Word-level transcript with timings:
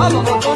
啊 0.00 0.49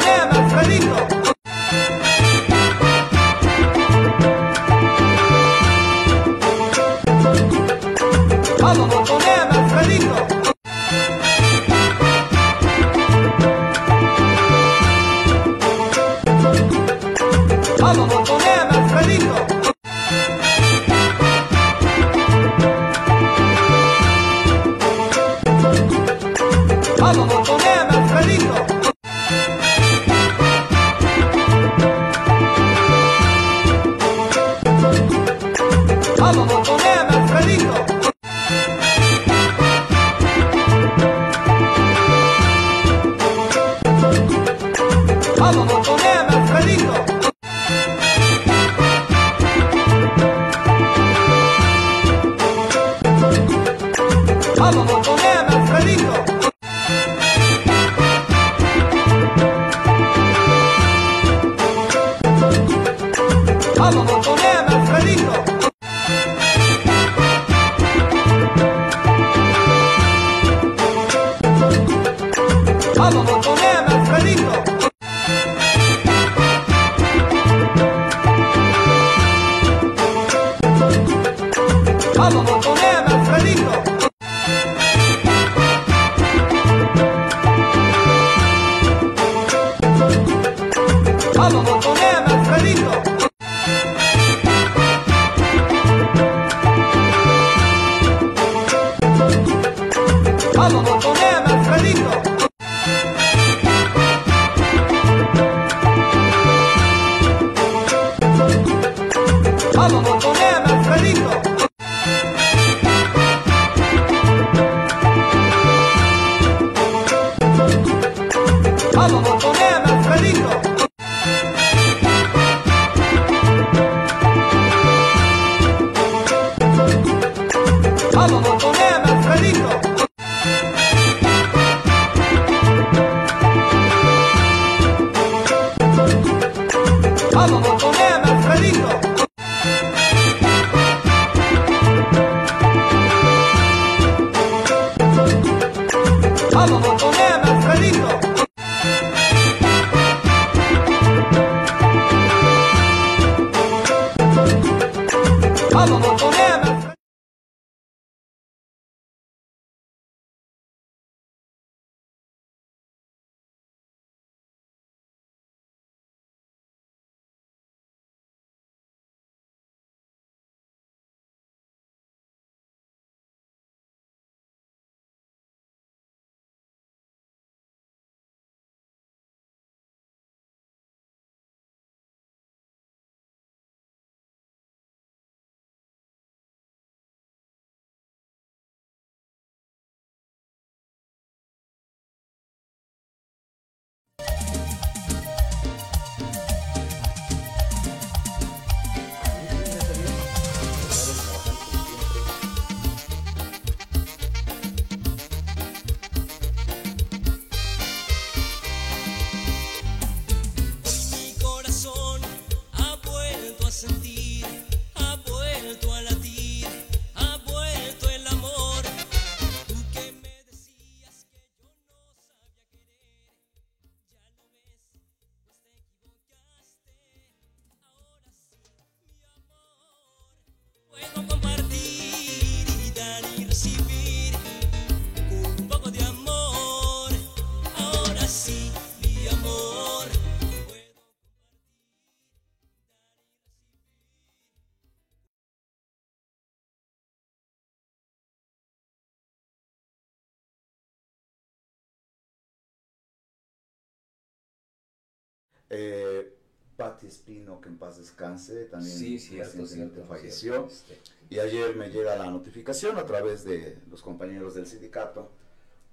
Eh, 255.69 256.33
Patti 256.77 257.07
Espino, 257.07 257.61
que 257.61 257.69
en 257.69 257.77
paz 257.77 257.97
descanse, 257.97 258.65
también 258.65 258.97
Sí, 258.97 259.17
cierto, 259.17 259.65
falleció. 260.07 260.67
cierto, 260.67 260.67
este. 260.67 260.99
Y 261.29 261.39
ayer 261.39 261.75
me 261.75 261.89
llega 261.89 262.15
la 262.17 262.29
notificación 262.29 262.97
a 262.97 263.05
través 263.05 263.45
de 263.45 263.77
los 263.89 264.01
compañeros 264.01 264.55
del 264.55 264.67
sindicato, 264.67 265.31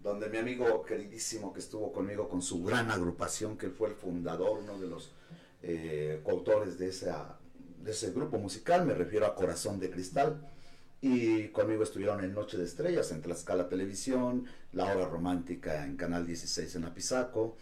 donde 0.01 0.29
mi 0.29 0.39
amigo 0.39 0.83
queridísimo 0.83 1.53
que 1.53 1.61
estuvo 1.61 1.93
conmigo 1.93 2.29
con 2.29 2.43
su 2.43 2.65
gran 2.65 2.91
agrupación, 2.91 3.57
que 3.57 3.67
él 3.67 3.73
fue 3.73 3.91
el 3.91 3.95
fundador, 3.95 4.59
uno 4.59 4.79
de 4.79 4.89
los 4.89 5.13
eh, 5.63 6.21
coautores 6.25 6.79
de, 6.79 6.89
esa, 6.89 7.39
de 7.83 7.93
ese 7.93 8.11
grupo 8.11 8.39
musical, 8.39 8.85
me 8.85 8.95
refiero 8.95 9.27
a 9.27 9.37
Corazón 9.37 9.79
de 9.79 9.91
Cristal, 9.91 10.49
y 11.01 11.49
conmigo 11.49 11.85
estuvieron 11.85 12.23
en 12.25 12.35
Noche 12.35 12.59
de 12.59 12.65
Estrellas, 12.65 13.11
en 13.13 13.23
Tlaxcala 13.23 13.69
Televisión, 13.69 14.47
La 14.73 14.85
Hora 14.93 15.07
Romántica 15.07 15.85
en 15.85 15.97
Canal 15.97 16.27
16 16.27 16.75
en 16.77 16.85
Apizaco, 16.85 17.57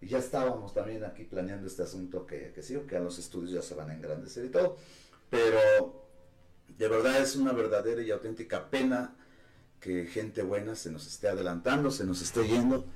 y 0.00 0.08
ya 0.08 0.18
estábamos 0.18 0.74
también 0.74 1.04
aquí 1.04 1.24
planeando 1.24 1.66
este 1.66 1.82
asunto 1.82 2.26
que, 2.26 2.52
que 2.52 2.62
sí, 2.62 2.76
que 2.88 2.96
a 2.96 3.00
los 3.00 3.18
estudios 3.18 3.52
ya 3.52 3.62
se 3.62 3.74
van 3.74 3.90
a 3.90 3.94
engrandecer 3.94 4.44
y 4.44 4.50
todo, 4.50 4.76
pero 5.30 6.06
de 6.68 6.88
verdad 6.88 7.20
es 7.20 7.36
una 7.36 7.52
verdadera 7.52 8.02
y 8.02 8.10
auténtica 8.10 8.68
pena 8.68 9.14
que 9.80 10.06
gente 10.06 10.42
buena 10.42 10.74
se 10.74 10.90
nos 10.90 11.06
esté 11.06 11.28
adelantando, 11.28 11.90
se 11.90 12.04
nos 12.04 12.22
esté 12.22 12.46
yendo. 12.46 12.86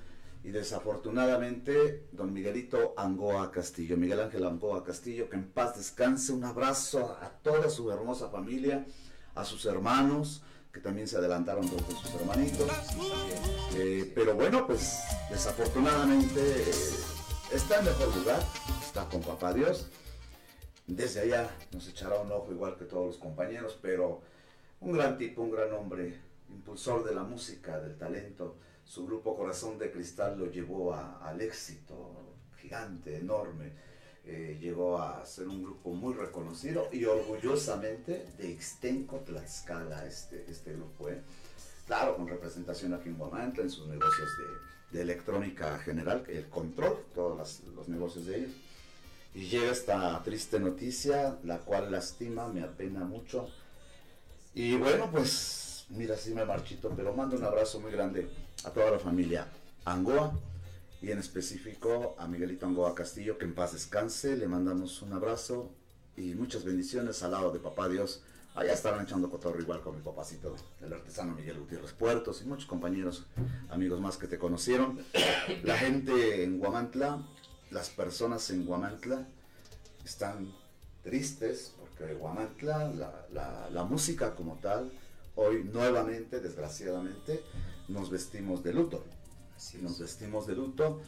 Y 0.42 0.50
desafortunadamente, 0.50 2.08
don 2.12 2.32
Miguelito 2.32 2.94
Angoa 2.96 3.50
Castillo, 3.50 3.96
Miguel 3.96 4.20
Ángel 4.20 4.44
Angoa 4.44 4.82
Castillo, 4.82 5.28
que 5.28 5.36
en 5.36 5.50
paz 5.50 5.76
descanse, 5.76 6.32
un 6.32 6.44
abrazo 6.44 7.18
a 7.20 7.28
toda 7.28 7.68
su 7.68 7.90
hermosa 7.90 8.30
familia, 8.30 8.86
a 9.34 9.44
sus 9.44 9.66
hermanos, 9.66 10.42
que 10.72 10.80
también 10.80 11.08
se 11.08 11.16
adelantaron 11.16 11.68
de 11.68 11.78
sus 11.78 12.14
hermanitos. 12.14 12.70
Eh, 13.74 14.10
pero 14.14 14.34
bueno, 14.34 14.66
pues 14.66 15.00
desafortunadamente 15.30 16.40
eh, 16.40 16.74
está 17.52 17.78
en 17.80 17.86
mejor 17.86 18.16
lugar, 18.16 18.42
está 18.82 19.08
con 19.08 19.20
papá 19.20 19.52
Dios 19.52 19.88
desde 20.96 21.20
allá 21.20 21.50
nos 21.72 21.88
echará 21.88 22.18
un 22.20 22.32
ojo 22.32 22.50
igual 22.50 22.76
que 22.76 22.84
todos 22.84 23.06
los 23.06 23.16
compañeros, 23.16 23.78
pero 23.80 24.22
un 24.80 24.92
gran 24.92 25.16
tipo, 25.16 25.42
un 25.42 25.52
gran 25.52 25.72
hombre, 25.72 26.20
impulsor 26.48 27.04
de 27.04 27.14
la 27.14 27.22
música, 27.22 27.78
del 27.78 27.96
talento. 27.96 28.56
Su 28.84 29.06
grupo 29.06 29.36
Corazón 29.36 29.78
de 29.78 29.92
Cristal 29.92 30.36
lo 30.38 30.46
llevó 30.46 30.94
al 30.94 31.40
éxito 31.40 32.34
gigante, 32.56 33.16
enorme. 33.16 33.72
Eh, 34.32 34.58
llegó 34.60 35.02
a 35.02 35.26
ser 35.26 35.48
un 35.48 35.60
grupo 35.60 35.90
muy 35.90 36.14
reconocido 36.14 36.88
y 36.92 37.04
orgullosamente 37.04 38.28
de 38.38 38.48
Ixtenco, 38.48 39.16
Tlaxcala, 39.26 40.06
este, 40.06 40.44
este 40.48 40.72
grupo. 40.72 41.08
¿eh? 41.08 41.20
Claro, 41.84 42.16
con 42.16 42.28
representación 42.28 42.94
aquí 42.94 43.08
en 43.08 43.18
Guamantla, 43.18 43.64
en 43.64 43.70
sus 43.70 43.88
negocios 43.88 44.28
de, 44.92 45.00
electrónica 45.00 45.78
general, 45.80 46.24
el 46.28 46.48
control, 46.48 47.06
todos 47.12 47.60
los 47.74 47.88
negocios 47.88 48.26
de 48.26 48.38
ellos. 48.38 48.52
Y 49.34 49.48
llega 49.48 49.72
esta 49.72 50.22
triste 50.22 50.60
noticia, 50.60 51.36
la 51.42 51.58
cual 51.58 51.90
lastima, 51.90 52.46
me 52.46 52.62
apena 52.62 53.00
mucho. 53.00 53.48
Y 54.54 54.76
bueno, 54.76 55.10
pues, 55.10 55.86
mira, 55.88 56.16
sí 56.16 56.32
me 56.34 56.44
marchito, 56.44 56.92
pero 56.96 57.12
mando 57.14 57.36
un 57.36 57.42
abrazo 57.42 57.80
muy 57.80 57.90
grande 57.90 58.30
a 58.62 58.70
toda 58.70 58.92
la 58.92 58.98
familia 59.00 59.48
Angoa 59.84 60.32
y 61.02 61.10
en 61.10 61.18
específico 61.18 62.14
a 62.18 62.26
Miguelito 62.26 62.66
Angoa 62.66 62.94
Castillo, 62.94 63.38
que 63.38 63.44
en 63.44 63.54
paz 63.54 63.72
descanse. 63.72 64.36
Le 64.36 64.48
mandamos 64.48 65.02
un 65.02 65.12
abrazo 65.12 65.70
y 66.16 66.34
muchas 66.34 66.64
bendiciones 66.64 67.22
al 67.22 67.32
lado 67.32 67.50
de 67.52 67.58
Papá 67.58 67.88
Dios. 67.88 68.22
Allá 68.54 68.72
estaban 68.72 69.04
echando 69.04 69.30
cotorro 69.30 69.60
igual 69.60 69.80
con 69.80 69.94
mi 69.96 70.02
papacito, 70.02 70.56
el 70.80 70.92
artesano 70.92 71.34
Miguel 71.34 71.60
Gutiérrez 71.60 71.92
Puertos 71.92 72.42
y 72.42 72.46
muchos 72.46 72.66
compañeros, 72.66 73.26
amigos 73.70 74.00
más 74.00 74.16
que 74.16 74.26
te 74.26 74.38
conocieron. 74.38 75.00
La 75.62 75.76
gente 75.76 76.42
en 76.42 76.58
Guamantla, 76.58 77.24
las 77.70 77.90
personas 77.90 78.50
en 78.50 78.66
Guamantla 78.66 79.28
están 80.04 80.52
tristes 81.04 81.74
porque 81.78 82.14
Guamantla, 82.14 82.92
la, 83.32 83.84
música 83.84 84.34
como 84.34 84.56
tal, 84.56 84.90
hoy 85.36 85.64
nuevamente, 85.64 86.40
desgraciadamente, 86.40 87.42
nos 87.88 88.10
vestimos 88.10 88.64
de 88.64 88.72
luto. 88.72 89.04
Así 89.60 89.76
Nos 89.82 89.92
es. 89.92 89.98
vestimos 90.00 90.46
de 90.46 90.54
luto, 90.54 91.02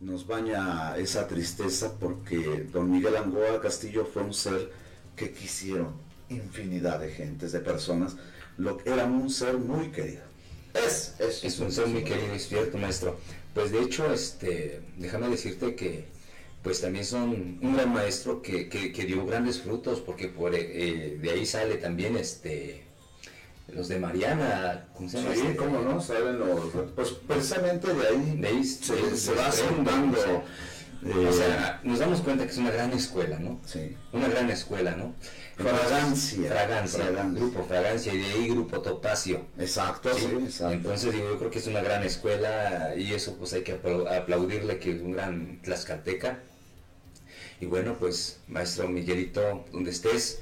nos 0.00 0.26
baña 0.26 0.96
esa 0.96 1.28
tristeza 1.28 1.98
porque 2.00 2.66
don 2.72 2.90
Miguel 2.90 3.16
Angoa 3.16 3.60
Castillo 3.60 4.06
fue 4.06 4.22
un 4.22 4.32
ser 4.32 4.72
que 5.14 5.30
quisieron 5.30 5.92
infinidad 6.30 7.00
de 7.00 7.10
gentes, 7.10 7.52
de 7.52 7.60
personas, 7.60 8.16
lo 8.56 8.78
que 8.78 8.88
era 8.88 9.04
un 9.04 9.28
ser 9.28 9.58
muy 9.58 9.88
querido. 9.90 10.22
Es, 10.72 11.16
es, 11.18 11.44
Es 11.44 11.58
un 11.60 11.70
ser 11.70 11.86
muy 11.88 12.02
querido, 12.02 12.32
es 12.32 12.48
cierto, 12.48 12.78
maestro. 12.78 13.18
Pues 13.52 13.72
de 13.72 13.82
hecho, 13.82 14.10
este, 14.10 14.80
déjame 14.96 15.28
decirte 15.28 15.74
que 15.74 16.06
pues 16.62 16.80
también 16.80 17.04
son 17.04 17.58
un 17.60 17.74
gran 17.76 17.92
maestro 17.92 18.40
que, 18.40 18.70
que- 18.70 18.90
que 18.90 19.04
dio 19.04 19.24
grandes 19.26 19.60
frutos, 19.60 20.00
porque 20.00 20.28
por, 20.28 20.54
eh, 20.54 21.18
de 21.20 21.30
ahí 21.30 21.44
sale 21.44 21.76
también 21.76 22.16
este 22.16 22.87
los 23.68 23.88
de 23.88 23.98
Mariana, 23.98 24.88
¿cómo 24.94 25.08
se 25.08 25.18
llama? 25.22 25.34
Sí, 25.34 25.40
Este, 25.42 25.56
cómo 25.56 25.80
no, 25.80 26.00
saben 26.00 26.38
los... 26.38 26.60
Pues 26.94 27.10
precisamente 27.26 27.92
de 27.92 28.06
ahí, 28.08 28.36
De 28.40 28.48
ahí 28.48 28.64
se, 28.64 28.94
va 28.94 29.00
desprenden, 29.10 29.44
asentando 29.46 30.18
o 30.18 30.22
sea, 30.22 30.42
Eh, 31.04 31.26
o 31.28 31.32
sea, 31.32 31.80
nos 31.84 31.98
damos 32.00 32.20
cuenta 32.22 32.44
que 32.44 32.50
es 32.50 32.58
una 32.58 32.72
gran 32.72 32.92
escuela, 32.92 33.38
¿no? 33.38 33.60
sí. 33.64 33.96
Una 34.12 34.26
gran 34.28 34.50
escuela, 34.50 34.96
¿no? 34.96 35.14
Fragancia. 35.56 36.48
Fragancia, 36.50 37.04
Fragancia. 37.04 37.40
Grupo 37.40 37.64
Fragancia 37.64 38.14
y 38.14 38.18
de 38.18 38.24
ahí 38.26 38.48
Grupo 38.48 38.80
Topacio. 38.80 39.46
Exacto, 39.58 40.10
sí, 40.14 40.26
exacto. 40.44 40.72
Entonces 40.74 41.12
digo, 41.12 41.28
yo 41.28 41.38
creo 41.38 41.50
que 41.50 41.58
es 41.58 41.66
una 41.68 41.82
gran 41.82 42.02
escuela 42.04 42.94
y 42.96 43.12
eso 43.12 43.36
pues 43.36 43.52
hay 43.52 43.62
que 43.62 43.80
aplau- 43.80 44.08
aplaudirle 44.10 44.78
que 44.78 44.96
es 44.96 45.02
un 45.02 45.12
gran 45.12 45.60
tlaxcalteca. 45.62 46.40
Y 47.60 47.66
bueno, 47.66 47.96
pues 47.98 48.40
maestro 48.48 48.88
Miguelito, 48.88 49.64
donde 49.72 49.90
estés, 49.90 50.40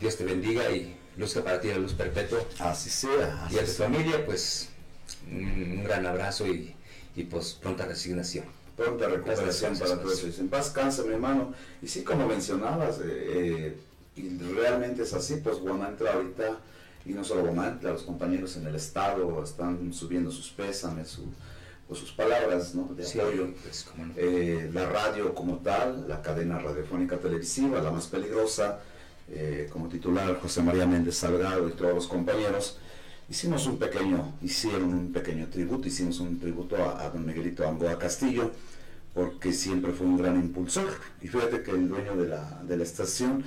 Dios 0.00 0.16
te 0.16 0.24
bendiga 0.24 0.70
y 0.70 0.96
luzca 1.16 1.42
para 1.42 1.60
ti 1.60 1.68
la 1.68 1.78
luz 1.78 1.92
perpetua. 1.94 2.40
Así 2.58 2.90
sea. 2.90 3.44
Así 3.46 3.56
Y 3.56 3.58
a 3.58 3.64
tu 3.64 3.70
sea. 3.70 3.86
familia, 3.88 4.24
pues 4.26 4.68
un, 5.30 5.44
un 5.78 5.84
gran 5.84 6.06
abrazo 6.06 6.46
y, 6.46 6.74
y 7.16 7.24
pues 7.24 7.54
pronta 7.54 7.86
resignación. 7.86 8.44
Pronta 8.76 9.08
recuperación 9.08 9.78
para 9.78 10.00
todos. 10.00 10.24
En 10.38 10.48
paz 10.48 10.70
cansa, 10.70 11.02
mi 11.04 11.12
hermano. 11.14 11.54
Y 11.80 11.86
sí, 11.88 12.02
como 12.02 12.26
mencionabas, 12.26 12.98
eh, 12.98 13.04
eh, 13.06 13.76
y 14.16 14.38
realmente 14.38 15.02
es 15.02 15.12
así, 15.14 15.36
pues 15.36 15.58
Guamantla 15.58 16.12
ahorita, 16.14 16.58
y 17.06 17.10
no 17.12 17.22
solo 17.24 17.42
Guamantla, 17.42 17.90
los 17.92 18.02
compañeros 18.02 18.56
en 18.56 18.66
el 18.66 18.74
Estado 18.74 19.42
están 19.44 19.92
subiendo 19.92 20.30
sus 20.32 20.50
pésames, 20.50 21.08
su- 21.08 21.32
pues, 21.86 22.00
sus 22.00 22.12
palabras 22.12 22.74
¿no? 22.74 22.92
de 22.94 23.04
Sí, 23.04 23.20
apoyo. 23.20 23.48
pues, 23.62 23.86
no. 23.96 24.12
Eh, 24.16 24.70
la 24.72 24.86
radio 24.88 25.34
como 25.34 25.58
tal, 25.58 26.08
la 26.08 26.22
cadena 26.22 26.58
radiofónica 26.58 27.18
televisiva, 27.18 27.80
la 27.80 27.90
más 27.92 28.06
peligrosa, 28.06 28.80
eh, 29.28 29.68
como 29.72 29.88
titular 29.88 30.38
José 30.40 30.62
María 30.62 30.86
Méndez 30.86 31.16
Salgado 31.16 31.68
y 31.68 31.72
todos 31.72 31.94
los 31.94 32.06
compañeros, 32.06 32.78
hicimos 33.28 33.66
un 33.66 33.78
pequeño, 33.78 34.34
hicieron 34.42 34.92
un 34.92 35.12
pequeño 35.12 35.46
tributo, 35.48 35.88
hicimos 35.88 36.20
un 36.20 36.38
tributo 36.38 36.76
a, 36.76 37.02
a 37.02 37.10
don 37.10 37.24
Miguelito 37.24 37.66
Angoa 37.66 37.98
Castillo, 37.98 38.50
porque 39.14 39.52
siempre 39.52 39.92
fue 39.92 40.06
un 40.06 40.18
gran 40.18 40.36
impulsor. 40.36 40.88
Y 41.22 41.28
fíjate 41.28 41.62
que 41.62 41.70
el 41.70 41.88
dueño 41.88 42.16
de 42.16 42.28
la, 42.28 42.62
de 42.64 42.76
la 42.76 42.82
estación, 42.82 43.44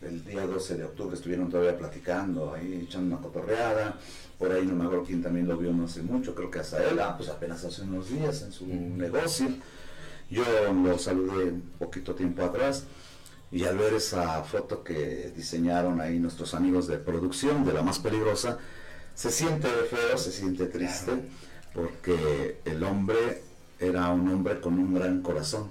el 0.00 0.24
día 0.24 0.46
12 0.46 0.76
de 0.76 0.84
octubre 0.84 1.16
estuvieron 1.16 1.50
todavía 1.50 1.76
platicando, 1.76 2.54
ahí 2.54 2.84
echando 2.88 3.16
una 3.16 3.22
cotorreada, 3.22 3.98
por 4.38 4.52
ahí 4.52 4.64
no 4.64 4.76
me 4.76 4.84
acuerdo 4.84 5.04
quién 5.04 5.22
también 5.22 5.48
lo 5.48 5.56
vio 5.56 5.72
no 5.72 5.86
hace 5.86 6.02
mucho, 6.02 6.34
creo 6.34 6.50
que 6.50 6.60
hasta 6.60 6.88
él, 6.88 7.00
ah, 7.00 7.16
pues 7.16 7.28
apenas 7.28 7.64
hace 7.64 7.82
unos 7.82 8.08
días 8.08 8.42
en 8.42 8.52
su 8.52 8.66
negocio. 8.66 9.48
Yo 10.30 10.44
lo 10.72 10.98
saludé 10.98 11.44
un 11.44 11.62
poquito 11.78 12.14
tiempo 12.14 12.44
atrás 12.44 12.84
y 13.50 13.64
al 13.64 13.78
ver 13.78 13.94
esa 13.94 14.42
foto 14.44 14.84
que 14.84 15.32
diseñaron 15.34 16.00
ahí 16.00 16.18
nuestros 16.18 16.54
amigos 16.54 16.86
de 16.86 16.98
producción 16.98 17.64
de 17.64 17.72
la 17.72 17.82
más 17.82 17.98
peligrosa, 17.98 18.58
se 19.14 19.30
siente 19.30 19.68
feo, 19.68 20.18
se 20.18 20.30
siente 20.30 20.66
triste, 20.66 21.12
porque 21.74 22.60
el 22.64 22.82
hombre 22.84 23.42
era 23.80 24.08
un 24.10 24.28
hombre 24.28 24.60
con 24.60 24.78
un 24.78 24.94
gran 24.94 25.22
corazón. 25.22 25.70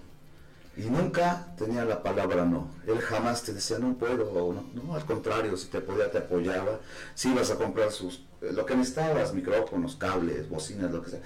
Y 0.76 0.82
nunca 0.82 1.48
tenía 1.58 1.86
la 1.86 2.04
palabra 2.04 2.46
no. 2.46 2.70
Él 2.86 3.00
jamás 3.00 3.44
te 3.44 3.54
decía 3.54 3.80
no 3.80 3.98
puedo, 3.98 4.32
o 4.32 4.54
no, 4.54 4.64
no, 4.74 4.96
al 4.96 5.06
contrario, 5.06 5.58
si 5.58 5.68
te 5.68 5.82
podía 5.82 6.12
te 6.12 6.20
apoyaba. 6.20 6.80
Si 7.16 7.30
ibas 7.30 7.50
a 7.50 7.56
comprar 7.56 7.92
sus, 7.92 8.26
lo 8.42 8.66
que 8.66 8.76
necesitabas, 8.76 9.34
micrófonos, 9.34 9.96
cables, 9.96 10.50
bocinas, 10.50 10.92
lo 10.92 11.02
que 11.02 11.12
sea. 11.12 11.22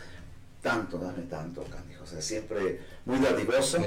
Tanto, 0.62 0.98
dame 1.00 1.24
tanto, 1.24 1.64
canijo. 1.66 2.04
O 2.04 2.08
sea, 2.08 2.22
siempre 2.22 2.80
muy 3.06 3.20
dadivoso. 3.20 3.78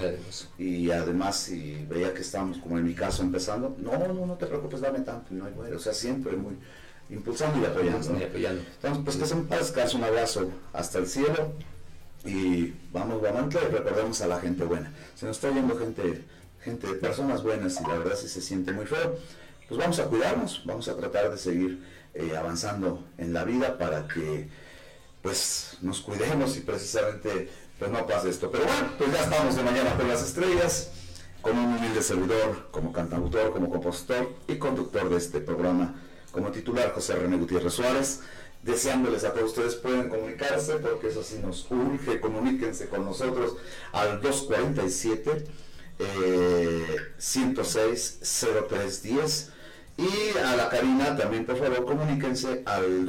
Y 0.59 0.91
además, 0.91 1.37
si 1.37 1.87
veía 1.89 2.13
que 2.13 2.23
estábamos, 2.23 2.59
como 2.59 2.79
en 2.79 2.85
mi 2.85 2.95
caso, 2.95 3.23
empezando, 3.23 3.77
no, 3.79 3.97
no, 3.99 4.27
no 4.27 4.35
te 4.35 4.47
preocupes, 4.47 4.81
dame 4.81 5.01
tanto. 5.01 5.29
No 5.31 5.47
hay 5.47 5.53
bueno. 5.53 5.77
O 5.77 5.81
sea, 5.81 5.93
siempre 5.93 6.37
muy 6.37 6.57
impulsando 7.11 7.61
y 7.61 7.65
apoyando. 7.65 8.19
Y 8.19 8.23
apoyando. 8.23 8.63
Entonces, 8.63 9.03
pues 9.05 9.17
que 9.17 9.27
se 9.27 9.35
descanse, 9.57 9.97
un 9.97 10.05
abrazo 10.05 10.51
hasta 10.73 10.99
el 10.99 11.07
cielo 11.07 11.53
y 12.25 12.75
vamos 12.93 13.21
Guamantla 13.21 13.61
y 13.63 13.73
recordemos 13.73 14.21
a 14.23 14.27
la 14.27 14.41
gente 14.41 14.65
buena. 14.65 14.93
Se 15.15 15.27
nos 15.27 15.37
está 15.37 15.51
yendo 15.51 15.77
gente, 15.77 16.25
gente, 16.63 16.89
personas 16.95 17.43
buenas 17.43 17.81
y 17.81 17.83
la 17.87 17.99
verdad 17.99 18.17
sí 18.17 18.29
se 18.29 18.41
siente 18.41 18.73
muy 18.73 18.87
feo. 18.87 19.19
Pues 19.69 19.79
vamos 19.79 19.99
a 19.99 20.07
cuidarnos, 20.07 20.63
vamos 20.65 20.89
a 20.89 20.97
tratar 20.97 21.31
de 21.31 21.39
seguir 21.39 21.85
eh, 22.15 22.37
avanzando 22.37 23.05
en 23.19 23.33
la 23.33 23.45
vida 23.45 23.79
para 23.79 24.07
que 24.09 24.49
pues 25.23 25.79
nos 25.81 26.01
cuidemos 26.03 26.57
y 26.59 26.61
precisamente 26.61 27.49
pues 27.79 27.91
no 27.91 28.07
pase 28.07 28.31
esto. 28.31 28.51
Pero 28.51 28.65
bueno, 28.65 28.89
pues 28.99 29.13
ya 29.13 29.23
estamos 29.25 29.57
de 29.57 29.63
mañana 29.63 29.95
con 29.97 30.09
las 30.09 30.23
estrellas, 30.23 30.91
con 31.41 31.59
un 31.59 31.77
humilde 31.77 32.03
servidor, 32.03 32.69
como 32.71 32.93
cantautor, 32.93 33.53
como 33.53 33.69
compositor 33.69 34.35
y 34.49 34.57
conductor 34.57 35.09
de 35.09 35.17
este 35.17 35.41
programa, 35.41 35.95
como 36.33 36.51
titular 36.51 36.93
José 36.93 37.15
René 37.17 37.37
Gutiérrez 37.37 37.75
Suárez, 37.75 38.21
deseándoles 38.63 39.25
a 39.25 39.33
todos 39.33 39.51
ustedes 39.51 39.75
pueden 39.75 40.09
comunicarse, 40.09 40.77
porque 40.77 41.09
eso 41.09 41.23
sí 41.23 41.39
nos 41.43 41.71
urge, 41.71 42.21
comuníquense 42.21 42.89
con 42.89 43.05
nosotros 43.05 43.57
al 43.93 44.21
247 44.21 45.45
eh, 45.99 46.97
106 47.19 48.21
0310 48.69 49.51
y 49.97 50.39
a 50.39 50.57
la 50.57 50.69
cabina 50.69 51.17
también, 51.17 51.47
por 51.47 51.57
favor, 51.57 51.85
comuníquense 51.85 52.63
al 52.67 53.07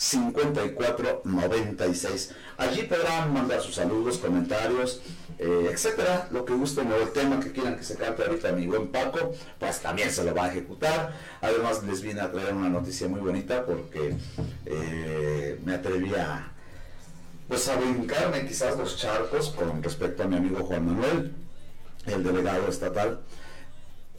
247-132-5496. 0.00 2.32
Allí 2.56 2.84
podrán 2.84 3.32
mandar 3.32 3.60
sus 3.60 3.74
saludos, 3.74 4.18
comentarios, 4.18 5.02
eh, 5.38 5.70
etcétera, 5.72 6.28
lo 6.30 6.44
que 6.44 6.52
gusten 6.54 6.90
o 6.90 6.96
el 6.96 7.10
tema 7.10 7.40
que 7.40 7.52
quieran 7.52 7.76
que 7.76 7.84
se 7.84 7.96
cante 7.96 8.24
ahorita 8.24 8.52
mi 8.52 8.66
buen 8.66 8.88
Paco, 8.88 9.32
pues 9.58 9.80
también 9.80 10.10
se 10.10 10.24
lo 10.24 10.34
va 10.34 10.46
a 10.46 10.50
ejecutar. 10.50 11.12
Además, 11.40 11.82
les 11.84 12.02
vine 12.02 12.20
a 12.20 12.32
traer 12.32 12.54
una 12.54 12.68
noticia 12.68 13.08
muy 13.08 13.20
bonita 13.20 13.64
porque 13.64 14.16
eh, 14.66 15.60
me 15.64 15.74
atreví 15.74 16.14
a, 16.14 16.52
pues, 17.48 17.68
a 17.68 17.76
brincarme 17.76 18.46
quizás 18.46 18.76
los 18.76 18.96
charcos 18.96 19.50
con 19.50 19.82
respecto 19.82 20.22
a 20.22 20.26
mi 20.26 20.36
amigo 20.36 20.64
Juan 20.64 20.86
Manuel, 20.86 21.34
el 22.06 22.24
delegado 22.24 22.68
estatal 22.68 23.20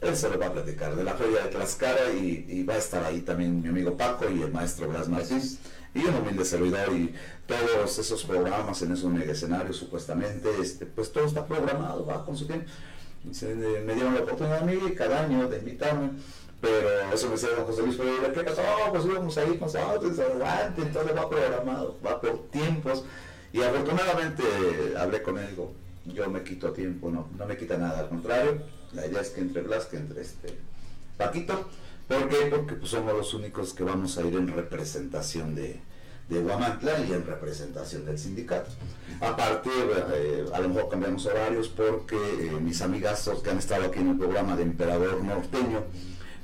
él 0.02 0.16
se 0.16 0.28
lo 0.28 0.38
va 0.38 0.46
a 0.46 0.52
platicar 0.52 0.94
de 0.96 1.04
la 1.04 1.14
feria 1.14 1.44
de 1.44 1.48
Tlaxcala 1.50 2.10
y, 2.12 2.64
va 2.64 2.74
a 2.74 2.78
estar 2.78 3.04
ahí 3.04 3.20
también 3.20 3.62
mi 3.62 3.68
amigo 3.68 3.96
Paco 3.96 4.28
y 4.28 4.42
el 4.42 4.50
maestro 4.52 4.88
Blas 4.88 5.08
Martínez 5.08 5.58
y 5.94 6.04
un 6.04 6.14
humilde 6.16 6.44
servidor 6.44 6.92
y 6.92 7.14
todos 7.46 7.98
esos 7.98 8.24
programas 8.24 8.80
en 8.82 8.92
esos 8.92 9.10
mega 9.12 9.32
escenarios 9.32 9.76
supuestamente, 9.76 10.48
este, 10.60 10.86
pues 10.86 11.12
todo 11.12 11.24
está 11.26 11.46
programado, 11.46 12.04
va 12.06 12.24
con 12.24 12.36
su 12.36 12.46
tiempo. 12.46 12.66
Se- 13.30 13.54
me 13.54 13.94
dieron 13.94 14.14
la 14.14 14.20
oportunidad 14.22 14.62
a 14.62 14.64
mí 14.64 14.78
cada 14.96 15.22
año 15.24 15.48
de 15.48 15.58
invitarme, 15.58 16.10
pero 16.60 16.88
eso 17.12 17.26
me 17.26 17.32
decía 17.32 17.50
José 17.64 17.82
Luis 17.82 17.96
Pereira, 17.96 18.32
¿qué 18.32 18.40
pasó? 18.42 18.62
Pues 18.90 19.04
íbamos 19.04 19.36
ahí 19.38 19.56
con 19.58 19.72
nosotros, 19.72 20.18
aguante, 20.18 20.82
todo 20.86 21.14
va 21.14 21.28
programado, 21.28 21.98
va 22.04 22.20
por 22.20 22.48
tiempos 22.50 23.04
y 23.52 23.60
afortunadamente 23.60 24.42
hablé 24.98 25.22
con 25.22 25.38
él, 25.38 25.46
digo, 25.50 25.72
yo 26.06 26.28
me 26.30 26.42
quito 26.42 26.72
tiempo, 26.72 27.10
no, 27.10 27.28
no 27.38 27.46
me 27.46 27.56
quita 27.56 27.76
nada, 27.76 28.00
al 28.00 28.08
contrario, 28.08 28.62
la 28.94 29.06
idea 29.06 29.20
es 29.20 29.30
que 29.30 29.40
entre 29.40 29.62
Blas, 29.62 29.86
que 29.86 29.96
entre 29.96 30.22
este 30.22 30.56
Paquito, 31.16 31.68
¿por 32.08 32.28
qué? 32.28 32.46
Porque 32.50 32.74
pues, 32.74 32.90
somos 32.90 33.14
los 33.14 33.34
únicos 33.34 33.74
que 33.74 33.84
vamos 33.84 34.18
a 34.18 34.22
ir 34.22 34.34
en 34.34 34.48
representación 34.48 35.54
de, 35.54 35.80
de 36.28 36.40
Guamantla 36.40 36.98
y 37.00 37.12
en 37.12 37.24
representación 37.26 38.04
del 38.04 38.18
sindicato. 38.18 38.70
Aparte, 39.20 39.70
eh, 40.14 40.44
a 40.52 40.60
lo 40.60 40.68
mejor 40.70 40.88
cambiamos 40.88 41.26
horarios 41.26 41.68
porque 41.68 42.16
eh, 42.16 42.50
mis 42.60 42.80
amigazos 42.82 43.42
que 43.42 43.50
han 43.50 43.58
estado 43.58 43.84
aquí 43.86 44.00
en 44.00 44.10
el 44.10 44.18
programa 44.18 44.56
de 44.56 44.62
Emperador 44.64 45.22
Norteño 45.22 45.84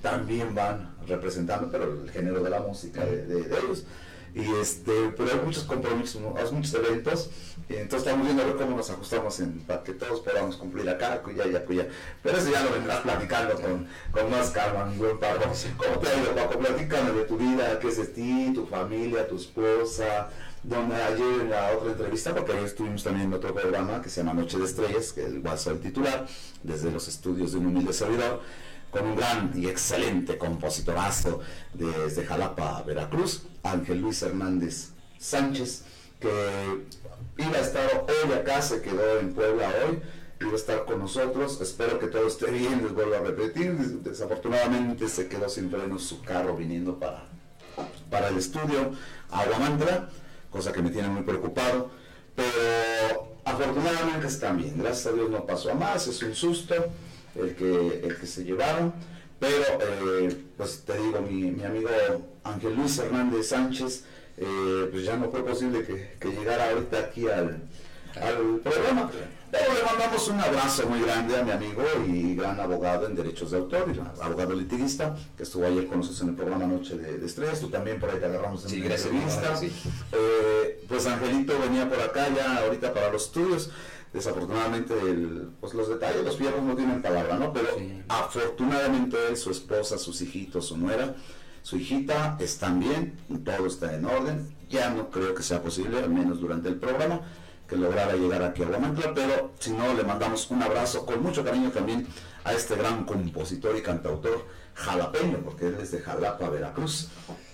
también 0.03 0.55
van 0.55 0.95
representando, 1.09 1.71
pero 1.71 2.03
el 2.05 2.11
género 2.11 2.43
de 2.43 2.51
la 2.51 2.61
música 2.61 3.05
de, 3.05 3.25
de- 3.27 3.59
ellos. 3.59 3.85
Y 4.35 4.43
este, 4.61 4.93
pero 5.17 5.33
hay 5.33 5.41
muchos 5.45 5.65
compromisos, 5.65 6.21
hay 6.37 6.53
muchos 6.53 6.75
eventos, 6.75 7.31
entonces 7.77 8.07
estamos 8.07 8.27
viendo 8.27 8.57
cómo 8.57 8.77
nos 8.77 8.89
ajustamos 8.89 9.43
para 9.67 9.83
que 9.83 9.93
todos 9.93 10.21
podamos 10.21 10.57
cumplir 10.57 10.89
acá, 10.89 11.23
cuya, 11.23 11.47
ya, 11.47 11.65
cuya. 11.65 11.87
Pero 12.23 12.39
eso 12.39 12.51
ya 12.51 12.63
lo 12.63 12.73
vendrás 12.73 13.01
platicando 13.01 13.55
con, 13.61 14.31
más 14.31 14.51
calma, 14.51 14.87
mi 14.87 14.97
buen 14.97 15.19
Paco. 15.19 15.53
¿Cómo 15.77 15.99
te? 15.99 16.09
Platícame 16.57 17.13
de 17.13 17.25
tu 17.25 17.37
vida, 17.37 17.79
qué 17.79 17.89
es 17.89 17.99
de 17.99 18.07
ti, 18.07 18.53
tu 18.55 18.67
familia, 18.67 19.29
tu 19.29 19.37
esposa, 19.37 20.31
donde 20.63 20.97
ayer 20.97 21.41
en 21.43 21.51
la 21.51 21.73
otra 21.73 21.93
entrevista, 21.93 22.35
porque 22.35 22.53
ayer 22.53 22.65
estuvimos 22.65 23.05
también 23.05 23.27
en 23.27 23.35
otro 23.35 23.55
programa 23.55 24.01
que 24.01 24.09
se 24.09 24.23
llama 24.23 24.33
Noche 24.33 24.59
de 24.59 24.65
Estrellas, 24.65 25.13
que 25.13 25.29
igual 25.29 25.59
soy 25.59 25.75
el 25.75 25.81
titular, 25.81 26.27
desde 26.63 26.91
los 26.91 27.07
estudios 27.07 27.53
de 27.53 27.59
un 27.59 27.67
humilde 27.67 27.93
servidor, 27.93 28.41
con 28.91 29.07
un 29.07 29.17
gran 29.17 29.53
y 29.55 29.69
excelente 29.69 30.39
compositorazo 30.39 31.41
desde 31.75 32.25
Jalapa, 32.25 32.83
Veracruz, 32.83 33.43
Ángel 33.63 34.01
Luis 34.01 34.23
Hernández 34.23 34.93
Sánchez, 35.19 35.85
que 36.21 36.87
iba 37.39 37.57
a 37.57 37.61
estar 37.61 38.07
hoy 38.09 38.33
acá, 38.33 38.61
se 38.63 38.83
quedó 38.83 39.19
en 39.21 39.33
Puebla 39.33 39.73
hoy, 39.87 40.01
iba 40.41 40.53
a 40.53 40.57
estar 40.57 40.85
con 40.85 40.99
nosotros, 41.01 41.61
espero 41.61 41.99
que 41.99 42.07
todo 42.09 42.27
esté 42.27 42.51
bien, 42.51 42.83
les 42.83 42.93
vuelvo 42.93 43.15
a 43.17 43.21
repetir, 43.21 43.75
des- 43.77 44.03
desafortunadamente 44.05 45.09
se 45.09 45.29
quedó 45.29 45.49
sin 45.49 45.71
frenos 45.71 46.03
su 46.05 46.23
carro 46.23 46.57
viniendo 46.57 46.99
para, 46.99 47.25
para 48.11 48.29
el 48.29 48.39
estudio 48.39 48.93
Aguamandra, 49.31 50.11
cosa 50.51 50.73
que 50.73 50.83
me 50.83 50.91
tiene 50.91 51.09
muy 51.09 51.23
preocupado, 51.23 51.91
pero 52.35 53.37
afortunadamente 53.45 54.27
están 54.27 54.57
bien, 54.59 54.75
gracias 54.79 55.07
a 55.07 55.13
Dios 55.13 55.31
no 55.31 55.45
pasó 55.47 55.71
a 55.71 55.75
más, 55.75 56.07
es 56.07 56.23
un 56.23 56.35
susto 56.35 56.75
el 57.35 57.55
que, 57.55 58.01
el 58.05 58.17
que 58.19 58.27
se 58.27 58.45
llevaron, 58.45 58.93
pero 59.39 59.65
eh, 59.81 60.37
pues 60.57 60.83
te 60.85 60.99
digo, 60.99 61.21
mi, 61.21 61.51
mi 61.53 61.65
amigo 61.65 61.89
Ángel 62.45 62.75
Luis 62.75 62.99
Hernández 62.99 63.49
Sánchez, 63.49 64.05
eh, 64.41 64.89
pues 64.91 65.05
ya 65.05 65.17
no 65.17 65.31
fue 65.31 65.45
posible 65.45 65.85
que, 65.85 66.17
que 66.21 66.29
llegara 66.29 66.71
ahorita 66.71 66.99
aquí 66.99 67.27
al, 67.29 67.63
al 68.21 68.61
programa. 68.63 69.11
Pero 69.51 69.73
le 69.73 69.83
mandamos 69.83 70.29
un 70.29 70.39
abrazo 70.41 70.87
muy 70.89 71.01
grande 71.01 71.39
a 71.39 71.43
mi 71.43 71.51
amigo 71.53 71.83
y 72.07 72.35
gran 72.35 72.61
abogado 72.61 73.07
en 73.07 73.15
derechos 73.15 73.51
de 73.51 73.57
autor, 73.57 73.91
y 73.97 74.23
abogado 74.23 74.53
litigista, 74.53 75.17
que 75.39 75.45
estuvo 75.45 75.65
ayer 75.65 75.87
con 75.87 75.99
nosotros 75.99 76.21
en 76.21 76.29
el 76.29 76.35
programa 76.35 76.67
Noche 76.67 76.99
de, 76.99 77.17
de 77.17 77.27
Estrellas. 77.27 77.59
Tú 77.61 77.69
también 77.71 77.99
por 77.99 78.11
ahí 78.11 78.19
te 78.19 78.27
agarramos 78.27 78.65
en 78.65 78.71
Sí, 78.71 78.81
gracias, 78.83 79.07
entrevista. 79.11 79.57
sí. 79.57 79.73
Eh, 80.13 80.85
pues 80.87 81.07
Angelito 81.07 81.59
venía 81.61 81.89
por 81.89 81.99
acá 81.99 82.29
ya 82.35 82.59
ahorita 82.59 82.93
para 82.93 83.11
los 83.11 83.25
estudios. 83.25 83.71
Desafortunadamente 84.13 84.95
el- 85.01 85.49
pues 85.61 85.73
los 85.75 85.89
detalles, 85.89 86.25
los 86.25 86.39
viejos 86.39 86.63
no 86.63 86.75
tienen 86.75 87.01
palabra, 87.01 87.37
¿no? 87.39 87.53
Pero 87.53 87.69
Sí. 87.79 88.03
afortunadamente 88.09 89.17
él, 89.29 89.37
su 89.37 89.51
esposa, 89.51 89.97
sus 89.99 90.21
hijitos, 90.21 90.67
su 90.67 90.77
nuera, 90.77 91.15
su 91.69 91.77
hijita 91.77 92.39
están 92.41 92.81
bien, 92.81 93.19
todo 93.45 93.67
está 93.67 93.95
en 93.95 94.07
orden. 94.07 94.57
Ya 94.71 94.89
no 94.89 95.11
creo 95.11 95.35
que 95.35 95.43
sea 95.43 95.63
posible, 95.63 95.99
al 95.99 96.09
menos 96.09 96.41
durante 96.41 96.67
el 96.71 96.77
programa, 96.77 97.21
que 97.69 97.77
lograra 97.77 98.15
llegar 98.17 98.43
aquí 98.43 98.63
a 98.63 98.69
Guamantla, 98.69 99.13
pero 99.15 99.53
si 99.59 99.73
no, 99.73 99.93
le 99.93 100.03
mandamos 100.03 100.51
un 100.51 100.63
abrazo 100.63 101.05
con 101.05 101.23
mucho 101.23 101.45
cariño 101.45 101.71
también 101.71 102.07
a 102.45 102.55
este 102.55 102.75
gran 102.75 103.05
compositor 103.05 103.77
y 103.77 103.83
cantautor 103.83 104.47
jalapeño, 104.73 105.41
porque 105.45 105.67
él 105.67 105.77
es 105.79 105.91
de 105.91 106.01
Jalapa, 106.01 106.49
Veracruz, 106.49 107.11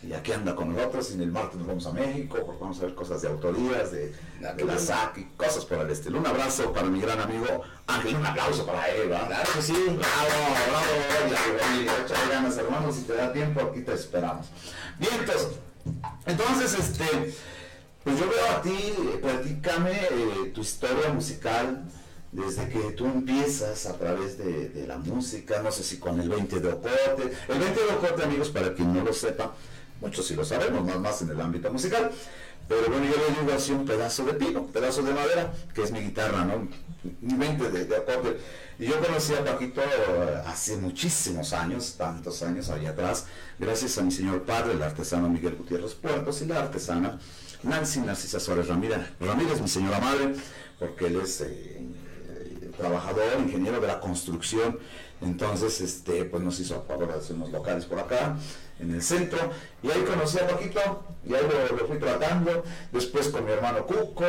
y 0.06 0.12
aquí 0.12 0.32
anda 0.32 0.54
con 0.54 0.74
nosotros, 0.74 1.14
y 1.16 1.22
el 1.22 1.32
martes 1.32 1.56
nos 1.56 1.66
vamos 1.66 1.86
a 1.86 1.92
México, 1.92 2.38
porque 2.44 2.60
vamos 2.60 2.78
a 2.78 2.82
ver 2.82 2.94
cosas 2.94 3.22
de 3.22 3.28
autorías, 3.28 3.90
de, 3.92 4.12
Ah, 4.44 4.52
de 4.52 4.64
la. 4.64 4.78
SAC 4.78 5.18
y 5.18 5.24
cosas 5.36 5.64
por 5.64 5.78
el 5.78 5.90
estilo. 5.90 6.18
Un 6.18 6.26
abrazo 6.26 6.72
para 6.72 6.88
mi 6.88 7.00
gran 7.00 7.20
amigo 7.20 7.46
Ángel, 7.86 8.16
un 8.16 8.26
aplauso 8.26 8.66
para 8.66 8.88
él, 8.90 9.08
¿verdad? 9.08 9.26
Claro 9.26 9.50
que 9.54 9.62
sí. 9.62 9.72
Bravo, 9.72 9.98
bravo, 10.68 12.04
échale 12.04 12.30
ganas, 12.30 12.56
hermano, 12.58 12.92
si 12.92 13.02
te 13.02 13.14
da 13.14 13.32
tiempo, 13.32 13.60
aquí 13.60 13.80
te 13.80 13.94
esperamos. 13.94 14.46
Bien, 14.98 15.12
entonces, 15.20 15.48
entonces, 16.26 16.78
este, 16.78 17.34
pues 18.02 18.18
yo 18.18 18.28
veo 18.28 18.50
a 18.56 18.60
ti, 18.62 18.76
eh, 18.76 19.18
platícame 19.20 19.92
eh, 19.92 20.50
tu 20.54 20.60
historia 20.60 21.10
musical 21.10 21.84
desde 22.32 22.68
que 22.68 22.80
tú 22.92 23.06
empiezas 23.06 23.86
a 23.86 23.96
través 23.96 24.36
de, 24.38 24.68
de 24.68 24.86
la 24.86 24.98
música, 24.98 25.62
no 25.62 25.70
sé 25.70 25.84
si 25.84 25.98
con 25.98 26.20
el 26.20 26.28
20 26.28 26.60
de 26.60 26.68
Ocote. 26.68 27.32
El 27.48 27.58
20 27.58 27.80
de 27.80 27.92
Ocote, 27.94 28.24
amigos, 28.24 28.50
para 28.50 28.74
quien 28.74 28.92
no 28.92 29.04
lo 29.04 29.12
sepa, 29.12 29.54
muchos 30.04 30.26
sí 30.26 30.34
lo 30.34 30.44
sabemos, 30.44 30.84
más 30.84 31.00
más 31.00 31.22
en 31.22 31.30
el 31.30 31.40
ámbito 31.40 31.72
musical. 31.72 32.10
Pero 32.68 32.86
bueno, 32.88 33.04
yo 33.04 33.16
le 33.16 33.40
digo 33.40 33.56
así 33.56 33.72
un 33.72 33.84
pedazo 33.84 34.24
de 34.24 34.34
pino, 34.34 34.60
un 34.60 34.72
pedazo 34.72 35.02
de 35.02 35.12
madera, 35.12 35.52
que 35.74 35.82
es 35.82 35.90
mi 35.90 36.00
guitarra, 36.00 36.44
¿no? 36.44 36.68
Mi 37.20 37.34
20 37.34 37.70
de, 37.70 37.84
de 37.84 37.98
Ocote. 37.98 38.38
Y 38.78 38.86
yo 38.86 39.00
conocí 39.00 39.34
a 39.34 39.44
Paquito 39.44 39.80
eh, 39.82 40.42
hace 40.46 40.76
muchísimos 40.76 41.52
años, 41.52 41.94
tantos 41.96 42.42
años 42.42 42.70
allá 42.70 42.90
atrás, 42.90 43.26
gracias 43.58 43.98
a 43.98 44.02
mi 44.02 44.10
señor 44.10 44.42
padre, 44.42 44.72
el 44.72 44.82
artesano 44.82 45.28
Miguel 45.28 45.56
Gutiérrez 45.56 45.94
Puertos, 45.94 46.40
y 46.42 46.46
la 46.46 46.60
artesana 46.60 47.18
Nancy 47.62 48.00
Narcisa 48.00 48.40
Suárez 48.40 48.68
Ramírez. 48.68 48.98
Ramírez, 49.20 49.60
mi 49.60 49.68
señora 49.68 50.00
madre, 50.00 50.34
porque 50.78 51.06
él 51.06 51.20
es 51.22 51.42
eh, 51.42 51.82
trabajador, 52.76 53.40
ingeniero 53.40 53.80
de 53.80 53.86
la 53.86 54.00
construcción. 54.00 54.78
Entonces, 55.20 55.80
este, 55.80 56.24
pues 56.24 56.42
nos 56.42 56.58
hizo 56.60 56.82
favor 56.82 57.08
de 57.08 57.14
hacer 57.14 57.36
locales 57.36 57.86
por 57.86 57.98
acá, 57.98 58.36
en 58.78 58.92
el 58.92 59.02
centro. 59.02 59.38
Y 59.82 59.90
ahí 59.90 60.02
conocí 60.02 60.38
a 60.38 60.46
Paquito, 60.46 61.04
y 61.24 61.34
ahí 61.34 61.42
lo, 61.70 61.86
fui 61.86 61.98
tratando. 61.98 62.64
Después 62.92 63.28
con 63.28 63.44
mi 63.44 63.52
hermano 63.52 63.86
Cuco, 63.86 64.24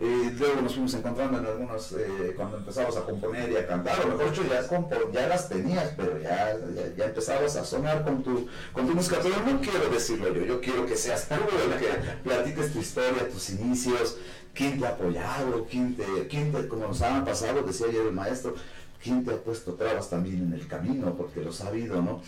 y 0.00 0.30
luego 0.30 0.62
nos 0.62 0.72
fuimos 0.72 0.94
encontrando 0.94 1.38
en 1.38 1.46
algunos, 1.46 1.92
eh, 1.92 2.34
cuando 2.36 2.58
empezamos 2.58 2.96
a 2.96 3.02
componer 3.02 3.52
y 3.52 3.56
a 3.56 3.66
cantar. 3.66 4.04
O 4.04 4.08
mejor 4.08 4.30
dicho, 4.30 4.42
ya, 4.48 5.12
ya 5.12 5.28
las 5.28 5.48
tenías, 5.48 5.92
pero 5.96 6.20
ya, 6.20 6.56
ya, 6.74 6.96
ya 6.96 7.04
empezabas 7.04 7.56
a 7.56 7.64
sonar 7.64 8.02
con 8.04 8.22
tu, 8.22 8.48
con 8.72 8.86
tu 8.86 8.94
música. 8.94 9.18
Pero 9.22 9.36
no 9.44 9.60
quiero 9.60 9.88
decirlo 9.90 10.32
yo, 10.32 10.44
yo 10.44 10.60
quiero 10.60 10.86
que 10.86 10.96
seas 10.96 11.28
tú 11.28 11.34
el 11.34 11.78
que 11.78 11.88
platiques 12.24 12.72
tu 12.72 12.80
historia, 12.80 13.28
tus 13.28 13.50
inicios, 13.50 14.16
quién 14.54 14.78
te 14.78 14.86
ha 14.86 14.90
apoyado, 14.90 15.66
quién 15.70 15.96
te, 15.96 16.26
quién 16.28 16.52
te, 16.52 16.68
como 16.68 16.88
nos 16.88 17.02
han 17.02 17.24
pasado, 17.24 17.62
decía 17.62 17.86
ayer 17.88 18.06
el 18.06 18.12
maestro, 18.12 18.54
quién 19.02 19.24
te 19.24 19.32
ha 19.32 19.36
puesto 19.36 19.74
trabas 19.74 20.08
también 20.08 20.42
en 20.42 20.52
el 20.52 20.66
camino, 20.66 21.14
porque 21.16 21.40
lo 21.40 21.50
ha 21.50 21.52
sabido, 21.52 22.00
¿no? 22.00 22.22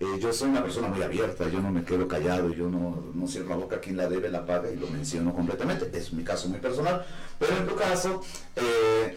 Eh, 0.00 0.18
yo 0.20 0.32
soy 0.32 0.50
una 0.50 0.62
persona 0.62 0.88
muy 0.88 1.02
abierta, 1.02 1.48
yo 1.48 1.60
no 1.60 1.70
me 1.70 1.84
quedo 1.84 2.08
callado, 2.08 2.50
yo 2.50 2.68
no, 2.68 3.12
no 3.14 3.28
cierro 3.28 3.50
la 3.50 3.56
boca, 3.56 3.80
quien 3.80 3.96
la 3.96 4.08
debe 4.08 4.28
la 4.28 4.44
paga 4.44 4.70
y 4.70 4.76
lo 4.76 4.88
menciono 4.88 5.32
completamente, 5.32 5.88
es 5.96 6.12
mi 6.12 6.24
caso 6.24 6.48
muy 6.48 6.58
personal, 6.58 7.04
pero 7.38 7.56
en 7.56 7.66
tu 7.66 7.76
caso, 7.76 8.22
eh, 8.56 9.16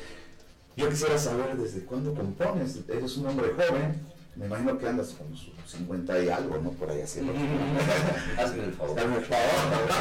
yo 0.75 0.87
quisiera 0.89 1.17
saber 1.17 1.57
desde 1.57 1.83
cuándo 1.83 2.13
compones, 2.13 2.81
eres 2.87 3.17
un 3.17 3.25
hombre 3.25 3.53
joven, 3.53 3.99
me 4.35 4.45
imagino 4.45 4.77
que 4.77 4.87
andas 4.87 5.15
con 5.17 5.35
sus 5.35 5.51
50 5.65 6.23
y 6.23 6.29
algo, 6.29 6.59
¿no? 6.59 6.69
Por 6.69 6.91
ahí 6.91 7.01
haciendo. 7.01 7.33
Hazme 8.37 8.65
el 8.65 8.73
favor. 8.73 8.99
Hazme 8.99 9.17
el 9.17 9.23
favor. 9.23 9.91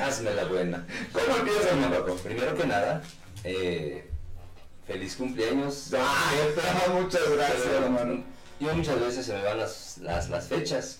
Hazme 0.00 0.34
la 0.34 0.44
buena. 0.44 0.86
¿Cómo 1.12 1.36
empiezas? 1.36 2.20
Primero 2.22 2.54
que 2.54 2.66
nada, 2.68 3.02
eh, 3.42 4.08
feliz 4.86 5.16
cumpleaños. 5.16 5.90
Ah, 5.96 6.32
muchas 7.00 7.28
gracias, 7.30 7.62
Pero, 7.64 7.84
hermano. 7.84 8.24
Yo 8.60 8.74
muchas 8.74 9.00
veces 9.00 9.26
se 9.26 9.34
me 9.34 9.42
van 9.42 9.58
las, 9.58 9.98
las, 9.98 10.30
las 10.30 10.46
fechas, 10.46 10.98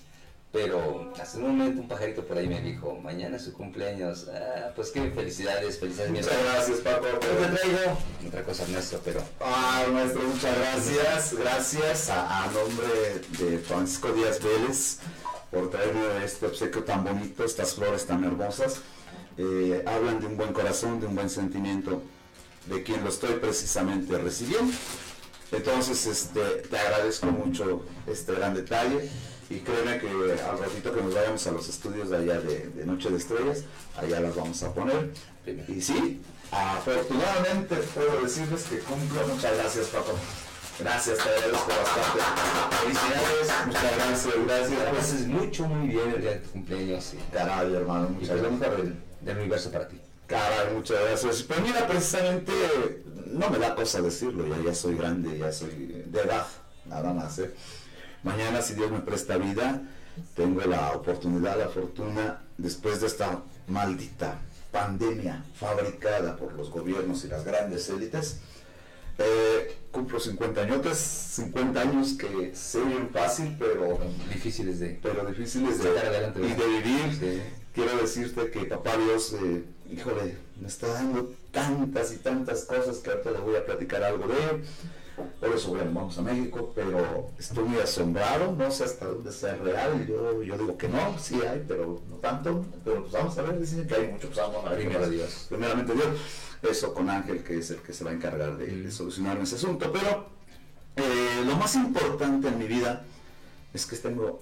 pero 0.51 1.13
hace 1.21 1.37
un 1.37 1.57
momento 1.57 1.81
un 1.81 1.87
pajarito 1.87 2.23
por 2.25 2.37
ahí 2.37 2.47
me 2.47 2.61
dijo, 2.61 2.95
mañana 3.01 3.37
es 3.37 3.43
su 3.43 3.53
cumpleaños. 3.53 4.27
Ah, 4.29 4.71
pues 4.75 4.91
qué 4.91 5.09
felicidades, 5.11 5.79
felicidades. 5.79 6.11
Muchas 6.11 6.43
gracias, 6.43 6.79
Paco. 6.79 7.05
Yo 7.05 7.19
te 7.19 7.57
traigo 7.57 7.97
otra 8.27 8.43
cosa 8.43 8.67
nuestra, 8.67 8.99
pero 9.03 9.21
Ah, 9.39 9.85
maestro, 9.91 10.21
muchas 10.23 10.57
gracias. 10.57 11.33
Gracias 11.39 12.09
a, 12.09 12.43
a 12.43 12.47
nombre 12.47 13.21
de 13.39 13.59
Francisco 13.59 14.11
Díaz 14.11 14.39
Vélez 14.43 14.99
por 15.49 15.69
traerme 15.69 16.23
este 16.23 16.45
obsequio 16.47 16.83
tan 16.83 17.03
bonito, 17.03 17.45
estas 17.45 17.73
flores 17.73 18.05
tan 18.05 18.23
hermosas. 18.25 18.81
Eh, 19.37 19.83
hablan 19.87 20.19
de 20.19 20.27
un 20.27 20.37
buen 20.37 20.53
corazón, 20.53 20.99
de 20.99 21.07
un 21.07 21.15
buen 21.15 21.29
sentimiento 21.29 22.01
de 22.67 22.83
quien 22.83 23.03
lo 23.03 23.09
estoy 23.09 23.33
precisamente 23.35 24.17
recibiendo. 24.17 24.73
Entonces, 25.51 26.05
este, 26.05 26.41
te 26.69 26.77
agradezco 26.77 27.27
mucho 27.27 27.83
este 28.07 28.33
gran 28.33 28.53
detalle 28.53 29.09
y 29.49 29.59
créeme 29.59 29.99
que 29.99 30.07
al 30.41 30.57
ratito 30.57 30.93
que 30.93 31.01
nos 31.01 31.13
vayamos 31.13 31.45
a 31.47 31.51
los 31.51 31.69
estudios 31.69 32.09
de 32.09 32.17
allá 32.17 32.41
de, 32.41 32.69
de 32.69 32.85
Noche 32.85 33.09
de 33.09 33.17
Estrellas, 33.17 33.63
allá 33.95 34.19
las 34.19 34.35
vamos 34.35 34.61
a 34.63 34.73
poner. 34.73 35.13
Y 35.67 35.81
sí, 35.81 36.21
afortunadamente 36.51 37.75
puedo 37.93 38.21
decirles 38.21 38.63
que 38.63 38.79
cumplo. 38.79 39.27
Muchas 39.27 39.55
gracias, 39.57 39.87
Paco. 39.87 40.13
Gracias, 40.79 41.17
te 41.19 41.29
agradezco 41.29 41.67
bastante. 41.67 42.19
Felicidades. 42.83 43.67
Muchas 43.67 43.95
gracias, 43.95 44.79
gracias. 44.81 45.21
es 45.21 45.27
mucho, 45.27 45.67
muy 45.67 45.87
bien 45.87 46.09
el 46.15 46.21
día 46.21 46.31
de 46.31 46.37
tu 46.39 46.49
cumpleaños 46.49 47.13
y, 47.13 47.33
Caray, 47.33 47.73
hermano, 47.73 48.07
y 48.09 48.13
muchas 48.13 48.41
lo 48.41 48.49
gracias. 48.49 48.77
del, 48.77 48.95
del 49.21 49.37
universo 49.37 49.71
para 49.71 49.87
ti. 49.87 50.01
Caray, 50.27 50.73
muchas 50.73 50.99
gracias. 51.01 51.43
Pero 51.43 51.61
mira, 51.61 51.87
precisamente, 51.87 52.51
no 53.27 53.49
me 53.49 53.59
da 53.59 53.75
cosa 53.75 54.01
decirlo, 54.01 54.47
ya, 54.47 54.61
ya 54.63 54.73
soy 54.75 54.95
grande, 54.95 55.37
ya 55.37 55.51
soy 55.51 56.03
de 56.07 56.21
edad, 56.21 56.47
nada 56.85 57.13
más. 57.13 57.37
¿eh? 57.39 57.53
Mañana, 58.23 58.61
si 58.61 58.73
Dios 58.73 58.91
me 58.91 58.99
presta 58.99 59.37
vida, 59.37 59.83
tengo 60.35 60.61
la 60.61 60.91
oportunidad, 60.93 61.59
la 61.59 61.69
fortuna, 61.69 62.41
después 62.57 63.01
de 63.01 63.07
esta 63.07 63.41
maldita 63.67 64.39
pandemia 64.71 65.43
fabricada 65.55 66.35
por 66.35 66.53
los 66.53 66.69
gobiernos 66.69 67.23
y 67.23 67.27
las 67.27 67.45
grandes 67.45 67.89
élites, 67.89 68.39
eh, 69.17 69.77
cumplo 69.91 70.19
50 70.19 70.61
años, 70.61 70.97
50 70.97 71.79
años 71.81 72.13
que 72.13 72.53
se 72.53 72.79
oyen 72.79 73.09
fácil, 73.13 73.55
pero, 73.57 73.97
Difíciles 74.33 74.79
de... 74.79 74.99
pero 75.01 75.25
difíciles 75.25 75.81
de, 75.81 75.89
adelante, 75.99 76.41
y 76.41 76.53
de 76.53 76.67
vivir 76.67 77.15
Sí. 77.17 77.41
quiero 77.73 77.95
decirte 77.97 78.49
que 78.51 78.65
papá 78.65 78.97
Dios, 78.97 79.33
eh, 79.41 79.63
híjole, 79.91 80.37
me 80.59 80.67
está 80.67 80.87
dando 80.87 81.33
tantas 81.51 82.13
y 82.13 82.17
tantas 82.17 82.65
cosas 82.65 82.97
que 82.97 83.11
ahorita 83.11 83.31
le 83.31 83.39
voy 83.39 83.55
a 83.55 83.65
platicar 83.65 84.03
algo 84.03 84.27
de 84.27 84.35
él. 84.35 84.63
Por 85.39 85.49
eso 85.49 85.69
bueno, 85.69 85.91
vamos 85.93 86.17
a 86.17 86.21
México, 86.21 86.73
pero 86.75 87.29
estoy 87.39 87.63
muy 87.63 87.79
asombrado, 87.79 88.51
no 88.51 88.69
sé 88.69 88.83
hasta 88.83 89.05
dónde 89.05 89.31
sea 89.31 89.55
real. 89.55 90.05
Yo, 90.05 90.43
yo 90.43 90.57
digo 90.57 90.77
que 90.77 90.89
no, 90.89 91.17
sí 91.17 91.39
hay, 91.41 91.63
pero 91.65 92.01
no 92.09 92.17
tanto. 92.17 92.65
Pero 92.83 93.01
pues 93.01 93.13
vamos 93.13 93.37
a 93.37 93.41
ver, 93.43 93.59
dicen 93.59 93.87
que 93.87 93.95
hay 93.95 94.07
mucho, 94.09 94.27
pues 94.27 94.39
vamos 94.39 94.65
a 94.65 94.69
ver. 94.69 94.79
Primero. 94.79 95.09
Dios. 95.09 95.45
Primeramente 95.47 95.93
Dios. 95.93 96.07
Eso 96.61 96.93
con 96.93 97.09
Ángel, 97.09 97.43
que 97.43 97.59
es 97.59 97.69
el 97.69 97.77
que 97.77 97.93
se 97.93 98.03
va 98.03 98.11
a 98.11 98.13
encargar 98.13 98.57
de, 98.57 98.65
de 98.65 98.91
solucionar 98.91 99.37
ese 99.37 99.55
asunto. 99.55 99.89
Pero 99.93 100.27
eh, 100.97 101.43
lo 101.45 101.55
más 101.55 101.75
importante 101.75 102.49
en 102.49 102.57
mi 102.57 102.67
vida 102.67 103.05
es 103.73 103.85
que 103.85 103.95
tengo 103.97 104.41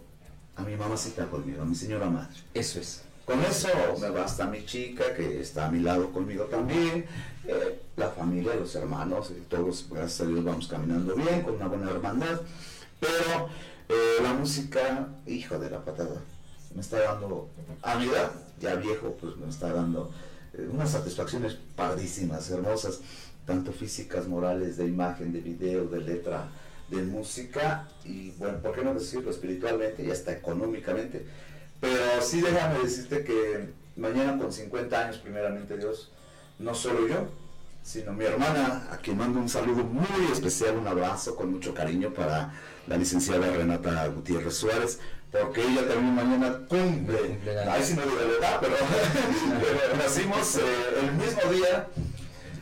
a 0.56 0.64
mi 0.64 0.76
mamacita 0.76 1.26
conmigo, 1.28 1.62
a 1.62 1.66
mi 1.66 1.76
señora 1.76 2.10
madre. 2.10 2.36
Eso 2.54 2.80
es. 2.80 3.04
Con 3.26 3.42
eso 3.42 3.70
me 4.02 4.10
basta 4.10 4.46
mi 4.48 4.66
chica, 4.66 5.14
que 5.16 5.40
está 5.40 5.68
a 5.68 5.72
mi 5.72 5.80
lado 5.80 6.12
conmigo 6.12 6.44
también, 6.46 7.06
eh, 7.48 7.80
la 7.96 8.10
familia, 8.10 8.54
los 8.56 8.76
hermanos, 8.76 9.32
y 9.32 9.40
todos, 9.46 9.88
gracias 9.90 10.22
a 10.22 10.26
Dios, 10.26 10.44
vamos 10.44 10.68
caminando 10.68 11.16
bien, 11.16 11.42
con 11.42 11.56
una 11.56 11.68
buena 11.68 11.90
hermandad. 11.90 12.42
Pero 13.00 13.48
eh, 13.88 14.22
la 14.22 14.34
música, 14.34 15.08
hijo 15.26 15.58
de 15.58 15.70
la 15.70 15.86
patada, 15.86 16.22
me 16.76 16.82
está 16.82 17.00
dando, 17.00 17.50
a 17.82 17.96
mi 17.96 18.10
edad, 18.10 18.32
ya 18.60 18.76
viejo, 18.76 19.16
pues 19.22 19.38
me 19.38 19.48
está 19.48 19.72
dando 19.72 20.12
eh, 20.54 20.68
unas 20.70 20.92
satisfacciones 20.92 21.58
padrísimas, 21.78 22.50
hermosas, 22.50 23.00
tanto 23.46 23.72
físicas, 23.72 24.28
morales, 24.28 24.76
de 24.76 24.86
imagen, 24.86 25.32
de 25.32 25.40
video, 25.40 25.86
de 25.86 26.02
letra, 26.02 26.50
de 26.90 27.02
música, 27.04 27.88
y 28.04 28.32
bueno, 28.32 28.60
¿por 28.60 28.76
qué 28.76 28.84
no 28.84 28.94
decirlo 28.94 29.32
espiritualmente 29.32 30.04
y 30.04 30.12
hasta 30.12 30.34
económicamente? 30.34 31.26
Pero 31.84 32.22
sí 32.22 32.40
déjame 32.40 32.80
decirte 32.80 33.26
que 33.26 33.74
mañana 33.98 34.38
con 34.38 34.54
50 34.54 34.98
años, 34.98 35.18
primeramente 35.18 35.78
Dios, 35.78 36.14
no 36.58 36.74
solo 36.74 37.06
yo, 37.10 37.28
sino 37.84 38.14
mi 38.14 38.24
hermana, 38.24 38.88
a 38.90 38.96
quien 39.00 39.18
mando 39.18 39.42
un 39.42 39.50
saludo 39.50 39.84
muy 39.84 40.32
especial, 40.32 40.78
un 40.78 40.88
abrazo 40.88 41.36
con 41.36 41.52
mucho 41.52 41.74
cariño 41.74 42.14
para 42.14 42.54
la 42.88 42.96
licenciada 42.96 43.52
Renata 43.52 44.08
Gutiérrez 44.08 44.56
Suárez, 44.56 45.00
porque 45.30 45.62
ella 45.62 45.86
también 45.86 46.16
mañana 46.16 46.60
cumple, 46.70 47.38
ahí 47.70 47.84
sí 47.84 47.96
no 47.96 48.04
digo 48.04 48.16
la 48.16 48.48
edad, 48.48 48.58
pero, 48.62 48.76
pero 49.60 49.98
nacimos 50.02 50.56
eh, 50.56 50.62
el 51.02 51.12
mismo 51.16 51.52
día, 51.52 51.88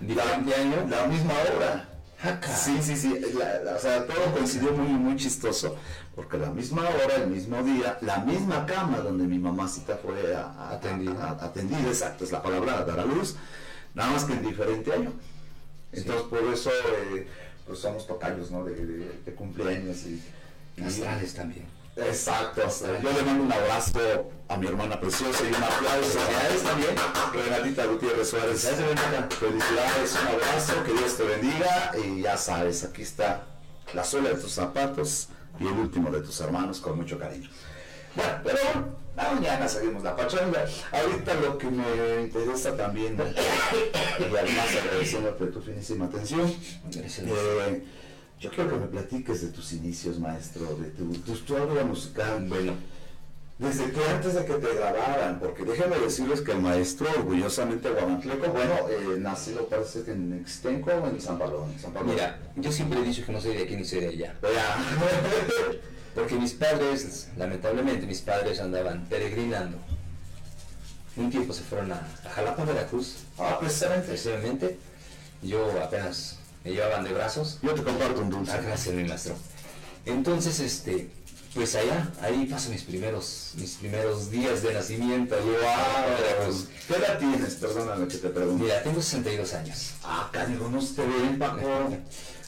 Diferente 0.02 0.56
año. 0.56 0.88
la 0.90 1.06
misma 1.06 1.34
hora. 1.56 1.91
Jaca. 2.22 2.56
Sí, 2.56 2.78
sí, 2.82 2.96
sí, 2.96 3.20
la- 3.38 3.60
la- 3.64 3.76
o 3.76 3.80
sea, 3.80 4.06
todo 4.06 4.32
coincidió 4.34 4.72
muy, 4.74 4.88
muy 4.94 5.16
chistoso, 5.16 5.76
porque 6.16 6.38
la 6.38 6.52
misma 6.52 6.84
hora, 6.84 7.16
el 7.16 7.28
mismo 7.32 7.64
día, 7.64 7.98
la 8.02 8.20
misma 8.20 8.66
cama 8.66 9.00
donde 9.00 9.26
mi 9.26 9.40
mamacita 9.40 9.98
fue 9.98 10.36
a- 10.36 10.46
a- 10.52 10.72
Atendida. 10.76 11.14
a- 11.24 11.30
a- 11.32 11.46
atendida, 11.46 11.80
exacto, 11.88 12.24
es 12.24 12.32
la 12.32 12.44
palabra, 12.44 12.78
a 12.80 12.86
dar 12.86 13.00
a 13.00 13.06
luz, 13.06 13.36
nada 13.96 14.12
más 14.12 14.26
que 14.26 14.34
en 14.34 14.44
diferente 14.46 14.94
año. 14.94 15.12
Entonces, 15.92 16.24
por 16.28 16.44
eso, 16.54 16.70
eh, 17.16 17.28
pues 17.66 17.80
somos 17.80 18.06
tocayos, 18.06 18.52
¿no? 18.52 18.64
De, 18.66 18.76
de- 18.76 19.20
de 19.26 19.34
cumpleaños 19.34 20.06
y... 20.06 20.22
y- 20.78 20.84
Astrales 20.84 21.34
también. 21.34 21.66
Exacto, 21.96 22.62
yo 23.04 23.12
le 23.12 23.22
mando 23.24 23.44
un 23.44 23.52
abrazo 23.52 24.32
a 24.48 24.56
mi 24.58 24.68
hermana 24.68 25.00
preciosa 25.00 25.44
y 25.44 25.48
un 25.48 25.56
aplauso 25.56 26.20
a 26.20 26.48
él 26.48 26.62
también, 26.62 26.96
Renatita 27.34 27.86
Gutiérrez 27.86 28.30
Suárez. 28.30 28.62
Felicidades, 28.62 30.18
un 30.22 30.28
abrazo, 30.28 30.84
que 30.86 30.94
Dios 30.94 31.18
te 31.18 31.24
bendiga 31.24 31.92
y 32.04 32.22
ya 32.22 32.38
sabes, 32.38 32.84
aquí 32.86 33.02
está 33.02 33.44
la 33.94 34.04
suela 34.06 34.30
de 34.30 34.36
tus 34.36 34.54
zapatos 34.54 35.28
y 35.60 35.68
el 35.68 35.74
último 35.74 36.10
de 36.12 36.22
tus 36.22 36.40
hermanos 36.40 36.80
con 36.80 36.96
mucho 36.98 37.20
cariño. 37.20 37.50
Bueno, 38.16 38.32
pero 38.44 38.58
mañana 39.16 39.68
seguimos 39.68 40.04
la 40.04 40.16
pachanga. 40.16 40.66
Ahorita 40.92 41.34
lo 41.36 41.58
que 41.58 41.68
me 41.68 42.22
interesa 42.24 42.76
también, 42.76 43.18
y 43.18 44.24
además 44.24 44.68
agradeciéndote 44.82 45.46
tu 45.48 45.62
finísima 45.62 46.06
atención, 46.06 46.54
Gracias. 46.90 47.28
eh, 47.28 47.84
yo 48.42 48.50
quiero 48.50 48.72
que 48.72 48.76
me 48.76 48.88
platiques 48.88 49.42
de 49.42 49.50
tus 49.50 49.72
inicios, 49.74 50.20
maestro, 50.20 50.76
de 50.76 50.90
tu, 50.90 51.14
tu 51.14 51.34
historia 51.34 51.84
musical. 51.84 52.44
Bueno, 52.50 52.74
desde 53.60 53.92
que 53.92 54.04
antes 54.04 54.34
de 54.34 54.46
que 54.46 54.54
te 54.56 54.74
grabaran, 54.74 55.40
porque 55.40 55.64
déjenme 55.64 56.00
decirles 56.00 56.42
que 56.42 56.52
el 56.54 56.60
maestro, 56.60 57.08
orgullosamente 57.20 57.92
guamantleco, 57.92 58.52
bueno, 58.52 58.74
eh, 58.90 59.20
nacido 59.20 59.68
parece 59.68 60.02
que 60.02 60.14
en 60.14 60.34
Extenco 60.42 60.90
o 60.90 61.08
en 61.08 61.22
San 61.22 61.38
Pablo. 61.38 61.68
En 61.72 61.80
San 61.80 61.94
Pablo. 61.94 62.12
Mira, 62.12 62.40
yo 62.56 62.72
siempre 62.72 63.00
he 63.00 63.04
dicho 63.04 63.24
que 63.24 63.32
no 63.32 63.40
soy 63.40 63.56
de 63.56 63.64
aquí 63.64 63.76
ni 63.76 63.86
soy 63.86 64.00
de 64.00 64.08
allá. 64.08 64.36
Porque 66.16 66.34
mis 66.34 66.54
padres, 66.54 67.30
lamentablemente, 67.38 68.08
mis 68.08 68.22
padres 68.22 68.60
andaban 68.60 69.06
peregrinando. 69.06 69.78
Un 71.16 71.30
tiempo 71.30 71.54
se 71.54 71.62
fueron 71.62 71.92
a, 71.92 72.08
a 72.26 72.30
Jalapa, 72.32 72.66
Veracruz, 72.66 73.18
ah, 73.38 73.58
precisamente. 73.60 74.08
precisamente. 74.08 74.80
Yo 75.44 75.72
apenas 75.82 76.41
me 76.64 76.72
llevaban 76.72 77.04
de 77.04 77.14
brazos. 77.14 77.60
Yo 77.62 77.74
te 77.74 77.84
comparto 77.84 78.22
un 78.22 78.30
dulce. 78.30 78.52
Ah, 78.52 78.62
gracias, 78.62 78.96
mi 78.96 79.04
maestro. 79.04 79.36
Entonces, 80.06 80.60
este, 80.60 81.10
pues 81.54 81.76
allá, 81.76 82.10
ahí 82.22 82.46
paso 82.46 82.70
mis 82.70 82.84
primeros, 82.84 83.52
mis 83.56 83.72
primeros 83.72 84.32
días 84.32 84.64
de 84.64 84.74
nacimiento. 84.74 85.36
Yo, 85.36 85.54
ah, 85.68 86.06
Veracruz. 86.20 86.68
¿Qué 86.88 86.96
edad 86.96 87.20
tienes? 87.20 87.56
Perdóname 87.56 88.08
que 88.08 88.18
te 88.18 88.30
pregunte. 88.30 88.64
Mira, 88.64 88.84
tengo 88.84 89.02
62 89.02 89.54
años. 89.54 89.92
Ah, 90.04 90.30
canijo, 90.32 90.70
no 90.70 90.82
se 90.82 90.94
te 90.96 91.02
ven, 91.02 91.38
Paco. 91.38 91.90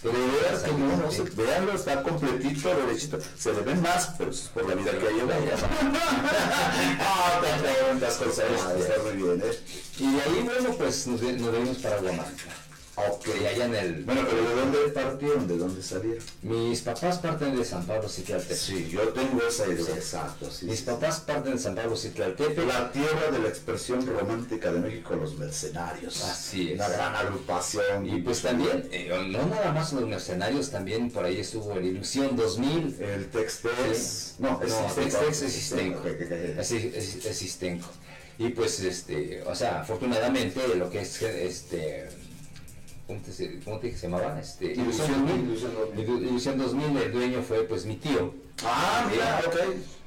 Pero 0.04 0.18
de 0.20 0.32
veras 0.32 0.64
que 0.64 0.72
no, 0.74 0.98
no 0.98 1.12
se, 1.12 1.24
está 1.76 2.04
completito, 2.04 2.76
derechito. 2.76 3.20
Se 3.38 3.54
le 3.54 3.62
ven 3.62 3.82
más, 3.82 4.12
pero 4.18 4.32
es 4.32 4.50
por 4.54 4.68
la 4.68 4.76
vida 4.76 4.92
que 4.92 5.14
lleva 5.14 5.34
ah, 7.00 7.42
te 7.42 7.64
preguntas 7.64 8.16
cosas, 8.16 8.46
está 8.80 9.02
muy 9.04 9.24
bien, 9.24 9.42
¿eh? 9.46 9.60
Y 10.00 10.14
de 10.14 10.22
ahí, 10.22 10.42
bueno, 10.44 10.76
pues 10.78 11.08
nos, 11.08 11.22
nos 11.22 11.52
venimos 11.52 11.78
para 11.78 11.98
Guamantla. 12.00 12.63
Y 12.96 13.46
allá 13.46 13.66
en 13.66 13.76
el... 13.76 14.04
Bueno, 14.04 14.22
pero 14.30 14.44
¿de 14.44 14.56
dónde 14.56 14.78
partieron? 14.94 15.48
¿De 15.48 15.58
dónde 15.58 15.82
salieron? 15.82 16.24
Mis 16.44 16.82
papás 16.82 17.18
parten 17.18 17.58
de 17.58 17.66
San 17.66 17.86
Pablo 17.88 18.08
Citlaltepec. 18.08 18.56
Sí, 18.56 18.90
yo 18.92 19.10
tengo 19.10 19.42
esa 19.48 19.66
idea. 19.66 19.96
Exacto, 19.96 20.52
sí. 20.52 20.68
Mis 20.68 20.82
papás 20.82 21.22
parten 21.22 21.54
de 21.54 21.60
San 21.60 21.74
Pablo 21.74 21.98
Citlaltepec. 21.98 22.68
La 22.68 22.92
tierra 22.92 23.32
de 23.32 23.40
la 23.40 23.48
expresión 23.48 24.06
romántica 24.06 24.72
de 24.72 24.80
México, 24.80 25.16
los 25.16 25.36
mercenarios. 25.38 26.24
Así 26.24 26.72
es. 26.72 26.76
Una 26.76 26.90
gran 26.90 27.16
agrupación. 27.16 28.06
Y 28.08 28.22
pues 28.22 28.44
también, 28.44 28.88
eh, 28.92 29.10
no 29.28 29.46
nada 29.48 29.72
más 29.72 29.92
los 29.94 30.08
mercenarios, 30.08 30.70
también 30.70 31.10
por 31.10 31.26
ahí 31.26 31.40
estuvo 31.40 31.74
el 31.74 31.86
Ilusión 31.86 32.36
2000. 32.36 33.02
El 33.02 33.30
Textex. 33.30 34.36
No, 34.38 34.60
No, 34.60 34.94
Textex 34.94 35.42
es 35.42 35.58
Istenco. 35.58 36.08
Istenco. 36.08 36.62
Es, 36.62 36.72
es, 36.72 37.26
es 37.26 37.42
Istenco. 37.42 37.88
Y 38.38 38.50
pues, 38.50 38.80
este, 38.80 39.44
o 39.44 39.54
sea, 39.54 39.82
afortunadamente 39.82 40.60
lo 40.76 40.90
que 40.90 41.02
es, 41.02 41.22
este, 41.22 42.10
¿cómo 43.08 43.20
te, 43.22 43.60
cómo 43.64 43.80
te 43.80 43.88
dije 43.88 43.96
que 43.96 44.02
se 44.02 44.08
llamaba? 44.10 44.40
Este, 44.40 44.66
Ilusión 44.74 45.12
2000, 45.26 45.46
Ilusión 45.46 45.72
Ilusión 45.72 45.76
2000. 45.76 46.06
Ilu- 46.08 46.22
Ilusión 46.30 46.58
2000, 46.58 46.98
el 46.98 47.12
dueño 47.12 47.42
fue 47.42 47.64
pues 47.64 47.86
mi 47.86 47.96
tío, 47.98 48.34
Ah, 48.66 49.08
mira, 49.12 49.42
ok. 49.48 49.56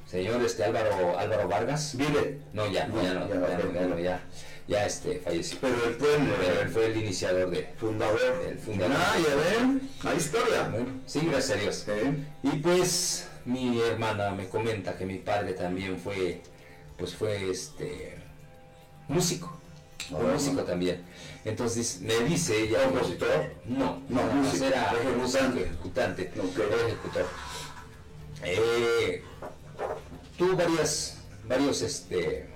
señor 0.09 0.41
este 0.41 0.63
Álvaro, 0.63 1.17
Álvaro 1.19 1.47
Vargas. 1.47 1.95
Vive. 1.97 2.39
No, 2.53 2.65
ya, 2.71 2.87
No, 2.87 3.01
ya 3.03 3.13
no, 3.13 3.27
ya, 3.27 3.35
ya, 3.35 3.57
no, 3.57 3.73
ya, 3.73 3.81
no, 3.87 3.99
ya, 3.99 4.23
ya, 4.67 4.85
este, 4.85 5.19
falleció. 5.19 5.57
Pero 5.61 5.75
él 5.85 5.95
fue 5.99 6.15
el, 6.15 6.27
Pero 6.39 6.61
él 6.61 6.69
fue 6.69 6.85
el 6.87 6.97
iniciador 6.97 7.49
de... 7.51 7.69
fundador. 7.77 8.19
El 8.47 8.57
fundador. 8.57 8.95
Ah, 8.97 9.15
ya 9.19 9.35
ven. 9.59 9.89
Hay 10.03 10.17
historia. 10.17 10.69
Bueno, 10.69 10.87
sí, 11.05 11.19
gracias 11.29 11.57
a 11.57 11.61
Dios. 11.61 11.85
Y 12.43 12.49
pues 12.59 13.27
mi 13.45 13.79
hermana 13.81 14.31
me 14.31 14.47
comenta 14.47 14.97
que 14.97 15.05
mi 15.05 15.17
padre 15.19 15.53
también 15.53 15.97
fue, 15.99 16.41
pues 16.97 17.13
fue 17.13 17.49
este 17.51 18.17
músico, 19.09 19.57
fue 20.09 20.19
Ah, 20.19 20.33
músico 20.33 20.55
no. 20.55 20.63
también. 20.63 21.03
Entonces 21.45 21.99
me 22.01 22.17
dice 22.21 22.61
ella, 22.63 22.83
¿Compositor? 22.85 23.53
no, 23.65 24.01
No, 24.09 24.25
no, 24.25 24.33
músico, 24.33 24.65
era 24.65 24.91
ejecutante. 24.93 25.61
ejecutante, 25.63 26.31
Ok. 26.39 26.57
era 26.59 26.87
ejecutor. 26.87 27.25
Eh, 28.43 29.23
tuvo 30.37 30.55
varias, 30.55 31.17
varios 31.47 31.81
este, 31.81 32.49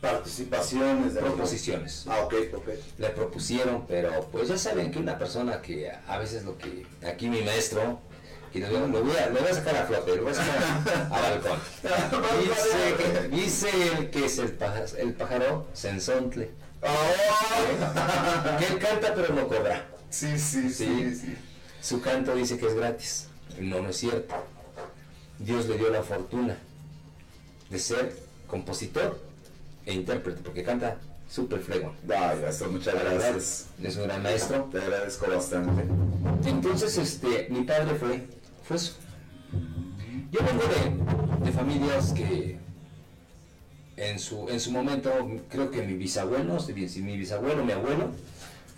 Participaciones 0.00 1.14
de 1.14 1.20
proposiciones. 1.22 2.04
Ah, 2.06 2.24
ok, 2.24 2.34
ok. 2.56 2.68
le 2.98 3.08
propusieron, 3.10 3.86
pero 3.86 4.28
pues 4.30 4.48
ya 4.48 4.58
saben 4.58 4.90
que 4.90 4.98
una 4.98 5.18
persona 5.18 5.62
que 5.62 5.90
a 5.90 6.18
veces 6.18 6.44
lo 6.44 6.58
que 6.58 6.84
aquí 7.06 7.26
mi 7.30 7.40
maestro, 7.40 8.00
y 8.54 8.60
lo, 8.60 8.86
lo 8.86 9.02
voy, 9.02 9.16
a, 9.16 9.30
lo 9.30 9.40
voy 9.40 9.50
a 9.50 9.54
sacar 9.54 9.76
a 9.76 9.84
flote, 9.84 10.16
lo 10.16 10.22
voy 10.22 10.32
a 10.32 10.34
sacar 10.34 10.62
a, 10.62 11.06
a 11.16 11.20
balcón. 11.20 11.58
Dice, 13.32 13.68
el 13.98 14.10
que 14.10 14.24
es 14.26 14.38
el 14.38 14.56
el 14.98 15.12
pájaro 15.14 15.66
sensontle, 15.72 16.50
Ah, 16.86 18.56
que 18.58 18.66
él 18.66 18.78
canta 18.78 19.14
pero 19.14 19.34
no 19.34 19.48
cobra. 19.48 19.86
sí, 20.10 20.38
sí, 20.38 20.70
sí, 20.70 21.14
sí. 21.14 21.34
Su 21.80 22.00
canto 22.00 22.34
dice 22.34 22.58
que 22.58 22.66
es 22.66 22.74
gratis. 22.74 23.26
No, 23.58 23.80
no 23.82 23.88
es 23.90 23.96
cierto. 23.96 24.34
Dios 25.38 25.66
le 25.66 25.76
dio 25.78 25.90
la 25.90 26.02
fortuna 26.02 26.56
de 27.70 27.78
ser 27.78 28.16
compositor 28.46 29.20
e 29.86 29.92
intérprete, 29.94 30.40
porque 30.42 30.62
canta 30.62 30.96
súper 31.28 31.60
fregón. 31.60 31.92
Ay, 32.08 32.38
maestro, 32.40 32.70
muchas 32.70 32.94
gracias. 32.94 33.66
es 33.82 33.96
un 33.96 34.04
gran 34.04 34.22
maestro. 34.22 34.68
Te 34.70 34.78
agradezco 34.78 35.26
bastante. 35.30 35.84
Entonces, 36.48 36.96
este, 36.98 37.48
mi 37.50 37.62
padre 37.62 37.94
fue, 37.96 38.26
fue 38.64 38.76
eso. 38.76 38.94
Yo 40.30 40.40
vengo 40.40 40.62
de, 40.64 41.44
de 41.46 41.52
familias 41.52 42.12
que 42.12 42.58
en 43.96 44.18
su, 44.18 44.48
en 44.48 44.58
su 44.58 44.72
momento, 44.72 45.10
creo 45.48 45.70
que 45.70 45.82
mi 45.82 45.94
bisabuelo, 45.94 46.58
si 46.58 46.72
mi 46.72 46.88
si 46.88 47.00
mi 47.02 47.16
bisabuelo, 47.16 47.64
mi 47.64 47.72
abuelo, 47.72 48.10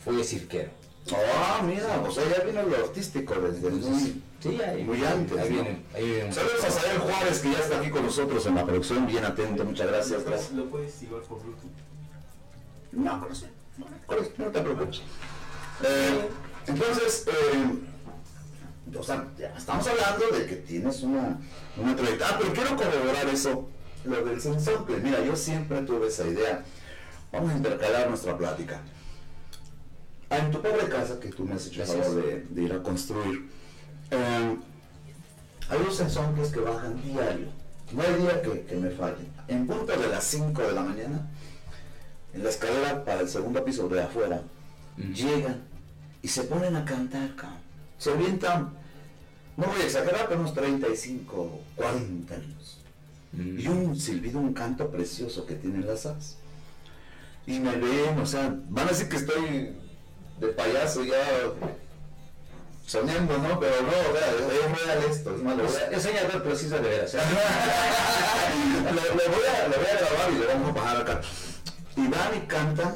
fue 0.04 0.22
cirquero. 0.24 0.70
Ah, 1.12 1.62
mira, 1.64 2.00
o 2.06 2.10
sea, 2.10 2.24
ya 2.36 2.42
viene 2.44 2.62
lo 2.64 2.76
artístico 2.76 3.34
desde 3.36 3.70
muy... 3.70 4.22
Sí, 4.40 4.60
ahí, 4.60 4.84
Muy 4.84 5.02
antes, 5.04 5.38
ahí 5.38 5.48
¿no? 5.48 5.54
viene, 5.54 5.82
ahí 5.94 6.04
viene 6.04 6.24
un- 6.26 6.32
Saludos 6.32 6.64
a 6.64 6.70
Sael 6.70 6.98
Juárez, 6.98 7.38
que 7.40 7.52
ya 7.52 7.58
está 7.58 7.80
aquí 7.80 7.90
con 7.90 8.04
nosotros 8.04 8.44
en 8.46 8.54
la 8.56 8.66
producción, 8.66 9.06
bien 9.06 9.24
atento, 9.24 9.64
muchas 9.64 9.86
gracias. 9.86 10.24
gracias. 10.24 10.52
¿Lo 10.52 10.66
puedes 10.68 11.00
llevar 11.00 11.22
por 11.22 11.42
Bluetooth? 11.42 11.70
No, 12.92 13.16
no, 13.18 13.26
no 14.38 14.50
te 14.52 14.60
preocupes. 14.60 15.00
Eh, 15.84 16.28
entonces, 16.66 17.26
eh, 17.28 17.78
o 18.94 19.02
sea, 19.02 19.26
ya 19.38 19.54
estamos 19.56 19.86
hablando 19.88 20.36
de 20.36 20.46
que 20.46 20.56
tienes 20.56 21.02
una, 21.02 21.38
una 21.76 21.96
trayectoria. 21.96 22.28
Ah, 22.34 22.38
pero 22.40 22.52
quiero 22.52 22.76
corroborar 22.76 23.28
eso, 23.32 23.68
lo 24.04 24.24
del 24.24 24.40
sensontle. 24.40 24.98
Mira, 24.98 25.22
yo 25.24 25.34
siempre 25.34 25.82
tuve 25.82 26.08
esa 26.08 26.26
idea. 26.26 26.64
Vamos 27.32 27.52
a 27.52 27.56
intercalar 27.56 28.08
nuestra 28.08 28.36
plática. 28.38 28.80
Ah, 30.30 30.38
En 30.38 30.50
tu 30.50 30.60
pobre 30.62 30.88
casa 30.88 31.18
que 31.20 31.28
tú 31.28 31.44
me 31.44 31.54
has 31.54 31.66
hecho 31.66 31.82
el 31.82 31.88
favor 31.88 32.14
de, 32.24 32.46
de 32.50 32.62
ir 32.62 32.72
a 32.72 32.82
construir, 32.82 33.48
eh, 34.10 34.56
hay 35.68 35.78
unos 35.80 35.96
sensoncles 35.96 36.48
que 36.50 36.60
bajan 36.60 37.02
diario. 37.02 37.48
No 37.92 38.02
hay 38.02 38.14
día 38.20 38.42
que, 38.42 38.62
que 38.66 38.76
me 38.76 38.90
fallen. 38.90 39.32
En 39.48 39.66
punto 39.66 39.96
de 39.96 40.08
las 40.08 40.24
5 40.24 40.60
de 40.62 40.72
la 40.72 40.82
mañana, 40.82 41.26
en 42.32 42.42
la 42.44 42.50
escalera 42.50 43.04
para 43.04 43.20
el 43.20 43.28
segundo 43.28 43.64
piso 43.64 43.88
de 43.88 44.02
afuera, 44.02 44.42
llegan 44.96 45.62
y 46.22 46.28
se 46.28 46.42
ponen 46.44 46.74
a 46.76 46.84
cantar, 46.84 47.34
cabrón. 47.36 47.65
Se 47.98 48.10
avientan, 48.10 48.72
no 49.56 49.66
voy 49.66 49.80
a 49.80 49.84
exagerar, 49.84 50.26
pero 50.28 50.40
unos 50.40 50.54
35, 50.54 51.60
40 51.76 52.34
años. 52.34 52.78
Mm. 53.32 53.60
Y 53.60 53.68
un 53.68 53.96
silbido, 53.98 54.38
un 54.38 54.52
canto 54.52 54.90
precioso 54.90 55.46
que 55.46 55.54
tienen 55.54 55.86
las 55.86 56.06
aves. 56.06 56.36
y 57.46 57.58
me 57.60 57.76
ven, 57.76 58.18
o 58.18 58.26
sea, 58.26 58.54
van 58.68 58.86
a 58.86 58.90
decir 58.90 59.08
que 59.08 59.16
estoy 59.16 59.72
de 60.40 60.48
payaso 60.48 61.04
ya 61.04 61.16
soñando, 62.86 63.38
¿no? 63.38 63.58
Pero 63.58 63.82
no, 63.82 63.88
o 63.88 64.16
sea, 64.16 64.30
es 64.30 64.84
real 64.84 65.04
esto, 65.10 65.34
es 65.34 65.42
malo. 65.42 65.64
Es 65.64 66.02
soñador, 66.02 66.42
pero 66.42 66.56
sí 66.56 66.68
de 66.68 66.78
veras. 66.78 67.14
¿eh? 67.14 67.18
le 68.84 68.92
voy 68.92 69.44
a, 69.46 69.68
voy 69.68 69.86
a 69.86 69.98
grabar 69.98 70.32
y 70.32 70.38
le 70.38 70.46
vamos 70.46 70.70
a 70.70 70.72
bajar 70.72 70.96
acá. 70.98 71.20
Y 71.96 72.06
van 72.08 72.36
y 72.36 72.40
cantan. 72.46 72.94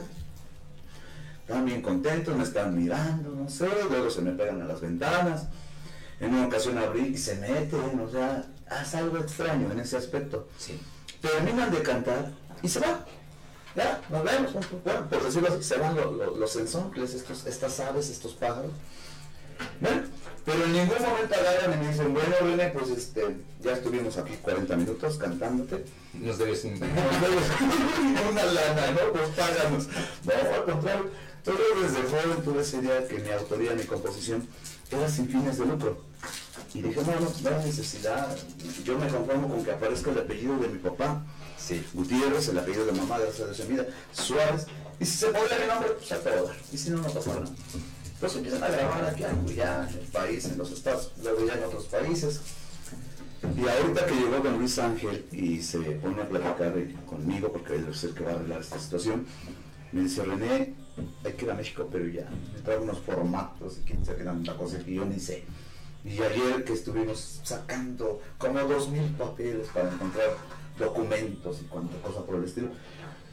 Están 1.50 1.64
bien 1.64 1.82
contentos, 1.82 2.36
me 2.36 2.44
están 2.44 2.76
mirando, 2.80 3.30
no 3.30 3.50
sé, 3.50 3.66
luego 3.90 4.08
se 4.08 4.20
me 4.22 4.30
pegan 4.30 4.62
a 4.62 4.66
las 4.66 4.80
ventanas. 4.80 5.46
En 6.20 6.32
una 6.32 6.46
ocasión 6.46 6.78
abrí 6.78 7.08
y 7.08 7.16
se 7.18 7.34
meten, 7.40 7.98
o 7.98 8.08
sea, 8.08 8.44
hace 8.68 8.98
algo 8.98 9.18
extraño 9.18 9.72
en 9.72 9.80
ese 9.80 9.96
aspecto. 9.96 10.46
Sí. 10.56 10.80
Terminan 11.20 11.72
de 11.72 11.82
cantar 11.82 12.30
y 12.62 12.68
se 12.68 12.78
van. 12.78 13.04
Ya, 13.74 14.00
nos 14.10 14.22
vemos. 14.22 14.52
Bueno, 14.84 15.08
por 15.10 15.24
decirlo 15.24 15.48
así, 15.48 15.64
se 15.64 15.76
van 15.76 15.96
lo- 15.96 16.12
lo- 16.12 16.36
los 16.36 16.54
ensoncles, 16.54 17.14
estos, 17.14 17.44
estas 17.46 17.80
aves, 17.80 18.10
estos 18.10 18.34
pájaros. 18.34 18.70
Bueno, 19.80 20.02
pero 20.44 20.64
en 20.66 20.72
ningún 20.72 21.02
momento 21.02 21.34
agarran 21.34 21.80
y 21.80 21.84
me 21.84 21.90
dicen, 21.90 22.14
bueno, 22.14 22.34
René, 22.42 22.68
pues 22.68 22.90
este, 22.90 23.38
ya 23.60 23.72
estuvimos 23.72 24.16
aquí 24.18 24.34
40 24.40 24.76
minutos 24.76 25.18
cantándote. 25.18 25.84
Nos 26.14 26.38
debes. 26.38 26.64
Nos 26.64 26.78
debes 26.80 27.44
una 28.30 28.44
lana, 28.44 28.90
¿no? 28.92 29.12
Pues 29.12 29.28
páganos. 29.30 29.88
No, 30.24 30.54
al 30.54 30.64
contrario. 30.64 31.10
Entonces 31.44 31.92
desde 31.94 32.08
joven 32.08 32.44
tuve 32.44 32.62
esa 32.62 32.76
idea 32.78 33.08
que 33.08 33.18
mi 33.18 33.30
autoría, 33.30 33.72
mi 33.72 33.84
composición, 33.84 34.46
era 34.90 35.08
sin 35.08 35.28
fines 35.28 35.58
de 35.58 35.66
lucro. 35.66 35.98
Y 36.74 36.82
dije, 36.82 37.00
no, 37.00 37.20
no, 37.20 37.32
no 37.42 37.56
hay 37.56 37.64
necesidad. 37.64 38.36
Yo 38.84 38.98
me 38.98 39.08
conformo 39.08 39.48
con 39.48 39.64
que 39.64 39.72
aparezca 39.72 40.10
el 40.10 40.18
apellido 40.18 40.58
de 40.58 40.68
mi 40.68 40.78
papá. 40.78 41.22
Sí. 41.58 41.84
Gutiérrez, 41.94 42.48
el 42.48 42.58
apellido 42.58 42.86
de 42.86 42.92
mamá, 42.92 43.18
gracias 43.18 43.40
a 43.40 43.44
Dios 43.46 43.60
en 43.60 43.68
vida, 43.68 43.86
Suárez. 44.12 44.66
Y 44.98 45.04
si 45.06 45.16
se 45.16 45.26
podía 45.28 45.58
mi 45.60 45.66
nombre, 45.66 45.90
pues 45.90 46.12
a 46.12 46.18
todo 46.18 46.46
dar. 46.46 46.56
Y 46.72 46.78
si 46.78 46.90
no, 46.90 46.98
no 46.98 47.08
pasa 47.08 47.34
nada. 47.34 47.50
Entonces 48.14 48.36
empiezan 48.36 48.62
a 48.62 48.68
grabar 48.68 49.04
aquí, 49.06 49.24
ya 49.54 49.88
en 49.88 49.98
el 49.98 50.06
país, 50.06 50.44
en 50.44 50.58
los 50.58 50.70
estados, 50.70 51.12
luego 51.22 51.46
ya 51.46 51.54
en 51.54 51.64
otros 51.64 51.86
países. 51.86 52.40
Y 53.56 53.66
ahorita 53.66 54.04
que 54.04 54.14
llegó 54.14 54.40
don 54.40 54.58
Luis 54.58 54.78
Ángel 54.78 55.24
y 55.32 55.62
se 55.62 55.78
pone 55.78 56.20
a 56.20 56.28
platicar 56.28 56.74
conmigo, 57.06 57.50
porque 57.50 57.76
él 57.76 57.86
es 57.90 58.04
el 58.04 58.12
que 58.12 58.24
va 58.24 58.32
a 58.32 58.34
arreglar 58.34 58.60
esta 58.60 58.78
situación, 58.78 59.26
me 59.92 60.02
dice, 60.02 60.22
René, 60.22 60.74
hay 61.24 61.32
que 61.32 61.44
ir 61.44 61.50
a 61.50 61.54
México, 61.54 61.88
pero 61.90 62.06
ya, 62.06 62.28
me 62.54 62.60
trae 62.62 62.78
unos 62.78 62.98
formatos 63.00 63.78
y 63.78 63.82
quién 63.82 64.04
sabe 64.04 64.24
tanta 64.24 64.56
cosa 64.56 64.78
que 64.78 64.94
yo 64.94 65.04
ni 65.04 65.18
sé. 65.18 65.44
Y 66.04 66.20
ayer 66.22 66.64
que 66.64 66.72
estuvimos 66.72 67.40
sacando 67.44 68.20
como 68.38 68.58
dos 68.60 68.88
mil 68.88 69.04
papeles 69.16 69.68
para 69.68 69.92
encontrar 69.92 70.30
documentos 70.78 71.60
y 71.60 71.64
cuánta 71.64 71.96
cosa 72.00 72.24
por 72.24 72.36
el 72.36 72.44
estilo, 72.44 72.68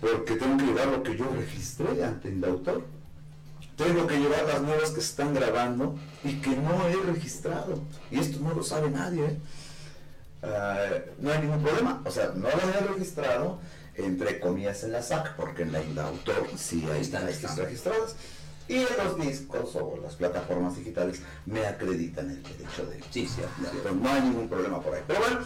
porque 0.01 0.35
tengo 0.35 0.57
que 0.57 0.65
llevar 0.65 0.87
lo 0.87 1.03
que 1.03 1.17
yo 1.17 1.25
registré 1.33 2.03
ante 2.03 2.29
el 2.29 2.43
autor. 2.43 2.83
Tengo 3.77 4.07
que 4.07 4.17
llevar 4.17 4.43
las 4.47 4.61
nuevas 4.61 4.89
que 4.89 5.01
se 5.01 5.09
están 5.11 5.33
grabando 5.33 5.95
y 6.23 6.33
que 6.41 6.49
no 6.49 6.87
he 6.87 6.95
registrado. 7.13 7.79
Y 8.09 8.19
esto 8.19 8.39
no 8.41 8.53
lo 8.53 8.63
sabe 8.63 8.89
nadie. 8.89 9.25
¿eh? 9.25 9.37
Ah, 10.41 10.77
no 11.19 11.31
hay 11.31 11.39
ningún 11.39 11.61
problema. 11.61 12.01
O 12.05 12.11
sea, 12.11 12.31
no 12.35 12.47
las 12.47 12.75
he 12.75 12.87
registrado, 12.87 13.59
entre 13.97 14.39
comillas, 14.39 14.83
en 14.83 14.91
la 14.91 15.01
SAC, 15.01 15.35
porque 15.35 15.63
en 15.63 15.71
la 15.71 15.83
Indautor 15.83 16.47
sí 16.55 16.85
ahí 16.91 17.01
están, 17.01 17.27
están 17.27 17.57
registradas. 17.57 18.15
Y 18.67 18.75
en 18.75 18.87
los 19.03 19.19
discos 19.19 19.75
o 19.75 19.97
las 20.01 20.15
plataformas 20.15 20.75
digitales 20.75 21.21
me 21.45 21.65
acreditan 21.65 22.29
el 22.29 22.43
derecho 22.43 22.85
de 22.85 23.01
Sí, 23.11 23.27
sí. 23.27 23.41
No 24.01 24.09
hay 24.09 24.21
ningún 24.21 24.49
problema 24.49 24.81
por 24.81 24.93
ahí. 24.93 25.01
Pero 25.07 25.19
bueno, 25.21 25.39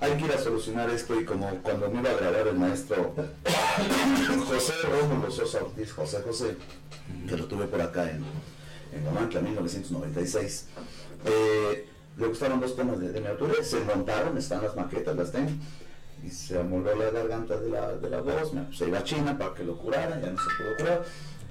hay 0.00 0.12
que 0.12 0.24
ir 0.24 0.32
a 0.32 0.38
solucionar 0.38 0.88
esto 0.90 1.20
y 1.20 1.24
como 1.24 1.50
cuando 1.62 1.90
me 1.90 2.00
iba 2.00 2.10
a 2.10 2.14
grabar 2.14 2.48
el 2.48 2.58
maestro 2.58 3.12
José 4.48 4.72
Rómulo 4.84 5.30
Sosa 5.30 5.58
Ortiz, 5.58 5.92
José 5.92 6.22
José, 6.22 6.56
que 7.28 7.36
lo 7.36 7.46
tuve 7.46 7.66
por 7.66 7.80
acá 7.82 8.10
en, 8.10 8.24
en 8.94 9.04
Guamantla, 9.04 9.40
1996, 9.40 10.66
eh, 11.26 11.86
le 12.16 12.26
gustaron 12.26 12.60
dos 12.60 12.76
temas 12.76 12.98
de, 12.98 13.10
de 13.12 13.20
mi 13.20 13.26
autoría, 13.26 13.62
se 13.62 13.80
montaron, 13.80 14.38
están 14.38 14.62
las 14.62 14.74
maquetas, 14.76 15.16
las 15.16 15.32
tengo, 15.32 15.50
y 16.24 16.30
se 16.30 16.58
amoldó 16.58 16.94
la 16.94 17.10
garganta 17.10 17.56
de 17.56 17.70
la, 17.70 17.92
de 17.94 18.10
la 18.10 18.20
voz, 18.20 18.52
me- 18.52 18.74
se 18.76 18.88
iba 18.88 18.98
a 18.98 19.04
China 19.04 19.36
para 19.38 19.54
que 19.54 19.64
lo 19.64 19.76
curaran, 19.78 20.20
ya 20.20 20.30
no 20.30 20.36
se 20.38 20.50
pudo 20.56 20.76
curar, 20.78 21.04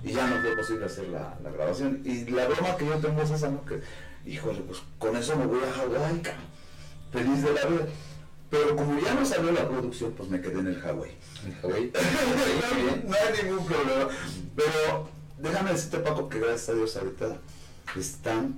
y 0.04 0.12
ya 0.14 0.28
no 0.28 0.42
fue 0.42 0.56
posible 0.56 0.86
hacer 0.86 1.08
la, 1.10 1.38
la 1.44 1.52
grabación. 1.52 2.02
Y 2.06 2.26
la 2.26 2.48
broma 2.48 2.76
que 2.78 2.86
yo 2.86 2.96
tengo 3.00 3.22
es 3.22 3.32
esa, 3.32 3.50
¿no? 3.50 3.66
Que, 3.66 3.82
híjole, 4.26 4.60
pues 4.62 4.80
con 4.98 5.16
eso 5.16 5.36
me 5.36 5.46
voy 5.46 5.60
a 5.64 5.72
Hawái, 5.74 6.22
feliz 7.12 7.44
de 7.44 7.54
la 7.54 7.66
vida. 7.66 7.86
Pero 8.50 8.76
como 8.76 9.00
ya 9.00 9.14
no 9.14 9.24
salió 9.26 9.52
la 9.52 9.68
producción, 9.68 10.12
pues 10.14 10.28
me 10.30 10.42
quedé 10.42 10.60
en 10.60 10.68
el 10.68 10.80
Hawái. 10.82 11.12
Güey. 11.62 11.92
no 13.06 13.16
hay 13.16 13.44
ningún 13.44 13.64
problema. 13.66 14.08
Pero 14.56 15.10
déjame 15.38 15.72
decirte, 15.74 16.00
Paco, 16.00 16.28
que 16.30 16.40
gracias 16.40 16.70
a 16.70 16.74
Dios 16.74 16.96
ahorita 16.98 17.38
están. 17.96 18.56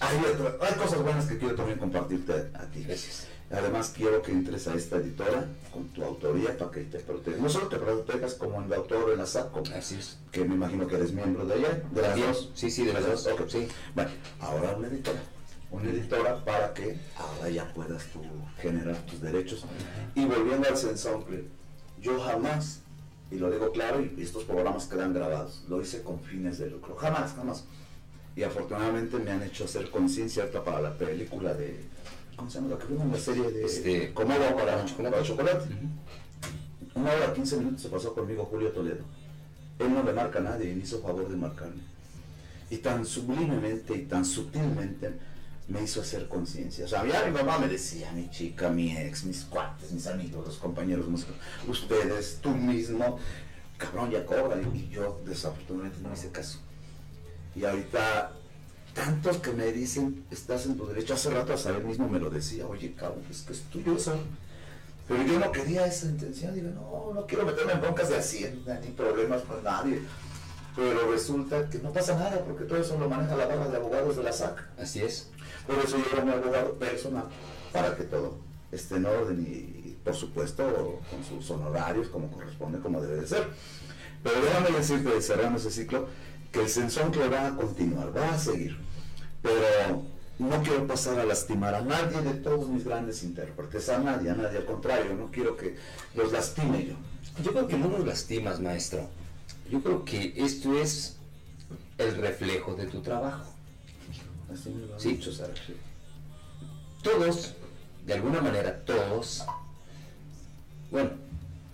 Hay, 0.00 0.16
hay 0.60 0.74
cosas 0.74 1.02
buenas 1.02 1.26
que 1.26 1.38
quiero 1.38 1.54
también 1.54 1.78
compartirte 1.78 2.50
a 2.54 2.66
ti. 2.66 2.82
Gracias. 2.82 3.27
Además, 3.50 3.92
quiero 3.96 4.20
que 4.20 4.30
entres 4.32 4.68
a 4.68 4.74
esta 4.74 4.96
editora 4.96 5.46
con 5.72 5.88
tu 5.88 6.04
autoría 6.04 6.56
para 6.58 6.70
que 6.70 6.82
te 6.82 6.98
protejas. 6.98 7.40
No 7.40 7.48
solo 7.48 7.68
te 7.68 7.76
protejas 7.78 8.34
como 8.34 8.60
en 8.62 8.68
la 8.68 8.76
autor 8.76 9.10
en 9.10 9.18
la 9.18 9.26
SAC, 9.26 9.50
como- 9.50 9.74
Así 9.74 9.94
es. 9.94 10.18
que 10.30 10.44
me 10.44 10.54
imagino 10.54 10.86
que 10.86 10.96
eres 10.96 11.12
miembro 11.12 11.46
de 11.46 11.58
ella, 11.58 11.82
de 11.90 12.02
las 12.02 12.18
dos. 12.20 12.50
Sí, 12.54 12.70
sí, 12.70 12.84
de 12.84 12.92
las 12.92 13.06
dos. 13.06 13.26
Ok. 13.26 13.48
Sí. 13.48 13.66
Bueno, 13.94 14.10
ahora 14.40 14.76
una 14.76 14.88
editora. 14.88 15.18
Una 15.70 15.90
editora 15.90 16.44
para 16.44 16.72
que 16.74 16.98
ahora 17.16 17.48
ya 17.50 17.72
puedas 17.74 18.04
tú 18.12 18.22
generar 18.60 18.96
tus 19.06 19.20
derechos. 19.20 19.64
Y 20.14 20.24
volviendo 20.26 20.68
al 20.68 20.76
Sensoncle, 20.76 21.44
yo 22.00 22.18
jamás, 22.20 22.80
y 23.30 23.36
lo 23.36 23.50
digo 23.50 23.70
claro, 23.72 24.02
y 24.02 24.22
estos 24.22 24.44
programas 24.44 24.86
quedan 24.86 25.12
grabados, 25.14 25.64
lo 25.68 25.80
hice 25.82 26.02
con 26.02 26.20
fines 26.20 26.58
de 26.58 26.68
lucro. 26.70 26.96
Jamás, 26.96 27.32
jamás. 27.34 27.64
Y 28.36 28.44
afortunadamente 28.44 29.18
me 29.18 29.30
han 29.32 29.42
hecho 29.42 29.64
hacer 29.64 29.90
conciencia 29.90 30.42
ahorita 30.44 30.62
para 30.64 30.80
la 30.80 30.96
película 30.96 31.54
de. 31.54 31.84
¿Cómo 32.38 32.48
se 32.48 32.58
llama? 32.60 32.70
La 32.70 32.78
que 32.78 32.86
vimos 32.86 33.04
en 33.04 33.12
la 33.12 33.18
serie 33.18 33.50
de. 33.50 33.64
Este, 33.64 34.14
¿Cómo 34.14 34.28
va 34.28 34.56
para 34.56 34.84
Chocolate. 34.86 35.10
para 35.10 35.22
chocolate? 35.26 35.68
Una 36.94 37.12
hora, 37.12 37.32
15 37.34 37.56
minutos 37.58 37.82
se 37.82 37.88
pasó 37.88 38.14
conmigo 38.14 38.44
Julio 38.44 38.70
Toledo. 38.70 39.02
Él 39.80 39.92
no 39.92 40.04
le 40.04 40.12
marca 40.12 40.38
a 40.38 40.42
nadie 40.42 40.70
y 40.70 40.74
me 40.76 40.84
hizo 40.84 41.00
favor 41.02 41.28
de 41.28 41.36
marcarme. 41.36 41.82
Y 42.70 42.76
tan 42.78 43.04
sublimemente 43.04 43.96
y 43.96 44.02
tan 44.02 44.24
sutilmente 44.24 45.12
me 45.66 45.82
hizo 45.82 46.00
hacer 46.00 46.28
conciencia. 46.28 46.84
O 46.84 46.88
sea, 46.88 47.04
ya 47.06 47.26
mi 47.26 47.32
mamá 47.32 47.58
me 47.58 47.66
decía, 47.66 48.12
mi 48.12 48.30
chica, 48.30 48.70
mi 48.70 48.96
ex, 48.96 49.24
mis 49.24 49.44
cuates, 49.44 49.90
mis 49.90 50.06
amigos, 50.06 50.46
los 50.46 50.56
compañeros 50.58 51.08
músicos, 51.08 51.34
ustedes, 51.68 52.38
tú 52.40 52.50
mismo, 52.50 53.18
cabrón, 53.76 54.10
ya 54.10 54.24
cobra. 54.24 54.60
Y 54.74 54.88
yo 54.88 55.20
desafortunadamente 55.26 56.00
no 56.02 56.12
hice 56.12 56.30
caso. 56.30 56.60
Y 57.56 57.64
ahorita, 57.64 58.32
tantos 58.98 59.36
que 59.36 59.52
me 59.52 59.70
dicen, 59.70 60.24
estás 60.28 60.66
en 60.66 60.76
tu 60.76 60.86
derecho. 60.86 61.14
Hace 61.14 61.30
rato 61.30 61.52
hasta 61.52 61.70
él 61.70 61.84
mismo 61.84 62.08
me 62.08 62.18
lo 62.18 62.30
decía, 62.30 62.66
oye, 62.66 62.94
cabrón, 62.94 63.22
es 63.30 63.42
que 63.42 63.52
es 63.52 63.62
tuyo 63.70 63.96
eso. 63.96 64.18
Pero 65.06 65.22
yo 65.22 65.38
no 65.38 65.52
quería 65.52 65.86
esa 65.86 66.06
intención, 66.06 66.52
digo, 66.52 66.68
no, 66.70 67.14
no 67.14 67.26
quiero 67.26 67.46
meterme 67.46 67.72
en 67.72 67.80
broncas 67.80 68.08
de 68.08 68.16
hacienda, 68.16 68.78
ni 68.80 68.88
problemas 68.88 69.42
con 69.42 69.62
nadie. 69.62 70.02
Pero 70.74 71.10
resulta 71.12 71.70
que 71.70 71.78
no 71.78 71.92
pasa 71.92 72.14
nada, 72.14 72.44
porque 72.44 72.64
todo 72.64 72.78
eso 72.78 72.98
lo 72.98 73.08
maneja 73.08 73.36
la 73.36 73.46
barra 73.46 73.68
de 73.68 73.76
abogados 73.76 74.16
de 74.16 74.24
la 74.24 74.32
SAC. 74.32 74.68
Así 74.78 75.00
es. 75.00 75.30
Por 75.66 75.78
eso 75.78 75.96
yo 75.96 76.04
era 76.12 76.24
un 76.24 76.30
abogado 76.30 76.72
personal, 76.74 77.24
para 77.72 77.96
que 77.96 78.02
todo 78.02 78.38
esté 78.72 78.96
en 78.96 79.06
orden 79.06 79.46
y, 79.48 79.96
por 80.04 80.14
supuesto, 80.14 81.00
con 81.08 81.24
sus 81.24 81.48
honorarios, 81.50 82.08
como 82.08 82.30
corresponde, 82.30 82.80
como 82.80 83.00
debe 83.00 83.22
de 83.22 83.28
ser. 83.28 83.46
Pero 84.24 84.42
déjame 84.42 84.76
decirte, 84.76 85.22
cerrando 85.22 85.58
ese 85.58 85.70
ciclo, 85.70 86.08
que 86.52 86.62
el 86.62 86.68
Sensoncle 86.68 87.28
va 87.28 87.46
a 87.46 87.56
continuar, 87.56 88.14
va 88.14 88.34
a 88.34 88.38
seguir. 88.38 88.87
Pero 89.42 90.02
no 90.38 90.62
quiero 90.62 90.86
pasar 90.86 91.18
a 91.18 91.24
lastimar 91.24 91.74
a 91.74 91.80
nadie 91.82 92.20
de 92.22 92.34
todos 92.34 92.68
mis 92.68 92.84
grandes 92.84 93.22
intérpretes, 93.22 93.88
a 93.88 93.98
nadie, 93.98 94.30
a 94.30 94.34
nadie, 94.34 94.58
al 94.58 94.64
contrario, 94.64 95.14
no 95.14 95.30
quiero 95.30 95.56
que 95.56 95.76
los 96.14 96.32
lastime 96.32 96.86
yo. 96.86 96.94
Yo 97.42 97.52
creo 97.52 97.66
que 97.68 97.76
no 97.76 97.88
nos 97.88 98.04
lastimas, 98.06 98.60
maestro. 98.60 99.08
Yo 99.70 99.82
creo 99.82 100.04
que 100.04 100.34
esto 100.36 100.76
es 100.78 101.16
el 101.98 102.16
reflejo 102.16 102.74
de 102.74 102.86
tu 102.86 103.00
trabajo. 103.02 103.44
Así 104.52 104.70
me 104.70 104.86
lo 104.86 104.98
Sí. 104.98 105.10
dicho. 105.14 105.30
Todos, 107.02 107.54
de 108.06 108.14
alguna 108.14 108.40
manera, 108.40 108.84
todos, 108.84 109.44
bueno, 110.90 111.10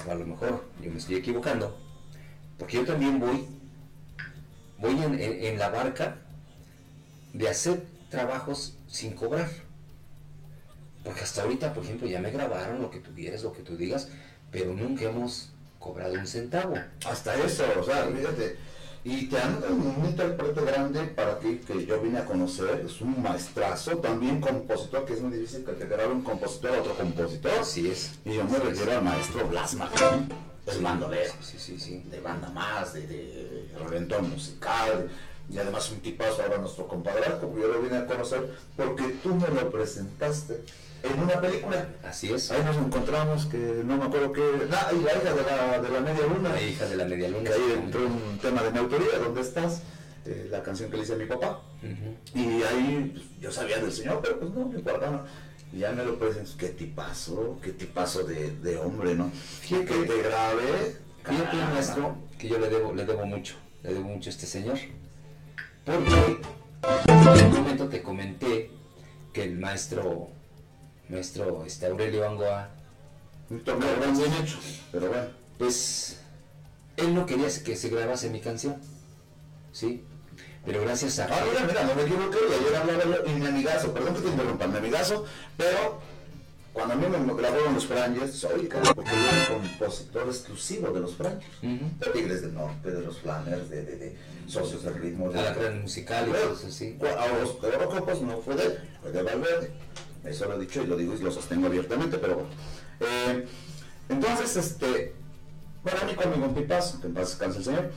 a 0.08 0.14
lo 0.14 0.26
mejor 0.26 0.64
yo 0.82 0.90
me 0.90 0.98
estoy 0.98 1.16
equivocando, 1.16 1.78
porque 2.58 2.76
yo 2.78 2.84
también 2.84 3.20
voy, 3.20 3.46
voy 4.78 4.92
en, 5.02 5.14
en- 5.14 5.44
en 5.44 5.58
la 5.58 5.70
barca 5.70 6.18
de 7.34 7.48
hacer 7.48 7.84
trabajos 8.10 8.78
sin 8.86 9.12
cobrar. 9.12 9.50
Porque 11.02 11.20
hasta 11.20 11.42
ahorita, 11.42 11.74
por 11.74 11.84
ejemplo, 11.84 12.08
ya 12.08 12.20
me 12.20 12.30
grabaron 12.30 12.80
lo 12.80 12.90
que 12.90 13.00
tú 13.00 13.10
quieres, 13.14 13.42
lo 13.42 13.52
que 13.52 13.62
tú 13.62 13.76
digas, 13.76 14.08
pero 14.50 14.72
nunca 14.72 15.04
hemos 15.04 15.50
cobrado 15.78 16.14
un 16.14 16.26
centavo. 16.26 16.76
Hasta 17.06 17.34
eso, 17.34 17.64
o 17.78 17.84
sea, 17.84 18.06
fíjate. 18.06 18.56
Y 19.06 19.26
te 19.26 19.36
han 19.36 19.60
dado 19.60 19.74
un 19.74 20.02
intérprete 20.06 20.62
grande 20.62 21.02
para 21.08 21.38
ti 21.38 21.60
que 21.66 21.84
yo 21.84 22.00
vine 22.00 22.20
a 22.20 22.24
conocer, 22.24 22.84
es 22.86 23.02
un 23.02 23.20
maestrazo, 23.20 23.98
también 23.98 24.40
compositor, 24.40 25.04
que 25.04 25.12
es 25.12 25.20
muy 25.20 25.36
difícil 25.36 25.62
que 25.62 25.72
te 25.72 25.86
grabe 25.86 26.14
un 26.14 26.22
compositor 26.22 26.70
a 26.70 26.80
otro 26.80 26.96
compositor. 26.96 27.52
Así 27.60 27.90
es. 27.90 28.12
Y 28.24 28.36
yo 28.36 28.44
me 28.44 28.58
refiero 28.58 28.92
al 28.92 29.04
maestro 29.04 29.46
Blas 29.46 29.74
Martín. 29.74 30.30
es 30.66 30.80
bandolero. 30.80 31.34
Sí, 31.42 31.58
sí, 31.58 31.78
sí. 31.78 32.02
de 32.10 32.20
banda 32.20 32.48
más, 32.48 32.94
de, 32.94 33.06
de 33.06 33.68
reventón 33.78 34.30
musical, 34.30 35.10
y 35.50 35.58
además 35.58 35.90
un 35.90 36.00
tipazo 36.00 36.42
ahora 36.42 36.58
nuestro 36.58 36.86
compadre, 36.88 37.22
como 37.40 37.58
yo 37.58 37.68
lo 37.68 37.80
vine 37.80 37.98
a 37.98 38.06
conocer, 38.06 38.56
porque 38.76 39.02
tú 39.22 39.34
me 39.34 39.48
lo 39.48 39.70
presentaste 39.70 40.62
en 41.02 41.20
una 41.22 41.40
película. 41.40 41.86
Así 42.02 42.32
es. 42.32 42.50
Ahí 42.50 42.62
nos 42.64 42.76
encontramos, 42.76 43.46
que 43.46 43.82
no 43.84 43.96
me 43.98 44.04
acuerdo 44.04 44.32
qué, 44.32 44.42
ah, 44.72 44.90
y 44.92 45.02
la 45.02 45.12
hija 45.12 45.34
de 45.34 45.42
la, 45.42 45.80
de 45.80 45.88
la 45.90 46.00
media 46.00 46.26
luna, 46.26 46.48
La 46.50 46.62
hija 46.62 46.86
de 46.86 46.96
la 46.96 47.04
media 47.04 47.26
que 47.26 47.32
luna. 47.32 47.50
ahí 47.50 47.72
entró 47.82 48.06
un 48.06 48.38
tema 48.40 48.62
de 48.62 48.70
mi 48.70 48.78
autoría, 48.78 49.18
¿dónde 49.18 49.40
estás? 49.42 49.82
Eh, 50.26 50.48
la 50.50 50.62
canción 50.62 50.90
que 50.90 50.96
le 50.96 51.02
hice 51.02 51.12
a 51.12 51.16
mi 51.16 51.26
papá. 51.26 51.60
Ujú. 51.82 52.38
Y 52.38 52.62
ahí 52.62 53.10
pues, 53.12 53.24
yo 53.40 53.52
sabía 53.52 53.78
del 53.78 53.92
señor, 53.92 54.20
pero 54.22 54.38
pues 54.40 54.50
no 54.52 54.66
me 54.66 54.78
guardaba. 54.80 55.26
Y 55.70 55.80
ya 55.80 55.92
me 55.92 56.04
lo 56.04 56.18
presentó, 56.18 56.52
qué 56.56 56.68
tipazo, 56.70 57.58
qué 57.62 57.72
tipazo 57.72 58.22
de, 58.24 58.52
de 58.62 58.78
hombre, 58.78 59.14
¿no? 59.14 59.30
Fíjate. 59.60 59.84
que 59.84 59.94
te 60.06 60.22
grabé. 60.22 60.96
Fíjate, 61.24 61.56
maestro, 61.56 62.16
que 62.38 62.48
yo 62.48 62.58
le 62.58 62.68
debo, 62.70 62.94
le 62.94 63.04
debo 63.04 63.26
mucho, 63.26 63.56
le 63.82 63.92
debo 63.92 64.04
mucho 64.08 64.30
a 64.30 64.32
este 64.32 64.46
señor. 64.46 64.78
Porque 65.84 66.40
en 67.08 67.46
un 67.46 67.52
momento 67.52 67.88
te 67.88 68.02
comenté 68.02 68.70
que 69.32 69.42
el 69.44 69.58
maestro, 69.58 70.28
maestro 71.08 71.64
este, 71.66 71.86
Aurelio 71.86 72.26
Angoa, 72.28 72.70
Un 73.50 73.60
torneo 73.62 73.88
bien 74.12 74.32
hecho, 74.42 74.58
pero 74.90 75.08
bueno. 75.08 75.26
pues 75.58 76.20
él 76.96 77.14
no 77.14 77.26
quería 77.26 77.48
que 77.62 77.76
se 77.76 77.88
grabase 77.90 78.30
mi 78.30 78.40
canción, 78.40 78.76
¿sí? 79.72 80.04
Pero 80.64 80.80
gracias 80.80 81.18
a 81.18 81.24
Ah, 81.26 81.44
mira, 81.50 81.66
mira, 81.66 81.84
no 81.84 81.94
me 81.94 82.02
equivoqué, 82.02 82.38
ayer 82.58 82.74
hablaba 82.76 83.22
mi 83.38 83.46
amigazo, 83.46 83.92
perdón 83.92 84.14
que 84.14 84.20
te 84.22 84.28
interrumpa, 84.28 84.66
mi 84.66 84.78
amigazo, 84.78 85.26
pero 85.58 86.00
cuando 86.74 86.94
a 86.94 86.96
mí 86.96 87.06
me 87.06 87.34
grabaron 87.34 87.72
los 87.74 87.86
porque 87.86 89.10
yo 89.10 89.16
era 89.16 89.48
compositor 89.48 90.26
exclusivo 90.26 90.90
de 90.92 91.00
los 91.00 91.14
Frangers, 91.14 91.46
Ujú. 91.62 91.88
de 92.00 92.10
Tigres 92.12 92.42
del 92.42 92.52
Norte, 92.54 92.90
de 92.90 93.00
los 93.00 93.18
Flanners, 93.20 93.70
de, 93.70 93.84
de, 93.84 93.96
de 93.96 94.16
Socios 94.48 94.82
del 94.82 94.94
Ritmo, 94.96 95.30
de 95.30 95.38
a 95.38 95.42
la 95.44 95.54
gran 95.54 95.82
musical 95.82 96.26
y 96.28 96.32
Pero, 96.32 96.42
todo 96.48 96.54
eso, 96.58 96.70
sí. 96.72 96.98
A 97.16 97.28
los 97.28 97.56
Eurocopos 97.62 98.22
no 98.22 98.38
fue 98.38 98.56
de 98.56 98.66
él, 98.66 98.78
fue 99.00 99.12
de 99.12 99.22
Valverde. 99.22 99.70
Eso 100.24 100.46
lo 100.46 100.56
he 100.56 100.58
dicho 100.58 100.82
y 100.82 100.86
lo 100.86 100.96
digo 100.96 101.14
y 101.14 101.18
lo 101.22 101.30
sostengo 101.30 101.68
abiertamente, 101.68 102.18
pero 102.18 102.34
bueno. 102.34 102.50
Eh, 103.00 103.46
entonces, 104.08 104.56
este, 104.56 105.14
para 105.84 106.04
mí 106.04 106.14
conmigo 106.14 106.44
un 106.46 106.54
pipazo, 106.54 107.00
que 107.00 107.06
en 107.06 107.14
paz 107.14 107.28
descanse 107.30 107.58
el 107.58 107.64
Señor, 107.64 107.92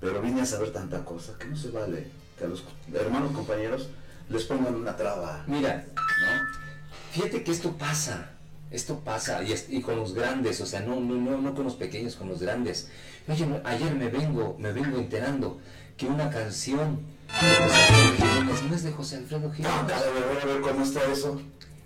pero 0.00 0.22
vine 0.22 0.42
a 0.42 0.46
saber 0.46 0.72
tanta 0.72 1.04
cosa 1.04 1.36
que 1.38 1.46
no 1.46 1.56
se 1.56 1.70
vale 1.70 2.06
que 2.38 2.44
a 2.44 2.46
los 2.46 2.62
hermanos 2.94 3.32
compañeros 3.32 3.88
les 4.28 4.44
pongan 4.44 4.76
una 4.76 4.94
traba, 4.96 5.42
Mira, 5.48 5.86
¿no? 5.94 6.65
Fíjate 7.12 7.42
que 7.42 7.50
esto 7.50 7.72
pasa, 7.72 8.30
esto 8.70 9.00
pasa, 9.00 9.42
y, 9.42 9.52
es- 9.52 9.66
y 9.68 9.80
con 9.82 9.96
los 9.96 10.14
grandes, 10.14 10.60
o 10.60 10.66
sea, 10.66 10.80
no, 10.80 11.00
no, 11.00 11.14
no, 11.14 11.38
no 11.38 11.54
con 11.54 11.64
los 11.64 11.74
pequeños, 11.74 12.16
con 12.16 12.28
los 12.28 12.40
grandes. 12.40 12.88
Oye, 13.28 13.46
no, 13.46 13.60
ayer 13.64 13.94
me 13.94 14.08
vengo, 14.08 14.56
me 14.58 14.72
vengo 14.72 14.98
enterando 14.98 15.58
que 15.96 16.06
una 16.06 16.30
canción 16.30 17.00
de 17.28 17.66
José 17.66 17.92
Alfredo 17.92 18.16
Jiménez 18.16 18.62
no 18.68 18.74
es 18.76 18.82
de 18.84 18.92
José 18.92 19.16
Alfredo 19.16 19.50
Jiménez, 19.52 19.76
a 19.78 19.82
ver, 19.84 20.38
a 20.42 20.46
ver 20.46 20.60
cómo 20.60 20.84
está 20.84 21.00
eso. 21.10 21.40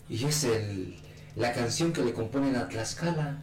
y 0.08 0.24
es 0.24 0.44
el, 0.44 0.96
la 1.36 1.52
canción 1.52 1.92
que 1.92 2.02
le 2.02 2.12
componen 2.12 2.56
a 2.56 2.68
Tlaxcala. 2.68 3.42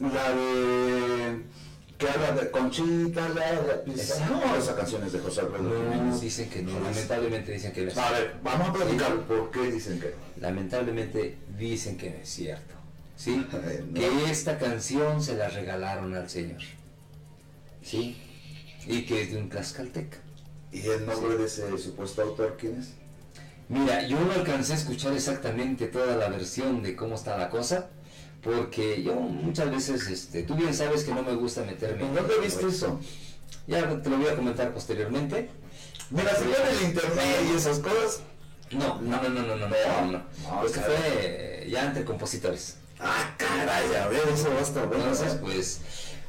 La 0.00 0.30
de 0.32 1.42
que 1.98 2.08
habla 2.08 2.32
de 2.32 2.50
Conchita, 2.50 3.28
la 3.28 3.52
de 3.60 3.74
Pisa. 3.84 4.14
Exacto. 4.14 4.40
No, 4.46 4.56
esa 4.56 4.74
canción 4.74 5.04
es 5.04 5.12
de 5.12 5.18
José 5.18 5.42
Alfredo 5.42 5.62
No, 5.64 5.92
Jiménez. 5.92 6.20
dicen 6.22 6.48
que 6.48 6.62
no, 6.62 6.80
lamentablemente 6.80 7.52
dicen 7.52 7.72
que 7.74 7.82
no 7.84 7.90
es 7.90 7.98
A 7.98 8.10
ver, 8.12 8.36
vamos 8.42 8.68
a 8.70 8.72
platicar 8.72 9.14
por 9.24 9.50
qué 9.50 9.70
dicen 9.70 10.00
que 10.00 10.06
no. 10.06 10.14
Lamentablemente 10.40 11.36
dicen 11.58 11.96
que 11.96 12.10
no 12.10 12.16
es 12.16 12.28
cierto. 12.28 12.74
¿Sí? 13.16 13.46
No. 13.90 14.00
Que 14.00 14.30
esta 14.30 14.58
canción 14.58 15.22
se 15.22 15.36
la 15.36 15.48
regalaron 15.48 16.14
al 16.14 16.28
Señor. 16.28 16.60
¿Sí? 17.82 18.16
Y 18.86 19.04
que 19.04 19.22
es 19.22 19.32
de 19.32 19.38
un 19.38 19.48
tlaxcalteca. 19.48 20.18
¿Y 20.72 20.80
el 20.86 21.06
nombre 21.06 21.36
de 21.36 21.44
ese 21.44 21.76
supuesto 21.78 22.22
autor 22.22 22.56
quién 22.58 22.76
es? 22.80 22.90
Mira, 23.68 24.06
yo 24.06 24.18
no 24.18 24.32
alcancé 24.32 24.72
a 24.72 24.76
escuchar 24.76 25.12
exactamente 25.12 25.86
toda 25.86 26.16
la 26.16 26.28
versión 26.28 26.82
de 26.82 26.96
cómo 26.96 27.14
está 27.14 27.36
la 27.36 27.50
cosa, 27.50 27.88
porque 28.42 29.02
yo 29.02 29.14
muchas 29.14 29.70
veces, 29.70 30.08
este, 30.08 30.42
tú 30.42 30.54
bien 30.54 30.74
sabes 30.74 31.04
que 31.04 31.14
no 31.14 31.22
me 31.22 31.34
gusta 31.34 31.62
meterme. 31.62 32.04
¿En 32.04 32.14
dónde 32.14 32.34
viste 32.42 32.66
eso? 32.66 32.98
Ya 33.66 34.02
te 34.02 34.10
lo 34.10 34.18
voy 34.18 34.28
a 34.28 34.36
comentar 34.36 34.72
posteriormente. 34.72 35.50
Mira, 36.10 36.34
si 36.34 36.44
en 36.44 36.76
el 36.76 36.90
internet 36.90 37.36
y 37.52 37.56
esas 37.56 37.78
cosas. 37.78 38.22
No, 38.72 39.00
no, 39.00 39.20
no, 39.22 39.28
no, 39.28 39.42
no, 39.42 39.56
no, 39.56 39.68
no, 39.68 40.12
no. 40.12 40.64
Esto 40.66 40.80
caray. 40.80 40.96
fue 40.96 40.96
eh, 41.64 41.68
ya 41.70 41.86
entre 41.86 42.04
compositores. 42.04 42.76
Ah, 43.00 43.34
caray, 43.36 43.94
a 43.96 44.08
ver, 44.08 44.28
eso 44.32 44.50
va 44.52 44.58
a 44.60 44.62
estar 44.62 44.86
bueno. 44.86 45.04
Entonces, 45.04 45.32
¿eh? 45.34 45.38
pues, 45.40 45.80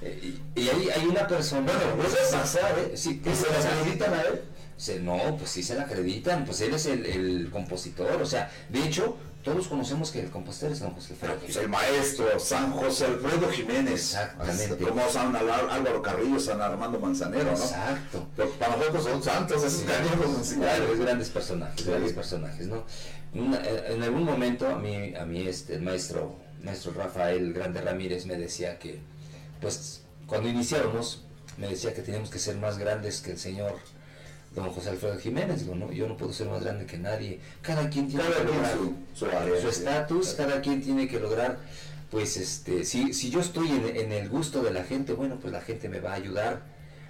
eh, 0.02 0.40
y, 0.56 0.70
hay, 0.70 0.90
hay 0.90 1.06
una 1.06 1.28
persona. 1.28 1.62
Bueno, 1.72 1.96
puede 1.98 2.32
pasar, 2.32 2.80
¿eh? 2.80 2.92
Sí, 2.96 3.22
¿Y 3.24 3.36
se 3.36 3.50
las 3.52 3.66
acreditan 3.66 4.14
a 4.14 4.22
él? 4.22 4.42
Se- 4.78 5.00
no, 5.00 5.38
pues 5.38 5.52
sí 5.52 5.62
se 5.62 5.76
la 5.76 5.84
acreditan, 5.84 6.44
pues 6.46 6.62
él 6.62 6.74
es 6.74 6.88
el, 6.88 7.06
el 7.06 7.50
compositor, 7.52 8.20
o 8.20 8.26
sea, 8.26 8.50
de 8.70 8.84
hecho, 8.84 9.16
todos 9.44 9.68
conocemos 9.68 10.12
que 10.12 10.22
el 10.22 10.30
compositor 10.30 10.72
es 10.72 10.80
don 10.80 10.92
José 10.92 11.14
Alfredo 11.14 11.36
Pues 11.40 11.52
Jiménez. 11.52 11.64
el 11.64 11.70
maestro 11.70 12.40
San 12.40 12.72
José 12.72 13.06
Alfredo 13.06 13.50
Jiménez. 13.50 13.94
Exactamente. 13.94 14.74
Así 14.74 14.84
Como 14.84 15.10
San 15.10 15.36
Álvaro 15.36 16.02
Carrillo, 16.02 16.40
San 16.40 16.62
Armando 16.62 17.00
Manzanero, 17.00 17.46
¿no? 17.46 17.52
Exacto. 17.52 18.28
Pero 18.36 18.50
para 18.52 18.76
nosotros 18.78 19.04
son 19.04 19.24
santos 19.24 19.64
esos 19.64 19.82
canijos 19.84 20.18
Claro, 20.18 20.38
musicales. 20.38 20.90
es 20.92 21.00
grandes 21.00 21.30
personajes, 21.30 21.82
Sí. 21.84 21.90
grandes 21.90 22.14
personajes, 22.14 22.68
¿no? 22.68 22.84
Una- 23.34 23.62
eh, 23.64 23.94
en 23.96 24.04
algún 24.04 24.24
momento 24.24 24.68
a 24.68 24.76
mí, 24.78 25.14
a 25.16 25.26
mí 25.26 25.48
este, 25.48 25.76
el 25.76 25.82
maestro, 25.82 26.36
maestro 26.64 26.92
Rafael 26.94 27.54
Grande 27.54 27.82
Ramírez 27.82 28.26
me 28.26 28.36
decía 28.38 28.78
que, 28.78 29.00
pues, 29.62 30.02
cuando 30.28 30.50
iniciáramos, 30.50 31.24
me 31.58 31.68
decía 31.68 31.94
que 31.94 32.02
teníamos 32.02 32.30
que 32.30 32.40
ser 32.40 32.58
más 32.58 32.78
grandes 32.78 33.22
que 33.22 33.32
el 33.32 33.40
señor 33.40 33.76
don 34.56 34.70
José 34.72 34.90
Alfredo 34.90 35.18
Jiménez. 35.18 35.66
No, 35.66 35.92
yo 35.92 36.08
no 36.08 36.18
puedo 36.18 36.34
ser 36.34 36.48
más 36.48 36.64
grande 36.64 36.86
que 36.86 36.98
nadie. 36.98 37.40
Cada 37.62 37.90
quien 37.90 38.08
tiene 38.08 38.24
Cada 38.24 38.36
que 38.38 38.44
lograr 38.46 38.74
su, 38.74 38.94
su 39.16 39.26
área. 39.26 39.62
su 39.62 39.68
estatus, 39.70 40.34
cada 40.34 40.62
quien 40.62 40.82
tiene 40.82 41.08
que 41.08 41.20
lograr, 41.20 41.60
pues, 42.10 42.38
este, 42.38 42.84
si, 42.86 43.14
si 43.14 43.30
yo 43.30 43.40
estoy 43.40 43.70
en, 43.70 43.96
en 43.96 44.12
el 44.12 44.30
gusto 44.30 44.62
de 44.62 44.72
la 44.72 44.84
gente, 44.84 45.14
bueno, 45.14 45.38
pues 45.40 45.54
la 45.54 45.62
gente 45.62 45.88
me 45.90 46.00
va 46.00 46.12
a 46.12 46.16
ayudar 46.16 46.62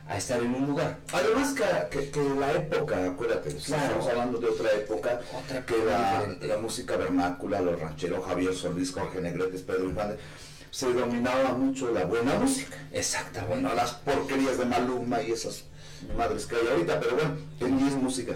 a 0.08 0.18
estar 0.18 0.40
en 0.42 0.54
un 0.54 0.68
lugar. 0.68 0.98
Además 1.14 1.54
que, 1.54 1.98
que, 2.00 2.10
que 2.10 2.20
la 2.38 2.52
época, 2.54 3.06
acuérdate, 3.06 3.56
Claro. 3.56 3.84
estamos 3.86 4.08
hablando 4.08 4.40
de 4.40 4.48
otra 4.48 4.72
época, 4.74 5.22
Otra 5.44 5.66
que 5.66 5.78
la, 5.86 6.28
la 6.42 6.58
música 6.58 6.98
vernácula, 6.98 7.62
los 7.62 7.80
rancheros, 7.80 8.26
Javier 8.26 8.54
Solís, 8.54 8.92
Jorge 8.92 9.22
Negretes, 9.22 9.62
Pedro 9.62 9.86
Infante, 9.86 10.18
se 10.70 10.92
dominaba 10.94 11.54
mucho 11.54 11.92
la 11.92 12.06
buena 12.06 12.36
música. 12.36 12.78
Exactamente. 12.92 13.54
Bueno, 13.62 13.74
las 13.76 13.92
porquerías 13.94 14.58
de 14.58 14.66
Maluma 14.66 15.22
y 15.22 15.32
esas 15.32 15.64
madres 16.18 16.46
que 16.46 16.56
hay 16.56 16.68
ahorita, 16.68 17.00
pero 17.00 17.16
bueno, 17.16 17.36
en 17.60 17.88
es 17.88 17.94
música. 17.96 18.36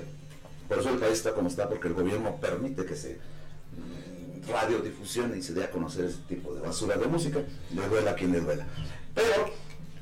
Por 0.67 0.79
eso 0.79 0.89
el 0.89 0.97
país 0.97 1.13
está 1.13 1.33
como 1.33 1.47
está, 1.49 1.69
porque 1.69 1.87
el 1.87 1.93
gobierno 1.93 2.35
permite 2.41 2.85
que 2.85 2.95
se 2.95 3.19
mm, 3.77 4.49
radiodifusione 4.51 5.37
y 5.37 5.41
se 5.43 5.53
dé 5.53 5.63
a 5.63 5.71
conocer 5.71 6.05
ese 6.05 6.17
tipo 6.27 6.53
de 6.55 6.61
basura 6.61 6.97
de 6.97 7.05
música, 7.07 7.39
le 7.73 7.87
duela 7.87 8.11
a 8.11 8.15
quien 8.15 8.31
le 8.31 8.39
duela. 8.41 8.65
Pero 9.13 9.53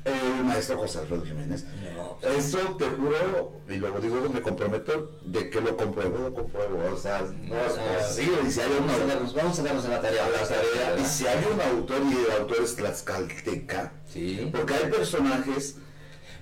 el 0.04 0.44
maestro 0.44 0.76
José 0.78 0.98
Alfredo 0.98 1.24
Jiménez, 1.24 1.64
No. 1.94 2.18
eso 2.28 2.58
te 2.78 2.84
juro, 2.90 3.60
y 3.70 3.76
luego 3.76 4.00
digo, 4.00 4.16
me 4.28 4.42
comprometo 4.42 5.18
de 5.24 5.48
que 5.48 5.60
lo 5.62 5.76
compruebo, 5.78 6.18
lo 6.18 6.34
compruebo, 6.34 6.92
o 6.92 6.98
sea, 6.98 7.22
no 7.22 7.56
es 7.56 7.72
posible, 8.06 8.36
y 8.46 8.50
si 8.50 8.60
hay 8.60 8.68
vamos, 8.78 8.96
una 8.96 9.06
darnos, 9.14 9.34
vamos 9.34 9.58
a 9.58 9.62
darnos 9.62 9.84
a 9.86 9.88
la 9.88 10.00
tarea. 10.02 10.24
a 10.26 10.28
la 10.28 10.32
vamos 10.34 10.48
tarea, 10.50 10.96
y 11.00 11.04
si 11.06 11.26
hay 11.26 11.42
un 11.50 11.60
autor 11.60 12.02
y 12.10 12.12
el 12.24 12.40
autor 12.40 12.58
es 12.62 12.76
tlaxcalteca, 12.76 13.92
Sí. 14.12 14.50
porque 14.54 14.74
hay 14.74 14.90
personajes 14.90 15.76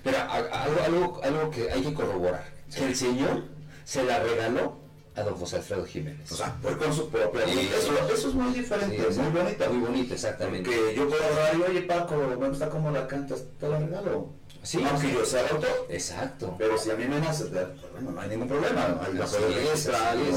Pero 0.02 0.18
algo, 0.18 0.80
algo, 0.84 1.20
algo 1.22 1.50
que 1.50 1.70
hay 1.70 1.82
que 1.82 1.94
corroborar, 1.94 2.44
que 2.74 2.84
el 2.86 2.96
señor 2.96 3.44
se 3.84 4.02
la 4.04 4.18
regaló 4.20 4.80
a 5.14 5.22
don 5.22 5.34
José 5.34 5.56
Alfredo 5.56 5.84
Jiménez. 5.84 6.32
O 6.32 6.34
sea, 6.34 6.56
fue 6.62 6.76
con 6.78 6.92
su 6.92 7.08
propia 7.10 7.46
Sí. 7.46 7.70
eso, 7.78 7.92
eso 8.14 8.28
es 8.28 8.34
muy 8.34 8.52
diferente, 8.54 8.96
Sí, 8.96 9.04
es 9.10 9.18
muy 9.18 9.30
bonito. 9.30 9.70
Muy 9.70 9.86
bonito, 9.88 10.14
exactamente. 10.14 10.70
Porque 10.70 10.94
yo 10.96 11.08
puedo 11.08 11.22
hablar 11.24 11.56
y 11.58 11.70
oye 11.70 11.82
Paco, 11.82 12.16
me 12.16 12.48
gusta 12.48 12.68
cómo 12.70 12.90
la 12.90 13.06
cantas, 13.06 13.44
te 13.60 13.68
la 13.68 13.78
regalo. 13.78 14.30
Sí, 14.62 14.78
Aunque 14.88 15.08
sí. 15.08 15.12
yo 15.12 15.24
sea 15.24 15.40
el 15.40 15.56
autor. 15.56 15.86
Exacto. 15.88 16.54
Pero 16.56 16.78
si 16.78 16.90
a 16.90 16.94
mí 16.94 17.04
me 17.06 17.18
nace, 17.18 17.44
bueno, 17.46 18.12
no 18.12 18.20
hay 18.20 18.28
ningún 18.28 18.46
problema. 18.46 19.00
Hay 19.04 19.14
no 19.14 19.24
así 19.24 19.36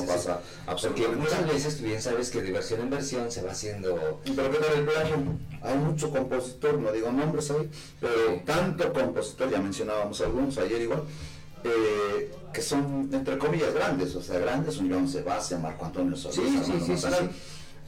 pasa. 0.07 0.39
Porque 0.65 1.07
muchas 1.09 1.47
veces 1.47 1.77
tú 1.77 1.83
bien 1.83 2.01
sabes 2.01 2.31
que 2.31 2.41
de 2.41 2.51
versión 2.51 2.81
en 2.81 2.89
versión 2.89 3.31
se 3.31 3.43
va 3.43 3.51
haciendo... 3.51 4.19
Pero 4.25 4.51
¿qué 4.51 4.57
tal 4.57 4.79
el 4.79 4.85
plagio? 4.85 5.15
Hay 5.61 5.77
mucho 5.77 6.09
compositor, 6.09 6.79
no 6.79 6.91
digo 6.91 7.11
nombres 7.11 7.51
ahí, 7.51 7.69
pero 8.01 8.41
tanto 8.45 8.91
compositor, 8.93 9.51
ya 9.51 9.59
mencionábamos 9.59 10.19
algunos 10.21 10.57
ayer 10.57 10.81
igual, 10.81 11.03
eh, 11.63 12.31
que 12.51 12.61
son 12.61 13.09
entre 13.11 13.37
comillas 13.37 13.73
grandes, 13.73 14.15
o 14.15 14.21
sea, 14.21 14.39
grandes, 14.39 14.77
un 14.77 14.89
Joan 14.91 15.07
Sebastián, 15.07 15.61
Marco 15.61 15.85
Antonio 15.85 16.15
Solís, 16.15 16.35
Sí, 16.37 16.61
sí, 16.65 16.83
sí, 16.85 16.97
sí. 16.97 17.07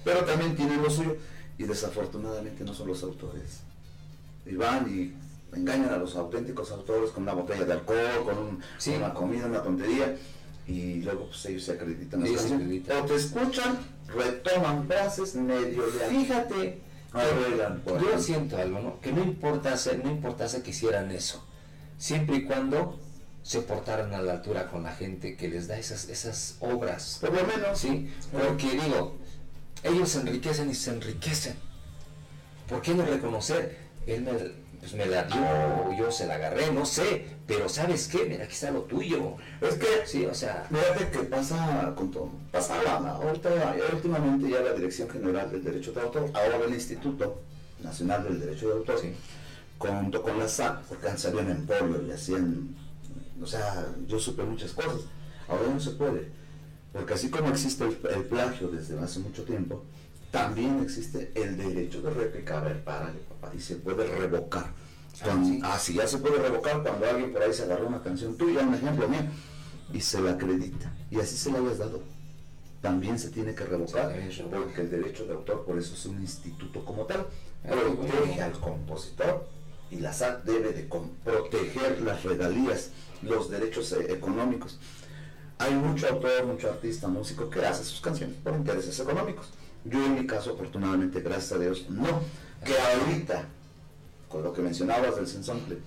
pero 0.03 0.21
también 0.25 0.55
tienen 0.55 0.81
lo 0.81 0.89
suyo, 0.89 1.15
y 1.57 1.63
desafortunadamente 1.63 2.63
no 2.63 2.73
son 2.73 2.87
los 2.87 3.03
autores. 3.03 3.61
Y 4.45 4.55
van 4.55 4.87
y 4.89 5.13
engañan 5.57 5.93
a 5.93 5.97
los 5.97 6.15
auténticos 6.15 6.71
autores 6.71 7.11
con 7.11 7.23
una 7.23 7.33
botella 7.33 7.65
de 7.65 7.73
alcohol, 7.73 8.23
con 8.25 8.37
un- 8.37 8.59
Sí. 8.77 8.93
una 8.95 9.13
comida, 9.13 9.45
una 9.45 9.61
tontería, 9.61 10.15
y 10.67 11.01
luego 11.01 11.27
pues 11.27 11.45
ellos 11.45 11.63
se 11.63 11.73
acreditan 11.73 12.25
Sí, 12.25 12.37
se 12.37 12.53
acreditan. 12.55 13.01
O 13.01 13.05
te 13.05 13.15
escuchan, 13.15 13.77
retoman 14.07 14.87
frases, 14.87 15.35
medio 15.35 15.85
le 15.87 16.05
Fíjate 16.17 16.81
arreglan 17.13 17.81
Yo 17.85 18.19
siento 18.19 18.57
algo, 18.57 18.79
¿no? 18.79 18.99
Que 19.01 19.11
no 19.11 19.23
importase, 19.23 19.97
no 19.97 20.09
importase 20.11 20.61
que 20.61 20.71
hicieran 20.71 21.11
eso, 21.11 21.43
siempre 21.97 22.37
y 22.37 22.43
cuando 22.45 22.99
se 23.43 23.61
portaran 23.61 24.13
a 24.13 24.21
la 24.21 24.33
altura 24.33 24.69
con 24.69 24.83
la 24.83 24.91
gente 24.91 25.37
que 25.37 25.47
les 25.47 25.67
da 25.69 25.77
esas, 25.79 26.09
esas 26.09 26.57
obras. 26.59 27.17
Por 27.21 27.33
lo 27.33 27.47
menos, 27.47 27.79
¿sí? 27.79 28.11
Porque 28.31 28.69
digo, 28.71 29.15
ellos 29.83 30.09
se 30.09 30.19
enriquecen 30.19 30.69
y 30.69 30.75
se 30.75 30.89
enriquecen. 30.91 31.55
¿Por 32.67 32.81
qué 32.81 32.93
no 32.93 33.05
reconocer? 33.05 33.77
Él 34.05 34.23
me, 34.23 34.31
pues 34.89 35.05
me 35.05 35.05
la 35.13 35.23
dio, 35.23 35.37
o 35.85 35.93
yo 35.97 36.09
se 36.11 36.25
la 36.27 36.35
agarré, 36.35 36.71
no 36.71 36.85
sé, 36.85 37.25
pero 37.45 37.67
¿sabes 37.67 38.07
qué? 38.07 38.25
Mira, 38.25 38.45
aquí 38.45 38.53
está 38.53 38.71
lo 38.71 38.83
tuyo. 38.83 39.35
Es 39.59 39.75
que, 39.75 39.87
Sí, 40.05 40.25
o 40.25 40.33
sea, 40.33 40.65
fíjate 40.69 41.09
que 41.11 41.23
pasa 41.25 41.93
con 41.95 42.09
todo. 42.11 42.29
Pasaba, 42.51 42.99
¿no? 43.01 43.09
ahorita, 43.27 43.49
últimamente 43.93 44.49
ya 44.49 44.61
la 44.61 44.71
Dirección 44.73 45.09
General 45.09 45.51
del 45.51 45.63
Derecho 45.63 45.91
de 45.91 46.01
Autor, 46.01 46.29
ahora 46.33 46.57
el 46.65 46.73
Instituto 46.73 47.41
Nacional 47.83 48.23
del 48.23 48.39
Derecho 48.39 48.69
de 48.69 48.73
Autor, 48.75 48.99
Sí. 48.99 49.13
junto 49.77 50.21
con 50.21 50.39
la 50.39 50.47
SAC, 50.47 50.79
porque 50.83 51.07
antes 51.07 51.21
salían 51.23 51.49
en 51.51 51.65
polio 51.65 52.01
y 52.07 52.11
hacían, 52.11 52.73
o 53.41 53.45
sea, 53.45 53.87
yo 54.07 54.17
supe 54.19 54.43
muchas 54.43 54.71
cosas. 54.71 55.01
Ahora 55.49 55.63
no 55.73 55.79
se 55.81 55.91
puede, 55.91 56.29
porque 56.93 57.13
así 57.13 57.29
como 57.29 57.49
existe 57.49 57.83
el, 57.83 57.97
el 58.15 58.23
plagio 58.23 58.69
desde 58.69 58.97
hace 58.99 59.19
mucho 59.19 59.43
tiempo, 59.43 59.83
también 60.31 60.79
existe 60.81 61.31
el 61.35 61.57
derecho 61.57 62.01
de 62.01 62.09
réplica. 62.11 62.57
A 62.59 62.61
ver, 62.61 62.83
párale, 62.83 63.19
papá, 63.19 63.53
y 63.55 63.59
se 63.59 63.75
puede 63.77 64.05
revocar. 64.07 64.71
Cuando- 65.23 65.47
sí. 65.49 65.59
ah, 65.63 65.79
sí, 65.79 65.93
ya 65.95 66.07
se 66.07 66.19
puede 66.19 66.37
revocar 66.37 66.83
cuando 66.83 67.09
alguien 67.09 67.33
por 67.33 67.41
ahí 67.41 67.53
se 67.53 67.63
agarró 67.63 67.87
una 67.87 68.01
canción 68.03 68.37
tuya, 68.37 68.61
un 68.61 68.75
ejemplo 68.75 69.07
mío, 69.09 69.21
y 69.93 69.99
se 70.01 70.21
la 70.21 70.31
acredita, 70.31 70.93
y 71.09 71.19
así 71.19 71.35
se 71.37 71.51
la 71.51 71.57
hayas 71.59 71.79
dado. 71.79 72.03
También 72.81 73.17
se 73.17 73.29
tiene 73.31 73.55
que 73.55 73.65
revocar, 73.65 74.13
Sí, 74.31 74.43
porque 74.51 74.81
el 74.81 74.91
derecho 74.91 75.25
de 75.25 75.33
autor, 75.33 75.65
por 75.65 75.77
eso 75.79 75.95
es 75.95 76.05
un 76.05 76.21
instituto 76.21 76.85
como 76.85 77.05
tal, 77.05 77.25
Ah, 77.65 77.71
protege 77.71 78.39
al 78.41 78.51
compositor 78.51 79.47
y 79.89 79.97
la 79.97 80.13
SAT 80.13 80.43
debe 80.45 80.71
de 80.73 80.83
proteger 81.23 82.01
las 82.01 82.23
regalías, 82.23 82.91
los 83.23 83.49
derechos 83.49 83.91
eh, 83.93 84.13
económicos. 84.13 84.77
Hay 85.57 85.73
mucho 85.73 86.07
autor, 86.07 86.45
mucho 86.45 86.69
artista, 86.69 87.07
músico 87.07 87.49
que 87.49 87.65
hace 87.65 87.83
sus 87.83 87.99
canciones 87.99 88.37
por 88.43 88.53
intereses 88.53 88.97
económicos. 88.99 89.49
Yo 89.85 90.03
en 90.03 90.15
mi 90.15 90.27
caso, 90.27 90.53
afortunadamente, 90.53 91.21
gracias 91.21 91.53
a 91.53 91.59
Dios, 91.59 91.89
no. 91.89 92.21
Que 92.65 92.73
ahorita, 92.77 93.45
con 94.27 94.43
lo 94.43 94.53
que 94.53 94.61
mencionabas 94.61 95.15
del 95.15 95.27
sensample, 95.27 95.77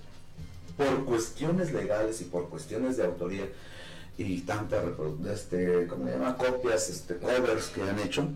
por 0.77 1.05
cuestiones 1.05 1.71
legales 1.71 2.21
y 2.21 2.25
por 2.25 2.49
cuestiones 2.49 2.97
de 2.97 3.05
autoría 3.05 3.47
y 4.17 4.41
tantas 4.41 4.83
este, 5.31 5.87
¿cómo 5.87 6.05
se 6.05 6.11
llama? 6.11 6.37
copias, 6.37 6.89
este, 6.89 7.17
covers 7.17 7.67
que 7.67 7.81
han 7.81 7.99
hecho, 7.99 8.27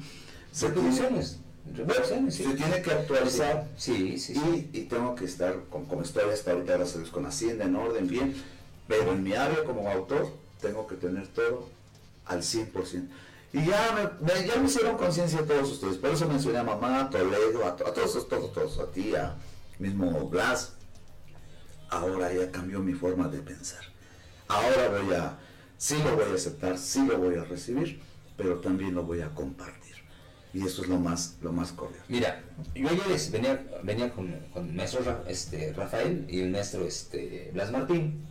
se 0.51 0.67
tiene, 0.69 0.89
reproducciones, 0.89 1.37
reproducciones, 1.75 2.35
sí. 2.35 2.43
se 2.43 2.53
tiene 2.53 2.81
que 2.81 2.91
actualizar 2.91 3.67
Sí, 3.77 4.17
sí, 4.17 4.35
sí. 4.35 4.69
y, 4.73 4.79
y 4.79 4.81
tengo 4.83 5.15
que 5.15 5.25
estar, 5.25 5.55
como, 5.69 5.87
como 5.87 6.01
estoy 6.01 6.29
hasta 6.31 6.51
ahorita, 6.51 6.73
gracias 6.73 6.95
a 6.95 6.99
Dios, 6.99 7.11
con 7.11 7.25
Hacienda 7.25 7.65
en 7.65 7.75
orden, 7.75 8.07
bien, 8.07 8.35
pero 8.87 9.11
en 9.11 9.23
mi 9.23 9.33
área 9.33 9.63
como 9.63 9.89
autor 9.89 10.27
tengo 10.61 10.87
que 10.87 10.95
tener 10.95 11.27
todo 11.27 11.67
al 12.25 12.41
100%. 12.41 13.07
Y 13.55 13.65
ya 13.65 13.91
me, 13.95 14.25
me- 14.33 14.45
ya 14.47 14.57
me 14.57 14.65
hicieron 14.65 14.97
conciencia 14.97 15.45
todos 15.45 15.71
ustedes, 15.71 15.97
por 15.97 16.09
eso 16.09 16.27
mencioné 16.27 16.57
a 16.59 16.63
mamá, 16.63 17.01
a 17.01 17.09
Toledo, 17.09 17.63
a, 17.65 17.69
a 17.69 17.75
todos, 17.75 18.15
a 18.17 18.27
todos, 18.27 18.51
todos, 18.53 18.79
a 18.79 18.91
ti, 18.91 19.15
a 19.15 19.35
mismo 19.79 20.27
Blas. 20.29 20.73
Ahora 21.89 22.33
ya 22.33 22.51
cambió 22.51 22.79
mi 22.79 22.93
forma 22.93 23.27
de 23.29 23.39
pensar. 23.39 23.83
Ahora 24.47 24.89
voy 24.89 25.13
a, 25.15 25.37
sí 25.77 25.95
lo 26.03 26.15
voy 26.15 26.31
a 26.31 26.35
aceptar, 26.35 26.77
sí 26.77 27.05
lo 27.05 27.17
voy 27.17 27.35
a 27.35 27.43
recibir, 27.45 28.01
pero 28.35 28.59
también 28.59 28.93
lo 28.93 29.03
voy 29.03 29.21
a 29.21 29.29
compartir. 29.33 29.95
Y 30.53 30.65
eso 30.65 30.81
es 30.83 30.87
lo 30.89 30.97
más, 30.97 31.35
lo 31.41 31.51
más 31.51 31.71
cordial. 31.71 32.03
Mira, 32.09 32.43
yo 32.73 32.89
ayer 32.89 33.11
es- 33.11 33.31
venía, 33.31 33.65
venía 33.83 34.11
con, 34.11 34.33
con 34.53 34.67
el 34.69 34.73
maestro 34.73 35.23
este, 35.27 35.73
Rafael 35.73 36.25
y 36.29 36.41
el 36.41 36.51
maestro 36.51 36.85
este, 36.85 37.51
Blas 37.53 37.71
Martín 37.71 38.25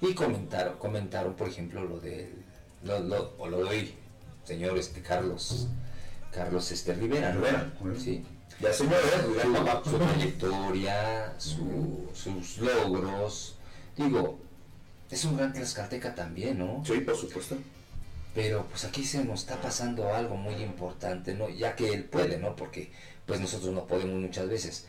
y 0.00 0.14
comentaron, 0.14 0.76
comentaron 0.78 1.34
por 1.34 1.48
ejemplo, 1.48 1.84
lo 1.84 1.98
de, 2.00 2.32
lo, 2.84 2.98
lo, 3.00 3.34
o 3.38 3.48
lo 3.48 3.58
de 3.58 3.64
hoy, 3.64 3.94
señor 4.48 4.78
este, 4.78 5.02
Carlos, 5.02 5.68
Carlos 6.32 6.72
este, 6.72 6.94
Rivera, 6.94 7.32
¿no? 7.34 7.40
Rivera. 7.40 7.72
Sí. 8.02 8.24
Ya 8.60 8.70
¿eh? 8.70 8.72
Su, 8.72 8.84
su 9.90 9.98
trayectoria, 9.98 11.34
su- 11.38 12.08
sus 12.14 12.58
logros, 12.58 13.56
digo, 13.96 14.38
es 15.10 15.24
un 15.26 15.36
gran 15.36 15.52
tlaxcalteca 15.52 16.14
también, 16.14 16.58
¿no? 16.58 16.82
Sí, 16.84 16.94
por 17.00 17.16
supuesto. 17.16 17.56
Pero 18.34 18.64
pues 18.70 18.84
aquí 18.84 19.04
se 19.04 19.22
nos 19.24 19.40
está 19.40 19.60
pasando 19.60 20.12
algo 20.14 20.36
muy 20.36 20.54
importante, 20.62 21.34
¿no? 21.34 21.48
Ya 21.50 21.76
que 21.76 21.92
él 21.92 22.04
puede, 22.04 22.38
¿no? 22.38 22.56
Porque 22.56 22.90
pues 23.26 23.40
nosotros 23.40 23.72
no 23.74 23.86
podemos 23.86 24.16
muchas 24.20 24.48
veces. 24.48 24.86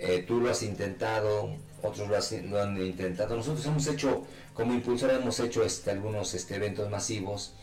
Eh, 0.00 0.24
tú 0.26 0.40
lo 0.40 0.50
has 0.50 0.62
intentado, 0.62 1.56
otros 1.82 2.08
lo, 2.08 2.16
has- 2.16 2.32
lo 2.42 2.60
han 2.62 2.76
intentado. 2.80 3.36
Nosotros 3.36 3.64
hemos 3.66 3.86
hecho, 3.86 4.24
como 4.54 4.74
impulsor, 4.74 5.10
hemos 5.12 5.38
hecho 5.40 5.64
este, 5.64 5.90
algunos 5.90 6.34
este, 6.34 6.56
eventos 6.56 6.88
masivos 6.90 7.54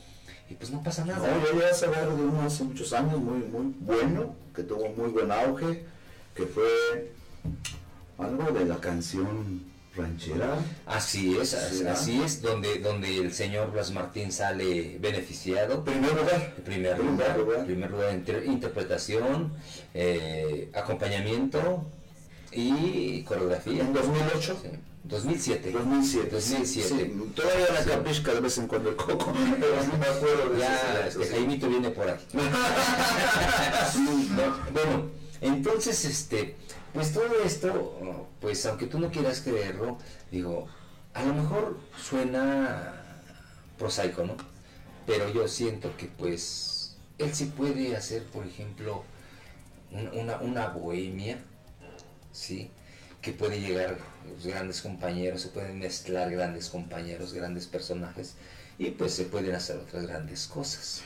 y 0.49 0.55
pues 0.55 0.71
no 0.71 0.81
pasa 0.83 1.05
No, 1.05 1.13
nada. 1.13 1.37
yo 1.51 1.59
ya 1.59 1.73
saber 1.73 2.07
de 2.09 2.23
uno 2.23 2.41
hace 2.41 2.63
muchos 2.63 2.91
años, 2.93 3.19
muy, 3.19 3.39
muy 3.39 3.73
bueno, 3.81 4.35
que 4.55 4.63
tuvo 4.63 4.89
muy 4.89 5.09
buen 5.09 5.31
auge, 5.31 5.85
que 6.35 6.45
fue 6.45 7.11
algo 8.17 8.51
de 8.51 8.65
la 8.65 8.77
canción 8.77 9.63
ranchera. 9.95 10.57
Así 10.85 11.37
es, 11.37 11.53
así 11.53 12.21
es, 12.21 12.41
donde, 12.41 12.79
donde 12.79 13.17
el 13.17 13.33
señor 13.33 13.71
Blas 13.71 13.91
Martín 13.91 14.31
sale 14.31 14.97
beneficiado. 14.99 15.83
Primer 15.83 16.11
lugar. 16.13 16.55
Primer 16.63 16.95
Primer 16.97 17.37
lugar, 17.37 17.65
primer 17.65 17.91
lugar 17.91 18.13
inter- 18.13 18.45
interpretación, 18.45 19.51
eh, 19.93 20.69
acompañamiento 20.73 21.85
y 22.51 23.23
coreografía. 23.23 23.81
En 23.83 23.93
2008. 23.93 24.59
Sí, 24.61 24.69
2007. 25.03 25.71
2007. 25.71 26.29
2007. 26.31 27.05
Sí, 27.05 27.31
todavía 27.35 27.67
la 27.73 27.83
Sí. 27.83 27.89
capisca 27.89 28.33
de 28.33 28.39
vez 28.41 28.57
en 28.57 28.67
cuando 28.67 28.89
el 28.89 28.95
coco, 28.95 29.33
pero 29.59 29.81
sí 29.83 29.89
me 29.99 30.05
acuerdo 30.05 30.49
de 30.53 30.59
Ya, 30.59 31.05
este, 31.07 31.25
Jaimito 31.27 31.67
viene 31.69 31.89
por 31.89 32.09
ahí. 32.09 32.17
No, 34.35 34.57
bueno, 34.73 35.09
entonces, 35.41 36.05
este, 36.05 36.55
pues 36.93 37.13
todo 37.13 37.41
esto, 37.43 38.27
pues 38.39 38.65
aunque 38.65 38.87
tú 38.87 38.99
no 38.99 39.09
quieras 39.11 39.41
creerlo, 39.41 39.97
digo, 40.31 40.67
a 41.13 41.23
lo 41.23 41.33
mejor 41.33 41.77
suena 41.97 42.93
prosaico, 43.77 44.23
¿no? 44.25 44.35
Pero 45.07 45.29
yo 45.33 45.47
siento 45.47 45.95
que 45.97 46.05
pues 46.05 46.97
él 47.17 47.33
sí 47.33 47.45
puede 47.45 47.95
hacer, 47.95 48.23
por 48.25 48.45
ejemplo, 48.45 49.03
un- 49.91 50.09
una, 50.19 50.37
una 50.37 50.67
bohemia, 50.67 51.39
¿sí? 52.31 52.69
Que 53.21 53.31
puede 53.33 53.59
llegar 53.59 53.97
los 54.35 54.45
grandes 54.45 54.81
compañeros, 54.81 55.41
se 55.41 55.49
pueden 55.49 55.79
mezclar 55.79 56.31
grandes 56.31 56.69
compañeros, 56.69 57.33
grandes 57.33 57.67
personajes, 57.67 58.35
y 58.77 58.91
pues 58.91 59.13
se 59.13 59.25
pueden 59.25 59.55
hacer 59.55 59.77
otras 59.77 60.07
grandes 60.07 60.47
cosas. 60.47 61.01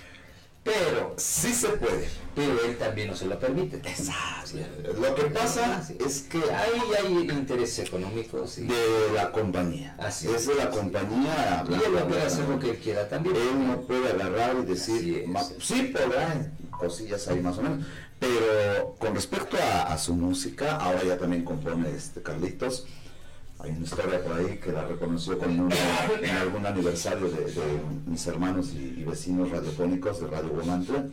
Pero 0.64 1.14
Sí 1.18 1.54
se 1.54 1.68
puede. 1.70 2.08
pero 2.34 2.58
él 2.66 2.78
también 2.78 3.10
no 3.10 3.16
se 3.18 3.26
lo 3.26 3.38
permite. 3.38 3.78
Exacto. 3.78 4.60
Lo 4.98 5.14
que 5.14 5.24
pasa 5.24 5.84
Sí. 5.86 5.98
es 6.06 6.22
que 6.22 6.38
Ahí 6.38 6.82
hay 7.04 7.14
intereses 7.30 7.86
económicos 7.86 8.56
de 8.56 9.12
la 9.14 9.30
compañía. 9.34 9.94
Así 10.00 10.30
es 10.30 10.48
de 10.48 10.56
la 10.56 10.70
compañía. 10.70 11.66
y 11.70 11.74
él 11.74 11.94
no 11.94 12.08
puede 12.08 12.22
hacer 12.22 12.48
lo 12.48 12.60
que 12.60 12.70
él 12.70 12.78
quiera 12.78 13.10
también. 13.10 13.36
Él 13.36 13.68
no 13.68 13.82
puede 13.82 14.10
agarrar 14.12 14.56
y 14.64 14.66
decir, 14.66 15.26
sí 15.60 15.92
podrá, 15.94 16.50
cosillas 16.72 17.28
ahí 17.28 17.42
más 17.42 17.58
o 17.58 17.62
menos, 17.62 17.86
pero 18.20 18.96
con 19.00 19.14
respecto 19.16 19.58
a, 19.58 19.92
a 19.92 19.98
su 19.98 20.16
música, 20.16 20.78
ahora 20.78 21.04
ya 21.04 21.18
también 21.18 21.44
compone 21.44 21.90
este 21.94 22.22
Carlitos. 22.22 22.86
Hay 23.64 23.72
una 23.72 23.86
historia 23.86 24.22
por 24.22 24.34
ahí 24.34 24.58
que 24.58 24.74
la 24.74 24.86
reconoció 24.86 25.42
en 25.42 26.30
algún 26.38 26.66
aniversario 26.66 27.30
de, 27.30 27.46
de 27.46 27.62
mis 28.06 28.28
hermanos 28.28 28.74
y, 28.74 29.00
y 29.00 29.04
vecinos 29.06 29.50
radiofónicos 29.52 30.20
de 30.20 30.28
Radio 30.28 30.50
Guamantla, 30.50 31.06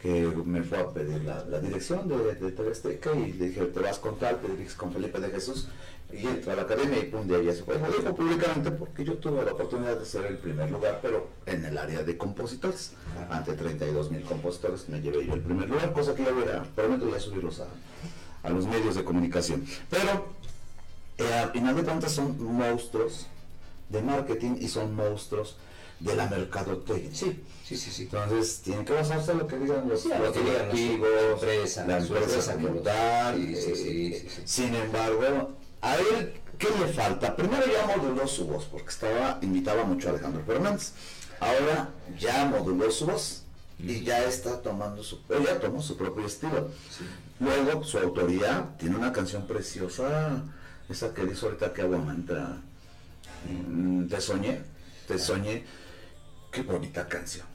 que 0.00 0.28
me 0.44 0.62
fue 0.62 0.78
a 0.78 0.88
pedir 0.90 1.24
la, 1.24 1.44
la 1.46 1.58
dirección 1.58 2.06
de, 2.08 2.36
de 2.36 2.52
TV 2.52 2.70
Azteca 2.70 3.12
y 3.16 3.32
le 3.32 3.48
dije, 3.48 3.64
te 3.66 3.80
vas 3.80 3.98
con 3.98 4.16
tal, 4.18 4.40
te 4.40 4.48
diriges 4.52 4.74
con 4.74 4.92
Felipe 4.92 5.18
de 5.18 5.30
Jesús, 5.30 5.68
y 6.12 6.24
entra 6.24 6.52
a 6.52 6.56
la 6.56 6.62
academia 6.62 6.98
y 7.00 7.06
pum, 7.06 7.26
de 7.26 7.34
ahí 7.34 7.46
se 7.46 7.64
fue. 7.64 7.76
Lo 7.76 7.88
dijo 7.88 8.14
públicamente 8.14 8.70
porque 8.70 9.04
yo 9.04 9.14
tuve 9.14 9.44
la 9.44 9.52
oportunidad 9.52 9.98
de 9.98 10.04
ser 10.04 10.26
el 10.26 10.38
primer 10.38 10.70
lugar, 10.70 11.00
pero 11.02 11.28
en 11.46 11.64
el 11.64 11.76
área 11.76 12.04
de 12.04 12.16
compositores. 12.16 12.92
Ante 13.30 13.54
32 13.54 14.12
mil 14.12 14.22
compositores 14.22 14.88
me 14.88 15.00
llevé 15.00 15.26
yo 15.26 15.34
el 15.34 15.40
primer 15.40 15.68
lugar, 15.68 15.92
cosa 15.92 16.14
que 16.14 16.22
ya 16.22 16.30
voy 16.30 16.44
a, 16.44 16.62
prometo 16.62 17.10
ya 17.10 17.18
subirlos 17.18 17.60
a, 17.60 17.66
a 18.46 18.50
los 18.50 18.64
medios 18.66 18.94
de 18.94 19.02
comunicación. 19.02 19.64
Pero 19.90 20.43
eh, 21.18 21.32
al 21.34 21.50
final 21.52 21.76
de 21.76 21.84
cuentas 21.84 22.12
son 22.12 22.42
monstruos 22.42 23.26
de 23.88 24.02
marketing 24.02 24.56
y 24.60 24.68
son 24.68 24.94
monstruos 24.94 25.56
de 26.00 26.16
la 26.16 26.26
mercadotecnia. 26.26 27.14
Sí, 27.14 27.40
sí, 27.64 27.76
sí, 27.76 27.90
sí. 27.90 28.02
Entonces, 28.04 28.60
tiene 28.62 28.84
que 28.84 28.92
basarse 28.92 29.32
en 29.32 29.38
lo 29.38 29.46
que 29.46 29.58
digan 29.58 29.88
los, 29.88 30.00
Sí, 30.02 30.08
los 30.08 30.32
que 30.32 30.40
digan 30.40 30.70
directivos, 30.70 31.08
la 31.10 31.32
empresa, 31.32 31.86
la 31.86 31.98
empresa 31.98 32.54
como 32.54 32.80
tal, 32.80 33.36
sí, 33.36 33.56
sí, 33.56 33.70
eh, 33.70 34.20
sí, 34.20 34.28
sí. 34.28 34.42
Sin 34.44 34.74
embargo, 34.74 35.52
a 35.80 35.96
él, 35.96 36.34
¿qué 36.58 36.68
le 36.78 36.92
falta? 36.92 37.36
Primero 37.36 37.64
ya 37.66 37.96
moduló 37.96 38.26
su 38.26 38.46
voz, 38.46 38.64
porque 38.64 38.88
estaba, 38.88 39.38
imitaba 39.42 39.84
mucho 39.84 40.08
a 40.08 40.12
Alejandro 40.12 40.42
Fernández. 40.44 40.92
Ahora 41.40 41.90
ya 42.18 42.46
moduló 42.46 42.90
su 42.90 43.06
voz 43.06 43.42
y 43.78 44.02
ya 44.02 44.24
está 44.24 44.62
tomando 44.62 45.02
su, 45.02 45.20
ya 45.28 45.58
tomó 45.60 45.82
su 45.82 45.96
propio 45.96 46.26
estilo. 46.26 46.70
Luego, 47.40 47.84
su 47.84 47.98
autoría 47.98 48.68
tiene 48.78 48.96
una 48.96 49.12
canción 49.12 49.46
preciosa, 49.46 50.42
esa 50.88 51.12
que 51.14 51.24
dice 51.24 51.44
ahorita 51.46 51.72
que 51.72 51.82
aguamanta, 51.82 52.58
mm, 53.68 54.06
te 54.08 54.20
soñé, 54.20 54.60
te 55.06 55.18
soñé, 55.18 55.64
qué 56.50 56.62
bonita 56.62 57.06
canción. 57.08 57.46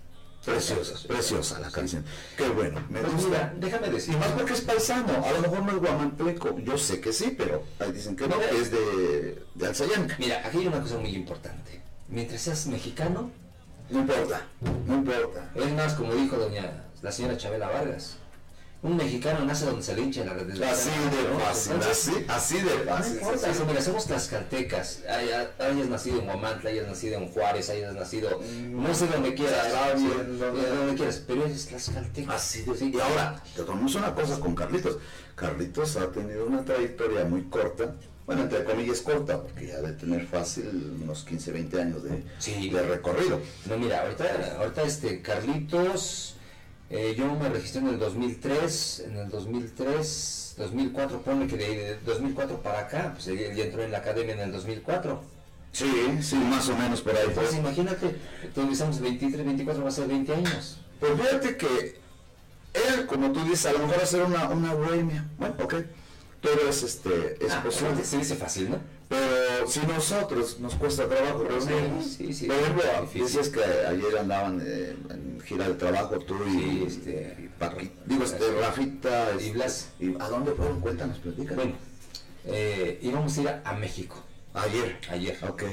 Preciosa, 0.46 1.08
preciosa 1.08 1.60
la 1.60 1.70
canción. 1.70 2.04
Qué 2.38 2.48
bueno, 2.50 2.82
me 2.90 3.02
Pues 3.02 3.14
gusta. 3.14 3.28
mira, 3.30 3.54
déjame 3.60 3.90
decir. 3.90 4.14
Y 4.14 4.18
más 4.18 4.30
porque 4.30 4.54
es 4.54 4.62
paisano, 4.62 5.24
a 5.24 5.32
lo 5.34 5.42
mejor 5.42 5.64
no 5.64 5.72
es 5.74 5.78
guamanteco, 5.80 6.58
yo 6.60 6.78
sé 6.78 7.02
que 7.02 7.12
sí, 7.12 7.36
pero 7.38 7.64
ahí 7.80 7.92
dicen 7.92 8.16
que 8.16 8.26
no, 8.28 8.40
es 8.42 8.72
de, 8.72 9.44
de 9.54 9.68
Alzayanca. 9.68 10.16
Mira, 10.18 10.42
aquí 10.48 10.60
hay 10.60 10.68
una 10.68 10.82
cosa 10.82 10.98
muy 10.98 11.10
importante. 11.14 11.82
Mientras 12.08 12.42
seas 12.42 12.66
mexicano, 12.68 13.32
No 13.90 14.00
importa, 14.00 14.46
no 14.88 14.96
importa. 14.96 15.52
es 15.56 15.72
más, 15.74 15.94
como 15.96 16.14
dijo 16.14 16.38
doña 16.38 16.86
la 17.02 17.12
señora 17.12 17.38
Chabela 17.38 17.68
Vargas, 17.70 18.16
un 18.82 18.96
mexicano 18.96 19.44
nace 19.44 19.66
donde 19.66 19.84
se 19.84 19.94
le 19.94 20.04
hincha 20.04 20.24
la 20.24 20.34
red 20.34 20.50
Así 20.64 20.90
de 20.90 21.44
fácil, 21.44 21.74
así, 21.90 22.26
así 22.30 22.56
de 22.60 22.86
No 22.86 22.92
fácil. 22.96 23.14
importa, 23.18 23.52
eso, 23.52 23.66
mira, 23.66 23.82
somos 23.82 24.06
tlaxcaltecas, 24.06 25.00
haya- 25.10 25.52
hayas 25.60 25.88
nacido 25.90 26.20
en 26.20 26.26
Guamantla, 26.26 26.70
hayas 26.70 26.88
nacido 26.88 27.18
en 27.18 27.28
Juárez, 27.30 27.70
hayas 27.70 27.94
nacido, 27.94 28.40
no 28.70 28.96
sé 28.96 29.08
donde 29.08 29.34
quieras, 29.34 29.68
Sí, 29.98 30.06
donde- 30.08 30.70
donde 30.70 30.96
quieras, 30.96 31.22
pero 31.28 31.46
eres 31.46 31.66
tlaxcalteca. 31.68 32.34
Así 32.34 32.62
de 32.62 32.76
Sí. 32.78 32.92
Y 32.96 33.00
ahora, 33.02 33.44
te 33.54 33.64
tomamos 33.64 33.96
una 33.96 34.16
cosa 34.16 34.40
con 34.40 34.56
Carlitos. 34.56 34.98
Carlitos 35.36 35.98
ha 35.98 36.10
tenido 36.12 36.46
una 36.46 36.64
trayectoria 36.64 37.26
muy 37.26 37.44
corta, 37.50 37.96
bueno, 38.26 38.44
entre 38.44 38.64
comillas 38.64 39.02
corta, 39.02 39.42
porque 39.42 39.68
ya 39.68 39.78
debe 39.78 39.92
tener 39.94 40.26
fácil 40.26 40.96
unos 41.04 41.26
15, 41.26 41.52
20 41.52 41.82
años 41.82 42.04
de, 42.04 42.24
Sí. 42.40 42.70
de 42.70 42.82
recorrido. 42.84 43.42
No, 43.66 43.78
mira, 43.78 44.04
ahorita, 44.04 44.56
ahorita 44.60 44.84
este, 44.84 45.22
Carlitos, 45.22 46.36
eh, 46.90 47.16
yo 47.18 47.34
me 47.36 47.50
registré 47.50 47.82
en 47.82 47.88
el 47.90 48.00
2003, 48.00 49.04
en 49.08 49.18
el 49.18 49.30
2003, 49.30 50.56
2004, 50.58 51.22
ponle 51.22 51.48
que 51.48 51.58
de, 51.58 51.68
de 51.78 52.00
2004 52.06 52.62
para 52.62 52.80
acá, 52.80 53.12
pues 53.14 53.28
él 53.28 53.56
ya 53.56 53.64
entró 53.66 53.84
en 53.84 53.92
la 53.92 54.00
academia 54.00 54.34
en 54.34 54.40
el 54.42 54.52
2004. 54.52 55.22
Sí, 55.72 55.86
sí, 56.22 56.36
más 56.36 56.68
o 56.70 56.76
menos 56.76 57.02
por 57.02 57.16
ahí. 57.16 57.26
Entonces 57.28 57.56
imagínate, 57.58 58.16
entonces 58.44 58.74
estamos 58.74 59.00
23, 59.00 59.46
24, 59.46 59.84
va 59.84 59.90
a 59.90 59.92
ser 59.92 60.08
20 60.08 60.34
años. 60.34 60.80
Pues 61.00 61.12
fíjate 61.22 61.58
que 61.58 62.00
él, 62.74 63.06
como 63.06 63.32
tú 63.32 63.44
dices, 63.44 63.68
a 63.68 63.74
lo 63.74 63.80
mejor 63.80 64.02
hacer 64.02 64.24
una, 64.24 64.50
una 64.50 64.74
bohemia. 64.74 65.26
Bueno, 65.38 65.56
ok. 65.64 65.76
Todo 66.42 66.70
es, 66.70 66.84
este, 66.84 67.38
es 67.46 67.52
Ah, 67.52 67.62
posible. 67.64 68.04
se 68.04 68.18
dice 68.18 68.36
fácil, 68.36 68.72
¿no? 68.72 68.78
Pero 69.10 69.68
si 69.68 69.80
nosotros 69.88 70.60
nos 70.60 70.76
cuesta 70.76 71.08
trabajo 71.10 71.44
reunirnos, 71.44 72.06
Sí, 72.06 72.32
sí, 72.32 72.46
por 72.46 72.56
ejemplo, 72.58 72.84
que 73.52 73.64
ayer 73.88 74.18
andaban 74.20 74.62
eh, 74.64 74.96
en 75.10 75.42
gira 75.42 75.68
de 75.68 75.74
trabajo 75.74 76.20
tú 76.20 76.36
y, 76.48 76.84
este, 76.86 77.36
y 77.40 77.62
Paqui- 77.62 77.92
digo, 78.06 78.24
este, 78.24 78.52
Rafita 78.62 79.32
Y 79.42 79.52
Blas. 79.52 79.90
¿Y 80.00 80.14
a 80.22 80.28
dónde 80.30 80.52
fueron? 80.52 80.80
Cuéntanos, 80.80 81.18
platica. 81.18 81.56
Bueno, 81.56 81.74
eh, 82.46 83.00
íbamos 83.02 83.36
a 83.38 83.42
ir 83.42 83.50
a, 83.50 83.62
a 83.66 83.74
México 83.74 84.16
ayer. 84.54 85.00
ayer, 85.10 85.38
Ok. 85.50 85.64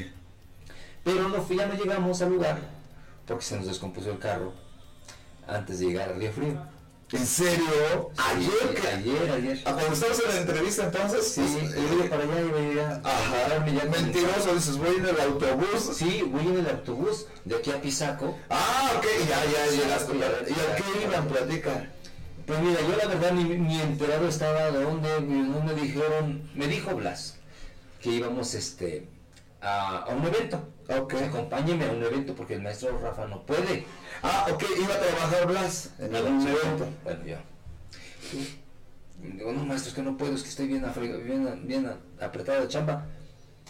pero 1.05 1.29
no, 1.29 1.43
fui- 1.43 1.57
ya 1.59 1.67
no 1.67 1.75
llegamos 1.75 2.23
al 2.23 2.31
lugar 2.31 2.59
porque 3.27 3.45
se 3.45 3.57
nos 3.57 3.67
descompuso 3.67 4.11
el 4.11 4.19
carro 4.19 4.53
antes 5.47 5.79
de 5.81 5.87
llegar 5.87 6.09
a 6.09 6.13
Río 6.15 6.33
Frío. 6.33 6.59
¿En 7.13 7.25
serio? 7.25 8.11
Sí, 8.17 8.23
¿Ayer? 8.35 8.75
que 8.81 8.89
Ayer, 8.89 9.31
ayer. 9.31 9.63
Ah, 9.65 9.73
cuando 9.75 9.93
estabas 9.93 10.21
en 10.21 10.29
la 10.35 10.41
entrevista 10.41 10.85
entonces. 10.87 11.29
Sí, 11.33 11.41
pues, 11.61 11.75
yo 11.75 11.95
iba 11.95 12.05
para 12.11 12.23
allá, 12.25 12.41
iba 12.41 12.83
a 12.83 12.91
a- 12.91 12.97
a 12.97 13.17
Ajá, 13.17 13.67
ya 13.67 13.85
mentiroso, 13.85 14.55
dices, 14.55 14.77
voy 14.77 14.97
en 14.97 15.07
el 15.07 15.21
autobús. 15.21 15.97
Sí, 15.97 16.23
voy 16.27 16.49
en 16.49 16.59
el 16.59 16.67
autobús 16.69 17.27
de 17.45 17.55
aquí 17.57 17.71
a 17.71 17.81
Pisaco. 17.81 18.37
Ah, 18.51 18.91
ok, 18.97 19.05
ya, 19.29 19.45
ya 19.45 19.69
Sí, 19.71 19.77
llegaste. 19.79 20.19
ya, 20.19 20.27
¿Y 20.49 20.53
a 20.53 20.77
qué 20.77 21.05
iban? 21.05 21.29
Platica. 21.29 21.91
Pues 22.45 22.61
mira, 22.61 22.81
yo 22.81 22.97
la 22.97 23.07
verdad 23.07 23.33
ni, 23.33 23.45
ni 23.45 23.81
enterado 23.81 24.29
estaba 24.29 24.71
de 24.73 24.83
dónde, 24.83 25.09
dónde 25.15 25.75
dijeron, 25.75 26.49
me 26.55 26.67
dijo 26.67 26.95
Blas 26.95 27.37
que 28.01 28.11
íbamos 28.11 28.55
este 28.55 29.09
a, 29.61 29.99
a 29.99 30.09
un 30.15 30.25
evento. 30.27 30.57
Ok. 30.89 31.11
Pues 31.11 31.23
acompáñeme 31.25 31.87
a 31.87 31.91
un 31.93 32.03
evento 32.05 32.35
porque 32.35 32.55
el 32.55 32.63
maestro 32.63 32.97
Rafa 33.01 33.27
no 33.27 33.45
puede. 33.47 33.85
Ah, 34.23 34.47
ok, 34.51 34.65
iba 34.79 34.95
a 34.95 34.99
trabajar 35.01 35.47
Blas 35.47 35.91
en 35.99 36.15
algún 36.15 36.43
evento. 36.43 36.89
Bueno, 37.05 37.25
yo. 37.25 37.37
Digo, 39.23 39.53
no, 39.53 39.65
maestro, 39.65 39.91
es 39.91 39.95
que 39.95 40.03
no 40.03 40.17
puedo, 40.17 40.35
es 40.35 40.43
que 40.43 40.49
estoy 40.49 40.67
bien, 40.69 40.85
bien, 41.25 41.67
bien 41.67 41.91
apretado 42.21 42.63
de 42.63 42.69
chamba. 42.69 43.07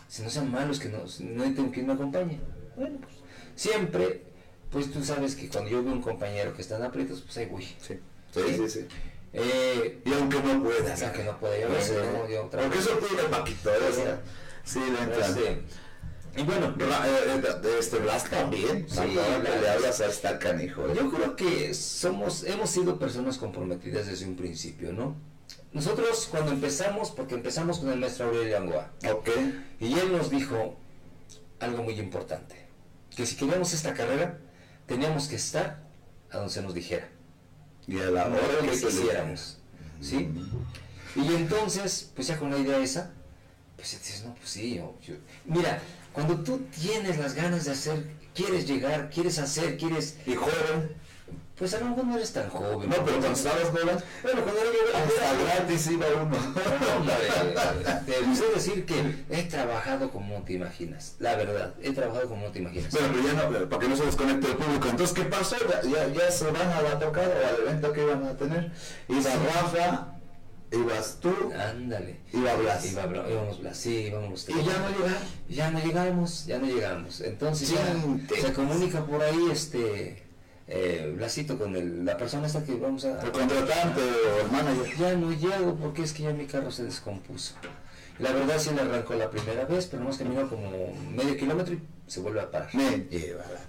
Si 0.09 0.23
no 0.23 0.31
sean 0.31 0.51
malos, 0.51 0.79
que 0.79 0.89
no, 0.89 0.99
no 1.21 1.45
tengo 1.55 1.71
quien 1.71 1.87
me 1.87 1.93
acompañe. 1.93 2.41
Bueno, 2.77 2.99
pues 3.01 3.15
siempre, 3.55 4.23
pues 4.71 4.91
tú 4.93 5.03
sabes 5.05 5.35
que 5.35 5.49
cuando 5.49 5.71
yo 5.71 5.83
veo 5.83 5.93
un 5.93 6.03
compañero 6.03 6.55
que 6.55 6.63
está 6.63 6.77
en 6.77 6.85
aprietos, 6.85 7.23
pues 7.23 7.37
ahí 7.39 7.47
voy. 7.47 7.65
Sí, 7.65 7.99
sí, 8.33 8.41
sí. 8.57 8.69
sí. 8.69 8.87
Eh, 9.33 10.01
Y 10.05 10.13
aunque 10.15 10.41
no 10.41 10.63
puedas. 10.63 11.03
Aunque 11.03 11.25
no 11.25 11.39
pueda, 11.39 11.59
yo 11.59 11.67
a 11.67 11.71
veces 11.71 11.99
no, 12.13 12.29
yo 12.29 12.47
otra 12.47 12.63
Porque 12.63 12.79
eso 12.79 12.91
tiene 12.99 13.23
Paquito, 13.25 13.71
¿eh? 13.71 13.79
O 13.91 13.93
sea, 13.93 14.21
sí, 14.65 14.81
le 14.81 15.03
entra. 15.03 15.29
Y 16.37 16.43
bueno, 16.43 16.75
eh, 16.79 17.41
eh, 17.65 17.77
este 17.79 17.99
Blas 17.99 18.25
también. 18.29 18.87
Sí, 18.89 18.99
Ahora 18.99 19.43
que 19.43 19.59
le 19.61 19.71
hablas 19.71 20.01
a 20.01 20.07
estar 20.07 20.39
canijo. 20.39 20.87
¿eh? 20.89 20.93
yo 20.97 21.11
creo 21.11 21.37
que 21.37 21.73
somos, 21.75 22.45
hemos 22.45 22.71
sido 22.71 22.99
personas 22.99 23.39
comprometidas 23.39 24.07
desde 24.07 24.27
un 24.27 24.37
principio, 24.37 24.93
¿no? 24.93 25.17
Nosotros 25.73 26.29
cuando 26.31 26.53
empezamos, 26.53 27.11
porque 27.11 27.35
empezamos 27.35 27.79
con 27.81 27.91
el 27.91 27.99
maestro 28.01 28.27
Aurelio 28.27 28.57
Angoa, 28.57 28.93
Ok. 29.13 29.29
y 29.81 29.99
él 29.99 30.13
nos 30.13 30.31
dijo 30.31 30.77
algo 31.61 31.83
muy 31.83 31.99
importante, 31.99 32.67
que 33.15 33.27
si 33.27 33.37
queríamos 33.37 33.73
esta 33.73 33.93
carrera, 33.95 34.39
teníamos 34.87 35.29
que 35.29 35.37
estar 35.37 35.83
a 36.31 36.39
donde 36.39 36.53
se 36.53 36.63
nos 36.63 36.75
dijera, 36.75 37.09
Y 37.87 37.99
a 37.99 38.07
la 38.11 38.27
hora 38.27 38.39
que 38.61 38.67
le- 38.67 38.73
quisiéramos, 38.73 39.59
¿sí? 40.01 40.31
Y 41.15 41.35
entonces, 41.35 42.11
pues 42.15 42.27
ya 42.29 42.39
con 42.39 42.51
la 42.51 42.59
idea 42.59 42.79
esa, 42.79 43.13
pues 43.77 43.91
dices, 43.99 44.25
no, 44.25 44.35
pues 44.35 44.49
sí, 44.51 44.75
yo- 44.77 44.97
yo- 45.07 45.15
mira, 45.45 45.81
cuando 46.17 46.37
tú 46.43 46.59
tienes 46.81 47.19
las 47.19 47.35
ganas 47.35 47.67
de 47.67 47.73
hacer, 47.73 48.07
quieres 48.35 48.67
llegar, 48.67 49.11
quieres 49.11 49.39
hacer, 49.39 49.77
quieres, 49.77 50.17
Y 50.25 50.35
joven. 50.35 50.97
pues 51.59 51.75
a 51.75 51.81
lo 51.81 51.91
mejor 51.91 52.07
no 52.07 52.17
eres 52.17 52.33
tan 52.33 52.49
joven. 52.49 52.89
No, 52.89 52.97
pero 53.05 53.19
cuando 53.19 53.33
estabas 53.33 53.65
joven, 53.69 53.99
Bueno, 54.23 54.43
cuando 54.43 54.61
era 54.63 54.71
yo 54.73 54.97
hasta 54.97 55.45
gratis 55.59 55.87
iba 55.89 56.07
uno. 56.23 56.37
No, 56.39 58.01
te 58.07 58.53
decir 58.55 58.87
que 58.87 59.25
he 59.29 59.43
trabajado 59.43 60.11
como 60.11 60.43
te 60.43 60.55
imaginas, 60.55 61.17
la 61.19 61.37
verdad, 61.37 61.75
he 61.83 61.93
trabajado 61.93 62.31
como 62.31 62.47
te 62.47 62.61
imaginas. 62.61 62.93
Bueno, 62.93 63.09
pero 63.13 63.23
ya 63.27 63.33
no, 63.61 63.69
para 63.69 63.83
que 63.83 63.89
no 63.89 63.97
se 63.97 64.07
desconecte 64.07 64.47
el 64.47 64.57
público. 64.57 64.89
Entonces, 64.89 65.15
¿qué 65.15 65.25
pasó? 65.25 65.57
Ya, 65.69 65.83
ya, 65.83 66.09
ya 66.15 66.31
se 66.31 66.51
van 66.51 66.73
a 66.73 66.81
la 66.81 66.99
tocada 66.99 67.29
o 67.29 67.47
al 67.55 67.61
evento 67.69 67.93
que 67.93 68.03
iban 68.05 68.25
a 68.25 68.35
tener. 68.39 68.73
Iba 69.07 69.21
Sí. 69.21 69.29
Rafa, 69.55 70.16
ibas 70.73 71.19
tú, 71.21 71.33
Ándale. 71.55 72.21
iba 72.33 72.55
Blas. 72.57 72.93
Iba 72.93 73.05
íbamos 73.31 73.61
Blas, 73.61 73.77
sí, 73.77 73.95
íbamos 74.09 74.31
los 74.31 74.49
Y 74.49 74.53
ya 74.53 74.79
no 74.79 74.89
llegaron. 74.91 75.23
Ya 75.49 75.71
no 75.71 75.79
llegamos, 75.81 76.47
ya 76.47 76.59
no 76.59 76.67
llegamos. 76.67 77.21
Entonces 77.21 77.71
ya 77.71 78.41
se 78.41 78.53
comunica 78.53 79.05
por 79.05 79.23
ahí 79.23 79.49
este 79.51 80.23
eh, 80.69 81.13
Blasito 81.17 81.57
con 81.59 81.77
el- 81.77 82.05
la 82.05 82.17
persona 82.17 82.47
esta 82.49 82.65
que 82.65 82.75
vamos 82.75 83.05
a... 83.05 83.23
El 83.23 83.31
contratante 83.31 84.01
o 84.01 84.41
el 84.45 84.51
manager. 84.51 84.97
Ya 84.99 85.15
no 85.15 85.31
llego 85.33 85.77
porque 85.77 86.03
es 86.03 86.13
que 86.13 86.25
ya 86.25 86.33
mi 86.33 86.47
carro 86.47 86.71
se 86.73 86.83
descompuso. 86.85 87.55
La 88.19 88.33
verdad 88.33 88.59
sí 88.59 88.71
le 88.75 88.81
arrancó 88.81 89.15
la 89.15 89.31
primera 89.31 89.65
vez, 89.67 89.87
pero 89.87 90.03
hemos 90.03 90.17
caminado 90.19 90.49
como 90.49 90.71
medio 91.15 91.37
kilómetro 91.37 91.75
y 91.75 91.83
se 92.09 92.21
vuelve 92.21 92.41
a 92.41 92.51
parar. 92.51 92.75
Me 92.75 93.07
llévala. 93.11 93.61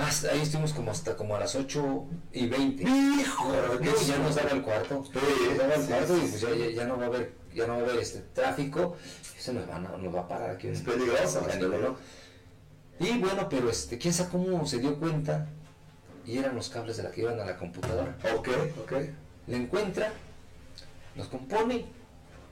Hasta 0.00 0.30
ahí 0.30 0.40
estuvimos 0.40 0.72
como 0.72 0.90
hasta 0.90 1.16
como 1.16 1.36
a 1.36 1.40
las 1.40 1.54
8 1.54 2.04
y 2.32 2.46
20. 2.48 2.82
Hijo, 2.84 3.52
ya 4.06 4.18
nos 4.18 4.34
daba 4.34 4.50
el 4.50 4.62
cuarto. 4.62 5.04
Sí, 5.04 5.18
nos 5.48 5.58
daba 5.58 5.74
el 5.74 5.82
sí, 5.82 5.88
cuarto 5.88 6.16
sí, 6.16 6.22
y 6.24 6.28
pues 6.28 6.40
ya, 6.40 6.54
ya- 6.54 6.70
ya 6.70 6.84
no 6.86 6.96
va 6.96 7.04
a 7.04 7.06
haber, 7.08 7.34
ya 7.54 7.66
no 7.66 7.74
va 7.74 7.80
a 7.80 7.82
haber 7.84 7.98
este 7.98 8.20
tráfico. 8.20 8.96
Se 9.38 9.52
nos 9.52 9.68
va, 9.68 9.76
a- 9.76 9.78
nos 9.80 10.14
va 10.14 10.20
a 10.20 10.28
parar 10.28 10.50
aquí. 10.50 10.68
Es 10.68 10.80
peligroso, 10.80 11.40
peligroso. 11.42 11.96
¿no? 12.98 13.06
Y 13.06 13.18
bueno, 13.18 13.48
pero 13.48 13.68
este, 13.70 13.98
quién 13.98 14.12
sabe 14.14 14.30
cómo 14.30 14.66
se 14.66 14.78
dio 14.78 14.98
cuenta. 14.98 15.46
Y 16.26 16.38
eran 16.38 16.54
los 16.54 16.68
cables 16.68 16.96
de 16.98 17.02
la 17.04 17.10
que 17.10 17.22
iban 17.22 17.40
a 17.40 17.44
la 17.44 17.56
computadora. 17.56 18.16
Ok, 18.36 18.48
ok. 18.82 18.92
Le 19.48 19.56
encuentra, 19.56 20.12
los 21.16 21.26
compone. 21.28 21.86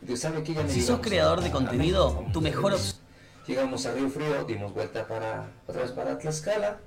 Y 0.07 0.17
sabe 0.17 0.43
que 0.43 0.55
ya 0.55 0.67
Si 0.69 0.81
sos 0.81 1.01
creador 1.01 1.41
de 1.43 1.51
contenido, 1.51 2.25
tu 2.33 2.41
mejor 2.41 2.73
opción. 2.75 2.97
Llegamos 3.47 3.87
a 3.87 3.93
Río 3.95 4.11
Frío, 4.11 4.45
dimos 4.45 4.73
vuelta 4.75 5.07
para 5.07 5.51
otra 5.67 5.83
vez 5.83 5.93
para 5.93 6.19
Tlaxcala 6.19 6.79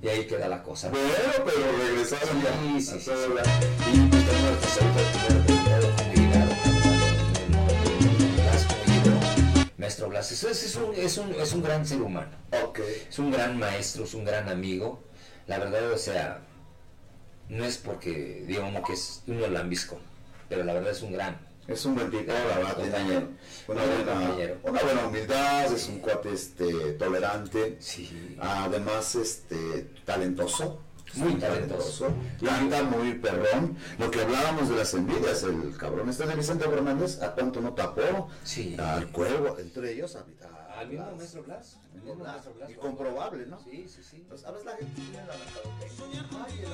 y 0.00 0.08
ahí 0.08 0.26
queda 0.26 0.48
la 0.48 0.62
cosa. 0.62 0.88
¿no? 0.88 0.98
Bueno, 0.98 1.14
pero 1.44 1.88
regresaron 1.88 2.42
ya. 2.42 2.80
Sí, 2.80 2.80
sí, 2.80 3.00
sí, 3.00 3.10
Y 3.92 4.00
pues. 4.08 4.22
Maestro 9.78 10.08
Blas, 10.08 10.30
es, 10.30 10.44
es, 10.44 10.76
un, 10.76 10.94
es, 10.94 11.18
un, 11.18 11.34
es 11.34 11.52
un 11.52 11.62
gran 11.62 11.84
ser 11.86 12.00
humano, 12.00 12.30
Ok. 12.64 12.80
es 13.08 13.18
un 13.18 13.30
gran 13.30 13.58
maestro, 13.58 14.04
es 14.04 14.14
un 14.14 14.24
gran 14.24 14.48
amigo. 14.48 15.02
La 15.48 15.58
verdad, 15.58 15.90
o 15.90 15.98
sea, 15.98 16.40
no 17.48 17.64
es 17.64 17.78
porque 17.78 18.44
diga 18.46 18.64
uno 18.64 18.82
que 18.82 18.92
es 18.92 19.22
un 19.26 19.40
lambisco, 19.52 19.98
pero 20.48 20.62
la 20.64 20.72
verdad 20.72 20.92
es 20.92 21.02
un 21.02 21.12
gran. 21.12 21.36
Es 21.68 21.84
un 21.86 21.94
buen 21.94 22.10
tipo, 22.10 22.32
la 22.32 22.58
verdad, 22.58 22.76
tiene 22.76 22.98
una 23.68 23.82
Un 23.82 23.96
buena, 23.96 24.54
una 24.64 24.82
buena 24.82 25.06
humildad, 25.06 25.72
es 25.72 25.88
un 25.88 26.00
cuate 26.00 26.32
este, 26.32 26.92
tolerante, 26.94 27.76
Sí. 27.80 28.36
además 28.40 29.14
este, 29.14 29.90
talentoso, 30.04 30.80
Muy 31.14 31.34
talentoso. 31.34 32.08
Canta 32.44 32.82
muy 32.84 33.14
perrón. 33.14 33.76
Lo 33.98 34.10
que 34.10 34.22
hablábamos 34.22 34.70
de 34.70 34.76
las 34.76 34.92
envidias, 34.94 35.42
el 35.44 35.76
cabrón 35.76 36.08
este 36.08 36.26
de 36.26 36.34
Vicente 36.34 36.64
Fernández, 36.64 37.20
¿a 37.22 37.32
cuánto 37.34 37.60
no 37.60 37.74
tapó? 37.74 38.28
Sí. 38.44 38.76
Al 38.78 39.08
cuervo, 39.12 39.58
entre 39.58 39.92
ellos 39.92 40.16
a, 40.16 40.20
a 40.20 40.80
Al 40.80 40.88
mismo 40.88 41.12
maestro 41.16 41.42
Blas. 41.44 41.76
Y 42.68 42.74
comprobable, 42.74 43.46
¿no? 43.46 43.62
Sí, 43.62 43.86
sí, 43.88 44.02
sí. 44.02 44.24
Pues, 44.28 44.44
a 44.46 44.50
veces 44.50 44.66
la 44.66 44.76
gente 44.76 44.94
tiene 44.96 45.18
la 45.18 45.36
mercadotecnia. 45.36 46.28
Ay, 46.46 46.60
el 46.64 46.72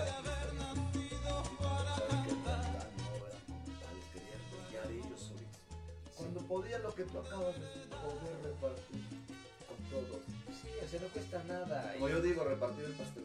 Cuando 6.39 6.47
podía 6.55 6.79
lo 6.79 6.95
que 6.95 7.03
tú 7.05 7.19
acabas 7.19 7.55
de 7.57 7.87
poder 7.97 8.43
repartir 8.45 9.03
con 9.67 9.91
todos. 9.91 10.23
Sí, 10.63 10.69
o 10.85 10.89
sea, 10.89 11.01
no 11.01 11.09
cuesta 11.09 11.43
nada. 11.45 11.93
Como 11.95 12.09
Y- 12.09 12.13
yo 12.13 12.23
digo, 12.23 12.45
repartir 12.45 12.85
el 12.85 12.93
pastel. 12.93 13.25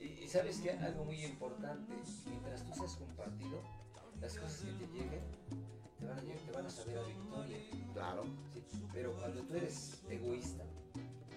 Y, 0.00 0.04
y 0.24 0.28
sabes 0.28 0.58
que 0.60 0.70
algo 0.70 1.04
muy 1.04 1.22
importante, 1.24 1.92
mientras 2.26 2.62
tú 2.64 2.74
seas 2.74 2.96
compartido, 2.96 3.60
las 4.20 4.38
cosas 4.38 4.60
que 4.60 4.72
te 4.72 4.92
lleguen 4.92 5.20
te 5.98 6.06
van 6.06 6.18
a, 6.18 6.22
lleg- 6.22 6.40
te 6.46 6.52
van 6.52 6.66
a 6.66 6.70
saber 6.70 6.98
a 6.98 7.02
victoria. 7.02 7.58
Claro. 7.92 8.24
¿sí? 8.72 8.86
Pero 8.94 9.12
cuando 9.14 9.42
tú 9.42 9.54
eres 9.56 10.00
egoísta, 10.08 10.64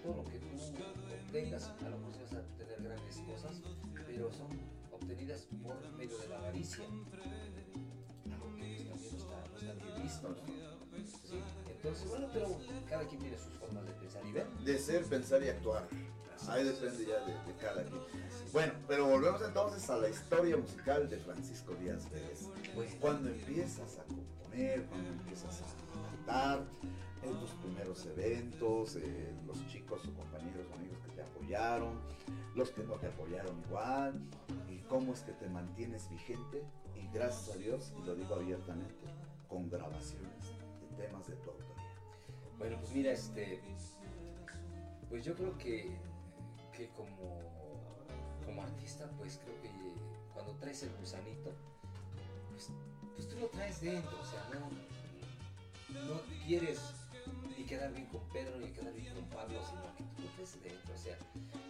todo 0.03 0.15
lo 0.15 0.23
que 0.23 0.39
tú 0.39 0.47
obtengas, 1.27 1.67
a 1.67 1.89
lo 1.89 1.97
mejor 1.97 2.21
vas 2.21 2.33
a 2.33 2.41
tener 2.57 2.81
grandes 2.81 3.17
cosas, 3.17 3.61
pero 4.07 4.31
son 4.31 4.47
obtenidas 4.91 5.47
por 5.61 5.75
medio 5.97 6.17
de 6.17 6.27
la 6.29 6.37
avaricia. 6.37 6.85
Algo 6.85 8.55
que 8.55 8.83
también 8.87 9.11
no 9.11 9.17
está, 9.17 9.43
no 9.51 9.57
está 9.57 9.73
bien 9.85 10.03
visto, 10.03 10.29
¿no? 10.29 10.48
Entonces, 11.81 12.09
bueno, 12.09 12.27
pero 12.33 12.57
cada 12.89 13.07
quien 13.07 13.21
tiene 13.21 13.37
sus 13.37 13.53
formas 13.53 13.85
de 13.85 13.93
pensar 13.93 14.25
y 14.25 14.31
ver. 14.33 14.47
De 14.65 14.77
ser, 14.77 15.05
pensar 15.05 15.41
y 15.43 15.47
actuar. 15.47 15.87
Ahí 16.49 16.65
depende 16.65 17.05
ya 17.05 17.19
de, 17.25 17.33
de 17.33 17.57
cada 17.59 17.83
quien. 17.83 18.01
Bueno, 18.51 18.73
pero 18.85 19.07
volvemos 19.07 19.41
entonces 19.41 19.89
a 19.89 19.97
la 19.97 20.09
historia 20.09 20.57
musical 20.57 21.09
de 21.09 21.17
Francisco 21.17 21.73
Díaz 21.75 22.09
Vélez. 22.11 22.47
Pues, 22.75 22.95
Cuando 22.95 23.29
empiezas 23.29 23.97
a 23.97 24.03
componer, 24.03 24.85
cuando 24.87 25.09
empiezas 25.09 25.61
a 25.61 26.25
cantar, 26.25 26.65
en 27.23 27.39
tus 27.39 27.51
primeros 27.51 28.05
eventos, 28.07 28.97
eh, 28.97 29.33
los 29.47 29.65
chicos 29.67 30.01
o 30.05 30.13
compañeros 30.13 30.65
o 30.71 30.75
amigos 30.75 30.97
que 31.05 31.11
te 31.11 31.21
apoyaron, 31.21 31.99
los 32.55 32.71
que 32.71 32.83
no 32.83 32.95
te 32.95 33.07
apoyaron 33.07 33.57
igual, 33.67 34.21
y 34.69 34.79
cómo 34.89 35.13
es 35.13 35.21
que 35.21 35.31
te 35.31 35.47
mantienes 35.47 36.09
vigente, 36.09 36.63
y 36.95 37.07
gracias 37.13 37.55
a 37.55 37.57
Dios, 37.57 37.93
y 38.01 38.05
lo 38.05 38.15
digo 38.15 38.35
abiertamente, 38.35 39.05
con 39.47 39.69
grabaciones 39.69 40.58
temas 40.99 41.27
de 41.27 41.35
tu 41.37 41.49
autoría. 41.49 41.75
Bueno, 42.57 42.77
pues 42.79 42.91
mira, 42.91 43.11
este. 43.11 43.61
Pues 45.09 45.25
yo 45.25 45.33
creo 45.33 45.57
que, 45.57 45.97
que 46.71 46.89
como, 46.89 47.41
como 48.45 48.61
artista, 48.61 49.09
pues 49.17 49.39
creo 49.43 49.59
que 49.61 49.69
cuando 50.33 50.53
traes 50.59 50.83
el 50.83 50.91
gusanito, 50.99 51.51
pues, 52.51 52.69
pues 53.15 53.27
tú 53.27 53.39
lo 53.39 53.47
traes 53.47 53.81
dentro, 53.81 54.11
o 54.21 54.25
sea, 54.25 54.47
no, 54.53 56.05
no 56.05 56.21
quieres 56.45 56.79
ni 57.57 57.63
quedar 57.65 57.91
bien 57.91 58.05
con 58.07 58.21
Pedro 58.29 58.57
ni 58.59 58.67
quedar 58.67 58.93
bien 58.93 59.15
con 59.15 59.25
Pablo, 59.29 59.59
sino 59.67 59.81
que 59.95 60.03
tú 60.15 60.21
lo 60.21 60.29
traes 60.35 60.61
dentro, 60.61 60.93
o 60.93 60.97
sea, 60.97 61.17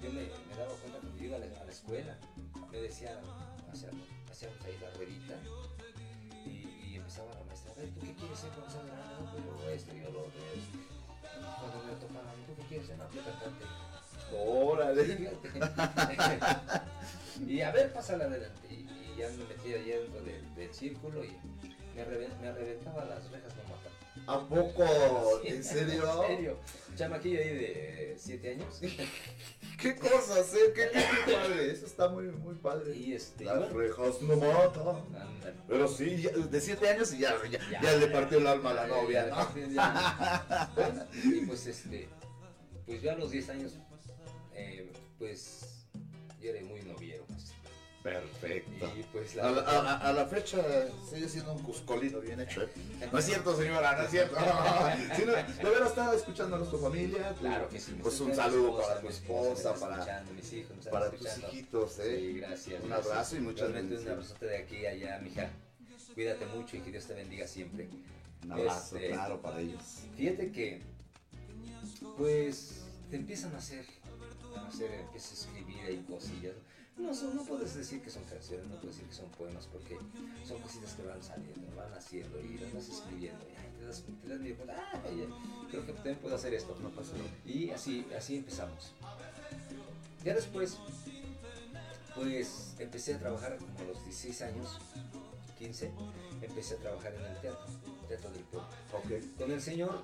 yo 0.01 0.11
me, 0.11 0.21
me 0.23 0.55
daba 0.57 0.73
cuenta 0.73 0.99
cuando 0.99 1.23
iba 1.23 1.37
a 1.37 1.39
la, 1.39 1.61
a 1.61 1.63
la 1.63 1.71
escuela, 1.71 2.17
me 2.71 2.77
decían, 2.77 3.19
hacíamos, 3.71 4.05
hacíamos 4.29 4.61
ahí 4.65 4.77
la 4.81 4.91
ruedita, 4.97 5.35
empezaba 7.09 7.33
la 7.33 7.43
maestra, 7.45 7.71
a 7.71 7.75
ver, 7.75 7.89
¿tú 7.89 7.99
qué 8.01 8.13
quieres 8.13 8.37
ser 8.39 8.49
cuando 8.51 8.69
seas 8.69 8.85
grande? 8.85 9.03
No, 9.17 9.31
pero 9.33 9.69
esto 9.73 9.95
y 9.95 9.99
lo 10.01 10.09
otro. 10.09 10.41
Cuando 11.57 11.77
me 11.89 11.93
tocaban, 11.97 12.35
¿tú 12.45 12.53
qué 12.55 12.63
quieres 12.69 12.85
ser? 12.87 12.97
No, 12.97 13.09
yo 13.11 13.21
cantante. 13.25 13.65
Órale. 14.37 15.31
Y 17.47 17.61
a 17.61 17.71
ver, 17.71 17.93
pásala 17.93 18.25
adelante. 18.25 18.67
Y, 18.69 18.73
y 18.73 19.15
ya 19.17 19.29
me 19.29 19.37
metí 19.45 19.73
allá 19.73 19.99
dentro 20.01 20.21
del, 20.23 20.55
del 20.55 20.73
círculo 20.73 21.23
y 21.23 21.29
me, 21.95 22.03
reven- 22.05 22.37
me 22.41 22.51
reventaba 22.51 23.05
las 23.05 23.31
rejas 23.31 23.53
no 23.55 23.63
matan. 23.63 23.78
¿A 24.29 24.47
poco? 24.47 24.85
¿En 25.43 25.63
serio? 25.63 26.03
En 26.23 26.27
serio. 26.37 26.57
Chamaquillo 26.95 27.39
ahí 27.39 27.53
de 27.55 28.15
7 28.19 28.51
años. 28.51 28.79
¿Qué 29.81 29.95
cosas, 29.95 30.53
eh? 30.53 30.73
¿Qué, 30.75 30.89
qué, 30.91 31.03
qué 31.25 31.31
padre? 31.33 31.71
Eso 31.71 31.85
está 31.85 32.09
muy, 32.09 32.25
muy 32.25 32.55
padre. 32.55 32.95
y 32.95 33.13
este. 33.13 33.45
Las 33.45 33.71
rejas 33.71 34.21
no 34.21 34.35
matan. 34.35 35.03
Pero 35.67 35.87
sí, 35.87 36.21
ya- 36.23 36.31
de 36.31 36.59
siete 36.61 36.89
años 36.89 37.13
y 37.13 37.19
ya, 37.19 37.33
ya, 37.49 37.59
Ya. 37.71 37.81
ya 37.81 37.91
le 37.95 38.07
partió 38.07 38.37
el 38.39 38.47
alma 38.47 38.71
a 38.71 38.73
la 38.73 38.87
novia, 38.87 39.29
y 41.23 41.45
pues 41.45 41.65
este, 41.67 42.09
pues 42.85 43.01
yo 43.01 43.11
a 43.11 43.15
los 43.15 43.31
10 43.31 43.49
años, 43.49 43.73
eh, 44.53 44.91
pues 45.17 45.85
yo 46.41 46.49
era 46.49 46.61
muy 46.65 46.81
noviero. 46.81 47.25
Perfecto. 48.03 48.89
Y 48.97 49.03
pues 49.03 49.37
A 49.37 49.51
la, 49.51 49.51
la, 49.51 49.61
a- 49.61 49.81
a- 49.97 50.09
a 50.09 50.13
la 50.13 50.25
fecha 50.25 50.57
sigue 51.09 51.27
siendo 51.27 51.51
un 51.53 51.61
cuscolino 51.63 52.21
bien 52.21 52.39
hecho, 52.39 52.61
¿eh? 52.63 52.69
No 53.11 53.19
es 53.19 53.25
cierto, 53.25 53.55
señora, 53.57 53.97
no 53.97 54.03
es 54.03 54.11
cierto. 54.11 54.35
Si 55.15 55.25
no, 55.25 55.33
de 55.33 55.69
veras 55.69 55.89
estaba 55.89 56.15
escuchando 56.15 56.55
a 56.55 56.59
nuestra 56.59 56.79
familia. 56.79 57.35
Claro 57.39 57.67
que 57.67 57.79
sí. 57.79 57.97
Pues 58.01 58.19
un 58.21 58.33
saludo 58.33 58.77
para 58.81 59.01
tu 59.01 59.09
esposa, 59.09 59.73
para, 59.75 60.23
mis 60.35 60.53
hijos, 60.53 60.87
para 60.89 61.11
tus 61.11 61.27
hijitos, 61.39 61.99
¿eh? 61.99 62.17
Sí, 62.19 62.33
gracias. 62.39 62.81
Un 62.83 62.87
gracias. 62.89 63.11
abrazo 63.11 63.35
y 63.35 63.39
muchas 63.41 63.71
Realmente 63.71 64.01
un 64.01 64.09
abrazote 64.09 64.45
de 64.45 64.57
aquí 64.57 64.85
a 64.85 64.89
allá, 64.91 65.19
mija. 65.19 65.49
Cuídate 66.13 66.45
mucho 66.47 66.77
y 66.77 66.79
que 66.79 66.91
Dios 66.91 67.05
te 67.05 67.13
bendiga 67.13 67.47
siempre. 67.47 67.89
Un 68.43 68.51
abrazo, 68.53 68.95
Este, 68.95 69.09
claro, 69.09 69.41
para 69.41 69.59
ellos. 69.59 69.83
Fíjate 70.15 70.51
que, 70.53 70.81
pues, 72.17 72.81
te 73.09 73.17
empiezan 73.17 73.53
a 73.55 73.57
hacer, 73.57 73.85
a 74.55 74.67
hacer, 74.67 74.91
empiezas 74.91 75.31
a 75.31 75.33
escribir 75.49 75.79
ahí 75.85 76.05
cosillas. 76.09 76.53
No, 76.99 77.13
son- 77.15 77.35
no 77.35 77.43
puedes 77.43 77.73
decir 77.75 78.01
que 78.01 78.09
son 78.09 78.23
canciones, 78.25 78.67
no 78.67 78.75
puedes 78.75 78.95
decir 78.97 79.07
que 79.09 79.15
son 79.15 79.29
poemas, 79.31 79.67
porque 79.67 79.97
son 80.45 80.61
cositas 80.61 80.93
que 80.93 81.03
van 81.03 81.23
saliendo, 81.23 81.73
van 81.75 81.93
haciendo 81.93 82.39
y 82.41 82.57
las 82.57 82.73
vas 82.73 82.89
escribiendo. 82.89 83.45
Y 83.49 83.55
ay, 83.55 83.71
te 83.79 83.85
das, 83.85 84.03
te 84.21 84.27
das 84.27 84.39
medio 84.39 84.55
cuenta, 84.57 84.75
ah, 84.93 85.01
ya, 85.05 85.69
creo 85.71 85.85
que 85.85 85.93
también 85.93 86.17
puedo 86.17 86.35
hacer 86.35 86.53
esto. 86.53 86.77
No 86.81 86.89
pasa 86.89 87.13
nada. 87.13 87.29
Y 87.45 87.69
así, 87.71 88.05
así 88.17 88.37
empezamos. 88.37 88.93
Ya 90.25 90.33
después, 90.35 90.77
pues 92.15 92.75
empecé 92.79 93.15
a 93.15 93.19
trabajar 93.19 93.57
como 93.57 93.79
a 93.79 93.83
los 93.83 94.03
16 94.03 94.41
años, 94.41 94.77
15, 95.57 95.91
empecé 96.41 96.75
a 96.75 96.77
trabajar 96.79 97.13
en 97.15 97.25
el 97.25 97.37
teatro, 97.41 97.65
Teatro 98.07 98.31
del 98.31 98.43
Pueblo, 98.43 98.67
Ok. 98.93 99.37
con 99.37 99.51
el 99.51 99.61
señor 99.61 100.01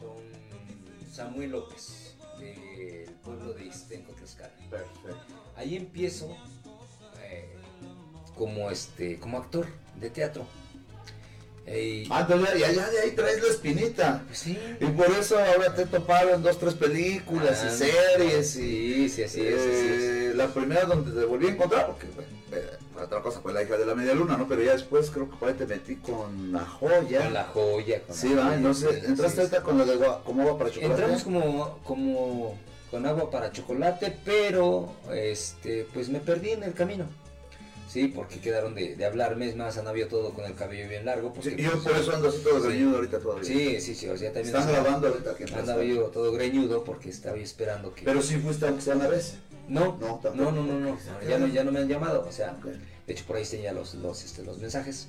don 0.00 1.12
Samuel 1.12 1.50
López, 1.50 2.13
del 2.38 3.10
pueblo 3.24 3.52
de 3.54 3.64
Ixtenco, 3.66 4.12
Tlaxcala. 4.12 4.52
Perfecto. 4.70 5.16
Ahí 5.56 5.76
empiezo 5.76 6.36
eh, 7.22 7.48
como, 8.36 8.70
este, 8.70 9.18
como 9.18 9.38
actor 9.38 9.66
de 10.00 10.10
teatro. 10.10 10.46
Eh, 11.66 12.04
y- 12.06 12.08
Ah, 12.10 12.20
entonces 12.28 12.58
ya, 12.60 12.72
ya 12.72 12.90
de 12.90 13.00
ahí 13.00 13.10
traes 13.12 13.42
la 13.42 13.48
espinita. 13.48 14.22
pues 14.26 14.38
sí. 14.38 14.58
Y 14.80 14.84
por 14.86 15.10
eso 15.12 15.38
ahora 15.38 15.74
te 15.74 15.82
he 15.82 15.86
topado 15.86 16.30
en 16.34 16.42
dos, 16.42 16.58
tres 16.58 16.74
películas 16.74 17.58
Ah, 17.62 17.68
y 17.72 17.78
series. 17.78 18.56
Y, 18.56 18.60
Sí, 18.60 19.08
sí, 19.08 19.22
así 19.22 19.40
es, 19.40 19.54
así 19.54 19.70
es. 19.70 20.02
Eh, 20.02 20.32
La 20.34 20.48
primera 20.52 20.84
donde 20.84 21.18
te 21.18 21.24
volví 21.26 21.46
a 21.46 21.50
encontrar, 21.52 21.86
porque 21.86 22.06
bueno, 22.08 22.28
eh, 22.52 22.70
otra 23.02 23.20
cosa 23.22 23.40
fue 23.40 23.52
la 23.52 23.62
hija 23.62 23.76
de 23.76 23.86
la 23.86 23.94
media 23.94 24.14
luna, 24.14 24.36
¿no? 24.36 24.46
Pero 24.48 24.62
ya 24.62 24.72
después 24.72 25.10
creo 25.10 25.28
que 25.30 25.36
por 25.36 25.48
ahí 25.48 25.54
te 25.54 25.66
metí 25.66 25.96
con 25.96 26.52
la 26.52 26.64
joya. 26.64 27.24
Con 27.24 27.34
la 27.34 27.44
joya. 27.44 28.02
Con 28.02 28.16
Sí, 28.16 28.34
la 28.34 28.46
va, 28.46 28.54
entonces 28.54 28.90
sí, 29.00 29.06
entraste 29.06 29.34
sí, 29.36 29.40
ahorita 29.40 29.62
con 29.62 29.78
lo 29.78 29.86
de 29.86 29.98
gua- 29.98 30.22
como 30.22 30.42
agua 30.42 30.58
para 30.58 30.70
chocolate. 30.70 30.94
Entramos 30.94 31.24
como, 31.24 31.78
como 31.84 32.58
con 32.90 33.06
agua 33.06 33.30
para 33.30 33.50
chocolate, 33.52 34.16
pero 34.24 34.92
este, 35.12 35.86
pues 35.92 36.08
me 36.08 36.20
perdí 36.20 36.50
en 36.50 36.62
el 36.62 36.74
camino. 36.74 37.06
Sí, 37.88 38.08
porque 38.08 38.40
quedaron 38.40 38.74
de, 38.74 38.96
de 38.96 39.04
hablarme, 39.04 39.48
es 39.48 39.54
más, 39.54 39.78
han 39.78 39.86
habido 39.86 40.08
todo 40.08 40.32
con 40.32 40.44
el 40.46 40.54
cabello 40.56 40.88
bien 40.88 41.04
largo. 41.04 41.28
Sí, 41.40 41.50
Porque, 41.50 41.62
y 41.62 41.64
yo 41.64 41.70
pues, 41.72 41.84
por 41.84 41.96
eso 41.96 42.12
ando 42.16 42.28
así 42.28 42.38
todo 42.42 42.60
sí. 42.60 42.66
greñudo 42.66 42.96
ahorita 42.96 43.20
todavía. 43.20 43.44
Sí, 43.44 43.80
sí, 43.80 43.94
sí, 43.94 44.08
o 44.08 44.16
sea, 44.16 44.32
también 44.32 44.56
Están 44.56 44.72
grabando 44.72 45.08
ahorita 45.08 45.34
que 45.36 45.46
yo 45.88 46.04
todo 46.06 46.32
greñudo 46.32 46.82
porque 46.82 47.10
estaba 47.10 47.36
esperando 47.36 47.94
que... 47.94 48.04
Pero 48.04 48.20
sí 48.20 48.36
fuiste 48.38 48.66
aunque 48.66 48.82
sea 48.82 48.96
una 48.96 49.06
vez. 49.06 49.36
No, 49.68 49.96
No, 50.34 50.52
no, 50.52 50.52
no, 50.52 50.80
no, 50.80 50.98
ya 51.28 51.38
no, 51.38 51.46
ya 51.46 51.64
no 51.64 51.72
me 51.72 51.80
han 51.80 51.88
llamado, 51.88 52.26
o 52.28 52.32
sea, 52.32 52.56
de 53.06 53.12
hecho 53.12 53.24
por 53.26 53.36
ahí 53.36 53.44
tenía 53.44 53.72
los, 53.72 53.94
los, 53.94 54.24
este, 54.24 54.42
los 54.42 54.58
mensajes. 54.58 55.08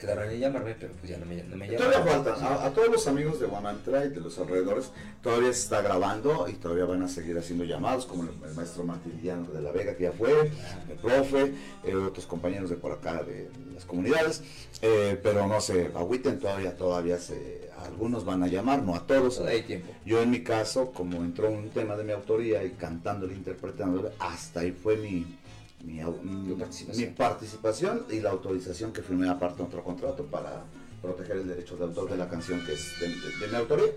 Quedaron 0.00 0.30
en 0.30 0.40
llamarme, 0.40 0.74
pero 0.80 0.94
pues 0.94 1.10
ya 1.10 1.18
no 1.18 1.26
me, 1.26 1.42
no 1.42 1.56
me 1.56 1.68
Todavía 1.68 2.00
faltan. 2.00 2.42
A, 2.42 2.64
a 2.64 2.70
todos 2.70 2.88
los 2.88 3.06
amigos 3.06 3.38
de 3.38 3.46
Guamantra 3.46 4.06
y 4.06 4.08
de 4.08 4.20
los 4.20 4.38
alrededores, 4.38 4.90
todavía 5.22 5.52
se 5.52 5.60
está 5.60 5.82
grabando 5.82 6.48
y 6.48 6.54
todavía 6.54 6.86
van 6.86 7.02
a 7.02 7.08
seguir 7.08 7.36
haciendo 7.36 7.64
llamados, 7.64 8.06
como 8.06 8.22
el, 8.22 8.30
el 8.48 8.54
maestro 8.54 8.82
Martín 8.84 9.18
Villano 9.20 9.50
de 9.50 9.60
la 9.60 9.72
Vega, 9.72 9.94
que 9.94 10.04
ya 10.04 10.12
fue, 10.12 10.32
el 10.88 10.96
profe, 11.02 11.52
eh, 11.84 11.94
otros 11.94 12.26
compañeros 12.26 12.70
de 12.70 12.76
por 12.76 12.92
acá 12.92 13.22
de 13.22 13.50
las 13.74 13.84
comunidades. 13.84 14.42
eh, 14.80 15.20
pero 15.22 15.46
no 15.46 15.60
se 15.60 15.86
agüiten, 15.94 16.38
todavía, 16.38 16.74
todavía 16.76 17.18
se, 17.18 17.68
algunos 17.84 18.24
van 18.24 18.42
a 18.42 18.46
llamar, 18.46 18.82
no 18.82 18.94
a 18.94 19.06
todos. 19.06 19.36
Todavía 19.36 19.58
hay 19.58 19.66
tiempo. 19.66 19.92
Yo 20.06 20.22
en 20.22 20.30
mi 20.30 20.42
caso, 20.42 20.92
como 20.92 21.16
entró 21.18 21.50
un 21.50 21.68
tema 21.70 21.96
de 21.96 22.04
mi 22.04 22.12
autoría 22.12 22.64
y 22.64 22.70
cantándole, 22.70 23.34
interpretándole, 23.34 24.10
hasta 24.18 24.60
ahí 24.60 24.72
fue 24.72 24.96
mi, 24.96 25.26
mi, 25.82 26.54
participación. 26.54 27.08
mi 27.08 27.14
participación 27.14 28.06
y 28.10 28.20
la 28.20 28.30
autorización 28.30 28.92
que 28.92 29.02
firmé 29.02 29.28
aparte 29.28 29.62
otro 29.62 29.82
contrato 29.82 30.24
para 30.24 30.62
proteger 31.02 31.38
el 31.38 31.48
derecho 31.48 31.76
de 31.76 31.84
autor 31.84 32.10
de 32.10 32.16
la 32.16 32.28
canción 32.28 32.64
que 32.64 32.74
es 32.74 33.00
de, 33.00 33.08
de- 33.08 33.36
de 33.38 33.48
mi 33.48 33.54
autoría. 33.56 33.92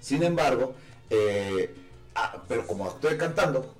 Sin 0.00 0.22
embargo, 0.22 0.74
eh, 1.10 1.74
ah, 2.14 2.42
pero 2.48 2.66
como 2.66 2.88
estoy 2.88 3.16
cantando, 3.16 3.74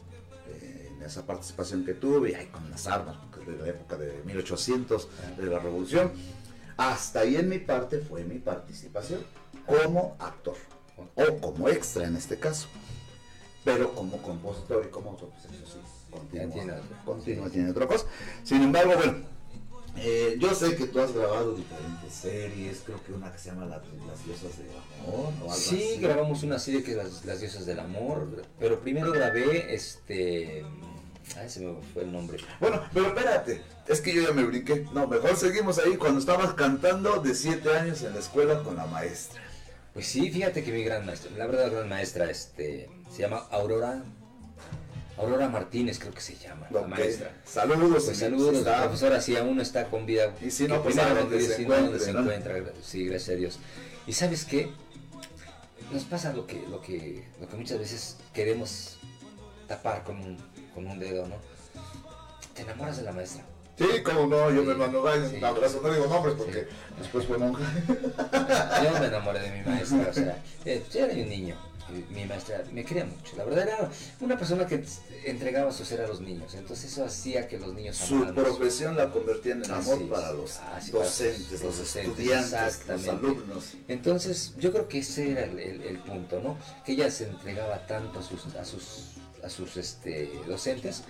eh, 0.48 0.92
en 0.96 1.02
esa 1.02 1.26
participación 1.26 1.84
que 1.84 1.94
tuve, 1.94 2.36
ahí 2.36 2.46
con 2.46 2.68
las 2.70 2.86
armas, 2.86 3.16
porque 3.30 3.50
de 3.50 3.58
la 3.58 3.68
época 3.68 3.96
de 3.96 4.22
1800, 4.24 5.08
de 5.36 5.46
la 5.46 5.58
revolución, 5.58 6.12
hasta 6.76 7.20
ahí 7.20 7.36
en 7.36 7.48
mi 7.48 7.58
parte 7.58 7.98
fue 7.98 8.22
mi 8.24 8.38
participación 8.38 9.20
como 9.66 10.16
actor, 10.20 10.56
o 11.16 11.40
como 11.40 11.68
extra 11.68 12.06
en 12.06 12.16
este 12.16 12.38
caso, 12.38 12.68
pero 13.64 13.92
como 13.94 14.18
compositor 14.22 14.84
y 14.86 14.90
como 14.90 15.10
autor, 15.10 15.30
pues 15.30 15.44
eso 15.54 15.66
sí, 15.66 15.78
Ya 16.32 16.46
tiene 16.48 16.72
otra. 16.72 17.02
continúa, 17.04 17.48
tiene 17.50 17.70
otra 17.70 17.86
cosa. 17.86 18.06
Sin 18.44 18.62
embargo, 18.62 18.92
bueno, 18.96 19.14
eh, 19.96 20.36
yo 20.38 20.54
sé 20.54 20.76
que 20.76 20.86
tú 20.86 21.00
has 21.00 21.12
grabado 21.12 21.54
diferentes 21.54 22.12
series, 22.12 22.82
creo 22.84 23.02
que 23.04 23.12
una 23.12 23.32
que 23.32 23.38
se 23.38 23.50
llama 23.50 23.66
La- 23.66 23.82
Las 24.06 24.24
Diosas 24.24 24.58
de 24.58 24.64
Amor 25.00 25.32
o 25.40 25.44
algo 25.44 25.54
Sí, 25.54 25.76
así. 25.92 26.00
grabamos 26.00 26.42
una 26.42 26.58
serie 26.58 26.82
que 26.82 26.92
es 26.92 26.96
Las, 26.96 27.24
Las 27.24 27.40
Diosas 27.40 27.66
del 27.66 27.80
Amor, 27.80 28.42
pero 28.58 28.80
primero 28.80 29.10
grabé 29.12 29.74
este... 29.74 30.64
Ay, 31.36 31.50
se 31.50 31.60
me 31.60 31.74
fue 31.92 32.04
el 32.04 32.12
nombre. 32.12 32.38
Bueno, 32.58 32.80
pero 32.94 33.08
espérate, 33.08 33.60
es 33.86 34.00
que 34.00 34.14
yo 34.14 34.22
ya 34.22 34.32
me 34.32 34.44
brinqué. 34.44 34.86
No, 34.94 35.06
mejor 35.06 35.36
seguimos 35.36 35.78
ahí 35.78 35.96
cuando 35.96 36.20
estabas 36.20 36.54
cantando 36.54 37.20
de 37.20 37.34
7 37.34 37.68
años 37.76 38.02
en 38.02 38.14
la 38.14 38.20
escuela 38.20 38.62
con 38.62 38.76
la 38.76 38.86
maestra. 38.86 39.42
Pues 39.92 40.06
sí, 40.06 40.30
fíjate 40.30 40.62
que 40.64 40.72
mi 40.72 40.82
gran 40.84 41.04
maestra, 41.04 41.30
la 41.36 41.46
verdad 41.46 41.70
gran 41.70 41.88
maestra, 41.88 42.30
este, 42.30 42.88
se 43.10 43.20
llama 43.22 43.46
Aurora, 43.50 44.02
Aurora 45.18 45.48
Martínez 45.48 45.98
creo 45.98 46.12
que 46.12 46.20
se 46.20 46.36
llama, 46.36 46.66
la 46.70 46.82
maestra. 46.82 47.32
Saludos. 47.44 48.04
Pues 48.04 48.16
saludos, 48.18 48.50
si 48.52 48.56
está- 48.58 48.82
profesora, 48.84 49.20
si 49.20 49.36
aún 49.36 49.60
está 49.60 49.84
con 49.86 50.06
vida. 50.06 50.32
Y 50.40 50.50
si 50.50 50.68
no, 50.68 50.82
pues, 50.82 50.94
donde 50.96 51.38
Dios, 51.38 51.54
se 51.54 51.64
¿no? 52.12 52.20
encuentra, 52.20 52.54
sí, 52.82 53.06
gracias 53.06 53.30
a 53.30 53.38
Dios. 53.38 53.58
Y 54.06 54.12
sabes 54.12 54.44
qué, 54.44 54.70
nos 55.92 56.04
pasa 56.04 56.32
lo 56.32 56.46
que, 56.46 56.62
lo 56.70 56.80
que, 56.80 57.24
lo 57.40 57.48
que 57.48 57.56
muchas 57.56 57.78
veces 57.78 58.16
queremos 58.32 58.98
tapar 59.66 60.04
con 60.04 60.16
un, 60.20 60.38
con 60.74 60.86
un 60.86 60.98
dedo, 60.98 61.26
¿no? 61.26 61.36
Te 62.54 62.62
enamoras 62.62 62.96
de 62.98 63.02
la 63.02 63.12
maestra. 63.12 63.42
Sí, 63.76 63.86
cómo 64.04 64.26
no, 64.26 64.50
yo 64.50 64.62
Sí, 64.62 64.66
me 64.68 64.74
mando 64.74 65.02
un 65.04 65.30
sí. 65.30 65.44
abrazo, 65.44 65.80
no 65.82 65.92
digo 65.92 66.06
nombres 66.06 66.34
porque 66.36 66.60
Sí. 66.62 66.66
después 66.98 67.26
fue 67.26 67.38
monja. 67.38 67.62
Yo 68.84 68.98
me 69.00 69.06
enamoré 69.06 69.40
de 69.40 69.50
mi 69.50 69.64
maestra, 69.70 70.08
o 70.10 70.12
sea, 70.14 70.42
eh, 70.64 70.84
yo 70.92 71.04
era 71.04 71.14
un 71.14 71.28
niño. 71.28 71.56
Y 71.90 72.12
Mi 72.14 72.24
maestra 72.26 72.62
me 72.72 72.84
quería 72.84 73.04
mucho. 73.04 73.36
La 73.36 73.44
verdad 73.44 73.66
era 73.68 73.90
una 74.20 74.36
persona 74.38 74.66
que 74.66 74.84
entregaba 75.24 75.72
su 75.72 75.84
ser 75.84 76.00
a 76.02 76.06
los 76.06 76.20
niños. 76.20 76.54
Entonces 76.54 76.92
eso 76.92 77.04
hacía 77.04 77.48
que 77.48 77.58
los 77.58 77.72
niños 77.74 77.96
Su 77.96 78.24
profesión 78.34 78.96
la 78.96 79.10
convertía 79.10 79.54
en 79.54 79.64
amor 79.70 79.94
Así 79.94 80.02
es. 80.04 80.10
para 80.10 80.32
los 80.32 80.56
Así, 80.58 80.90
docentes, 80.92 81.62
los 81.62 81.78
estudiantes, 81.96 82.86
los 82.88 83.08
alumnos. 83.08 83.64
Entonces, 83.88 84.54
yo 84.58 84.72
creo 84.72 84.88
que 84.88 84.98
ese 84.98 85.32
era 85.32 85.44
el, 85.44 85.58
el- 85.58 85.82
el 85.82 85.98
punto, 85.98 86.40
¿no? 86.40 86.56
Que 86.84 86.92
ella 86.92 87.10
se 87.10 87.24
entregaba 87.28 87.86
tanto 87.86 88.20
a 88.20 88.22
sus, 88.22 88.46
a 88.54 88.64
sus, 88.64 89.14
a 89.42 89.48
sus 89.48 89.76
este, 89.76 90.30
docentes 90.46 91.02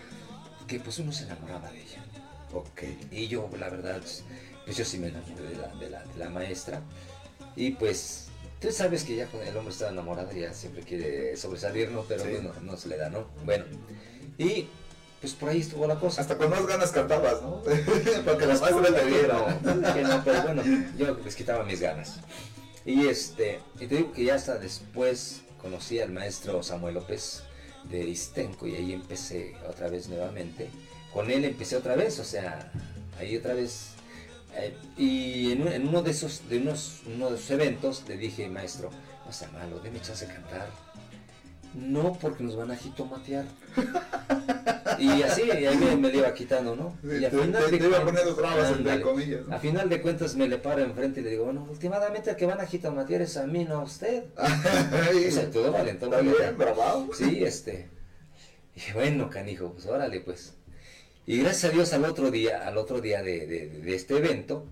que 0.66 0.78
pues 0.80 0.98
uno 0.98 1.12
se 1.12 1.24
enamoraba 1.24 1.70
de 1.70 1.80
ella. 1.82 2.04
Ok. 2.52 2.82
Y 3.10 3.26
yo, 3.28 3.48
la 3.58 3.68
verdad, 3.68 4.00
pues 4.64 4.76
yo 4.76 4.84
sí 4.84 4.98
me 4.98 5.08
enamoré 5.08 5.42
de 5.42 5.56
la, 5.56 5.68
de 5.74 5.90
la, 5.90 6.04
de 6.04 6.16
la 6.18 6.30
maestra. 6.30 6.82
Y 7.56 7.70
pues, 7.72 8.27
tú 8.60 8.70
sabes 8.72 9.04
que 9.04 9.16
ya 9.16 9.26
cuando 9.26 9.50
el 9.50 9.56
hombre 9.56 9.72
está 9.72 9.88
enamorado 9.88 10.32
ya 10.32 10.52
siempre 10.52 10.82
quiere 10.82 11.36
sobresalir, 11.36 11.90
¿no? 11.90 12.02
Pero 12.02 12.24
Sí. 12.24 12.30
bueno, 12.32 12.52
no 12.62 12.76
se 12.76 12.88
le 12.88 12.96
da, 12.96 13.10
¿no? 13.10 13.26
Bueno, 13.44 13.64
y 14.38 14.68
pues 15.20 15.32
por 15.34 15.48
ahí 15.48 15.60
estuvo 15.60 15.86
la 15.86 15.98
cosa. 15.98 16.20
Hasta 16.20 16.36
con 16.38 16.48
más 16.50 16.64
ganas 16.66 16.90
cantabas, 16.92 17.42
¿no? 17.42 17.62
Para 18.24 18.38
que 18.38 18.46
la 18.46 18.58
maestra 18.58 18.94
te 18.94 19.04
viera. 19.04 19.60
No, 19.62 19.94
que 19.94 20.02
no, 20.02 20.24
pero 20.24 20.42
bueno, 20.42 20.62
yo 20.96 21.14
les 21.24 21.34
quitaba 21.34 21.64
mis 21.64 21.80
ganas. 21.80 22.20
Y 22.84 23.06
este, 23.08 23.60
y 23.80 23.86
te 23.86 23.96
digo 23.96 24.12
que 24.12 24.24
ya 24.24 24.36
hasta 24.36 24.58
después 24.58 25.42
conocí 25.60 26.00
al 26.00 26.10
maestro 26.12 26.62
Samuel 26.62 26.94
López 26.94 27.42
de 27.90 28.00
Istenco 28.04 28.66
y 28.66 28.76
ahí 28.76 28.92
empecé 28.92 29.56
otra 29.68 29.88
vez 29.88 30.08
nuevamente. 30.08 30.70
Con 31.12 31.30
él 31.30 31.44
empecé 31.44 31.76
otra 31.76 31.96
vez, 31.96 32.18
o 32.20 32.24
sea, 32.24 32.70
ahí 33.18 33.36
otra 33.36 33.54
vez. 33.54 33.88
Eh, 34.56 34.76
y 34.96 35.52
en, 35.52 35.62
un- 35.62 35.68
en 35.72 35.88
uno 35.88 36.02
de 36.02 36.10
esos, 36.10 36.48
de 36.48 36.58
unos, 36.58 37.00
uno 37.14 37.30
de 37.30 37.36
esos 37.36 37.50
eventos 37.50 38.04
le 38.08 38.16
dije, 38.16 38.48
maestro, 38.48 38.90
no 39.26 39.32
sea 39.32 39.48
malo, 39.50 39.78
déme 39.80 40.00
chance 40.00 40.26
de 40.26 40.32
cantar. 40.34 40.68
No, 41.74 42.14
porque 42.14 42.42
nos 42.42 42.56
van 42.56 42.70
a 42.70 42.76
jitomatear. 42.76 43.44
Y 44.98 45.22
así, 45.22 45.42
y 45.42 45.50
ahí 45.66 45.76
me, 45.76 45.94
me 45.96 46.10
le 46.10 46.18
iba 46.18 46.34
quitando, 46.34 46.74
¿no? 46.74 46.96
Y 47.04 47.20
Te- 47.20 47.28
te- 47.30 47.78
te 47.78 47.86
iba 47.86 48.02
poniendo 48.04 48.34
trabas, 48.34 48.68
entre 48.70 48.78
ándale. 48.92 49.02
comillas, 49.02 49.46
¿no? 49.46 49.54
A 49.54 49.60
final 49.60 49.88
de 49.88 50.00
cuentas 50.02 50.34
me 50.34 50.48
le 50.48 50.58
paro 50.58 50.82
enfrente 50.82 51.20
y 51.20 51.24
le 51.24 51.30
digo, 51.30 51.44
bueno, 51.44 51.66
últimamente 51.70 52.30
el 52.30 52.36
que 52.36 52.46
van 52.46 52.60
a 52.60 52.66
jitomatear 52.66 53.22
es 53.22 53.36
a 53.36 53.46
mí, 53.46 53.64
no 53.64 53.76
a 53.80 53.82
usted. 53.84 54.24
O 54.36 55.30
sea, 55.30 55.50
todo 55.50 55.70
valentón. 55.70 56.08
Está 56.08 56.16
valentón. 56.22 56.38
bien, 56.38 56.58
bravo. 56.58 57.10
Sí, 57.16 57.44
este. 57.44 57.90
Y 58.74 58.92
bueno, 58.92 59.30
canijo, 59.30 59.72
pues 59.72 59.86
órale, 59.86 60.20
pues. 60.20 60.54
Y 61.28 61.36
gracias 61.42 61.70
a 61.70 61.74
Dios 61.74 61.92
al 61.92 62.04
otro 62.06 62.30
día, 62.30 62.66
al 62.66 62.78
otro 62.78 63.02
día 63.02 63.22
de, 63.22 63.46
de- 63.46 63.68
de 63.68 63.94
este 63.94 64.16
evento, 64.16 64.66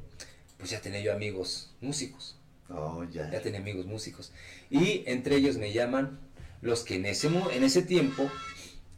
pues 0.57 0.71
ya 0.71 0.81
tenía 0.81 1.01
yo 1.01 1.13
amigos 1.13 1.71
músicos. 1.83 2.37
Oh, 2.71 3.05
ya. 3.13 3.31
Ya 3.31 3.43
tenía 3.43 3.61
amigos 3.61 3.85
músicos. 3.85 4.33
Y 4.71 5.03
entre 5.07 5.37
ellos 5.37 5.59
me 5.59 5.73
llaman 5.75 6.19
los 6.63 6.83
que 6.83 6.95
en 6.95 7.05
ese, 7.05 7.29
en 7.29 7.63
ese 7.63 7.83
tiempo 7.83 8.31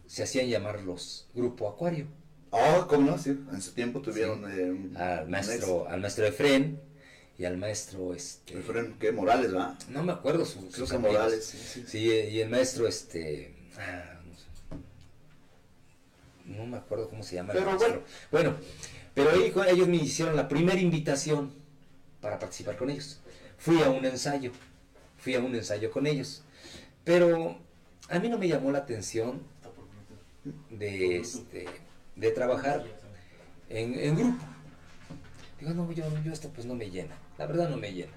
se 0.07 0.23
hacían 0.23 0.47
llamar 0.49 0.83
los 0.83 1.27
Grupo 1.35 1.69
Acuario. 1.69 2.07
Oh, 2.51 2.87
¿cómo 2.89 3.11
no? 3.11 3.19
Sí, 3.19 3.31
en 3.31 3.61
su 3.61 3.73
tiempo 3.73 4.01
tuvieron 4.01 4.45
eh, 4.51 4.71
un, 4.71 4.97
Al 4.97 5.25
un 5.25 5.31
maestro, 5.33 5.89
al 5.89 6.01
maestro 6.01 6.27
Efren 6.27 6.81
y 7.39 7.45
al 7.45 7.57
maestro 7.59 8.15
este. 8.15 8.53
ex. 8.55 8.61
Efraín, 8.61 8.95
¿qué? 9.01 9.11
Morales, 9.11 9.51
¿verdad? 9.53 9.77
No 9.91 10.05
me 10.05 10.13
acuerdo 10.13 10.45
su, 10.47 10.69
Creo 10.71 10.87
sus. 10.87 10.99
Morales, 11.01 11.45
sí, 11.45 11.59
sí. 11.59 11.85
Sí, 11.89 11.99
y 12.09 12.41
el 12.41 12.49
maestro, 12.49 12.87
este. 12.87 13.53
ah. 13.77 14.15
No 16.49 16.66
me 16.66 16.76
acuerdo 16.78 17.09
cómo 17.09 17.22
se 17.22 17.36
llama. 17.36 17.53
el 17.53 17.59
Pero 17.61 17.70
maestro. 17.70 18.03
bueno. 18.30 18.57
pero 19.14 19.30
con- 19.53 19.68
ellos 19.68 19.86
me 19.88 19.96
hicieron 19.96 20.34
la 20.36 20.49
primera 20.49 20.80
invitación 20.80 21.53
para 22.20 22.38
participar 22.38 22.76
con 22.76 22.90
ellos. 22.90 23.20
Fui 23.59 23.82
a 23.82 23.90
un 23.90 24.05
ensayo. 24.05 24.53
Fui 25.18 25.34
a 25.34 25.40
un 25.40 25.55
ensayo 25.55 25.90
con 25.90 26.07
ellos. 26.07 26.42
Pero 27.05 27.59
a 28.09 28.18
mí 28.18 28.28
no 28.28 28.38
me 28.38 28.49
llamó 28.49 28.70
la 28.72 28.78
atención 28.78 29.42
de, 30.70 31.18
este, 31.18 31.66
de 32.16 32.30
trabajar 32.30 32.84
en, 33.68 33.99
en 33.99 34.16
grupo. 34.16 34.44
Digo, 35.61 35.74
no, 35.74 35.90
yo, 35.92 36.05
yo 36.24 36.32
esto 36.32 36.49
pues 36.51 36.66
no 36.66 36.74
me 36.74 36.90
llena. 36.90 37.16
La 37.36 37.46
verdad 37.46 37.68
no 37.68 37.76
me 37.76 37.92
llena. 37.92 38.12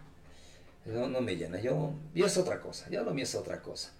No, 0.86 1.07
no 1.07 1.21
me 1.21 1.36
llena. 1.36 1.59
Yo, 1.59 1.93
yo 2.13 2.25
es 2.25 2.38
otra 2.38 2.59
cosa. 2.61 2.88
Ya 2.89 3.01
lo 3.01 3.13
mío 3.13 3.23
es 3.23 3.36
otra 3.36 3.61
cosa. 3.61 3.91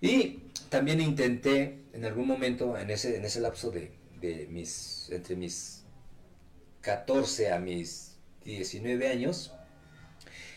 Y 0.00 0.38
también 0.70 1.00
intenté 1.00 1.78
en 1.92 2.04
algún 2.04 2.26
momento, 2.26 2.76
en 2.78 2.90
ese, 2.90 3.16
en 3.16 3.24
ese 3.24 3.40
lapso 3.40 3.70
de, 3.70 3.92
de 4.20 4.46
mis, 4.50 5.08
entre 5.10 5.36
mis 5.36 5.84
14 6.80 7.52
a 7.52 7.58
mis 7.58 8.16
19 8.44 9.08
años, 9.08 9.52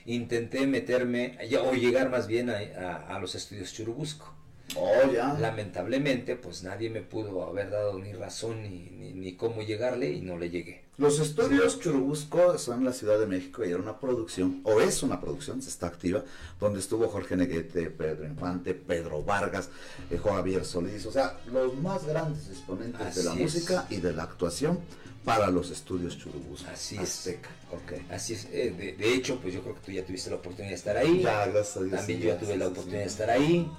intenté 0.05 0.67
meterme, 0.67 1.37
o 1.63 1.73
llegar 1.73 2.09
más 2.09 2.27
bien 2.27 2.49
a, 2.49 2.57
a- 2.57 3.15
a 3.15 3.19
los 3.19 3.35
estudios 3.35 3.73
Churubusco. 3.73 4.33
Oh, 4.75 5.11
ya. 5.11 5.33
Lamentablemente, 5.33 6.35
pues 6.37 6.63
nadie 6.63 6.89
me 6.89 7.01
pudo 7.01 7.43
haber 7.45 7.69
dado 7.69 7.99
ni 7.99 8.13
razón 8.13 8.63
ni, 8.63 8.89
ni, 8.89 9.13
ni 9.13 9.35
cómo 9.35 9.61
llegarle 9.63 10.11
y 10.11 10.21
no 10.21 10.37
le 10.37 10.49
llegué. 10.49 10.83
Los 11.01 11.19
estudios 11.19 11.79
Churubusco 11.79 12.59
son 12.59 12.79
en 12.79 12.85
la 12.85 12.93
Ciudad 12.93 13.17
de 13.17 13.25
México 13.25 13.65
y 13.65 13.69
era 13.69 13.79
una 13.79 13.99
producción, 13.99 14.61
o 14.63 14.79
es 14.79 15.01
una 15.01 15.19
producción, 15.19 15.59
se 15.59 15.69
está 15.69 15.87
activa, 15.87 16.23
donde 16.59 16.79
estuvo 16.79 17.07
Jorge 17.07 17.35
Neguete, 17.35 17.89
Pedro 17.89 18.27
Infante, 18.27 18.75
Pedro 18.75 19.23
Vargas, 19.23 19.69
eh, 20.11 20.19
Javier 20.23 20.63
Solís, 20.63 21.07
o 21.07 21.11
sea, 21.11 21.39
los 21.51 21.75
más 21.77 22.05
grandes 22.05 22.47
exponentes 22.49 23.15
de 23.15 23.23
la 23.23 23.33
es. 23.33 23.39
música 23.39 23.87
y 23.89 23.95
de 23.95 24.13
la 24.13 24.23
actuación 24.23 24.79
para 25.25 25.49
los 25.49 25.71
estudios 25.71 26.19
Churubusco. 26.19 26.69
Así 26.71 26.97
es. 26.97 27.01
Azteca. 27.01 27.49
Ok. 27.71 28.11
Así 28.11 28.33
es, 28.33 28.45
eh, 28.51 28.71
de, 28.77 28.93
de 28.93 29.13
hecho, 29.15 29.39
pues 29.41 29.55
yo 29.55 29.61
creo 29.61 29.73
que 29.73 29.81
tú 29.81 29.91
ya 29.91 30.05
tuviste 30.05 30.29
la 30.29 30.35
oportunidad 30.35 30.69
de 30.69 30.75
estar 30.75 30.97
ahí. 30.97 31.23
Ya, 31.23 31.47
gracias 31.47 31.77
a 31.77 31.79
Dios. 31.81 31.95
También 31.97 32.19
sí, 32.19 32.25
yo 32.27 32.33
ya 32.33 32.39
tuve 32.39 32.57
la 32.57 32.67
oportunidad 32.67 32.99
sí. 32.99 33.05
de 33.05 33.11
estar 33.11 33.29
ahí. 33.31 33.71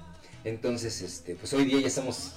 Entonces, 0.43 1.01
este, 1.01 1.35
pues 1.35 1.53
hoy 1.53 1.63
día 1.63 1.79
ya 1.79 1.87
estamos 1.87 2.33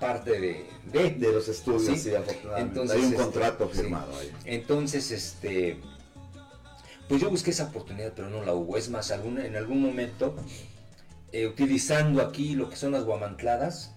parte 0.00 0.40
de, 0.40 0.66
de, 0.92 1.10
De 1.10 1.32
los 1.32 1.46
estudios, 1.48 1.84
Sí. 1.84 1.96
sí, 2.10 2.14
afortunadamente. 2.14 2.70
Entonces, 2.80 2.96
Hay 2.96 3.02
un 3.04 3.12
este, 3.12 3.22
contrato 3.22 3.68
firmado 3.68 4.18
ahí. 4.18 4.32
Entonces, 4.46 5.10
este, 5.10 5.78
pues 7.08 7.20
yo 7.20 7.30
busqué 7.30 7.50
esa 7.50 7.64
oportunidad, 7.64 8.12
pero 8.16 8.30
no 8.30 8.42
la 8.44 8.54
hubo. 8.54 8.76
Es 8.76 8.88
más, 8.88 9.10
alguna- 9.10 9.44
en 9.46 9.56
algún 9.56 9.80
momento, 9.82 10.34
eh, 11.32 11.46
utilizando 11.46 12.22
aquí 12.22 12.54
lo 12.54 12.68
que 12.70 12.76
son 12.76 12.92
las 12.92 13.04
guamantladas, 13.04 13.92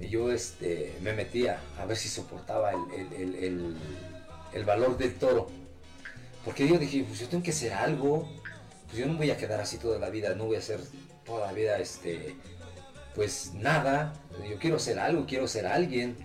eh, 0.00 0.08
yo 0.08 0.32
este, 0.32 0.96
me 1.02 1.12
metía 1.12 1.60
a 1.78 1.84
ver 1.84 1.96
si 1.96 2.08
soportaba 2.08 2.72
el, 2.72 2.80
el- 3.00 3.12
el- 3.22 3.34
el- 3.44 3.76
el 4.54 4.64
valor 4.64 4.96
del 4.98 5.14
toro. 5.14 5.48
Porque 6.44 6.66
yo 6.66 6.78
dije, 6.78 7.04
pues 7.06 7.20
yo 7.20 7.28
tengo 7.28 7.44
que 7.44 7.50
hacer 7.52 7.72
algo. 7.72 8.28
Pues 8.86 8.98
yo 8.98 9.06
no 9.06 9.16
voy 9.16 9.30
a 9.30 9.36
quedar 9.36 9.60
así 9.60 9.76
toda 9.78 9.98
la 9.98 10.10
vida, 10.10 10.34
no 10.34 10.46
voy 10.46 10.56
a 10.56 10.58
hacer 10.58 10.80
toda 11.24 11.46
la 11.46 11.52
vida, 11.52 11.78
este, 11.78 12.34
pues 13.14 13.52
nada. 13.54 14.12
Yo 14.48 14.58
quiero 14.58 14.76
hacer 14.76 14.98
algo, 14.98 15.26
quiero 15.26 15.46
ser 15.46 15.66
alguien. 15.66 16.16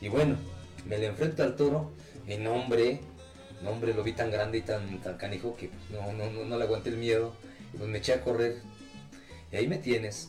Y 0.00 0.08
bueno, 0.08 0.36
me 0.86 0.98
le 0.98 1.06
enfrento 1.06 1.42
al 1.42 1.56
toro 1.56 1.90
y 2.26 2.36
no 2.36 2.54
hombre, 2.54 3.00
no 3.62 3.70
hombre, 3.70 3.94
lo 3.94 4.02
vi 4.02 4.12
tan 4.12 4.30
grande 4.30 4.58
y 4.58 4.62
tan, 4.62 5.00
tan 5.00 5.16
canijo 5.16 5.56
que 5.56 5.70
no, 5.90 6.12
no, 6.12 6.30
no, 6.30 6.44
no 6.44 6.58
le 6.58 6.64
aguanté 6.64 6.90
el 6.90 6.96
miedo. 6.96 7.34
Pues 7.76 7.88
me 7.88 7.98
eché 7.98 8.14
a 8.14 8.20
correr. 8.22 8.62
Y 9.52 9.56
ahí 9.56 9.66
me 9.66 9.78
tienes. 9.78 10.28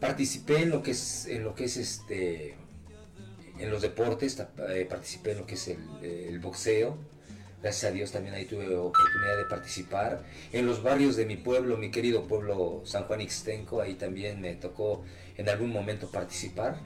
Participé 0.00 0.62
en 0.62 0.70
lo 0.70 0.82
que 0.82 0.90
es, 0.90 1.26
en 1.26 1.44
lo 1.44 1.54
que 1.54 1.64
es 1.64 1.76
este 1.76 2.56
en 3.58 3.70
los 3.70 3.82
deportes, 3.82 4.42
eh, 4.68 4.86
participé 4.88 5.32
en 5.32 5.38
lo 5.38 5.46
que 5.46 5.54
es 5.54 5.68
el 5.68 6.38
boxeo. 6.40 6.98
Gracias 7.62 7.90
a 7.90 7.94
Dios 7.94 8.12
también 8.12 8.34
ahí 8.34 8.44
tuve 8.44 8.74
oportunidad 8.76 9.36
de 9.38 9.44
participar. 9.46 10.22
En 10.52 10.66
los 10.66 10.82
barrios 10.82 11.16
de 11.16 11.26
mi 11.26 11.36
pueblo, 11.36 11.76
mi 11.76 11.90
querido 11.90 12.26
pueblo 12.26 12.82
San 12.84 13.04
Juan 13.04 13.20
Ixtenco, 13.20 13.80
ahí 13.80 13.94
también 13.94 14.40
me 14.40 14.54
tocó 14.54 15.04
en 15.36 15.48
algún 15.48 15.70
momento 15.70 16.10
participar. 16.10 16.78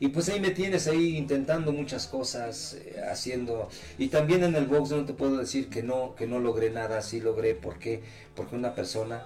Y 0.00 0.08
pues 0.08 0.28
ahí 0.28 0.40
me 0.40 0.50
tienes 0.50 0.88
ahí 0.88 1.16
intentando 1.16 1.72
muchas 1.72 2.06
cosas, 2.06 2.74
eh, 2.74 3.00
haciendo... 3.10 3.68
Y 3.98 4.08
también 4.08 4.44
en 4.44 4.54
el 4.54 4.66
box 4.66 4.90
no 4.90 5.04
te 5.04 5.12
puedo 5.12 5.38
decir 5.38 5.68
que 5.68 5.82
no, 5.82 6.14
que 6.16 6.26
no 6.26 6.38
logré 6.40 6.70
nada, 6.70 7.00
sí 7.02 7.20
logré. 7.20 7.54
¿Por 7.54 7.78
qué? 7.78 8.02
Porque 8.34 8.56
una 8.56 8.74
persona 8.74 9.22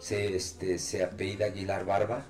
se, 0.00 0.34
este, 0.34 0.78
se 0.78 1.04
apellida 1.04 1.46
Aguilar 1.46 1.84
Barba, 1.84 2.24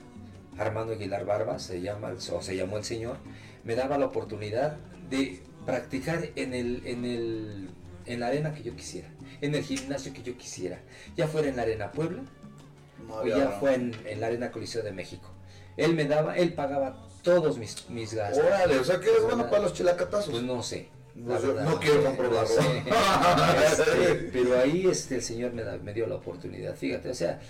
Armando 0.59 0.93
Aguilar 0.93 1.25
Barba, 1.25 1.59
se 1.59 1.81
llama, 1.81 2.13
o 2.33 2.43
se 2.43 2.57
llamó 2.57 2.77
el 2.77 2.85
señor, 2.85 3.17
me 3.65 3.75
daba 3.75 3.99
la 3.99 4.07
oportunidad 4.07 4.77
de 5.09 5.41
practicar 5.71 6.29
en, 6.37 6.55
el, 6.55 6.83
en, 6.87 7.05
el, 7.05 7.69
en 8.07 8.21
la 8.21 8.27
arena 8.29 8.53
que 8.55 8.63
yo 8.63 8.75
quisiera, 8.77 9.09
en 9.41 9.55
el 9.55 9.63
gimnasio 9.63 10.13
que 10.13 10.23
yo 10.23 10.37
quisiera, 10.37 10.81
ya 11.17 11.27
fuera 11.29 11.49
en 11.49 11.57
la 11.57 11.63
Arena 11.63 11.93
Puebla 11.93 12.23
No 13.07 13.15
o 13.17 13.27
ya 13.27 13.51
fue 13.61 13.75
en, 13.75 13.95
en 14.07 14.21
la 14.21 14.27
Arena 14.29 14.51
Coliseo 14.51 14.83
de 14.83 14.93
México. 14.93 15.31
Él 15.77 15.95
me 15.95 16.05
daba, 16.05 16.37
él 16.37 16.53
pagaba 16.55 17.07
todos 17.23 17.57
mis, 17.59 17.89
mis 17.89 18.13
gastos. 18.15 18.45
Órale, 18.45 18.79
o 18.79 18.85
sea 18.85 18.99
que 19.01 19.09
eres 19.11 19.23
bueno 19.23 19.49
para 19.49 19.63
los 19.63 19.73
chilacatazos. 19.75 20.31
Pues 20.31 20.43
no 20.43 20.63
sé. 20.63 20.89
Pues 21.15 21.43
verdad, 21.47 21.65
no 21.65 21.79
quiero 21.81 22.05
comprobarlo. 22.05 22.55
Este, 23.71 24.31
pero 24.33 24.59
ahí 24.59 24.87
este, 24.87 25.17
el 25.17 25.23
Señor 25.23 25.53
me, 25.53 25.63
da- 25.63 25.79
me 25.79 25.93
dio 25.93 26.07
la 26.07 26.17
oportunidad. 26.17 26.75
Fíjate, 26.77 27.11
o 27.11 27.15
sea, 27.15 27.41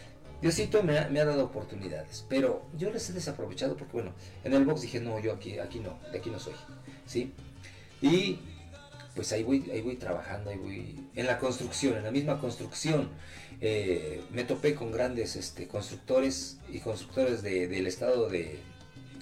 Diosito 0.40 0.82
me 0.82 0.98
ha, 0.98 1.08
me 1.08 1.20
ha 1.20 1.24
dado 1.24 1.44
oportunidades. 1.44 2.24
Pero 2.28 2.66
yo 2.76 2.90
les 2.90 3.08
he 3.10 3.12
desaprovechado 3.12 3.76
porque, 3.76 3.92
bueno, 3.92 4.12
en 4.44 4.54
el 4.54 4.64
box 4.64 4.82
dije, 4.82 5.00
no, 5.00 5.18
yo 5.20 5.32
aquí, 5.34 5.58
aquí 5.58 5.80
no, 5.80 5.98
de 6.12 6.18
aquí 6.18 6.30
no 6.30 6.38
soy. 6.38 6.54
¿Sí? 7.06 7.32
Y 8.02 8.38
pues 9.14 9.32
ahí 9.32 9.42
voy, 9.42 9.68
ahí 9.72 9.80
voy 9.82 9.96
trabajando, 9.96 10.50
ahí 10.50 10.56
voy 10.56 11.04
en 11.14 11.26
la 11.26 11.38
construcción, 11.38 11.96
en 11.96 12.04
la 12.04 12.10
misma 12.10 12.40
construcción. 12.40 13.10
eh, 13.62 14.22
me 14.32 14.44
topé 14.44 14.74
con 14.74 14.90
grandes 14.90 15.36
este, 15.36 15.66
constructores 15.68 16.56
y 16.72 16.78
constructores 16.78 17.42
de- 17.42 17.68
del 17.68 17.86
estado 17.86 18.28
de, 18.30 18.58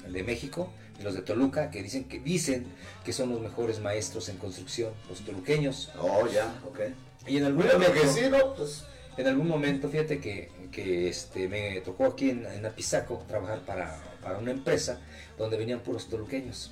de 0.08 0.22
México, 0.22 0.72
los 1.02 1.14
de 1.14 1.22
Toluca, 1.22 1.70
que 1.72 1.82
dicen 1.82 2.04
que 2.04 2.20
dicen 2.20 2.66
que 3.04 3.12
son 3.12 3.30
los 3.30 3.40
mejores 3.40 3.80
maestros 3.80 4.28
en 4.28 4.36
construcción, 4.36 4.92
los 5.08 5.20
toluqueños. 5.22 5.90
Oh, 5.98 6.26
ya, 6.28 6.54
ok. 6.64 6.80
Y 7.26 7.38
en 7.38 7.44
algún 7.46 7.64
Mira 7.64 7.78
momento, 7.78 8.00
que 8.00 8.06
sí, 8.08 8.20
¿no? 8.30 8.54
Pues 8.54 8.84
en 9.16 9.26
algún 9.26 9.48
momento, 9.48 9.88
fíjate 9.88 10.20
que, 10.20 10.50
que, 10.70 11.08
este, 11.08 11.48
me 11.48 11.80
tocó 11.80 12.06
aquí 12.06 12.30
en, 12.30 12.46
en 12.46 12.64
Apizaco 12.64 13.24
trabajar 13.26 13.60
para, 13.62 13.98
para 14.22 14.38
una 14.38 14.52
empresa 14.52 15.00
donde 15.36 15.56
venían 15.56 15.80
puros 15.80 16.08
toluqueños. 16.08 16.70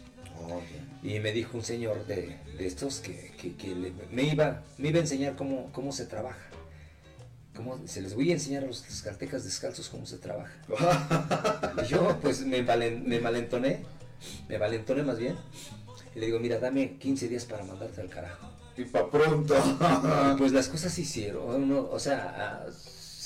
Y 1.02 1.20
me 1.20 1.32
dijo 1.32 1.56
un 1.58 1.64
señor 1.64 2.06
de, 2.06 2.38
de 2.58 2.66
estos 2.66 3.00
que, 3.00 3.32
que- 3.40 3.54
que 3.56 3.74
le- 3.74 3.92
me, 4.10 4.22
iba, 4.24 4.62
me 4.78 4.88
iba 4.88 4.98
a 4.98 5.02
enseñar 5.02 5.36
cómo, 5.36 5.70
cómo 5.72 5.92
se 5.92 6.06
trabaja. 6.06 6.38
Cómo, 7.54 7.80
se 7.86 8.02
les 8.02 8.14
voy 8.14 8.30
a 8.30 8.34
enseñar 8.34 8.64
a 8.64 8.66
los 8.66 8.82
tlaxcaltecas 8.82 9.44
descalzos 9.44 9.88
cómo 9.88 10.04
se 10.06 10.18
trabaja. 10.18 10.52
Y 11.82 11.86
yo 11.86 12.18
pues 12.20 12.40
me, 12.44 12.64
valen- 12.66 13.02
me 13.04 13.18
valentoné, 13.20 13.84
me 14.48 14.58
valentoné 14.58 15.02
más 15.02 15.18
bien. 15.18 15.36
Y 16.14 16.18
le 16.20 16.26
digo, 16.26 16.38
mira, 16.40 16.58
dame 16.58 16.96
15 16.98 17.28
días 17.28 17.44
para 17.44 17.62
mandarte 17.64 18.00
al 18.00 18.08
carajo. 18.08 18.48
Y 18.76 18.84
pa' 18.84 19.10
pronto. 19.10 19.54
Y 19.54 20.36
pues 20.38 20.52
las 20.52 20.68
cosas 20.68 20.92
se 20.92 21.02
hicieron, 21.02 21.62
uno- 21.62 21.88
o 21.90 21.98
sea, 21.98 22.66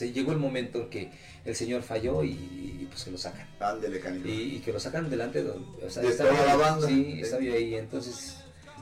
se 0.00 0.12
llegó 0.12 0.32
el 0.32 0.38
momento 0.38 0.80
en 0.80 0.88
que 0.88 1.10
el 1.44 1.54
señor 1.54 1.82
falló 1.82 2.24
y, 2.24 2.30
y, 2.30 2.88
pues 2.90 3.04
que 3.04 3.10
lo 3.10 3.18
sacan. 3.18 3.46
Ándele. 3.60 4.00
Y, 4.24 4.56
y 4.56 4.58
que 4.60 4.72
lo 4.72 4.80
sacan 4.80 5.10
delante 5.10 5.42
de, 5.42 5.50
o 5.50 5.90
sea, 5.90 6.02
De 6.02 6.08
estaba 6.08 6.30
toda 6.30 6.46
la 6.46 6.56
banda. 6.56 6.88
Sí, 6.88 7.20
estaba 7.20 7.42
yo 7.42 7.52
ahí. 7.52 7.74
Entonces, 7.74 8.38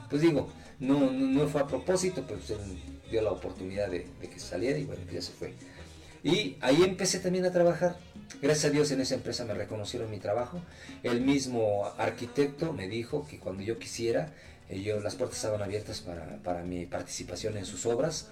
pues 0.09 0.21
digo, 0.21 0.49
no, 0.79 1.11
no, 1.11 1.27
no 1.27 1.47
fue 1.49 1.59
a 1.59 1.67
propósito, 1.67 2.23
pero 2.25 2.39
pues 2.39 2.51
él 2.51 2.81
dio 3.11 3.21
la 3.21 3.31
oportunidad 3.31 3.89
de, 3.89 4.07
de 4.21 4.29
que 4.29 4.39
saliera 4.39 4.79
y 4.79 4.85
bueno, 4.85 5.01
ya 5.11 5.21
se 5.21 5.33
fue. 5.33 5.53
Y 6.23 6.55
ahí 6.61 6.83
empecé 6.83 7.19
también 7.19 7.43
a 7.43 7.51
trabajar. 7.51 7.97
Gracias 8.41 8.65
a 8.65 8.69
Dios 8.69 8.89
en 8.91 9.01
esa 9.01 9.15
empresa 9.15 9.43
me 9.43 9.53
reconocieron 9.55 10.09
mi 10.09 10.19
trabajo. 10.19 10.61
El 11.03 11.19
mismo 11.19 11.91
arquitecto 11.97 12.71
me 12.71 12.87
dijo 12.87 13.27
que 13.27 13.39
cuando 13.39 13.61
yo 13.61 13.77
quisiera, 13.77 14.31
eh, 14.69 14.81
yo, 14.81 15.01
las 15.01 15.15
puertas 15.15 15.39
estaban 15.39 15.61
abiertas 15.61 15.99
para, 15.99 16.37
para 16.43 16.63
mi 16.63 16.85
participación 16.85 17.57
en 17.57 17.65
sus 17.65 17.85
obras. 17.85 18.29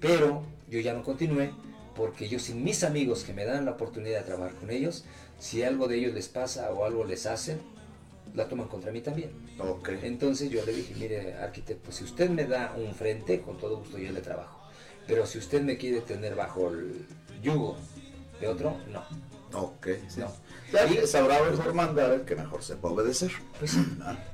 Pero 0.00 0.42
yo 0.70 0.80
ya 0.80 0.94
no 0.94 1.02
continué 1.02 1.52
porque 1.94 2.28
yo 2.28 2.38
sin 2.38 2.64
mis 2.64 2.84
amigos 2.84 3.24
que 3.24 3.32
me 3.32 3.44
dan 3.44 3.64
la 3.64 3.72
oportunidad 3.72 4.18
de 4.20 4.24
trabajar 4.24 4.54
con 4.54 4.70
ellos, 4.70 5.04
si 5.38 5.62
algo 5.62 5.88
de 5.88 5.96
ellos 5.98 6.14
les 6.14 6.28
pasa 6.28 6.70
o 6.72 6.84
algo 6.84 7.04
les 7.04 7.26
hacen, 7.26 7.60
la 8.34 8.48
toman 8.48 8.68
contra 8.68 8.90
mí 8.90 9.00
también. 9.00 9.30
Ok. 9.58 9.90
Entonces 10.02 10.50
yo 10.50 10.64
le 10.64 10.72
dije, 10.72 10.94
mire 10.96 11.34
arquitecto, 11.34 11.92
si 11.92 12.04
usted 12.04 12.30
me 12.30 12.44
da 12.44 12.74
un 12.76 12.94
frente, 12.94 13.40
con 13.40 13.58
todo 13.58 13.78
gusto 13.78 13.98
yo 13.98 14.12
le 14.12 14.20
trabajo. 14.20 14.60
Pero 15.06 15.26
si 15.26 15.38
usted 15.38 15.62
me 15.62 15.76
quiere 15.76 16.00
tener 16.00 16.34
bajo 16.34 16.70
el 16.70 17.06
yugo 17.42 17.76
de 18.40 18.48
otro, 18.48 18.76
no. 18.88 19.02
Ok, 19.52 19.88
sí. 20.08 20.20
No. 20.20 20.32
Ya 20.74 20.86
que 20.88 21.06
sabrá 21.06 21.42
mejor 21.42 21.72
mandar 21.74 22.10
el 22.12 22.20
que 22.22 22.36
mejor 22.36 22.62
sepa 22.62 22.88
obedecer. 22.88 23.30
Pues. 23.58 23.74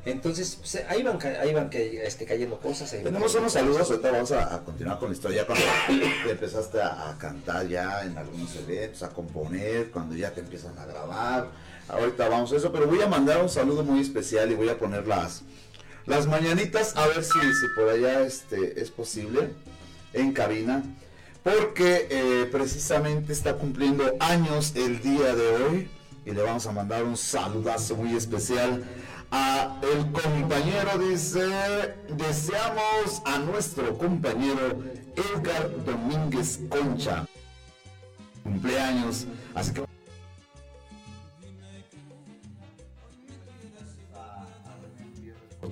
Entonces, 0.05 0.57
pues, 0.57 0.83
ahí 0.89 1.03
van, 1.03 1.19
ahí 1.41 1.53
van 1.55 1.69
ca- 1.69 1.79
este, 1.79 2.25
cayendo 2.25 2.59
cosas. 2.59 2.93
ahí 2.93 3.03
Tenemos 3.03 3.35
unos 3.35 3.53
saludos, 3.53 3.91
ahorita 3.91 4.11
vamos 4.11 4.33
a, 4.33 4.55
a 4.55 4.65
continuar 4.65 4.99
con 4.99 5.09
la 5.11 5.15
historia. 5.15 5.43
Ya 5.43 5.47
cuando 5.47 5.65
te 6.25 6.31
empezaste 6.31 6.81
a, 6.81 7.11
a 7.11 7.19
cantar 7.19 7.69
ya 7.69 8.03
en 8.05 8.17
algunos 8.19 8.55
eventos, 8.57 9.03
a 9.03 9.11
componer, 9.11 9.91
cuando 9.91 10.15
ya 10.17 10.31
te 10.33 10.41
empiezan 10.41 10.79
a 10.79 10.87
grabar. 10.87 11.49
Ahorita 11.89 12.29
vamos 12.29 12.53
a 12.53 12.57
eso, 12.57 12.71
pero 12.73 12.87
voy 12.87 13.03
a 13.03 13.07
mandar 13.09 13.43
un 13.43 13.49
saludo 13.49 13.83
muy 13.83 14.01
especial 14.01 14.51
y 14.51 14.55
voy 14.55 14.69
a 14.69 14.79
poner 14.79 15.07
las, 15.09 15.43
las 16.07 16.27
mañanitas, 16.27 16.97
a 16.97 17.07
ver 17.09 17.25
si, 17.25 17.33
si 17.41 17.67
por 17.77 17.89
allá 17.89 18.21
este, 18.25 18.81
es 18.81 18.91
posible, 18.91 19.51
en 20.13 20.33
cabina. 20.33 20.83
Porque 21.43 22.07
eh, 22.11 22.49
precisamente 22.53 23.33
está 23.33 23.55
cumpliendo 23.55 24.15
años 24.21 24.73
el 24.77 25.01
día 25.01 25.35
de 25.35 25.49
hoy 25.57 25.91
y 26.25 26.33
le 26.33 26.43
vamos 26.43 26.67
a 26.67 26.73
mandar 26.73 27.05
un 27.05 27.17
saludazo 27.17 27.97
muy 27.97 28.15
especial 28.15 28.85
a 29.31 29.81
el 29.83 30.11
compañero 30.11 30.99
dice 30.99 31.49
deseamos 32.09 33.23
a 33.25 33.39
nuestro 33.39 33.97
compañero 33.97 34.83
Edgar 35.17 35.71
Domínguez 35.85 36.61
Concha. 36.69 37.27
Cumpleaños 38.43 39.27
así 39.55 39.73
que 39.73 39.85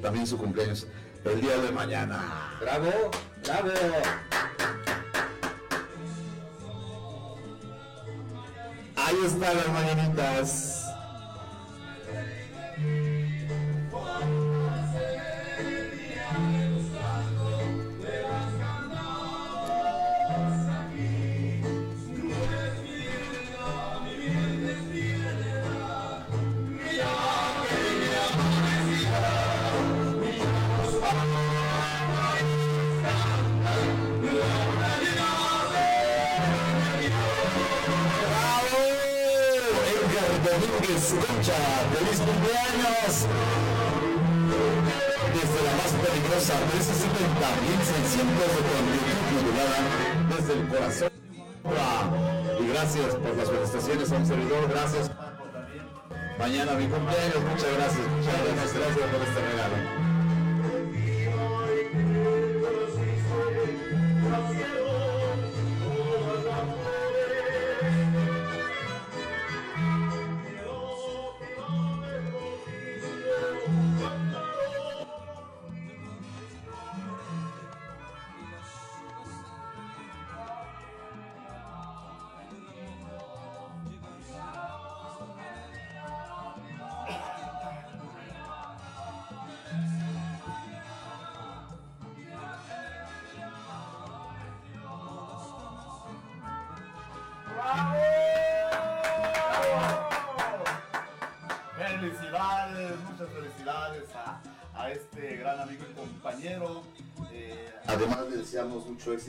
también 0.03 0.27
su 0.27 0.39
cumpleaños 0.39 0.87
el 1.25 1.41
día 1.41 1.59
de 1.59 1.73
mañana 1.73 2.57
Bravo, 2.61 3.11
bravo. 3.45 3.71
Ahí 9.07 9.17
están 9.25 9.57
las 9.57 9.69
mañanitas 9.69 10.88
370 47.57 47.85
600 47.85 48.49
de 48.55 48.63
conducción 48.69 49.19
modulada 49.35 49.79
desde 50.37 50.53
el 50.53 50.69
corazón. 50.69 51.11
Y 52.61 52.69
gracias 52.69 53.15
por 53.15 53.37
las 53.37 53.49
felicitaciones 53.51 54.13
a 54.13 54.17
un 54.17 54.27
servidor, 54.27 54.69
gracias. 54.69 55.11
Mañana 56.39 56.73
mi 56.75 56.87
cumpleaños, 56.87 57.43
muchas 57.51 57.73
gracias, 57.77 58.09
muchas 58.09 58.35
gracias, 58.45 58.75
gracias 58.75 59.11
por 59.11 59.23
este 59.23 59.41
regalo. 59.41 60.08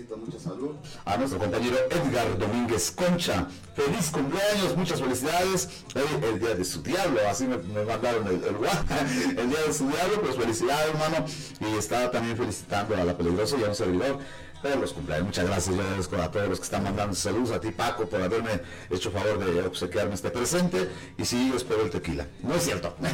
Éxito, 0.09 0.17
mucha 0.17 0.39
salud. 0.39 0.71
A 1.05 1.17
nuestro 1.17 1.39
compañero 1.39 1.77
Edgar 1.89 2.37
Domínguez 2.37 2.91
Concha. 2.91 3.47
Feliz 3.75 4.09
cumpleaños, 4.11 4.75
muchas 4.75 4.99
felicidades. 4.99 5.69
Hoy 5.95 6.03
el 6.23 6.39
día 6.39 6.55
de 6.55 6.65
su 6.65 6.81
diablo, 6.81 7.21
así 7.29 7.45
me, 7.45 7.57
mandaron 7.57 8.27
el, 8.27 8.35
el, 8.35 8.55
el 9.39 9.49
día 9.49 9.61
de 9.65 9.73
su 9.73 9.87
diablo, 9.87 10.21
pues 10.21 10.35
felicidades 10.35 10.89
hermano. 10.89 11.25
Y 11.59 11.77
estaba 11.77 12.11
también 12.11 12.37
felicitando 12.37 12.95
a 12.95 13.03
la 13.03 13.17
peligrosa 13.17 13.57
y 13.57 13.63
a 13.63 13.69
un 13.69 13.75
servidor. 13.75 14.19
Pero 14.61 14.81
los 14.81 14.91
cumpleaños, 14.91 15.27
muchas 15.27 15.47
gracias, 15.47 15.73
yo 15.73 15.81
agradezco 15.81 16.17
a 16.17 16.29
todos 16.31 16.49
los 16.49 16.59
que 16.59 16.65
están 16.65 16.83
mandando 16.83 17.15
saludos, 17.15 17.51
a 17.51 17.61
ti 17.61 17.71
Paco 17.71 18.07
por 18.07 18.21
haberme 18.21 18.59
hecho 18.89 19.09
favor 19.09 19.39
de 19.39 19.61
obsequiarme 19.61 20.15
este 20.15 20.31
presente, 20.31 20.89
y 21.17 21.23
sí, 21.23 21.47
yo 21.49 21.55
espero 21.55 21.83
el 21.83 21.89
tequila. 21.89 22.27
No 22.43 22.55
es 22.55 22.63
cierto. 22.63 22.93
bueno, 22.99 23.13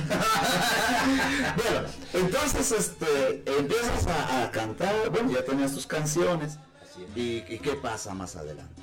entonces 2.13 2.71
este, 2.71 3.43
empiezas 3.59 4.07
a, 4.07 4.45
a 4.45 4.49
cantar, 4.49 5.11
bueno, 5.11 5.33
ya 5.33 5.45
tenías 5.45 5.71
tus 5.71 5.85
canciones, 5.85 6.57
Así 6.95 7.03
es. 7.03 7.17
y, 7.17 7.53
y 7.55 7.59
qué 7.59 7.73
pasa 7.75 8.13
más 8.13 8.35
adelante? 8.35 8.81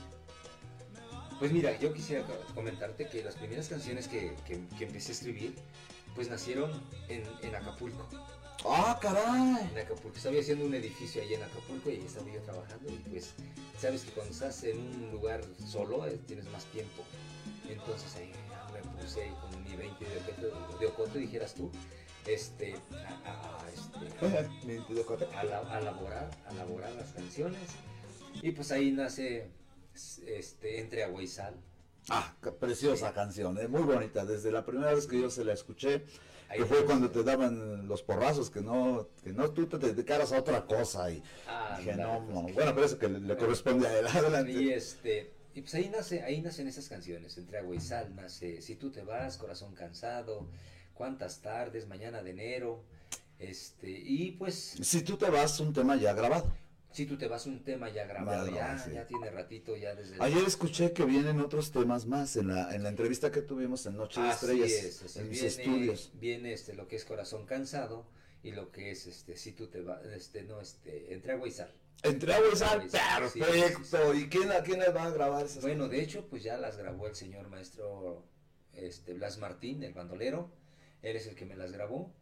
Pues 1.39 1.51
mira, 1.53 1.77
yo 1.79 1.93
quisiera 1.93 2.25
co- 2.25 2.55
comentarte 2.55 3.09
que 3.09 3.25
las 3.25 3.35
primeras 3.35 3.69
canciones 3.69 4.07
que, 4.09 4.37
que- 4.47 4.65
que 4.79 4.85
empecé 4.85 5.11
a 5.13 5.15
escribir, 5.15 5.57
pues 6.15 6.29
nacieron 6.29 6.71
en, 7.09 7.25
en 7.43 7.55
Acapulco. 7.55 8.07
¡Ah, 8.65 8.97
caray! 9.03 9.69
En 9.73 9.79
Acapulco. 9.79 10.17
Estaba 10.17 10.39
haciendo 10.39 10.65
un 10.67 10.75
edificio 10.75 11.21
allí 11.21 11.35
en 11.35 11.43
Acapulco 11.43 11.91
y 11.91 11.95
estaba 11.97 12.31
yo 12.31 12.41
trabajando. 12.43 12.93
Y 12.93 12.97
pues, 13.11 13.33
sabes 13.81 14.03
que 14.03 14.13
cuando 14.13 14.33
estás 14.33 14.63
en 14.63 14.79
un 14.79 15.11
lugar 15.11 15.41
solo, 15.67 16.07
eh, 16.07 16.21
tienes 16.27 16.45
más 16.53 16.65
tiempo. 16.67 17.03
Entonces 17.69 18.15
ahí 18.17 18.31
me 18.73 18.81
puse 19.03 19.23
ahí 19.25 19.35
con 19.41 19.65
mi 19.65 19.75
20 19.75 20.05
de, 20.05 20.21
ocote- 20.21 20.79
de 20.79 20.87
ocote, 20.87 21.19
dijeras 21.19 21.55
tú, 21.55 21.73
este, 22.27 22.77
a, 23.25 23.59
a- 23.65 23.69
este, 23.69 24.27
a, 25.35 25.41
a 25.41 25.41
a 25.41 26.53
elaborar 26.53 26.93
las 26.93 27.11
canciones. 27.11 27.59
Y 28.41 28.53
pues 28.53 28.73
ahí 28.73 28.93
nace 28.93 29.51
este, 30.27 30.81
Entre 30.81 31.05
Agua 31.05 31.23
y 31.23 31.27
Sal. 31.27 31.55
Ah, 32.09 32.35
preciosa 32.59 33.13
canción, 33.13 33.59
eh, 33.59 33.69
muy 33.69 33.83
bonita. 33.83 34.25
Desde 34.25 34.51
la 34.51 34.65
primera 34.65 34.93
vez 34.93 35.07
que 35.07 35.21
yo 35.21 35.31
se 35.31 35.45
la 35.45 35.53
escuché, 35.53 36.05
Ahí 36.49 36.59
que 36.59 36.65
fue 36.67 36.85
cuando 36.85 37.11
te 37.11 37.23
daban 37.23 37.87
los 37.87 38.03
porrazos, 38.03 38.51
que 38.51 38.61
no, 38.61 39.09
que 39.23 39.33
no 39.33 39.51
tú 39.53 39.67
te 39.67 39.79
dedicaras 39.79 40.33
a 40.33 40.41
otra 40.41 40.67
cosa. 40.67 41.11
Y 41.11 41.23
Ah, 41.47 41.77
dije, 41.79 41.95
no, 41.95 42.25
pues, 42.25 42.35
no, 42.35 42.43
bueno, 42.43 42.75
pero 42.75 42.85
eso 42.85 42.99
que 42.99 43.09
le, 43.09 43.21
le 43.21 43.37
corresponde 43.39 43.87
a 43.87 43.99
él. 43.99 44.07
Adelante. 44.07 44.53
Y 44.53 44.71
este, 44.71 45.33
y 45.55 45.61
pues 45.61 45.75
ahí 45.75 45.89
nace, 45.91 46.23
ahí 46.23 46.41
nacen 46.43 46.67
esas 46.67 46.89
canciones, 46.89 47.39
entre 47.39 47.59
agua 47.59 47.75
y 47.77 47.81
sal, 47.81 48.15
nace 48.17 48.61
Si 48.63 48.75
tú 48.77 48.91
te 48.91 49.03
vas, 49.03 49.37
corazón 49.37 49.75
cansado, 49.75 50.49
cuántas 50.95 51.41
tardes, 51.41 51.87
mañana 51.87 52.23
de 52.23 52.31
enero, 52.31 52.85
este, 53.39 53.91
y 53.91 54.33
pues 54.33 54.55
Si 54.83 55.03
tú 55.03 55.17
te 55.17 55.31
vas, 55.31 55.59
un 55.61 55.73
tema 55.73 55.97
ya 55.97 56.13
grabado. 56.15 56.53
Si 56.93 57.07
tú 57.07 57.17
te 57.17 57.27
vas 57.29 57.47
un 57.47 57.63
tema 57.65 57.89
ya 57.91 58.07
grabado, 58.07 58.47
Ya 58.47 58.53
ya, 58.55 58.59
grabado, 58.67 58.85
sí. 58.85 58.93
ya 58.95 59.07
tiene 59.07 59.31
ratito, 59.31 59.77
ya 59.77 59.95
desde 59.95 60.15
el- 60.17 60.23
Ayer 60.23 60.45
escuché 60.47 60.93
que 60.93 61.05
vienen 61.05 61.41
otros 61.41 61.71
temas 61.73 62.07
más 62.07 62.37
en 62.37 62.49
la, 62.49 62.75
en 62.75 62.83
la 62.83 62.89
entrevista 62.91 63.31
que 63.31 63.43
tuvimos 63.43 63.85
en 63.87 63.97
Noche 63.97 64.21
de 64.21 64.29
Así 64.29 64.47
Estrellas, 64.47 64.71
es, 64.73 65.03
así 65.03 65.19
en 65.21 65.29
mis 65.29 65.41
viene, 65.41 65.49
estudios. 65.49 66.13
viene 66.15 66.53
este 66.53 66.75
lo 66.75 66.87
que 66.89 66.97
es 66.97 67.05
corazón 67.05 67.47
cansado 67.47 68.07
y 68.43 68.51
lo 68.53 68.71
que 68.73 68.91
es 68.91 69.07
este 69.07 69.37
si 69.37 69.53
tú 69.53 69.69
te 69.69 69.81
vas, 69.83 70.05
este, 70.07 70.43
no, 70.43 70.61
este, 70.61 71.13
entre 71.15 71.33
agua 71.33 71.49
y 71.49 71.53
sal. 71.53 71.73
Entre 72.03 72.35
agua 72.35 72.49
y 72.53 72.57
sal, 72.57 72.83
Sí, 72.83 72.89
sí, 72.91 73.33
sí, 73.33 73.39
perfecto. 73.39 74.15
¿Y 74.15 74.29
quién, 74.29 74.51
a 74.51 74.63
quién 74.63 74.81
le 74.81 74.89
va 74.91 75.05
a 75.05 75.11
grabar 75.11 75.45
esas 75.47 75.63
Bueno, 75.63 75.89
de 75.89 76.03
hecho, 76.03 76.27
pues 76.29 76.43
ya 76.43 76.57
las 76.57 76.77
grabó 76.77 77.07
el 77.07 77.15
señor 77.15 77.49
maestro 77.49 78.25
este, 78.75 79.15
Blas 79.15 79.39
Martín, 79.39 79.83
el 79.85 79.95
bandolero. 79.95 80.51
Él 81.03 81.17
es 81.17 81.27
el 81.29 81.35
que 81.37 81.45
me 81.47 81.55
las 81.57 81.71
grabó. 81.73 82.13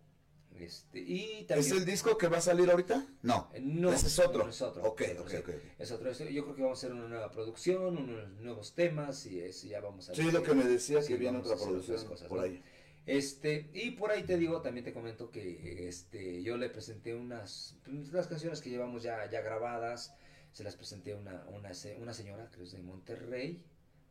Este, 0.59 0.99
y 1.01 1.45
también. 1.45 1.59
¿Es 1.73 1.73
el 1.79 1.85
disco 1.87 2.19
que 2.19 2.29
va 2.29 2.39
a 2.39 2.41
salir 2.43 2.71
ahorita? 2.71 3.07
No. 3.23 3.51
Eh, 3.55 3.61
No, 3.63 3.93
Ese 3.93 4.09
es 4.09 4.19
otro. 4.19 4.45
no, 4.45 4.51
es 4.51 4.61
otro. 4.61 4.83
Ok, 4.85 5.01
es 5.03 5.11
otro, 5.13 5.23
ok, 5.25 5.31
sí. 5.31 5.37
ok. 5.39 5.49
Es 5.79 5.91
otro. 5.91 6.13
Yo 6.13 6.43
creo 6.45 6.55
que 6.55 6.63
vamos 6.63 6.79
a 6.79 6.87
hacer 6.87 6.93
una 6.95 7.09
nueva 7.09 7.31
producción, 7.31 7.97
unos 7.97 8.29
nuevos 8.41 8.75
temas 8.75 9.25
y 9.27 9.41
eso 9.41 9.67
ya 9.69 9.81
vamos 9.81 10.09
a 10.11 10.15
Sí, 10.15 10.25
ver 10.25 10.35
lo 10.35 10.43
que 10.43 10.55
me 10.55 10.65
decía 10.65 11.01
sí, 11.01 11.09
que 11.09 11.17
viene 11.19 11.39
otra 11.39 11.57
producción 11.57 12.05
cosas, 12.07 12.29
por 12.29 12.39
¿no? 12.39 12.45
ahí. 12.45 12.63
Este, 13.07 13.71
y 13.73 13.93
por 13.93 14.11
ahí 14.11 14.25
te 14.25 14.37
digo, 14.37 14.61
también 14.61 14.85
te 14.85 14.93
comento 14.93 15.31
que 15.31 15.89
este, 15.89 16.43
yo 16.43 16.57
le 16.59 16.69
presenté 16.69 17.15
unas, 17.15 17.77
las 18.13 18.27
canciones 18.27 18.61
que 18.61 18.69
llevamos 18.71 19.03
ya, 19.03 19.29
ya 19.31 19.41
grabadas, 19.41 20.15
se 20.53 20.63
las 20.65 20.77
presenté 20.77 21.13
a 21.15 21.17
una, 21.17 21.45
una, 21.49 21.71
una 21.99 22.13
señora, 22.15 22.49
creo 22.51 22.59
que 22.61 22.65
es 22.69 22.73
de 22.73 22.83
Monterrey, 22.83 23.63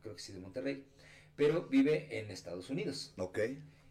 creo 0.02 0.16
que 0.16 0.20
sí 0.20 0.32
de 0.32 0.40
Monterrey, 0.40 0.84
pero 1.36 1.66
vive 1.68 2.18
en 2.18 2.30
Estados 2.32 2.68
Unidos. 2.68 3.14
Ok. 3.16 3.38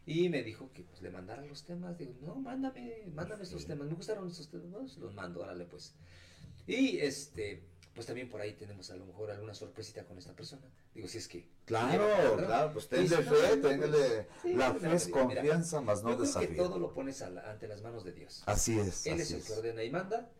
Y 0.09 0.27
me 0.29 0.41
dijo 0.43 0.71
que 0.73 0.81
pues, 0.83 1.01
le 1.01 1.11
mandara 1.11 1.45
los 1.45 1.63
temas. 1.65 1.97
Digo, 1.97 2.13
no, 2.21 2.35
mándame, 2.35 3.03
mándame 3.13 3.43
estos 3.43 3.65
temas. 3.67 3.87
Me 3.87 3.93
gustaron 3.93 4.27
estos 4.27 4.49
temas. 4.49 4.69
No, 4.69 4.81
los 5.05 5.13
mando, 5.13 5.41
órale 5.41 5.65
pues. 5.65 5.93
Y 6.65 6.97
este, 6.97 7.63
pues 7.93 8.07
también 8.07 8.27
por 8.29 8.41
ahí 8.41 8.53
tenemos 8.53 8.89
a 8.89 8.95
lo 8.95 9.05
mejor 9.05 9.29
alguna 9.29 9.53
sorpresita 9.53 10.05
con 10.05 10.17
esta 10.17 10.33
persona. 10.35 10.63
Digo, 10.95 11.07
si 11.07 11.19
es 11.19 11.27
que. 11.27 11.47
Claro, 11.65 12.07
¿verdad? 12.07 12.45
claro, 12.47 12.73
pues 12.73 12.87
tenle 12.89 13.07
no, 13.09 13.17
fe, 13.21 13.29
pues, 13.29 13.61
téngale. 13.61 14.27
sí, 14.41 14.53
la 14.55 14.73
no, 14.73 14.79
fe 14.79 14.93
es 14.95 15.05
digo, 15.05 15.25
mira, 15.27 15.41
confianza, 15.41 15.81
más 15.81 16.01
no 16.03 16.09
Yo 16.09 16.17
creo 16.17 16.31
que 16.33 16.39
desafío. 16.39 16.63
todo 16.63 16.79
lo 16.79 16.93
pones 16.93 17.19
la- 17.21 17.51
ante 17.51 17.67
las 17.67 17.83
manos 17.83 18.03
de 18.03 18.13
Dios. 18.13 18.41
Así 18.47 18.79
es. 18.79 19.05
Él 19.05 19.19
es 19.19 19.27
así 19.27 19.33
el 19.35 19.39
es. 19.41 19.45
que 19.45 19.53
ordena 19.53 19.83
y 19.83 19.91
manda. 19.91 20.31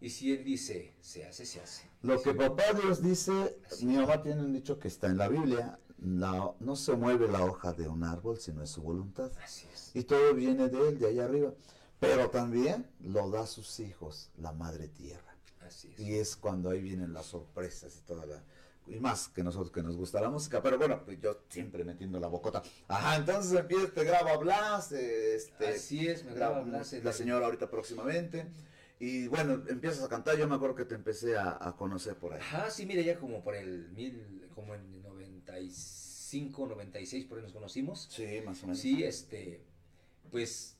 Y 0.00 0.10
si 0.10 0.32
Él 0.34 0.44
dice, 0.44 0.96
se 1.00 1.24
hace, 1.24 1.46
se 1.46 1.60
hace. 1.60 1.88
Lo 2.02 2.20
que 2.20 2.32
Sí. 2.32 2.36
papá 2.38 2.64
Dios 2.74 3.02
dice, 3.02 3.56
Así 3.70 3.86
mi 3.86 3.96
mamá 3.96 4.20
tiene 4.22 4.42
un 4.42 4.52
dicho 4.52 4.78
que 4.78 4.88
está 4.88 5.06
en 5.06 5.16
la 5.16 5.28
Biblia, 5.28 5.78
la- 5.98 6.52
no 6.60 6.76
se 6.76 6.92
mueve 6.94 7.28
la 7.28 7.44
hoja 7.44 7.72
de 7.72 7.88
un 7.88 8.04
árbol 8.04 8.38
si 8.38 8.52
no 8.52 8.62
es 8.62 8.70
su 8.70 8.82
voluntad. 8.82 9.30
Así 9.42 9.66
es. 9.72 9.90
Y 9.94 10.04
todo 10.04 10.34
viene 10.34 10.68
de 10.68 10.88
él, 10.88 10.98
de 10.98 11.08
allá 11.08 11.24
arriba. 11.24 11.52
Pero 12.00 12.28
también 12.30 12.86
lo 13.00 13.30
da 13.30 13.42
a 13.42 13.46
sus 13.46 13.80
hijos, 13.80 14.30
la 14.38 14.52
madre 14.52 14.88
tierra. 14.88 15.36
Así 15.66 15.90
es. 15.92 16.00
Y 16.00 16.14
es 16.16 16.36
cuando 16.36 16.70
ahí 16.70 16.82
vienen 16.82 17.12
las 17.12 17.26
sorpresas 17.26 17.96
y 17.96 18.00
toda 18.06 18.26
la... 18.26 18.42
Y 18.86 19.00
más 19.00 19.28
que 19.28 19.42
nosotros 19.42 19.70
que 19.72 19.82
nos 19.82 19.96
gusta 19.96 20.20
la 20.20 20.28
música, 20.28 20.62
pero 20.62 20.76
bueno, 20.76 21.02
pues 21.06 21.18
yo 21.18 21.38
siempre 21.48 21.84
metiendo 21.84 22.20
la 22.20 22.26
bocota. 22.28 22.62
Ajá, 22.88 23.16
entonces 23.16 23.58
empieza, 23.58 23.88
te 23.94 24.04
graba 24.04 24.36
Blas, 24.36 24.92
este, 24.92 25.68
Así 25.68 26.06
es, 26.06 26.22
me 26.24 26.34
graba 26.34 26.60
Blas 26.60 26.92
la 27.02 27.12
señora 27.14 27.46
ahorita 27.46 27.70
próximamente. 27.70 28.46
Y 28.98 29.26
bueno, 29.28 29.62
empiezas 29.68 30.04
a 30.04 30.08
cantar, 30.08 30.36
yo 30.36 30.46
me 30.46 30.56
acuerdo 30.56 30.74
que 30.74 30.84
te 30.84 30.94
empecé 30.94 31.34
a, 31.38 31.56
a 31.58 31.74
conocer 31.76 32.16
por 32.16 32.34
ahí. 32.34 32.40
Ajá, 32.40 32.68
sí, 32.70 32.84
mira, 32.84 33.00
ya 33.00 33.18
como 33.18 33.42
por 33.42 33.54
el 33.54 33.88
mil, 33.92 34.46
como 34.54 34.74
en 34.74 34.90
95, 35.44 36.66
96, 36.66 37.24
por 37.26 37.38
ahí 37.38 37.44
nos 37.44 37.52
conocimos. 37.52 38.08
Sí, 38.10 38.40
más 38.44 38.62
o 38.62 38.66
menos. 38.66 38.80
Sí, 38.80 39.04
este, 39.04 39.60
pues, 40.30 40.76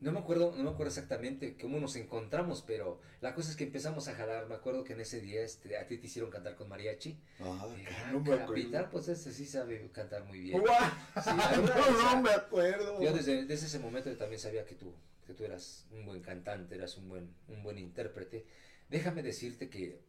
no 0.00 0.12
me 0.12 0.18
acuerdo, 0.18 0.54
no 0.56 0.64
me 0.64 0.70
acuerdo 0.70 0.88
exactamente 0.88 1.56
cómo 1.60 1.80
nos 1.80 1.96
encontramos, 1.96 2.62
pero 2.66 3.00
la 3.20 3.34
cosa 3.34 3.50
es 3.50 3.56
que 3.56 3.64
empezamos 3.64 4.08
a 4.08 4.14
jalar, 4.14 4.46
me 4.48 4.54
acuerdo 4.54 4.84
que 4.84 4.92
en 4.92 5.00
ese 5.00 5.20
día, 5.20 5.42
este, 5.42 5.76
a 5.76 5.86
ti 5.86 5.98
te 5.98 6.06
hicieron 6.06 6.30
cantar 6.30 6.56
con 6.56 6.68
mariachi. 6.68 7.18
Ah, 7.40 7.66
que 7.76 7.94
ah, 7.94 8.10
no 8.12 8.20
me 8.20 8.34
acuerdo. 8.34 8.90
pues 8.90 9.08
ese 9.08 9.32
sí 9.32 9.46
sabe 9.46 9.90
cantar 9.92 10.24
muy 10.24 10.40
bien. 10.40 10.60
Sí, 10.60 10.64
verdad, 11.24 11.56
no, 11.56 11.96
o 11.96 12.00
sea, 12.00 12.14
no 12.14 12.22
me 12.22 12.30
acuerdo. 12.30 13.02
Yo 13.02 13.12
desde, 13.12 13.44
desde 13.44 13.66
ese 13.66 13.78
momento 13.78 14.14
también 14.16 14.40
sabía 14.40 14.64
que 14.64 14.74
tú, 14.74 14.92
que 15.26 15.34
tú 15.34 15.44
eras 15.44 15.86
un 15.90 16.04
buen 16.06 16.22
cantante, 16.22 16.74
eras 16.74 16.96
un 16.96 17.08
buen, 17.08 17.34
un 17.48 17.62
buen 17.62 17.78
intérprete. 17.78 18.46
Déjame 18.88 19.22
decirte 19.22 19.68
que, 19.68 20.00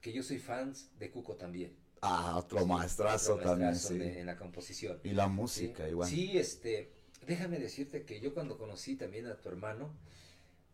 que 0.00 0.12
yo 0.12 0.22
soy 0.22 0.38
fan 0.38 0.72
de 0.98 1.10
Cuco 1.10 1.36
también. 1.36 1.81
Ah, 2.02 2.36
otro 2.36 2.66
maestrazo 2.66 3.34
otro 3.34 3.50
también, 3.50 3.76
sí. 3.76 3.94
en 4.02 4.26
la 4.26 4.36
composición. 4.36 5.00
Y 5.04 5.12
la 5.12 5.26
Sí, 5.26 5.30
música 5.30 5.88
igual. 5.88 6.08
Sí, 6.08 6.36
este, 6.36 6.92
déjame 7.26 7.58
decirte 7.60 8.04
que 8.04 8.20
yo 8.20 8.34
cuando 8.34 8.58
conocí 8.58 8.96
también 8.96 9.26
a 9.26 9.36
tu 9.40 9.48
hermano, 9.48 9.94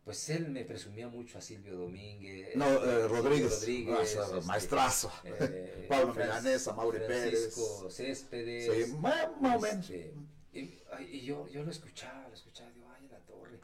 pues 0.04 0.30
él 0.30 0.48
me 0.50 0.64
presumía 0.64 1.08
mucho 1.08 1.36
a 1.36 1.42
Silvio 1.42 1.76
Domínguez. 1.76 2.56
No, 2.56 2.64
eh, 2.66 3.06
Rodríguez. 3.08 3.60
Rodríguez, 3.60 4.16
Ah, 4.16 4.24
este, 4.36 4.46
maestrazo. 4.46 5.12
eh, 5.24 5.86
Pablo 5.88 6.14
Milanesa, 6.14 6.72
Mauri 6.72 6.98
Francisco 6.98 7.80
Pérez. 7.82 7.94
Céspedes. 7.94 8.86
Sí, 8.88 8.94
más 8.94 9.62
este, 9.64 10.14
y, 10.52 11.20
yo, 11.26 11.46
yo 11.48 11.62
lo 11.62 11.70
escuchaba, 11.70 12.26
lo 12.26 12.34
escuchaba, 12.34 12.70
digo, 12.72 12.88
ay, 12.90 13.06
la 13.10 13.18
torre. 13.26 13.60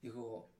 Digo, 0.00 0.50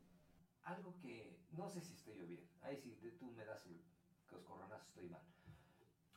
algo 0.65 0.95
que, 1.01 1.35
no 1.53 1.71
sé 1.71 1.81
si 1.81 1.95
estoy 1.95 2.19
yo 2.19 2.27
bien, 2.27 2.47
ahí 2.61 2.77
sí 2.77 2.95
de- 3.03 3.13
tú 3.13 3.31
me 3.33 3.45
das 3.47 3.65
el 3.65 3.81
coscorronazo, 4.29 4.85
estoy 4.89 5.09
mal. 5.09 5.23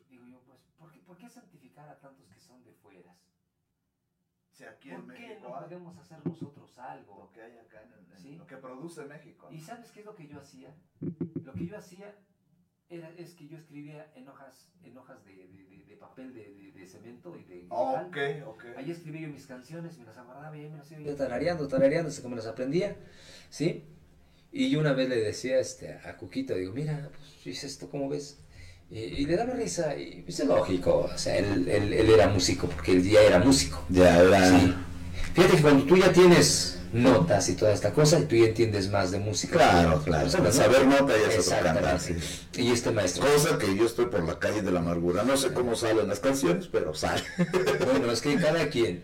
Digo 0.10 0.28
yo, 0.28 0.42
pues, 0.46 0.60
¿por 0.78 0.92
qué, 0.92 1.00
santificar 1.74 1.90
a 1.90 2.00
tantos 2.00 2.28
que 2.30 2.40
son 2.40 2.64
de 2.64 2.72
fueras? 2.74 3.18
Sí, 4.52 4.64
aquí 4.66 4.90
¿Por 4.92 5.14
qué 5.16 5.40
no 5.42 5.50
podemos 5.60 5.98
hacer 5.98 6.24
nosotros 6.26 6.78
algo? 6.78 7.32
que 7.34 7.42
hay 7.42 7.58
acá 7.58 7.82
en, 7.82 7.94
el- 7.94 8.12
en 8.14 8.20
Sí. 8.20 8.36
lo 8.36 8.46
que 8.46 8.58
produce 8.58 9.04
México. 9.06 9.50
¿Y 9.52 9.60
sabes 9.60 9.92
qué 9.92 10.02
es 10.02 10.06
lo 10.06 10.16
que 10.16 10.28
yo 10.28 10.40
hacía? 10.40 10.76
Lo 11.44 11.54
que 11.54 11.66
yo 11.66 11.78
hacía 11.78 12.14
era, 12.90 13.10
es 13.18 13.34
que 13.34 13.48
yo 13.48 13.58
escribía 13.58 14.12
en 14.16 14.28
hojas, 14.28 14.72
en 14.84 14.96
hojas 14.98 15.24
de, 15.26 15.34
de- 15.48 15.66
de- 15.66 15.86
de 15.86 15.96
papel 15.98 16.34
de, 16.36 16.54
de- 16.54 16.72
de 16.72 16.86
cemento 16.88 17.36
y 17.36 17.44
de 17.46 17.68
Ah, 17.72 18.04
metal. 18.12 18.44
ok, 18.44 18.48
ok. 18.56 18.66
Ahí 18.78 18.92
escribí 18.92 19.22
yo 19.22 19.30
mis 19.30 19.48
canciones, 19.48 19.98
me 19.98 20.06
las 20.06 20.18
aguardaba 20.18 20.56
y 20.56 20.62
ahí 20.62 20.70
me 20.70 20.78
las 20.78 20.92
iba 20.92 21.02
yo 21.02 21.16
tarareando, 21.16 21.68
tarareando, 21.68 22.10
hasta 22.10 22.22
que 22.22 22.28
me 22.30 22.36
las 22.36 22.46
aprendía, 22.46 22.96
¿sí? 23.50 23.84
Y 24.52 24.70
yo 24.70 24.80
una 24.80 24.94
vez 24.94 25.10
le 25.10 25.16
decía 25.16 25.58
este, 25.58 25.94
a 25.94 26.16
Cuquito, 26.18 26.54
digo, 26.54 26.74
mira, 26.74 27.10
pues 27.12 27.48
hice 27.48 27.66
esto, 27.66 27.90
¿cómo 27.90 28.08
ves? 28.08 28.40
Y, 28.92 29.00
y 29.00 29.26
le 29.26 29.36
daba 29.38 29.54
risa, 29.54 29.96
y 29.98 30.22
pues 30.22 30.40
es 30.40 30.46
lógico, 30.48 31.10
o 31.14 31.18
sea, 31.18 31.38
él, 31.38 31.68
él- 31.68 31.94
él 31.94 32.10
era 32.10 32.28
músico, 32.28 32.68
porque 32.68 32.92
él 32.92 33.10
ya 33.10 33.22
era 33.22 33.40
músico. 33.40 33.84
Ya 33.90 34.20
era. 34.20 34.50
Sí. 34.60 34.74
Fíjate 35.34 35.56
que 35.58 35.62
cuando 35.64 35.86
tú 35.86 35.98
ya 35.98 36.12
tienes 36.14 36.80
notas 36.94 37.50
y 37.50 37.56
toda 37.56 37.74
esta 37.74 37.92
cosa, 37.92 38.20
y 38.20 38.26
tú 38.26 38.36
ya 38.36 38.46
entiendes 38.46 38.90
más 38.92 39.10
de 39.10 39.18
música. 39.18 39.54
Claro, 39.54 40.04
claro. 40.04 40.30
Saber 40.30 40.86
nota 40.86 41.12
ya 41.18 41.34
Exactamente. 41.34 41.82
cantar, 41.82 42.00
sí. 42.00 42.16
Y 42.62 42.72
este 42.72 42.92
maestro. 42.92 43.26
Cosa 43.26 43.58
que 43.58 43.76
yo 43.76 43.86
estoy 43.88 44.06
por 44.06 44.24
la 44.24 44.38
calle 44.38 44.62
de 44.62 44.72
la 44.72 44.80
amargura. 44.80 45.24
No 45.24 45.36
sé 45.38 45.52
cómo 45.54 45.76
salen 45.76 46.08
las 46.08 46.20
canciones, 46.20 46.68
pero 46.72 46.94
salen. 46.94 47.24
Bueno, 47.86 48.12
es 48.12 48.22
que 48.22 48.36
cada 48.36 48.70
quien. 48.70 49.04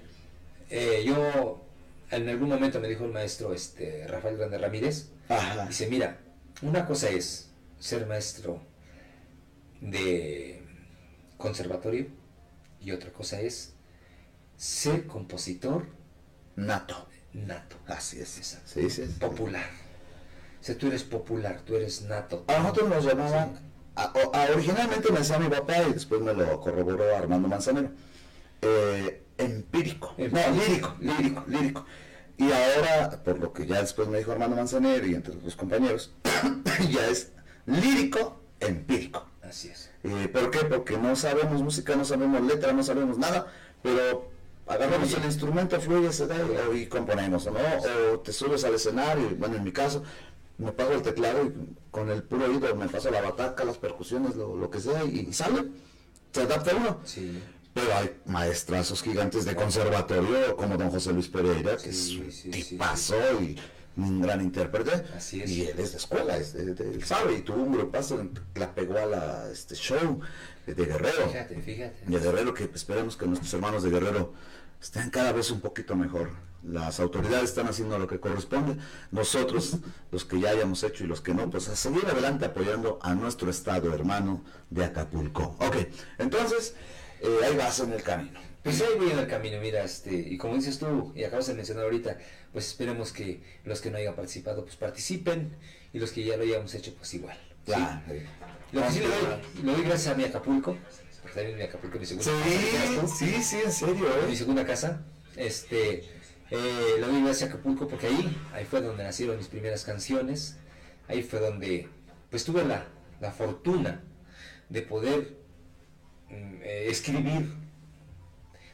eh, 0.69 1.03
yo, 1.03 1.65
en 2.11 2.29
algún 2.29 2.49
momento 2.49 2.79
me 2.79 2.89
dijo 2.89 3.05
el 3.05 3.11
maestro 3.11 3.53
este, 3.55 4.05
Rafael 4.07 4.37
Grande 4.37 4.59
Ramírez, 4.59 5.07
Ajá. 5.29 5.65
dice, 5.65 5.87
mira, 5.87 6.17
una 6.61 6.85
cosa 6.85 7.09
es 7.09 7.47
ser 7.79 8.05
maestro 8.05 8.61
de 9.81 10.63
conservatorio 11.37 12.07
y 12.81 12.91
otra 12.91 13.11
cosa 13.11 13.39
es 13.41 13.73
ser 14.57 15.05
compositor 15.07 15.87
Nato. 16.55 17.07
nato, 17.33 17.77
Así 17.87 18.19
es. 18.19 18.37
Exacto. 18.37 18.69
Sí, 18.73 18.89
sí. 18.89 19.05
sí. 19.05 19.13
popular. 19.19 19.65
O 20.59 20.63
sea, 20.63 20.77
tú 20.77 20.87
eres 20.87 21.03
popular, 21.05 21.61
tú 21.65 21.75
eres 21.75 22.01
nato. 22.01 22.43
A 22.47 22.57
nosotros 22.59 22.89
nos 22.89 23.05
llamaban, 23.05 23.57
a- 23.95 24.11
o- 24.13 24.35
a- 24.35 24.51
originalmente 24.53 25.09
me 25.11 25.19
decía 25.19 25.39
mi 25.39 25.47
papá 25.47 25.81
y 25.83 25.93
después 25.93 26.19
me 26.21 26.33
lo 26.33 26.59
corroboró 26.59 27.15
Armando 27.15 27.47
Manzanero, 27.47 27.91
eh, 28.61 29.23
empírico, 29.37 30.13
no, 30.17 30.51
lírico, 30.51 30.95
lírico, 30.99 31.43
lírico. 31.47 31.85
Y 32.37 32.51
ahora, 32.51 33.23
por 33.23 33.39
lo 33.39 33.53
que 33.53 33.65
ya 33.65 33.79
después 33.79 34.09
me 34.09 34.17
dijo 34.17 34.33
Armando 34.33 34.57
Manzanero 34.57 35.05
y 35.07 35.15
entre 35.15 35.35
los 35.35 35.55
compañeros, 35.55 36.13
ya 36.91 37.07
es 37.07 37.31
lírico 37.65 38.43
empírico. 38.59 39.28
Así 39.49 39.69
es. 39.69 39.89
Eh, 40.03 40.27
¿Por 40.31 40.51
qué? 40.51 40.59
Porque 40.65 40.97
no 40.97 41.15
sabemos 41.15 41.61
música, 41.61 41.95
no 41.95 42.05
sabemos 42.05 42.41
letra, 42.43 42.71
no 42.71 42.83
sabemos 42.83 43.17
nada, 43.17 43.47
pero 43.81 44.29
agarramos 44.67 45.11
el 45.13 45.25
instrumento, 45.25 45.79
fluye, 45.81 46.13
se 46.13 46.27
da 46.27 46.37
y, 46.73 46.77
y 46.81 46.85
componemos, 46.87 47.45
¿no? 47.47 47.53
O 48.13 48.19
te 48.19 48.31
subes 48.31 48.63
al 48.63 48.75
escenario, 48.75 49.29
bueno, 49.37 49.55
en 49.55 49.63
mi 49.63 49.71
caso, 49.71 50.03
me 50.57 50.71
pago 50.71 50.91
el 50.91 51.01
teclado 51.01 51.43
y 51.45 51.53
con 51.89 52.09
el 52.09 52.21
puro 52.23 52.45
oído 52.45 52.75
me 52.75 52.87
paso 52.87 53.09
la 53.09 53.21
bataca, 53.21 53.63
las 53.63 53.77
percusiones, 53.77 54.35
lo, 54.35 54.55
lo 54.55 54.69
que 54.69 54.79
sea, 54.79 55.03
y, 55.03 55.27
y 55.29 55.33
sale, 55.33 55.65
se 56.31 56.41
adapta 56.41 56.75
uno. 56.75 56.99
Sí. 57.03 57.41
Pero 57.73 57.95
hay 57.95 58.17
maestrazos 58.25 59.01
gigantes 59.01 59.45
de 59.45 59.55
conservatorio 59.55 60.55
como 60.57 60.75
don 60.75 60.89
José 60.89 61.13
Luis 61.13 61.27
Pereira, 61.29 61.77
que 61.77 61.93
Sí, 61.93 62.17
es 62.19 62.25
un 62.25 62.31
sí, 62.31 62.51
sí, 62.53 62.69
tipazo 62.71 63.15
y 63.41 63.57
un 63.97 64.21
gran 64.21 64.41
intérprete. 64.41 65.03
Así 65.15 65.41
es. 65.41 65.49
Y 65.51 65.65
él 65.67 65.75
es 65.79 65.91
de 65.91 65.97
escuela, 65.97 66.37
es 66.37 66.53
de- 66.53 66.73
de- 66.73 66.93
él 66.93 67.03
sabe, 67.03 67.33
y 67.35 67.41
tuvo 67.41 67.63
un 67.63 67.71
grupazo, 67.73 68.25
la 68.55 68.73
pegó 68.73 68.97
a 68.97 69.05
la 69.05 69.49
este 69.51 69.75
show 69.75 70.19
de 70.65 70.73
Guerrero. 70.85 71.27
Fíjate, 71.27 71.61
fíjate. 71.61 72.05
De 72.05 72.19
Guerrero, 72.19 72.53
que 72.53 72.69
esperemos 72.73 73.17
que 73.17 73.25
nuestros 73.25 73.53
hermanos 73.53 73.83
de 73.83 73.89
Guerrero 73.89 74.33
estén 74.81 75.09
cada 75.09 75.31
vez 75.31 75.51
un 75.51 75.59
poquito 75.61 75.95
mejor. 75.95 76.29
Las 76.63 76.99
autoridades 76.99 77.45
están 77.51 77.67
haciendo 77.67 77.97
lo 77.97 78.05
que 78.07 78.19
corresponde. 78.19 78.75
Nosotros, 79.11 79.77
los 80.11 80.25
que 80.25 80.39
ya 80.41 80.49
hayamos 80.49 80.83
hecho 80.83 81.03
y 81.03 81.07
los 81.07 81.21
que 81.21 81.33
no, 81.33 81.49
pues 81.49 81.69
a 81.69 81.75
seguir 81.75 82.05
adelante 82.05 82.45
apoyando 82.45 82.99
a 83.01 83.13
nuestro 83.15 83.49
estado 83.49 83.93
hermano 83.93 84.43
de 84.69 84.83
Acapulco. 84.85 85.55
Ok, 85.59 85.75
entonces, 86.17 86.75
eh, 87.21 87.39
ahí 87.45 87.55
vas 87.57 87.79
en 87.79 87.93
el 87.93 88.03
camino. 88.03 88.39
Pues 88.63 88.81
ahí 88.81 88.89
voy 88.97 89.11
en 89.11 89.19
el 89.19 89.27
camino, 89.27 89.57
mira, 89.61 89.83
este, 89.83 90.13
y 90.13 90.37
como 90.37 90.55
dices 90.55 90.79
tú, 90.79 91.13
y 91.15 91.23
acabas 91.23 91.47
de 91.47 91.53
mencionar 91.53 91.85
ahorita, 91.85 92.17
pues 92.51 92.67
esperemos 92.67 93.13
que 93.13 93.41
los 93.63 93.79
que 93.79 93.89
no 93.89 93.97
hayan 93.97 94.15
participado, 94.15 94.63
pues 94.63 94.75
participen, 94.75 95.55
y 95.93 95.99
los 95.99 96.11
que 96.11 96.25
ya 96.25 96.35
lo 96.35 96.43
hayamos 96.43 96.73
hecho, 96.75 96.93
pues 96.95 97.13
igual. 97.13 97.37
¿sí? 97.65 97.71
Lo 98.73 98.83
que 98.83 98.91
sí 98.91 98.99
le 98.99 99.07
doy, 99.07 99.63
le 99.63 99.71
doy 99.71 99.81
gracias 99.83 100.13
a 100.13 100.17
mi 100.17 100.25
Acapulco, 100.25 100.77
porque 101.21 101.35
también 101.35 101.57
mi 101.57 101.63
Acapulco 101.63 101.97
es 101.97 102.13
mi 102.13 102.21
segunda 102.21 102.43
casa, 102.43 103.07
Sí, 103.07 103.25
sí, 103.25 103.43
sí, 103.43 103.57
en 103.63 103.71
serio, 103.71 104.05
mi 104.27 104.33
¿eh? 104.33 104.35
segunda 104.35 104.65
casa, 104.65 105.05
este, 105.37 106.03
eh, 106.51 106.95
le 106.99 107.07
doy 107.07 107.23
gracias 107.23 107.49
a 107.49 107.53
Acapulco 107.53 107.87
porque 107.87 108.07
ahí, 108.07 108.37
ahí 108.53 108.65
fue 108.65 108.81
donde 108.81 109.03
nacieron 109.03 109.37
mis 109.37 109.47
primeras 109.47 109.85
canciones, 109.85 110.57
ahí 111.07 111.23
fue 111.23 111.39
donde, 111.39 111.87
pues 112.29 112.43
tuve 112.43 112.65
la, 112.65 112.87
la 113.21 113.31
fortuna 113.31 114.03
de 114.67 114.81
poder 114.81 115.37
mm, 116.29 116.61
eh, 116.61 116.87
escribir 116.89 117.68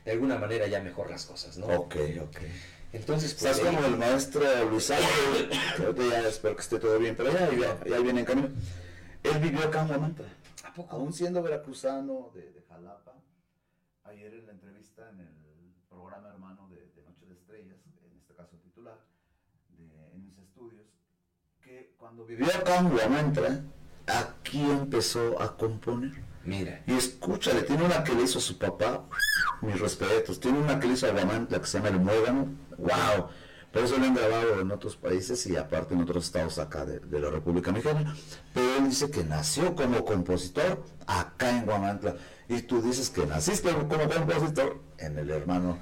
de 0.05 0.11
alguna 0.11 0.37
manera 0.37 0.67
ya 0.67 0.81
mejor 0.81 1.09
las 1.09 1.25
cosas, 1.25 1.57
¿no? 1.57 1.65
Ok, 1.65 1.95
ok. 2.21 2.37
Entonces, 2.93 3.33
pues, 3.33 3.57
Estás 3.57 3.59
como 3.59 3.85
el 3.85 3.97
maestro 3.97 4.41
Luis 4.69 4.89
Ángel, 4.91 5.49
que 5.95 6.09
ya 6.09 6.27
espero 6.29 6.55
que 6.55 6.61
esté 6.61 6.79
todo 6.79 6.97
bien, 6.99 7.15
pero 7.15 7.33
ya, 7.33 7.51
ya, 7.51 7.83
ya 7.83 7.99
viene 7.99 8.21
en 8.21 8.25
camino. 8.25 8.49
Él 9.23 9.39
vivió 9.39 9.65
acá 9.65 9.81
en 9.81 9.87
Guamantla. 9.87 10.27
¿A 10.63 10.73
poco? 10.73 10.95
Aún 10.95 11.11
siendo 11.11 11.41
veracruzano 11.41 12.31
de, 12.33 12.51
de 12.51 12.61
Jalapa, 12.69 13.15
ayer 14.03 14.33
en 14.35 14.45
la 14.45 14.53
entrevista 14.53 15.09
en 15.09 15.19
el 15.21 15.73
programa 15.89 16.29
hermano 16.29 16.69
de, 16.69 16.77
de 16.95 17.03
Noche 17.03 17.25
de 17.25 17.33
Estrellas, 17.33 17.77
en 18.05 18.17
este 18.17 18.33
caso 18.35 18.55
titular, 18.57 18.99
de, 19.69 20.11
en 20.13 20.23
mis 20.23 20.37
estudios, 20.37 20.85
que 21.63 21.95
cuando 21.97 22.25
vivió 22.25 22.45
acá 22.45 22.77
en 22.77 22.89
Guamantla, 22.91 23.61
aquí 24.05 24.61
empezó 24.61 25.41
a 25.41 25.57
componer. 25.57 26.24
Mira, 26.45 26.81
Y 26.85 26.93
escúchale, 26.93 27.63
tiene 27.63 27.85
una 27.85 28.03
que 28.03 28.13
le 28.13 28.23
hizo 28.23 28.37
a 28.37 28.41
su 28.41 28.57
papá, 28.57 29.05
mis 29.61 29.79
respetos, 29.79 30.39
tiene 30.39 30.59
una 30.59 30.79
que 30.79 30.87
le 30.87 30.93
hizo 30.93 31.07
a 31.07 31.11
Guamantla 31.11 31.59
que 31.59 31.65
se 31.67 31.77
llama 31.79 31.89
El 31.89 31.99
Muégano, 31.99 32.47
wow, 32.77 33.27
pero 33.71 33.85
eso 33.85 33.97
lo 33.97 34.05
han 34.05 34.13
grabado 34.13 34.61
en 34.61 34.71
otros 34.71 34.95
países 34.95 35.45
y 35.47 35.57
aparte 35.57 35.95
en 35.95 36.01
otros 36.01 36.25
estados 36.25 36.59
acá 36.59 36.85
de, 36.85 36.99
de 36.99 37.19
la 37.19 37.29
República 37.31 37.71
Mexicana, 37.71 38.15
pero 38.53 38.75
él 38.77 38.89
dice 38.89 39.09
que 39.09 39.23
nació 39.23 39.75
como 39.75 40.05
compositor 40.05 40.83
acá 41.07 41.49
en 41.49 41.65
Guamantla, 41.65 42.15
y 42.47 42.61
tú 42.61 42.81
dices 42.81 43.09
que 43.09 43.25
naciste 43.25 43.71
como 43.73 44.07
compositor 44.07 44.81
en 44.99 45.17
el 45.17 45.31
hermano 45.31 45.79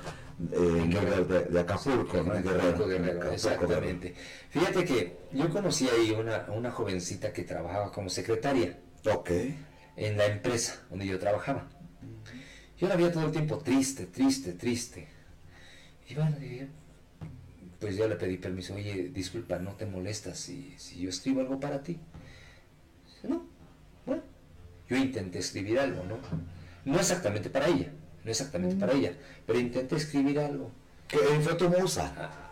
eh, 0.52 0.86
Guerrero. 0.88 1.26
de, 1.26 1.44
de 1.46 1.60
Acapulco, 1.60 2.24
¿no? 2.24 2.36
En 2.36 2.44
Guerrero, 2.44 2.70
Acapulco, 2.70 3.32
exactamente. 3.34 4.16
Fíjate 4.50 4.86
que 4.86 5.18
yo 5.34 5.50
conocí 5.50 5.90
ahí 5.90 6.12
una, 6.12 6.46
una 6.56 6.72
jovencita 6.72 7.34
que 7.34 7.44
trabajaba 7.44 7.92
como 7.92 8.10
secretaria. 8.10 8.80
Ok, 9.06 9.30
en 9.96 10.18
la 10.18 10.26
empresa 10.26 10.84
donde 10.90 11.06
yo 11.06 11.20
trabajaba. 11.20 11.70
Yo 12.80 12.88
la 12.88 12.96
veía 12.96 13.12
todo 13.12 13.26
el 13.26 13.32
tiempo 13.32 13.60
triste, 13.60 14.08
triste, 14.08 14.54
triste. 14.54 15.08
Y 16.10 16.16
bueno, 16.16 16.36
pues 17.80 17.96
yo 17.98 18.08
le 18.08 18.16
pedí 18.16 18.38
permiso, 18.38 18.76
oye, 18.76 19.10
disculpa, 19.10 19.60
¿no 19.60 19.74
te 19.74 19.86
molestas 19.86 20.38
si, 20.40 20.74
si 20.78 21.00
yo 21.02 21.10
escribo 21.10 21.42
algo 21.42 21.60
para 21.60 21.82
ti? 21.82 22.00
No, 23.24 23.46
bueno, 24.06 24.22
yo 24.90 24.98
intenté 24.98 25.40
escribir 25.40 25.80
algo, 25.80 26.04
¿no? 26.04 26.18
No 26.86 27.00
exactamente 27.00 27.50
para 27.50 27.68
ella, 27.68 27.92
no 28.24 28.32
exactamente 28.32 28.76
para 28.76 28.94
ella, 28.94 29.14
pero 29.46 29.60
intenté 29.60 29.96
escribir 29.96 30.40
algo. 30.40 30.72
que 31.08 31.18
fue 31.18 31.56
tu 31.56 31.70
musa, 31.70 32.43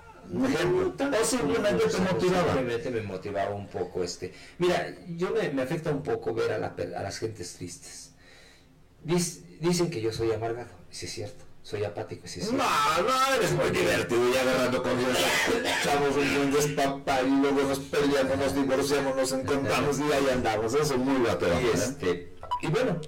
ejemplo, 0.45 0.93
o 1.21 1.25
simplemente 1.25 1.85
te 1.87 1.97
motivaba. 1.99 2.53
Simplemente 2.53 2.91
me 2.91 3.01
motivaba 3.01 3.55
un 3.55 3.67
poco 3.67 4.03
este. 4.03 4.33
Mira, 4.59 4.93
yo 5.15 5.31
me, 5.31 5.49
me 5.49 5.61
afecta 5.63 5.91
un 5.91 6.03
poco 6.03 6.33
ver 6.33 6.51
a, 6.51 6.57
la 6.57 6.75
a 6.97 7.03
las 7.03 7.17
gentes 7.19 7.53
tristes. 7.55 8.11
Dic- 9.05 9.41
dicen 9.59 9.89
que 9.89 10.01
yo 10.01 10.11
soy 10.13 10.31
amargado, 10.31 10.69
sí 10.89 11.05
es 11.05 11.11
cierto. 11.13 11.45
Soy 11.63 11.83
apático, 11.83 12.27
sí 12.27 12.39
es 12.39 12.47
cierto. 12.49 12.63
No, 12.63 13.03
no, 13.07 13.35
eres 13.35 13.51
muy 13.51 13.69
divertido 13.69 14.29
y 14.33 14.35
agarrando 14.37 14.81
confianza. 14.81 15.27
Echamos 15.81 16.17
un 16.17 16.35
buen 16.35 16.51
despapá 16.51 17.21
y 17.21 17.29
luego 17.29 17.61
nos 17.63 17.79
peleamos, 17.79 18.37
nos 18.37 18.55
divorciamos, 18.55 19.15
nos 19.15 19.31
encontramos 19.31 19.99
y 19.99 20.03
ahí 20.11 20.25
andamos. 20.33 20.73
Eso 20.73 20.93
es 20.95 20.99
muy 20.99 21.21
bateo. 21.21 21.61
Y, 21.61 21.65
este, 21.77 22.33
y 22.63 22.67
bueno, 22.67 22.99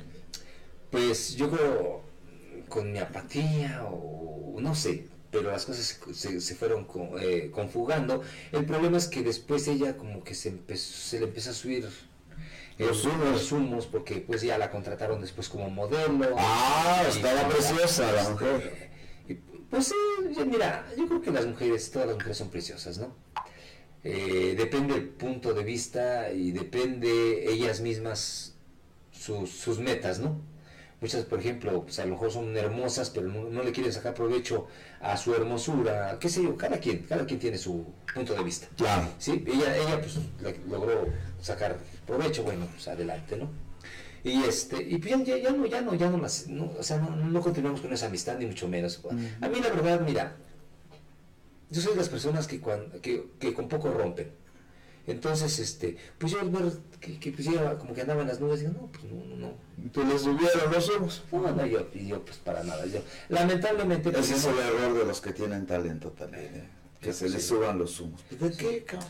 pues 0.91 1.35
yo 1.35 1.49
creo 1.49 2.03
con 2.69 2.91
mi 2.91 2.99
apatía 2.99 3.84
o 3.90 4.56
no 4.60 4.76
sé, 4.76 5.07
pero 5.34 5.52
las 5.52 5.66
cosas 5.66 5.84
se, 5.84 6.14
se- 6.14 6.40
se 6.40 6.56
fueron 6.56 6.86
co- 6.86 7.18
eh, 7.20 7.50
confugando. 7.52 8.22
El 8.54 8.66
problema 8.66 8.98
es 8.98 9.08
que 9.08 9.24
después 9.24 9.68
ella 9.68 9.98
como 9.98 10.24
que 10.24 10.36
se, 10.36 10.50
empezó, 10.50 10.94
se 10.94 11.20
le 11.20 11.26
empezó 11.26 11.50
a 11.50 11.54
subir 11.54 11.90
Los 12.78 13.52
humos. 13.52 13.88
porque 13.88 14.18
pues 14.26 14.42
ya 14.44 14.58
la 14.58 14.70
contrataron 14.72 15.20
después 15.20 15.50
como 15.50 15.70
modelo. 15.70 16.36
Ah, 16.38 17.04
estaba 17.10 17.50
preciosa 17.50 18.12
la 18.12 18.30
mujer. 18.30 18.92
y, 19.28 19.34
pues 19.34 19.88
sí, 19.88 19.96
mira, 20.46 20.86
yo 20.98 21.08
creo 21.08 21.22
que 21.22 21.32
las 21.32 21.46
mujeres, 21.48 21.90
todas 21.92 22.08
las 22.08 22.16
mujeres 22.18 22.38
son 22.38 22.50
preciosas, 22.50 23.00
¿no? 23.00 23.16
Eh, 24.04 24.54
depende 24.58 24.96
el 24.96 25.08
punto 25.10 25.54
de 25.54 25.64
vista 25.64 26.32
y 26.32 26.52
depende 26.52 27.52
ellas 27.52 27.80
mismas 27.82 28.54
sus, 29.12 29.50
sus 29.50 29.80
metas, 29.80 30.20
¿no? 30.20 30.42
Muchas, 31.04 31.26
por 31.26 31.38
ejemplo, 31.42 31.84
pues 31.84 32.00
a 32.00 32.06
lo 32.06 32.12
mejor 32.12 32.32
son 32.32 32.56
hermosas, 32.56 33.10
pero 33.10 33.28
no, 33.28 33.44
no 33.50 33.62
le 33.62 33.74
quieren 33.74 33.92
sacar 33.92 34.14
provecho 34.14 34.68
a 35.02 35.18
su 35.18 35.34
hermosura, 35.36 36.18
qué 36.18 36.30
sé 36.30 36.42
yo, 36.42 36.56
cada 36.56 36.78
quien, 36.80 37.00
cada 37.00 37.26
quien 37.26 37.42
tiene 37.42 37.58
su 37.58 37.86
punto 38.14 38.34
de 38.34 38.42
vista. 38.42 38.68
Claro. 38.78 39.10
Sí, 39.20 39.44
ella, 39.46 39.76
ella 39.76 40.00
pues 40.00 40.16
le- 40.42 40.62
logró 40.72 41.08
sacar 41.42 41.78
provecho, 42.08 42.44
bueno, 42.44 42.68
pues 42.72 42.88
adelante, 42.88 43.36
¿no? 43.36 43.50
Y 44.24 44.44
este, 44.46 44.82
y 44.82 44.98
pues 44.98 45.12
ya, 45.26 45.52
no, 45.52 45.66
ya 45.66 45.82
no, 45.82 45.94
ya 45.94 46.10
no 46.10 46.18
las, 46.20 46.48
no, 46.48 46.72
o 46.80 46.82
sea, 46.84 46.96
no, 47.00 47.14
no 47.14 47.42
continuamos 47.42 47.82
con 47.82 47.92
esa 47.92 48.06
amistad, 48.06 48.38
ni 48.40 48.46
mucho 48.46 48.70
menos. 48.70 49.02
A 49.42 49.50
mí 49.50 49.60
la 49.60 49.72
verdad, 49.72 50.00
mira, 50.00 50.38
yo 51.70 51.82
soy 51.82 51.92
de 51.92 51.98
las 52.00 52.08
personas 52.08 52.48
que, 52.48 52.62
cuando, 52.62 53.02
que, 53.02 53.26
que 53.42 53.54
con 53.54 53.68
poco 53.68 53.92
rompen. 53.92 54.32
Entonces, 55.06 55.60
este, 55.60 55.98
pues 56.18 56.32
yo 56.32 56.40
al 56.40 56.50
ver 56.50 56.72
que, 57.02 57.20
que 57.20 57.32
pues 57.34 57.46
ya 57.46 57.78
como 57.78 57.94
que 57.94 58.02
andaba 58.02 58.22
en 58.22 58.30
las 58.30 58.40
nubes, 58.40 58.62
digo, 58.62 58.72
no, 58.74 58.88
pues 58.88 59.04
no, 59.04 59.26
no, 59.26 59.36
no. 59.36 59.92
Te 59.92 60.06
les 60.06 60.22
subieron 60.22 60.72
los 60.72 60.90
humos. 60.90 61.24
No, 61.32 61.52
no, 61.52 61.66
yo, 61.66 61.92
yo 61.94 62.24
pues 62.24 62.38
para 62.38 62.64
nada. 62.64 62.86
Yo, 62.86 63.00
lamentablemente, 63.30 64.12
pues, 64.12 64.30
Ese 64.30 64.38
es 64.38 64.46
no- 64.46 64.52
el 64.62 64.68
error 64.68 64.98
de 65.00 65.06
los 65.06 65.20
que 65.20 65.34
tienen 65.34 65.66
talento 65.66 66.12
también. 66.12 66.46
¿eh? 66.56 66.70
que 67.02 67.12
se 67.12 67.28
le 67.28 67.42
suban 67.42 67.78
los 67.78 68.00
humos. 68.00 68.22
¿De 68.30 68.50
qué, 68.52 68.86
cabrón? 68.86 69.10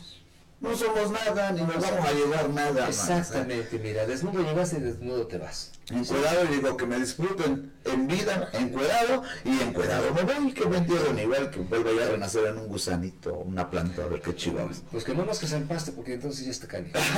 No 0.63 0.73
somos 0.77 1.11
nada, 1.11 1.51
ni 1.51 1.59
nos 1.59 1.75
vamos 1.75 2.07
a 2.07 2.13
llevar 2.13 2.49
nada. 2.49 2.87
Exactamente, 2.87 3.77
mira, 3.79 4.05
desnudo 4.05 4.41
llegaste 4.41 4.77
y 4.77 4.79
desnudo 4.79 5.27
te 5.27 5.37
vas. 5.37 5.73
Encuerado 5.89 6.45
y 6.45 6.55
digo 6.55 6.77
que 6.77 6.85
me 6.85 6.97
disfruten 6.97 7.73
en 7.83 8.07
vida, 8.07 8.49
encuerado 8.53 9.23
y 9.43 9.59
encuerado. 9.61 10.13
Me 10.13 10.23
voy 10.23 10.53
que 10.53 10.63
vendieron 10.63 11.19
igual 11.19 11.51
que 11.51 11.59
vuelva 11.59 12.05
a 12.05 12.11
renacer 12.11 12.45
en 12.47 12.59
un 12.59 12.69
gusanito, 12.69 13.33
una 13.39 13.69
planta, 13.69 14.05
a 14.05 14.07
ver 14.07 14.21
qué 14.21 14.33
chihuahuas. 14.33 14.83
Pues 14.89 15.03
que 15.03 15.13
no 15.13 15.25
más 15.25 15.39
que 15.39 15.47
se 15.47 15.57
empaste 15.57 15.91
porque 15.91 16.13
entonces 16.13 16.45
ya 16.45 16.51
está 16.51 16.67
caliente. 16.67 16.97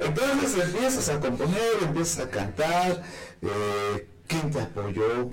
bueno, 0.00 0.10
entonces 0.10 0.64
empiezas 0.64 1.08
a 1.08 1.20
componer, 1.20 1.82
empiezas 1.82 2.26
a 2.26 2.30
cantar. 2.30 3.00
Eh, 3.42 4.08
¿Quién 4.26 4.50
te 4.50 4.60
apoyó? 4.60 5.30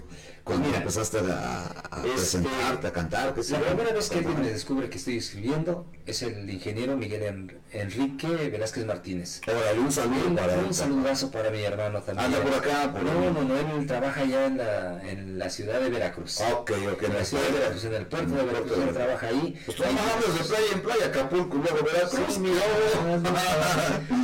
Cuando 0.50 0.66
Mira, 0.68 0.80
empezaste 0.80 1.20
a, 1.20 1.68
a 1.92 1.98
este, 2.00 2.10
presentarte, 2.12 2.88
a 2.88 2.92
cantar, 2.92 3.36
La 3.38 3.60
primera 3.60 3.94
vez 3.94 4.10
que 4.10 4.18
alguien 4.18 4.42
me 4.42 4.50
descubre 4.50 4.90
que 4.90 4.98
estoy 4.98 5.18
escribiendo 5.18 5.86
es 6.08 6.24
el 6.24 6.50
ingeniero 6.50 6.98
Miguel 6.98 7.22
En- 7.22 7.60
Enrique 7.72 8.26
Velázquez 8.50 8.84
Martínez. 8.84 9.42
Órale, 9.48 9.80
un 9.80 9.92
saludo 9.92 10.26
Un, 10.26 10.36
para 10.36 10.56
un 10.58 10.74
saludazo 10.74 11.30
para 11.30 11.52
mi 11.52 11.62
hermano 11.62 12.02
también. 12.02 12.26
Anda 12.34 12.42
por 12.42 12.54
acá, 12.56 12.92
por 12.92 13.04
no, 13.04 13.30
no, 13.32 13.44
no, 13.44 13.56
él 13.78 13.86
trabaja 13.86 14.26
ya 14.26 14.48
en 14.48 14.58
la, 14.58 15.08
en 15.08 15.38
la 15.38 15.52
ciudad 15.52 15.80
de 15.80 15.90
Veracruz. 15.92 16.42
Ok, 16.42 16.72
ok, 16.94 17.04
En 17.04 17.14
la 17.14 17.24
ciudad 17.26 17.44
de 17.44 17.52
Veracruz, 17.52 17.84
en 17.84 17.94
el 17.94 18.08
puerto 18.08 18.34
de 18.34 18.44
Veracruz, 18.44 18.78
él 18.80 18.94
trabaja 18.96 19.28
ahí. 19.28 19.62
Pues 19.68 19.78
trabajamos 19.78 20.34
de 20.36 20.44
playa 20.46 20.66
en 20.74 20.82
playa, 20.82 21.06
Acapulco, 21.06 21.58
luego 21.58 21.86
Veracruz. 21.86 22.38
Mira, 22.40 22.62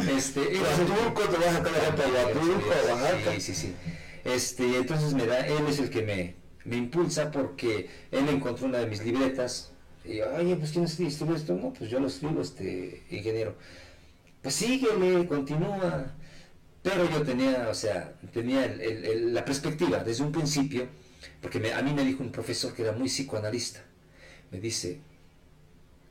este, 0.17 0.39
Huatulco, 0.39 1.21
te 1.21 1.37
vas 1.37 1.55
a 1.55 1.63
para 1.63 1.77
Huatulco, 1.77 2.61
Sí, 2.73 2.89
Oaxaca. 2.89 3.31
Sí, 3.33 3.41
sí, 3.41 3.53
sí. 3.53 3.75
Este, 4.25 4.77
entonces 4.77 5.13
me 5.13 5.25
da, 5.25 5.39
él 5.47 5.65
es 5.69 5.79
el 5.79 5.89
que 5.89 6.01
me, 6.01 6.35
me 6.65 6.75
impulsa 6.77 7.31
porque 7.31 7.89
él 8.11 8.27
encontró 8.27 8.65
una 8.65 8.79
de 8.79 8.87
mis 8.87 9.01
libretas 9.05 9.71
y 10.03 10.19
oye, 10.21 10.55
pues 10.57 10.71
¿quién 10.71 10.85
escribe 10.85 11.35
esto? 11.35 11.53
No, 11.55 11.71
pues 11.73 11.89
yo 11.89 11.99
lo 11.99 12.07
escribo, 12.07 12.41
este 12.41 13.03
ingeniero. 13.09 13.55
Pues 14.41 14.55
síguele, 14.55 15.27
continúa. 15.27 16.11
Pero 16.83 17.09
yo 17.09 17.23
tenía, 17.23 17.67
o 17.69 17.73
sea, 17.73 18.13
tenía 18.33 18.65
el- 18.65 18.81
el- 18.81 19.05
el- 19.05 19.33
la 19.33 19.43
perspectiva 19.45 20.03
desde 20.03 20.23
un 20.23 20.31
principio, 20.31 20.87
porque 21.41 21.59
me- 21.59 21.73
a 21.73 21.81
mí 21.81 21.93
me 21.93 22.03
dijo 22.03 22.21
un 22.23 22.31
profesor 22.31 22.73
que 22.75 22.83
era 22.83 22.91
muy 22.91 23.07
psicoanalista, 23.07 23.81
me 24.51 24.59
dice, 24.59 24.99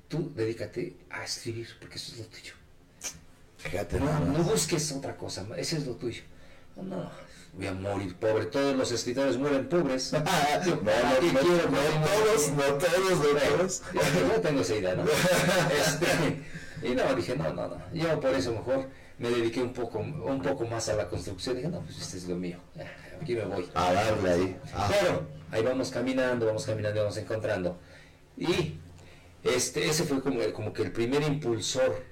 tú 0.09 0.32
dedícate 0.35 0.97
a 1.11 1.24
escribir, 1.24 1.69
porque 1.81 1.97
eso 1.97 2.12
es 2.12 2.19
lo 2.19 2.24
tuyo. 2.27 2.55
Fíjate, 3.59 3.99
No, 4.01 4.20
no 4.20 4.43
busques 4.45 4.91
otra 4.93 5.16
cosa, 5.16 5.47
ese 5.57 5.78
es 5.78 5.86
lo 5.86 5.95
tuyo. 5.95 6.23
No, 6.77 6.82
no, 6.82 7.11
voy 7.56 7.66
a 7.66 7.72
morir 7.72 8.16
pobre. 8.16 8.47
Todos 8.47 8.76
los 8.76 8.90
escritores 8.93 9.36
mueren 9.36 9.68
pobres. 9.68 10.12
No, 10.12 10.24
¿para 10.24 10.64
no, 10.66 10.74
no, 10.74 10.81
quiero 10.81 11.40
todos, 11.40 12.51
no 12.51 12.62
todos, 12.62 13.18
no 13.18 13.56
todos. 13.56 13.82
Yo 13.93 14.40
tengo 14.40 14.60
esa 14.60 14.74
idea, 14.74 14.94
¿no? 14.94 15.05
Este, 15.78 16.43
y 16.86 16.94
no, 16.94 17.14
dije, 17.14 17.36
no, 17.36 17.52
no, 17.52 17.68
no. 17.68 17.82
Yo 17.93 18.20
por 18.20 18.35
eso 18.35 18.52
mejor 18.52 18.89
me 19.18 19.31
dediqué 19.31 19.62
un 19.62 19.72
poco, 19.72 19.98
un 19.98 20.43
poco 20.43 20.66
más 20.66 20.89
a 20.89 20.94
la 20.94 21.09
construcción. 21.09 21.56
Dije, 21.56 21.68
no, 21.68 21.81
pues 21.81 22.01
este 22.01 22.18
es 22.18 22.28
lo 22.28 22.36
mío. 22.36 22.59
Aquí 23.20 23.35
me 23.35 23.44
voy. 23.44 23.68
A 23.74 23.93
darle 23.93 24.31
ahí. 24.31 24.56
Ah, 24.74 24.90
Pero 24.90 25.26
ahí 25.51 25.62
vamos 25.62 25.90
caminando, 25.90 26.47
vamos 26.47 26.66
caminando, 26.66 27.01
vamos 27.01 27.16
encontrando. 27.16 27.78
Y 28.36 28.74
este, 29.44 29.89
ese 29.89 30.05
fue 30.05 30.20
como, 30.20 30.40
como 30.52 30.72
que 30.72 30.82
el 30.82 30.93
primer 30.93 31.22
impulsor 31.22 32.02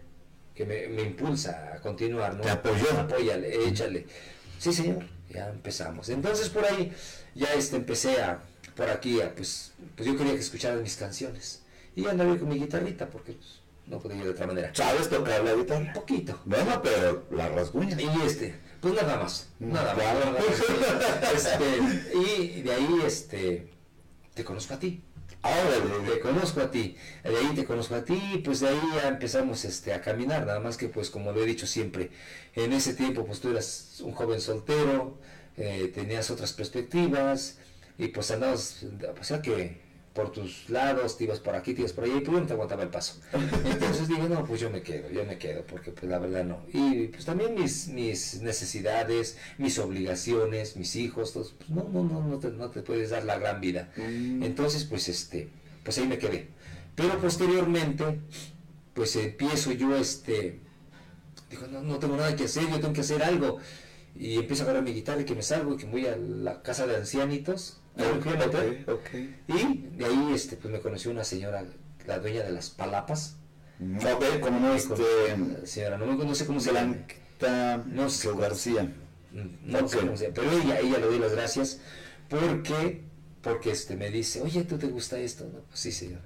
que 0.55 0.65
me, 0.65 0.87
me 0.89 1.03
impulsa 1.03 1.73
a 1.75 1.81
continuar. 1.81 2.35
¿no? 2.35 2.43
Te 2.43 2.51
apoyó. 2.51 2.91
Apóyale, 2.99 3.67
échale. 3.67 4.07
Sí, 4.59 4.73
señor, 4.73 5.05
ya 5.33 5.49
empezamos. 5.49 6.09
Entonces 6.09 6.49
por 6.49 6.65
ahí 6.65 6.93
ya 7.35 7.53
este, 7.55 7.77
empecé 7.77 8.21
a, 8.23 8.41
por 8.77 8.89
aquí, 8.91 9.21
a, 9.21 9.35
pues, 9.35 9.73
pues 9.97 10.07
yo 10.07 10.17
quería 10.17 10.35
que 10.35 10.41
escucharan 10.41 10.83
mis 10.83 10.97
canciones. 10.97 11.63
Y 11.95 12.07
andaba 12.07 12.37
con 12.39 12.49
mi 12.49 12.59
guitarrita 12.59 13.09
porque 13.09 13.33
pues, 13.33 13.61
no 13.87 13.99
podía 13.99 14.19
ir 14.19 14.25
de 14.25 14.31
otra 14.31 14.47
manera. 14.47 14.71
¿Sabes 14.75 15.09
tocar 15.09 15.43
la 15.45 15.55
Un 15.55 15.61
guitarra? 15.61 15.93
poquito. 15.93 16.41
Bueno, 16.45 16.81
pero 16.83 17.27
la 17.31 17.49
rasguña. 17.49 18.01
Y 18.01 18.23
este, 18.27 18.55
pues 18.81 18.95
nada 18.95 19.17
más, 19.19 19.49
nada 19.59 19.95
más. 19.95 20.05
Nada 20.05 20.31
más. 20.33 21.35
Este, 21.35 22.19
y 22.19 22.63
de 22.63 22.73
ahí 22.73 23.01
este, 23.05 23.71
te 24.35 24.45
conozco 24.45 24.75
a 24.75 24.79
ti. 24.79 25.03
Órale. 25.43 26.09
Te 26.09 26.21
conozco 26.21 26.61
a 26.61 26.71
ti, 26.71 26.97
de 27.25 27.37
ahí 27.37 27.53
te 27.55 27.65
conozco 27.65 27.97
a 27.97 28.05
ti, 28.05 28.41
pues 28.45 28.61
de 28.61 28.69
ahí 28.69 28.81
ya 28.95 29.09
empezamos 29.09 29.65
este, 29.65 29.93
a 29.93 30.01
caminar, 30.01 30.47
nada 30.47 30.61
más 30.61 30.77
que 30.77 30.89
pues 30.89 31.11
como 31.11 31.33
lo 31.33 31.43
he 31.43 31.47
dicho 31.47 31.67
siempre, 31.67 32.11
en 32.55 32.73
ese 32.73 32.95
tiempo 32.95 33.25
pues 33.25 33.41
tú 33.41 33.51
eras 33.51 34.01
un 34.05 34.13
joven 34.13 34.41
soltero, 34.41 35.19
eh, 35.57 35.91
tenías 35.93 36.31
otras 36.31 36.53
perspectivas 36.53 37.59
y 37.99 38.09
pues 38.09 38.31
andabas, 38.31 38.85
o 39.21 39.25
sea 39.25 39.43
que 39.43 39.81
por 40.13 40.31
tus 40.31 40.69
lados, 40.69 41.17
te 41.17 41.25
ibas 41.25 41.41
por 41.41 41.55
aquí, 41.55 41.73
te 41.75 41.81
ibas 41.81 41.93
por 41.93 42.05
allá 42.05 42.17
y 42.17 42.21
pues 42.21 42.33
yo 42.33 42.41
no 42.41 42.47
te 42.47 42.53
aguantaba 42.53 42.83
el 42.83 42.91
paso. 42.91 43.21
Entonces 43.65 44.09
dije, 44.09 44.29
no, 44.29 44.45
pues 44.45 44.61
yo 44.61 44.71
me 44.71 44.83
quedo, 44.83 45.11
yo 45.11 45.25
me 45.25 45.39
quedo, 45.39 45.65
porque 45.67 45.91
pues 45.91 46.11
la 46.11 46.19
verdad 46.19 46.45
no. 46.45 46.61
Y 46.73 47.09
pues 47.09 47.25
también 47.25 47.55
mis, 47.55 47.89
mis 47.89 48.41
necesidades, 48.43 49.39
mis 49.59 49.79
obligaciones, 49.79 50.77
mis 50.77 50.97
hijos, 50.97 51.33
todos, 51.33 51.55
pues 51.57 51.71
no, 51.71 51.89
no, 51.93 52.05
no, 52.05 52.23
no 52.23 52.39
te, 52.39 52.51
no 52.51 52.71
te 52.71 52.83
puedes 52.83 53.11
dar 53.11 53.25
la 53.25 53.39
gran 53.39 53.61
vida. 53.61 53.91
Entonces, 53.97 54.85
pues 54.85 55.09
este, 55.09 55.49
pues 55.83 55.97
ahí 55.99 56.07
me 56.07 56.19
quedé. 56.19 56.49
Pero 56.95 57.19
posteriormente, 57.19 58.21
pues 58.95 59.17
empiezo 59.17 59.73
yo 59.73 59.97
este, 59.97 60.61
digo, 61.51 61.67
no, 61.69 61.83
no 61.83 61.99
tengo 61.99 62.17
nada 62.17 62.37
que 62.37 62.45
hacer, 62.45 62.69
yo 62.69 62.81
tengo 62.81 62.93
que 62.93 63.01
hacer 63.01 63.23
algo. 63.23 63.59
Y 64.15 64.35
empiezo 64.35 64.63
a 64.63 64.67
agarrar 64.67 64.83
mi 64.83 64.93
guitarra 64.93 65.23
y 65.23 65.25
que 65.25 65.35
me 65.35 65.43
salgo 65.43 65.73
y 65.73 65.77
que 65.79 65.87
voy 65.87 66.07
a 66.07 66.17
la 66.17 66.63
casa 66.63 66.87
de 66.87 66.97
ancianitos. 66.97 67.79
Y 69.49 69.77
de 69.97 70.05
ahí 70.05 70.33
este, 70.35 70.57
pues 70.57 70.73
me 70.73 70.81
conoció 70.81 71.11
una 71.11 71.25
señora, 71.25 71.65
la 72.07 72.19
dueña 72.19 72.43
de 72.43 72.53
las 72.53 72.71
palapas. 72.71 73.37
Ok, 73.81 74.41
como 74.41 74.61
no, 74.61 74.75
este. 74.75 75.03
Señora, 75.67 75.99
no, 75.99 76.07
me- 76.07 76.25
no 76.25 76.35
sé 76.35 76.47
cómo 76.47 76.61
se 76.61 76.73
llama. 76.73 76.97
No 77.87 78.09
sé. 78.09 78.31
García. 78.37 78.93
No 79.33 79.89
sé 79.89 79.99
cómo 79.99 80.17
se 80.17 80.25
llama, 80.25 80.35
pero 80.35 80.53
ella, 80.53 80.79
ella 80.81 80.99
le 80.99 81.07
doy 81.07 81.19
las 81.19 81.33
gracias 81.33 81.81
porque, 82.29 83.03
porque 83.41 83.71
este, 83.71 83.97
me 83.97 84.11
dice, 84.11 84.43
oye, 84.43 84.63
¿tú 84.65 84.79
te 84.79 84.87
gusta 84.89 85.19
esto? 85.19 85.45
No, 85.45 85.61
pues 85.61 85.81
sí, 85.81 85.91
señor. 85.91 86.21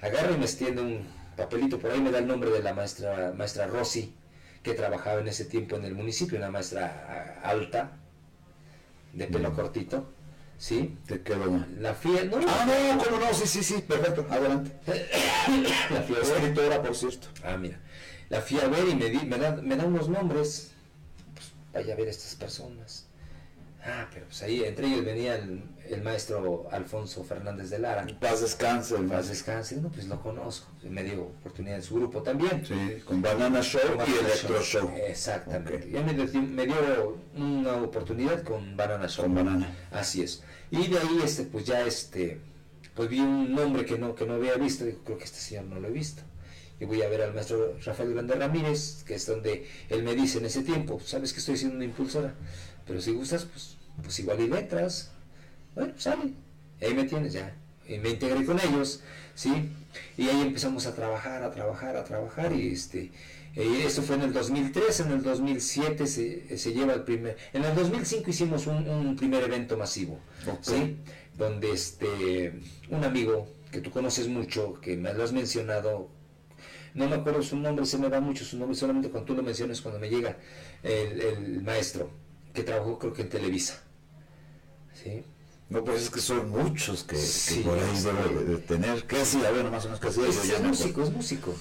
Agarra 0.00 0.32
y 0.32 0.38
me 0.38 0.44
extiende 0.44 0.80
un 0.82 1.06
papelito, 1.36 1.78
por 1.78 1.90
ahí 1.90 2.00
me 2.00 2.10
da 2.10 2.18
el 2.18 2.26
nombre 2.26 2.50
de 2.50 2.62
la 2.62 2.72
maestra, 2.74 3.32
maestra 3.36 3.66
Rosy, 3.66 4.14
que 4.62 4.72
trabajaba 4.74 5.20
en 5.20 5.28
ese 5.28 5.44
tiempo 5.44 5.76
en 5.76 5.84
el 5.84 5.94
municipio, 5.94 6.38
una 6.38 6.50
maestra 6.50 7.38
alta, 7.44 7.92
de 9.12 9.26
pelo 9.26 9.50
Mm. 9.50 9.54
cortito, 9.54 10.10
¿sí? 10.58 10.96
Te 11.06 11.22
quedó. 11.22 11.64
La 11.78 11.94
fui 11.94 12.16
a- 12.18 12.24
no, 12.24 12.38
Ah, 12.46 12.66
no, 12.96 13.04
cómo 13.04 13.18
no, 13.20 13.34
sí, 13.34 13.46
sí, 13.46 13.62
sí, 13.62 13.82
perfecto, 13.86 14.26
adelante. 14.30 14.72
la 15.90 15.98
a 15.98 16.00
ver. 16.02 16.18
Escritora, 16.22 16.82
por 16.82 16.94
cierto. 16.96 17.28
Ah, 17.44 17.56
mira. 17.56 17.78
La 18.28 18.40
fui 18.40 18.58
a 18.60 18.66
ver 18.68 18.88
y 18.88 18.94
me, 18.94 19.08
di, 19.08 19.24
me, 19.26 19.38
da, 19.38 19.52
me 19.52 19.76
da 19.76 19.84
unos 19.84 20.08
nombres. 20.08 20.72
Pues 21.34 21.52
vaya 21.72 21.94
a 21.94 21.96
ver 21.96 22.08
estas 22.08 22.34
personas. 22.34 23.06
Ah, 23.84 24.08
pero 24.12 24.26
pues 24.26 24.42
ahí 24.42 24.64
entre 24.64 24.86
ellos 24.88 25.04
venía 25.04 25.38
el, 25.90 26.02
maestro 26.02 26.68
Alfonso 26.70 27.24
Fernández 27.24 27.70
de 27.70 27.78
Lara. 27.78 28.06
Paz 28.20 28.40
descanse, 28.40 28.98
más. 28.98 29.28
descanse, 29.28 29.76
no, 29.76 29.88
pues 29.88 30.06
lo 30.06 30.20
conozco. 30.20 30.70
Me 30.82 31.02
dio 31.04 31.22
oportunidad 31.22 31.76
en 31.76 31.82
su 31.82 31.96
grupo 31.96 32.22
también. 32.22 32.64
Sí, 32.64 33.02
con 33.04 33.22
Banana 33.22 33.62
Show 33.62 33.80
y 34.06 34.24
Electro 34.24 34.62
Show. 34.62 34.90
Exactamente. 35.06 35.76
Ok. 35.76 35.92
Ya 35.92 36.02
me 36.02 36.14
dio, 36.14 36.42
me 36.42 36.66
dio 36.66 37.18
una 37.36 37.76
oportunidad 37.82 38.42
con 38.42 38.76
Banana 38.76 39.08
Show. 39.08 39.24
Con 39.24 39.34
Banana. 39.34 39.74
Así 39.90 40.22
es. 40.22 40.42
Y 40.70 40.86
de 40.88 40.98
ahí, 40.98 41.20
este, 41.22 41.44
pues 41.44 41.64
ya 41.64 41.82
este, 41.82 42.40
pues 42.94 43.08
vi 43.08 43.20
un 43.20 43.54
nombre 43.54 43.84
que 43.84 43.98
no, 43.98 44.14
que 44.14 44.26
no 44.26 44.34
había 44.34 44.54
visto, 44.56 44.84
digo, 44.84 45.00
creo 45.04 45.18
que 45.18 45.24
este 45.24 45.38
señor 45.38 45.64
no 45.64 45.78
lo 45.78 45.88
he 45.88 45.92
visto. 45.92 46.22
Y 46.80 46.84
voy 46.84 47.02
a 47.02 47.08
ver 47.08 47.22
al 47.22 47.34
maestro 47.34 47.78
Rafael 47.84 48.12
Grande 48.12 48.34
Ramírez, 48.34 49.02
que 49.04 49.14
es 49.14 49.26
donde 49.26 49.66
él 49.88 50.02
me 50.02 50.14
dice 50.14 50.38
en 50.38 50.46
ese 50.46 50.62
tiempo, 50.62 51.00
sabes 51.00 51.32
que 51.32 51.40
estoy 51.40 51.56
siendo 51.56 51.76
una 51.76 51.84
impulsora, 51.84 52.34
pero 52.86 53.00
si 53.00 53.12
gustas, 53.12 53.44
pues, 53.44 53.76
pues 54.02 54.18
igual 54.18 54.40
y 54.40 54.48
letras. 54.48 55.12
Bueno, 55.76 55.92
sale. 55.98 56.32
Ahí 56.80 56.94
me 56.94 57.04
tienes 57.04 57.34
ya. 57.34 57.54
Y 57.86 57.98
me 57.98 58.08
integré 58.10 58.44
con 58.44 58.58
ellos, 58.58 59.02
¿sí? 59.34 59.70
Y 60.16 60.28
ahí 60.28 60.40
empezamos 60.40 60.86
a 60.86 60.94
trabajar, 60.94 61.42
a 61.42 61.50
trabajar, 61.52 61.96
a 61.96 62.02
trabajar, 62.02 62.52
y 62.52 62.72
este, 62.72 63.12
eh, 63.54 63.84
esto 63.84 64.02
fue 64.02 64.16
en 64.16 64.22
el 64.22 64.32
2003, 64.32 65.00
en 65.00 65.12
el 65.12 65.22
2007 65.22 66.06
se, 66.06 66.58
se 66.58 66.72
lleva 66.72 66.94
el 66.94 67.02
primer, 67.04 67.36
en 67.52 67.64
el 67.64 67.74
2005 67.74 68.30
hicimos 68.30 68.66
un, 68.66 68.88
un 68.88 69.16
primer 69.16 69.44
evento 69.44 69.76
masivo. 69.76 70.18
¿sí? 70.62 70.96
Donde 71.36 71.70
este, 71.70 72.58
un 72.88 73.04
amigo 73.04 73.46
que 73.70 73.80
tú 73.80 73.90
conoces 73.90 74.28
mucho, 74.28 74.80
que 74.80 74.96
me 74.96 75.12
lo 75.12 75.22
has 75.22 75.32
mencionado, 75.32 76.08
no 76.94 77.06
me 77.06 77.16
acuerdo 77.16 77.42
su 77.42 77.56
nombre, 77.56 77.84
se 77.84 77.98
me 77.98 78.08
va 78.08 78.20
mucho 78.20 78.46
su 78.46 78.58
nombre, 78.58 78.74
solamente 78.76 79.10
cuando 79.10 79.26
tú 79.26 79.34
lo 79.34 79.42
mencionas, 79.42 79.82
cuando 79.82 80.00
me 80.00 80.08
llega 80.08 80.38
el, 80.82 81.20
el 81.20 81.62
maestro, 81.62 82.10
que 82.54 82.62
trabajó 82.62 82.98
creo 82.98 83.12
que 83.12 83.22
en 83.22 83.28
Televisa, 83.28 83.82
¿sí? 84.94 85.22
No, 85.68 85.82
pues 85.82 86.02
es 86.02 86.10
que 86.10 86.20
son 86.20 86.48
muchos 86.50 87.02
que, 87.02 87.16
por 87.64 87.76
ahí 87.78 87.96
sí. 87.96 88.04
debe 88.04 88.38
de, 88.38 88.44
de 88.52 88.56
tener. 88.58 89.04
¿Qué 89.04 89.20
hacía? 89.20 89.50
Bueno, 89.50 89.70
más 89.70 89.84
o 89.84 89.88
menos, 89.88 90.00
¿qué 90.00 90.08
hacía? 90.08 90.28
Es, 90.28 90.44
es 90.48 90.62
músico, 90.62 91.02
es 91.02 91.10
músico. 91.12 91.54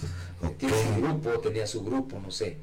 Ok. 0.44 0.58
Tiene 0.58 0.76
su 0.84 1.02
grupo, 1.02 1.30
tenía 1.40 1.66
su 1.66 1.84
grupo, 1.84 2.20
no 2.20 2.30
sé. 2.30 2.60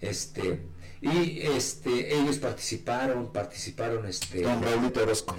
Este, 0.00 0.62
y 1.00 1.40
este, 1.42 2.14
ellos 2.16 2.38
participaron, 2.38 3.32
participaron, 3.32 4.06
este. 4.06 4.42
Don 4.42 4.62
Raulito 4.62 5.02
Orozco. 5.02 5.36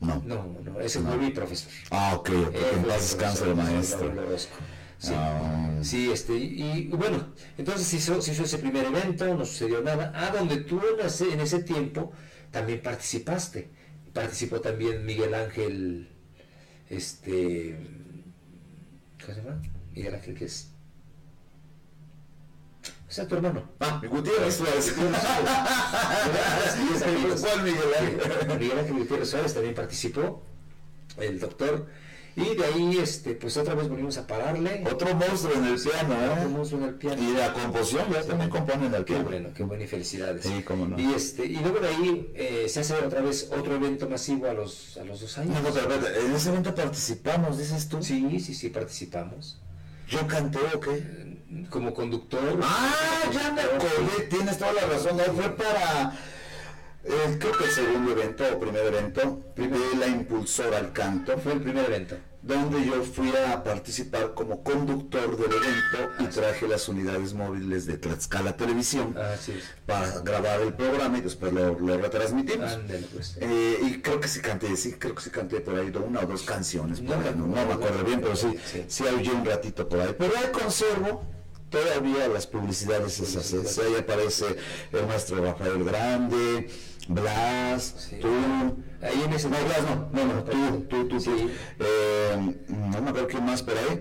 No. 0.00 0.22
No, 0.24 0.46
no, 0.62 0.80
ese 0.80 1.00
fue 1.00 1.16
mi 1.16 1.30
profesor. 1.30 1.70
Ah, 1.90 2.14
ok, 2.16 2.28
Eh, 2.30 2.72
en 2.74 2.82
paz 2.84 3.00
descanse 3.00 3.44
el 3.44 3.56
maestro. 3.56 4.10
Orozco. 4.12 4.54
Sí, 4.98 5.12
Ah. 5.14 5.78
sí, 5.82 6.10
este, 6.12 6.34
y, 6.36 6.62
y 6.62 6.86
bueno, 6.88 7.32
entonces 7.58 7.86
se 7.86 7.96
hizo, 7.96 8.22
se 8.22 8.32
hizo 8.32 8.44
ese 8.44 8.58
primer 8.58 8.86
evento, 8.86 9.26
no 9.34 9.44
sucedió 9.44 9.82
nada. 9.82 10.12
Ah, 10.14 10.30
donde 10.36 10.58
tú 10.58 10.80
en 10.98 11.04
ese, 11.04 11.32
en 11.32 11.40
ese 11.40 11.62
tiempo 11.62 12.12
también 12.50 12.80
participaste. 12.82 13.70
Participó 14.14 14.60
también 14.60 15.04
Miguel 15.04 15.34
Ángel, 15.34 16.08
este, 16.88 17.76
¿cómo 19.20 19.34
se 19.34 19.42
llama? 19.42 19.60
Miguel 19.92 20.14
Ángel, 20.14 20.36
¿qué 20.36 20.44
es? 20.44 20.70
O 23.08 23.12
sea, 23.12 23.26
tu 23.26 23.34
hermano. 23.34 23.72
Ah, 23.80 24.00
Gutiérrez 24.08 24.54
Suárez. 24.54 24.94
¿Cuál 27.40 27.64
Miguel 27.64 27.82
Ángel? 27.98 28.20
Miguel 28.58 28.78
Ángel 28.78 28.94
Gutiérrez 28.94 29.30
Suárez 29.30 29.52
también 29.52 29.74
participó, 29.74 30.44
el 31.18 31.40
doctor, 31.40 31.88
y 32.36 32.54
de 32.56 32.64
ahí, 32.64 32.98
este, 32.98 33.34
pues 33.34 33.56
otra 33.56 33.74
vez 33.74 33.88
volvimos 33.88 34.18
a 34.18 34.26
pararle. 34.26 34.84
Otro 34.90 35.14
monstruo 35.14 35.54
en 35.54 35.64
el 35.66 35.80
piano, 35.80 36.14
Otro 36.32 36.42
¿eh? 36.42 36.48
monstruo 36.48 36.80
en 36.82 36.88
el 36.88 36.94
piano. 36.96 37.22
Y 37.22 37.32
la 37.36 37.52
composición, 37.52 38.12
ya 38.12 38.22
también 38.22 38.50
componen 38.50 38.92
el 38.94 39.04
Qué 39.04 39.14
piano. 39.14 39.24
bueno, 39.28 39.48
qué 39.54 39.62
buena 39.62 39.84
y 39.84 39.86
felicidades. 39.86 40.42
Sí, 40.42 40.62
cómo 40.64 40.86
no. 40.86 40.98
Y 40.98 41.12
este, 41.14 41.46
y 41.46 41.56
luego 41.56 41.78
de 41.78 41.88
ahí 41.88 42.32
eh, 42.34 42.66
se 42.68 42.80
hace 42.80 42.94
otra 42.94 43.20
vez 43.20 43.50
otro 43.56 43.76
evento 43.76 44.08
masivo 44.08 44.48
a 44.48 44.52
los, 44.52 44.96
a 44.96 45.04
los 45.04 45.20
dos 45.20 45.38
años. 45.38 45.54
No, 45.54 45.68
no, 45.68 45.74
pero, 45.74 45.88
pero, 45.88 46.26
en 46.26 46.34
ese 46.34 46.48
evento 46.48 46.74
participamos, 46.74 47.58
dices 47.58 47.88
tú. 47.88 48.02
Sí, 48.02 48.40
sí, 48.40 48.52
sí, 48.54 48.68
participamos. 48.68 49.60
¿Yo 50.08 50.26
canté 50.26 50.58
o 50.74 50.80
qué? 50.80 51.38
Como 51.70 51.94
conductor. 51.94 52.58
Ah, 52.62 53.30
ya 53.32 53.52
me 53.52 53.62
acordé, 53.62 54.24
tienes 54.28 54.58
toda 54.58 54.72
la 54.72 54.86
razón. 54.86 55.16
¿no? 55.16 55.22
Fue 55.24 55.50
para, 55.50 56.18
eh, 57.04 57.36
creo 57.38 57.52
que 57.52 57.64
el 57.64 57.70
segundo 57.70 58.12
evento 58.12 58.44
o 58.52 58.58
primer 58.60 58.84
evento 58.86 59.40
de 59.56 59.96
la 59.98 60.06
impulsora 60.06 60.78
al 60.78 60.92
canto, 60.92 61.36
Fue 61.38 61.52
el 61.52 61.60
primer 61.60 61.84
evento. 61.86 62.16
donde 62.42 62.84
yo 62.84 63.02
fui 63.02 63.32
a 63.36 63.62
participar 63.64 64.34
como 64.34 64.62
conductor 64.62 65.36
del 65.36 65.50
evento 65.52 66.12
y 66.20 66.24
traje 66.26 66.68
las 66.68 66.88
unidades 66.88 67.32
móviles 67.32 67.86
de 67.86 67.96
Tlaxcala 67.96 68.54
Televisión 68.56 69.14
para 69.86 70.18
grabar 70.20 70.60
el 70.60 70.74
programa 70.74 71.16
y 71.18 71.22
después 71.22 71.52
lo, 71.54 71.78
lo 71.78 71.96
retransmitimos. 71.98 72.70
Ándale, 72.72 73.06
pues. 73.12 73.38
Eh, 73.40 73.78
y 73.82 74.00
creo 74.02 74.20
que 74.20 74.28
sí 74.28 74.40
canté, 74.40 74.76
sí, 74.76 74.92
creo 74.98 75.14
que 75.14 75.22
sí 75.22 75.30
canté 75.30 75.60
por 75.60 75.78
ahí 75.78 75.90
una 76.06 76.20
o 76.20 76.26
dos 76.26 76.42
canciones, 76.42 77.00
por 77.00 77.16
No 77.16 77.22
me 77.22 77.28
ahí, 77.28 77.34
no, 77.36 77.46
no 77.46 77.54
me 77.66 77.72
acuerdo. 77.72 78.04
bien, 78.04 78.20
pero 78.20 78.36
sí, 78.36 78.54
Sí. 78.70 78.84
sí, 78.88 79.04
oí 79.04 79.26
un 79.28 79.44
ratito 79.44 79.88
por 79.88 80.00
ahí. 80.00 80.14
Pero 80.18 80.32
ahí 80.36 80.50
conservo 80.52 81.24
todavía 81.70 82.28
las 82.28 82.46
publicidades 82.46 83.18
esas, 83.18 83.78
ahí 83.78 83.94
aparece 83.98 84.44
el 84.92 85.06
maestro 85.06 85.42
Rafael 85.42 85.82
Grande, 85.82 86.68
Blas, 87.08 87.94
Sí. 88.08 88.16
tú, 88.20 88.28
Ahí 89.02 89.22
en 89.24 89.32
ese 89.34 89.48
no, 89.50 89.56
Blas 89.64 89.82
no, 89.82 90.08
no, 90.24 90.34
no, 90.34 90.44
tú, 90.44 90.80
tú, 90.88 91.08
tú. 91.08 91.20
Sí. 91.20 91.50
Eh, 91.78 92.56
no 92.68 93.00
me 93.02 93.10
acuerdo 93.10 93.28
quién 93.28 93.44
más 93.44 93.62
por 93.62 93.74
ahí, 93.76 94.00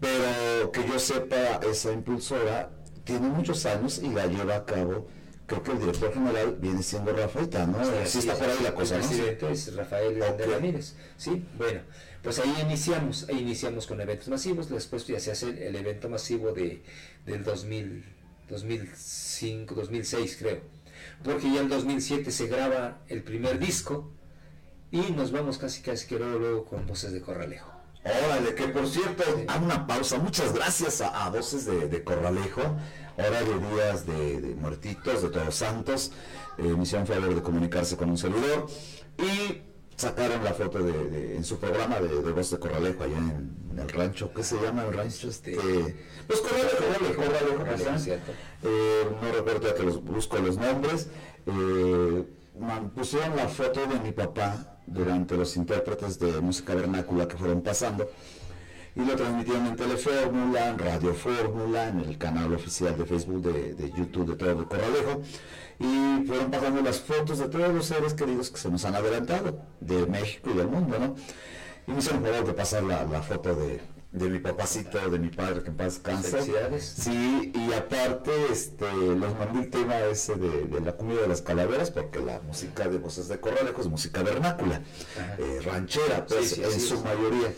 pero 0.00 0.72
que 0.72 0.86
yo 0.88 0.98
sepa, 0.98 1.60
esa 1.70 1.92
impulsora 1.92 2.70
tiene 3.04 3.28
muchos 3.28 3.64
años 3.66 4.00
y 4.02 4.08
la 4.08 4.26
lleva 4.26 4.56
a 4.56 4.64
cabo, 4.64 5.06
creo 5.46 5.62
que 5.62 5.70
el 5.72 5.78
director 5.80 6.12
general 6.12 6.56
viene 6.60 6.82
siendo 6.82 7.12
Rafael, 7.12 7.48
¿no? 7.70 7.84
Sí, 7.84 7.90
así 8.02 8.18
está 8.18 8.32
es. 8.32 8.38
por 8.40 8.48
ahí 8.48 8.56
la 8.62 8.74
cosa, 8.74 8.96
El 8.96 9.02
¿no? 9.02 9.08
presidente 9.08 9.52
es 9.52 9.74
Rafael 9.76 10.14
Grande 10.16 10.44
Ok. 10.44 10.50
Ramírez. 10.52 10.96
Sí, 11.16 11.44
bueno, 11.56 11.80
pues 12.22 12.38
ahí 12.40 12.52
iniciamos, 12.62 13.26
ahí 13.28 13.38
iniciamos 13.38 13.86
con 13.86 14.00
eventos 14.00 14.28
masivos, 14.28 14.68
después 14.68 15.06
ya 15.06 15.20
se 15.20 15.30
hace 15.30 15.66
el 15.68 15.76
evento 15.76 16.08
masivo 16.08 16.52
de, 16.52 16.82
del 17.26 17.44
2000, 17.44 18.04
2005, 18.48 19.74
2006 19.76 20.36
creo, 20.38 20.60
porque 21.22 21.50
ya 21.52 21.60
en 21.60 21.68
2007 21.68 22.30
se 22.30 22.46
graba 22.46 22.98
el 23.08 23.22
primer 23.22 23.58
disco 23.58 24.12
y 24.90 25.12
nos 25.12 25.32
vamos 25.32 25.58
casi 25.58 25.82
casi 25.82 26.06
que 26.06 26.18
luego, 26.18 26.38
luego 26.38 26.64
con 26.64 26.86
Voces 26.86 27.12
de 27.12 27.20
Corralejo. 27.20 27.70
Órale, 28.04 28.54
que 28.54 28.68
por 28.68 28.86
cierto, 28.88 29.22
hago 29.46 29.64
una 29.64 29.86
pausa. 29.86 30.18
Muchas 30.18 30.54
gracias 30.54 31.00
a, 31.02 31.26
a 31.26 31.30
Voces 31.30 31.66
de, 31.66 31.86
de 31.88 32.02
Corralejo, 32.02 32.62
hora 33.18 33.42
de 33.42 33.58
días 33.74 34.06
de, 34.06 34.40
de 34.40 34.54
muertitos, 34.54 35.22
de 35.22 35.28
todos 35.28 35.54
santos. 35.54 36.12
Eh, 36.58 36.62
me 36.62 36.82
hicieron 36.82 37.06
favor 37.06 37.34
de 37.34 37.42
comunicarse 37.42 37.96
con 37.96 38.10
un 38.10 38.18
servidor 38.18 38.66
y 39.18 39.62
sacaron 40.00 40.42
la 40.42 40.52
foto 40.54 40.78
de, 40.78 40.92
de- 40.92 41.36
en 41.36 41.44
su 41.44 41.58
programa 41.58 42.00
de, 42.00 42.08
de 42.22 42.32
Voz 42.32 42.50
de 42.50 42.58
Corralejo 42.58 43.04
allá 43.04 43.18
en, 43.18 43.54
en 43.72 43.78
el 43.78 43.88
rancho. 43.88 44.32
¿Qué 44.34 44.42
se 44.42 44.56
llama 44.60 44.84
el 44.86 44.92
rancho? 44.94 45.28
Este, 45.28 45.56
pues 46.26 46.40
Corralejo, 46.40 46.76
Corralejo, 46.78 47.14
Corralejo, 47.16 47.56
Corralejo. 47.58 48.32
Eh, 48.62 49.04
no 49.22 49.32
recuerdo 49.32 49.68
ya 49.68 49.74
que 49.74 49.82
los 49.82 50.02
busco 50.02 50.38
los 50.38 50.56
nombres. 50.56 51.08
Eh, 51.46 52.24
man- 52.58 52.90
pusieron 52.90 53.36
la 53.36 53.48
foto 53.48 53.80
de 53.86 54.00
mi 54.00 54.12
papá 54.12 54.78
durante 54.86 55.36
los 55.36 55.56
intérpretes 55.56 56.18
de 56.18 56.40
música 56.40 56.74
vernácula 56.74 57.28
que 57.28 57.36
fueron 57.36 57.60
pasando 57.62 58.10
y 58.96 59.04
lo 59.04 59.16
transmitieron 59.16 59.66
en 59.66 59.76
Telefórmula, 59.76 60.68
en 60.68 60.78
Radio 60.78 61.14
Fórmula, 61.14 61.88
en 61.88 62.00
el 62.00 62.18
canal 62.18 62.52
oficial 62.54 62.96
de 62.96 63.04
Facebook 63.04 63.42
de, 63.42 63.92
YouTube 63.96 64.30
de 64.30 64.36
todo 64.36 64.50
el 64.50 64.66
Corralejo 64.66 65.22
y 65.78 66.26
fueron 66.26 66.50
pasando 66.50 66.82
las 66.82 67.00
fotos 67.00 67.38
de 67.38 67.48
todos 67.48 67.72
los 67.72 67.86
seres 67.86 68.14
queridos 68.14 68.50
que 68.50 68.58
se 68.58 68.70
nos 68.70 68.84
han 68.84 68.94
adelantado 68.94 69.62
de 69.80 70.06
México 70.06 70.50
y 70.52 70.56
del 70.56 70.68
mundo, 70.68 70.98
¿no? 70.98 71.14
Y 71.86 71.92
me 71.92 71.98
hicieron 71.98 72.22
favor 72.22 72.44
de 72.44 72.52
pasar 72.52 72.82
la 72.82 73.22
foto 73.22 73.54
de, 73.54 73.80
de 74.12 74.28
mi 74.28 74.40
papacito, 74.40 75.08
de 75.08 75.18
mi 75.20 75.28
padre, 75.28 75.62
que 75.62 75.68
en 75.68 75.76
paz 75.76 75.94
descanse. 75.94 76.30
Sí, 76.80 77.52
y 77.54 77.72
aparte, 77.72 78.30
este, 78.50 78.84
les 78.92 79.36
mandé 79.38 79.60
el 79.60 79.70
tema 79.70 80.00
ese 80.00 80.34
de, 80.34 80.64
de 80.66 80.80
la 80.80 80.96
comida 80.96 81.20
de 81.22 81.28
las 81.28 81.42
calaveras, 81.42 81.92
porque 81.92 82.18
la 82.18 82.40
música 82.40 82.88
de 82.88 82.98
Voces 82.98 83.28
de 83.28 83.38
Corralejo 83.38 83.80
es 83.80 83.86
música 83.86 84.22
vernácula, 84.24 84.82
eh, 85.38 85.60
ranchera, 85.64 86.26
pues, 86.26 86.48
Sí, 86.50 86.54
sí, 86.56 86.62
en 86.64 86.80
su 86.80 87.00
mayoría. 87.04 87.52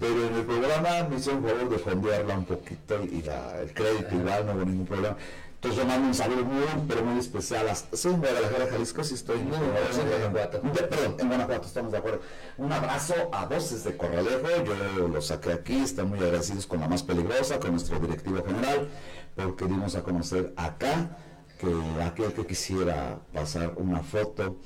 Pero 0.00 0.26
en 0.26 0.34
el 0.34 0.44
programa 0.44 1.08
me 1.08 1.16
hicieron 1.16 1.44
favor 1.44 1.68
de 1.70 1.78
fondearla 1.78 2.36
un 2.38 2.44
poquito 2.46 3.04
y, 3.04 3.18
y 3.18 3.22
la- 3.22 3.60
el 3.62 3.72
crédito 3.72 4.14
igual, 4.16 4.44
no 4.46 4.54
hubo 4.54 4.64
ningún 4.64 4.86
problema. 4.86 5.16
Entonces 5.62 5.80
yo 5.80 5.86
mando 5.88 6.08
un 6.08 6.14
saludo 6.14 6.44
muy, 6.44 6.64
pero 6.88 7.04
muy 7.04 7.20
especial. 7.20 7.68
a- 7.68 7.76
Soy 7.76 8.14
en 8.14 8.20
Guadalajara, 8.20 8.66
Jalisco, 8.68 9.04
sí 9.04 9.14
estoy. 9.14 9.38
En 9.38 9.48
Guanajuato. 9.48 10.60
Perdón, 10.60 11.16
en 11.20 11.28
Guanajuato, 11.28 11.68
estamos 11.68 11.92
de 11.92 11.98
acuerdo. 11.98 12.20
Un 12.58 12.72
abrazo 12.72 13.14
a 13.32 13.46
Voces 13.46 13.84
de 13.84 13.96
Corralejo, 13.96 14.48
yo 14.96 15.06
lo 15.06 15.22
saqué 15.22 15.52
aquí, 15.52 15.76
están 15.76 16.08
muy 16.08 16.18
agradecidos 16.18 16.66
con 16.66 16.80
la 16.80 16.88
más 16.88 17.04
peligrosa, 17.04 17.60
con 17.60 17.70
nuestro 17.70 18.00
directivo 18.00 18.42
general, 18.44 18.88
porque 19.36 19.66
dimos 19.66 19.94
a 19.94 20.02
conocer 20.02 20.52
acá 20.56 21.16
que 21.60 21.72
aquel 22.02 22.32
que 22.32 22.44
quisiera 22.44 23.20
pasar 23.32 23.74
una 23.76 24.00
foto 24.02 24.56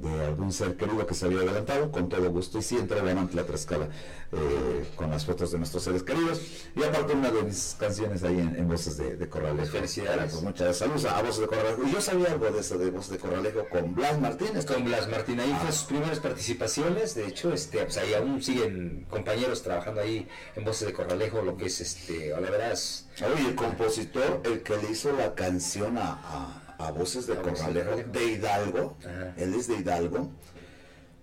de 0.00 0.24
algún 0.26 0.52
ser 0.52 0.76
querido 0.76 1.06
que 1.06 1.14
se 1.14 1.26
había 1.26 1.38
adelantado, 1.40 1.90
con 1.90 2.08
todo 2.08 2.30
gusto, 2.30 2.58
y 2.58 2.62
sí 2.62 2.76
entregan 2.76 3.18
ante 3.18 3.36
la 3.36 3.44
Tlaxcala 3.44 3.88
eh, 4.32 4.84
con 4.96 5.10
las 5.10 5.24
fotos 5.26 5.50
de 5.52 5.58
nuestros 5.58 5.82
seres 5.82 6.02
queridos, 6.02 6.40
y 6.76 6.82
aparte 6.82 7.12
una 7.14 7.30
de 7.30 7.42
mis 7.42 7.76
canciones 7.78 8.22
ahí 8.22 8.38
en, 8.38 8.56
en 8.56 8.68
Voces 8.68 8.96
de, 8.96 9.16
de 9.16 9.28
Corralejo. 9.28 9.70
Felicidades. 9.72 10.32
Pues 10.32 10.42
muchas 10.42 10.76
saludos 10.78 11.04
a 11.06 11.20
Voces 11.22 11.40
de 11.42 11.46
Corralejo. 11.48 11.82
Y 11.86 11.92
yo 11.92 12.00
sabía 12.00 12.32
algo 12.32 12.50
de 12.50 12.60
eso 12.60 12.78
de 12.78 12.90
Voces 12.90 13.10
de 13.12 13.18
Corralejo 13.18 13.66
con 13.70 13.94
Blas 13.94 14.20
Martínez. 14.20 14.64
Con 14.66 14.84
Blas 14.84 15.08
Martín, 15.08 15.40
ahí 15.40 15.50
Ah. 15.52 15.60
fue 15.62 15.72
sus 15.72 15.84
primeras 15.86 16.20
participaciones, 16.20 17.14
de 17.14 17.26
hecho, 17.26 17.52
este, 17.52 17.78
pues 17.84 17.96
ahí 17.98 18.14
aún 18.14 18.42
siguen 18.42 19.06
compañeros 19.10 19.62
trabajando 19.62 20.00
ahí 20.00 20.26
en 20.56 20.64
Voces 20.64 20.86
de 20.88 20.92
Corralejo, 20.94 21.42
lo 21.42 21.56
que 21.56 21.66
es 21.66 21.80
este, 21.80 22.32
a 22.34 22.40
la 22.40 22.50
veras, 22.50 23.06
Oye, 23.22 23.48
el 23.48 23.54
compositor, 23.54 24.40
el 24.44 24.62
que 24.62 24.76
le 24.76 24.90
hizo 24.92 25.12
la 25.12 25.34
canción 25.34 25.98
a, 25.98 26.12
a- 26.12 26.69
a 26.86 26.90
Voces 26.92 27.26
de 27.26 27.34
Corralejo, 27.36 27.96
de 28.12 28.24
Hidalgo, 28.24 28.96
Ajá. 29.00 29.34
él 29.36 29.54
es 29.54 29.68
de 29.68 29.76
Hidalgo, 29.76 30.30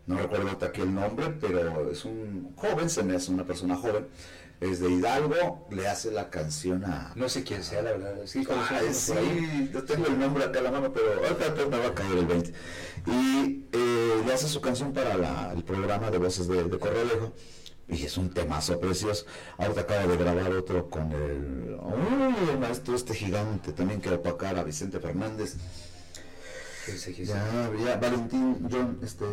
no 0.06 0.18
recuerdo 0.18 0.48
hasta 0.50 0.68
aquí 0.68 0.82
el 0.82 0.94
nombre, 0.94 1.30
pero 1.42 1.92
es 1.92 2.06
un 2.06 2.54
joven, 2.56 2.90
se 2.90 3.04
me 3.04 3.16
hace 3.16 3.32
una 3.32 3.44
persona 3.46 3.76
joven, 3.76 4.08
es 4.62 4.80
de 4.80 4.90
Hidalgo, 4.90 5.68
le 5.70 5.88
hace 5.88 6.12
la 6.12 6.30
canción 6.30 6.84
a... 6.86 7.12
no 7.16 7.30
sé 7.30 7.44
quién 7.44 7.64
sea, 7.64 7.82
la 7.82 7.92
verdad, 7.92 8.16
sí, 8.26 8.40
unos 8.40 8.68
por 8.68 8.78
ahí. 8.78 8.94
sí, 8.94 9.70
yo 9.74 9.84
tengo 9.84 10.08
el 10.08 10.18
nombre 10.20 10.46
acá 10.46 10.60
a 10.60 10.64
la 10.64 10.72
mano, 10.72 10.92
pero 10.94 11.14
ahorita 11.14 11.46
ahorita 11.48 11.66
me 11.68 11.78
va 11.80 11.88
a 11.88 11.94
caer 11.94 12.18
el 12.18 12.26
20. 12.26 12.54
Y 13.08 13.66
eh, 13.72 14.22
le 14.26 14.34
hace 14.34 14.48
su 14.48 14.60
canción 14.62 14.94
para 14.94 15.16
la- 15.18 15.54
el 15.56 15.64
programa 15.64 16.10
de 16.10 16.18
Voces 16.18 16.48
de, 16.48 16.64
de 16.64 16.80
Corralejo. 16.80 17.34
Y 17.90 18.04
es 18.06 18.18
un 18.18 18.30
temazo 18.34 18.80
precioso. 18.80 19.26
Ahorita 19.58 19.82
acaba 19.82 20.06
de 20.08 20.18
grabar 20.18 20.52
otro 20.52 20.90
con 20.90 21.12
el, 21.14 21.78
uy, 21.82 22.50
el 22.52 22.60
maestro 22.60 22.96
este 22.96 23.14
gigante 23.14 23.72
también 23.72 24.02
que 24.02 24.10
opacar 24.10 24.58
a 24.58 24.64
Vicente 24.64 25.00
Fernández. 25.00 25.56
Ya, 27.18 27.70
ya, 27.84 27.98
Valentín, 27.98 28.66
John, 28.72 28.98
este, 29.04 29.26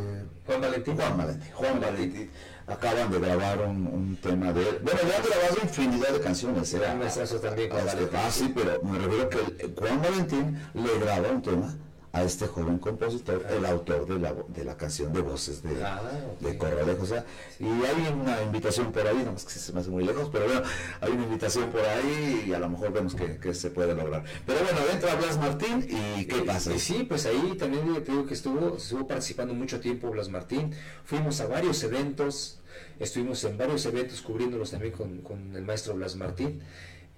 Juan 0.45 0.61
Valentín. 0.61 0.97
Juan 0.97 1.17
Valentín, 1.19 1.53
Juan 1.55 1.81
Valentín. 1.81 2.31
Acaban 2.67 3.11
de 3.13 3.21
grabar 3.21 3.61
un, 3.63 3.87
un 3.87 4.17
tema 4.21 4.53
de 4.53 4.69
él. 4.69 4.81
Bueno, 4.83 4.99
ya 5.09 5.17
han 5.19 5.23
grabado 5.23 5.57
infinidad 5.63 6.09
de 6.15 6.21
canciones. 6.21 6.75
¿eh? 6.75 6.79
Gran 6.81 6.99
maestrazo 6.99 7.37
también, 7.39 7.71
Este. 7.71 8.09
Ah, 8.17 8.31
sí, 8.31 8.51
pero 8.55 8.83
me 8.83 8.99
refiero 8.99 9.29
que 9.29 9.39
el- 9.65 9.75
Juan 9.77 10.03
Valentín 10.03 10.59
le 10.75 10.99
graba 10.99 11.29
un 11.31 11.43
tema 11.43 11.75
a 12.15 12.23
este 12.23 12.47
joven 12.47 12.79
compositor, 12.79 13.45
el 13.51 13.67
autor 13.67 14.07
de 14.07 14.21
la, 14.21 14.33
de 14.33 14.65
la 14.65 14.77
canción 14.77 15.13
de 15.13 15.21
voces 15.21 15.65
de, 15.65 15.85
Ah, 15.85 16.01
ok. 16.37 16.41
de 16.49 16.57
Corralejo. 16.57 17.03
O 17.03 17.07
sea, 17.07 17.25
y 17.59 17.65
hay 17.65 18.13
una 18.19 18.41
invitación 18.43 18.93
por 18.93 19.05
ahí, 19.07 19.21
no 19.25 19.33
es 19.35 19.45
que 19.45 19.51
se 19.59 19.73
me 19.73 19.81
hace 19.81 19.91
muy 19.91 20.05
lejos, 20.05 20.29
pero 20.33 20.47
bueno, 20.47 20.63
hay 21.01 21.11
una 21.11 21.25
invitación 21.25 21.71
por 21.71 21.81
ahí 21.81 22.45
y 22.47 22.53
a 22.55 22.61
lo 22.61 22.69
mejor 22.71 22.93
vemos 22.93 23.17
que, 23.17 23.37
que 23.39 23.53
se 23.53 23.71
puede 23.71 23.97
lograr. 23.97 24.23
Pero 24.47 24.61
bueno, 24.63 24.79
entra 24.93 25.17
Blas 25.17 25.39
Martín 25.39 25.85
y 25.91 26.25
¿qué 26.27 26.39
Y- 26.39 26.43
pasa? 26.43 26.73
y 26.73 26.79
sí, 26.79 27.03
pues 27.03 27.27
ahí 27.27 27.57
también 27.59 27.93
te 28.05 28.13
digo 28.13 28.27
que 28.27 28.35
estuvo, 28.35 28.77
estuvo 28.77 29.09
participando 29.09 29.53
mucho 29.53 29.81
tiempo 29.81 30.09
Blas 30.11 30.29
Martín. 30.29 30.71
Fuimos 31.05 31.41
a 31.41 31.49
varios 31.49 31.83
eventos, 31.83 32.61
estuvimos 33.01 33.43
en 33.43 33.59
varios 33.59 33.85
eventos 33.87 34.23
cubriéndolos 34.23 34.71
también 34.71 34.93
con, 34.93 35.19
con 35.23 35.57
el 35.57 35.65
maestro 35.65 35.95
Blas 35.95 36.15
Martín. 36.15 36.61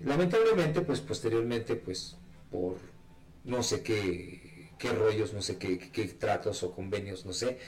Lamentablemente, 0.00 0.80
pues 0.80 1.00
posteriormente, 1.00 1.76
pues 1.76 2.16
por 2.50 2.76
no 3.44 3.62
sé 3.62 3.82
qué, 3.82 4.45
qué 4.78 4.90
rollos, 4.90 5.32
no 5.32 5.42
sé 5.42 5.56
qué, 5.56 5.78
qué- 5.78 6.08
tratos 6.08 6.62
o 6.62 6.72
convenios, 6.72 7.24
no 7.26 7.32
sé, 7.32 7.58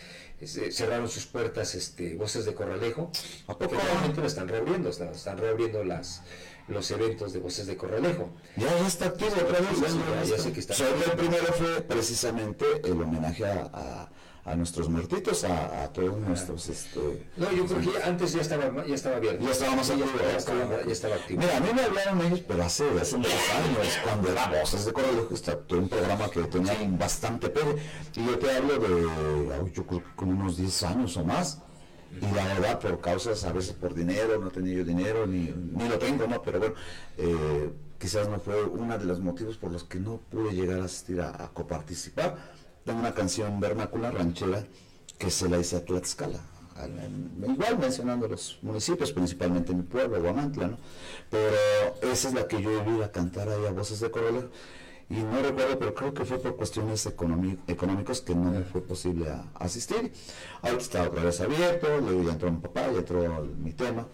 se- 0.44 0.70
cerraron 0.72 1.08
sus 1.08 1.26
puertas 1.26 1.74
este, 1.74 2.14
Voces 2.14 2.44
de 2.44 2.54
Corralejo. 2.54 3.10
¿A 3.46 3.56
poco? 3.58 3.76
Lo 4.16 4.26
están 4.26 4.48
reabriendo, 4.48 4.90
están, 4.90 5.08
están 5.08 5.38
reabriendo 5.38 5.84
las, 5.84 6.22
los 6.68 6.90
eventos 6.90 7.32
de 7.32 7.38
Voces 7.40 7.66
de 7.66 7.76
Corralejo. 7.76 8.30
Ya, 8.56 8.66
ya 8.78 8.86
está 8.86 9.06
activo 9.06 9.30
otra 9.42 9.60
vez. 9.60 10.28
Ya 10.28 10.38
sé 10.38 10.52
que 10.52 10.60
está. 10.60 10.74
Solo 10.74 10.90
el 11.04 11.12
primero 11.12 11.46
fue 11.54 11.80
precisamente 11.82 12.64
el 12.84 12.92
homenaje 12.92 13.44
a, 13.46 14.10
a- 14.52 14.56
nuestros 14.56 14.88
muertitos, 14.88 15.44
a, 15.44 15.84
a 15.84 15.92
todos 15.92 16.18
nuestros... 16.18 16.68
Este, 16.68 17.28
No, 17.36 17.50
yo 17.52 17.66
creo 17.66 17.80
que 17.92 18.02
antes 18.02 18.32
ya 18.32 18.40
estaba, 18.40 18.86
ya 18.86 18.94
estaba 18.94 19.16
abierto. 19.16 19.44
Ya 19.44 19.50
estaba 19.50 19.76
más 19.76 19.88
ya, 19.88 20.36
estaba, 20.36 20.82
ya 20.84 20.92
estaba 20.92 21.14
activo. 21.16 21.40
Mira, 21.40 21.56
a 21.56 21.60
mí 21.60 21.68
me 21.74 21.82
hablaron 21.82 22.20
ellos, 22.22 22.40
pero 22.46 22.62
hace, 22.64 22.84
hace 23.00 23.16
muchos 23.16 23.32
años, 23.32 23.98
cuando 24.04 24.30
era 24.32 24.48
Voces 24.48 24.84
de 24.84 24.92
está 25.34 25.56
todo 25.58 25.78
un 25.78 25.88
programa 25.88 26.28
que 26.30 26.42
tenía 26.44 26.74
bastante 26.98 27.48
pegue. 27.48 27.76
Y 28.16 28.26
yo 28.26 28.38
te 28.38 28.50
hablo 28.56 28.78
de, 28.78 29.70
yo 29.72 29.86
creo 29.86 30.02
que 30.02 30.14
como 30.16 30.32
unos 30.32 30.56
10 30.56 30.82
años 30.84 31.16
o 31.16 31.24
más. 31.24 31.62
Y 32.20 32.34
la 32.34 32.44
verdad, 32.46 32.78
por 32.80 33.00
causas, 33.00 33.44
a 33.44 33.52
veces 33.52 33.74
por 33.74 33.94
dinero, 33.94 34.38
no 34.40 34.50
tenía 34.50 34.74
yo 34.78 34.84
dinero, 34.84 35.26
ni, 35.26 35.52
ni 35.52 35.88
lo 35.88 35.98
tengo, 35.98 36.26
¿no? 36.26 36.40
Pero 36.42 36.58
bueno, 36.58 36.74
eh, 37.18 37.70
quizás 37.98 38.28
no 38.28 38.40
fue 38.40 38.62
uno 38.64 38.96
de 38.98 39.04
los 39.04 39.20
motivos 39.20 39.58
por 39.58 39.70
los 39.70 39.84
que 39.84 40.00
no 40.00 40.16
pude 40.30 40.52
llegar 40.52 40.80
a 40.80 40.84
asistir 40.86 41.20
a, 41.20 41.30
a 41.44 41.48
coparticipar. 41.48 42.56
Tengo 42.88 43.00
una 43.00 43.12
canción 43.12 43.60
vernácula, 43.60 44.10
ranchera, 44.10 44.64
que 45.18 45.30
se 45.30 45.46
la 45.46 45.58
hice 45.58 45.76
a 45.76 45.84
Tlaxcala. 45.84 46.40
igual 47.46 47.78
mencionando 47.78 48.26
los 48.28 48.58
municipios, 48.62 49.12
principalmente 49.12 49.74
mi 49.74 49.82
pueblo, 49.82 50.22
Guamantla, 50.22 50.68
¿no? 50.68 50.78
Pero 51.28 51.52
esa 52.10 52.28
es 52.28 52.34
la 52.34 52.48
que 52.48 52.62
yo 52.62 52.70
iba 52.72 53.04
a 53.04 53.12
cantar 53.12 53.46
ahí 53.50 53.66
a 53.66 53.72
Voces 53.72 54.00
de 54.00 54.10
Corralejo. 54.10 54.48
Y 55.10 55.16
no 55.16 55.42
recuerdo, 55.42 55.78
pero 55.78 55.94
creo 55.94 56.14
que 56.14 56.24
fue 56.24 56.38
por 56.38 56.56
cuestiones 56.56 57.06
económi- 57.06 57.58
económicas 57.66 58.22
que 58.22 58.34
no 58.34 58.50
me 58.52 58.62
fue 58.62 58.80
posible 58.80 59.28
a- 59.28 59.44
asistir. 59.56 60.10
Ahorita 60.62 60.82
está 60.82 61.02
otra 61.02 61.24
vez 61.24 61.42
abierto, 61.42 61.88
luego 62.00 62.22
ya 62.22 62.32
entró 62.32 62.50
mi 62.50 62.58
papá, 62.60 62.90
ya 62.90 63.00
entró 63.00 63.44
mi 63.58 63.74
tema. 63.74 64.06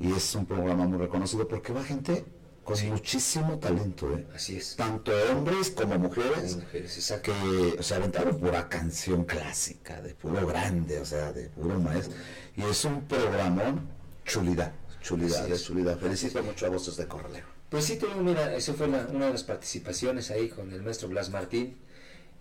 Y 0.00 0.10
es 0.12 0.34
un 0.34 0.46
programa 0.46 0.86
muy 0.86 0.96
reconocido 0.98 1.46
porque 1.46 1.74
va 1.74 1.84
gente 1.84 2.24
con 2.64 2.88
muchísimo 2.88 3.58
talento, 3.58 4.10
¿eh? 4.16 4.26
Así 4.34 4.56
es. 4.56 4.74
tanto 4.76 5.12
hombres 5.30 5.70
como 5.70 5.98
mujeres, 5.98 6.56
Mujeres, 6.56 7.14
que 7.22 7.76
se 7.82 7.94
aventaron 7.94 8.38
pura 8.38 8.68
canción 8.68 9.24
clásica, 9.24 10.00
de 10.00 10.14
puro 10.14 10.46
grande, 10.46 10.98
o 10.98 11.04
sea, 11.04 11.32
de 11.32 11.48
puro 11.50 11.78
maestro. 11.78 12.16
Y 12.56 12.62
es 12.62 12.84
un 12.84 13.02
programón 13.02 13.86
chulidad, 14.24 14.72
chulidad, 15.02 15.50
es. 15.50 15.64
chulidad. 15.64 15.98
Felicito 15.98 16.42
mucho 16.42 16.66
a 16.66 16.70
Voces 16.70 16.96
de 16.96 17.06
Corralejo. 17.06 17.48
Pues 17.68 17.84
sí, 17.84 17.96
te 17.96 18.06
digo, 18.06 18.20
mira, 18.22 18.54
esa 18.54 18.72
fue 18.74 18.86
la- 18.88 19.06
una 19.12 19.26
de 19.26 19.32
las 19.32 19.42
participaciones 19.44 20.30
ahí 20.30 20.48
con 20.48 20.72
el 20.72 20.82
maestro 20.82 21.08
Blas 21.08 21.28
Martín, 21.30 21.76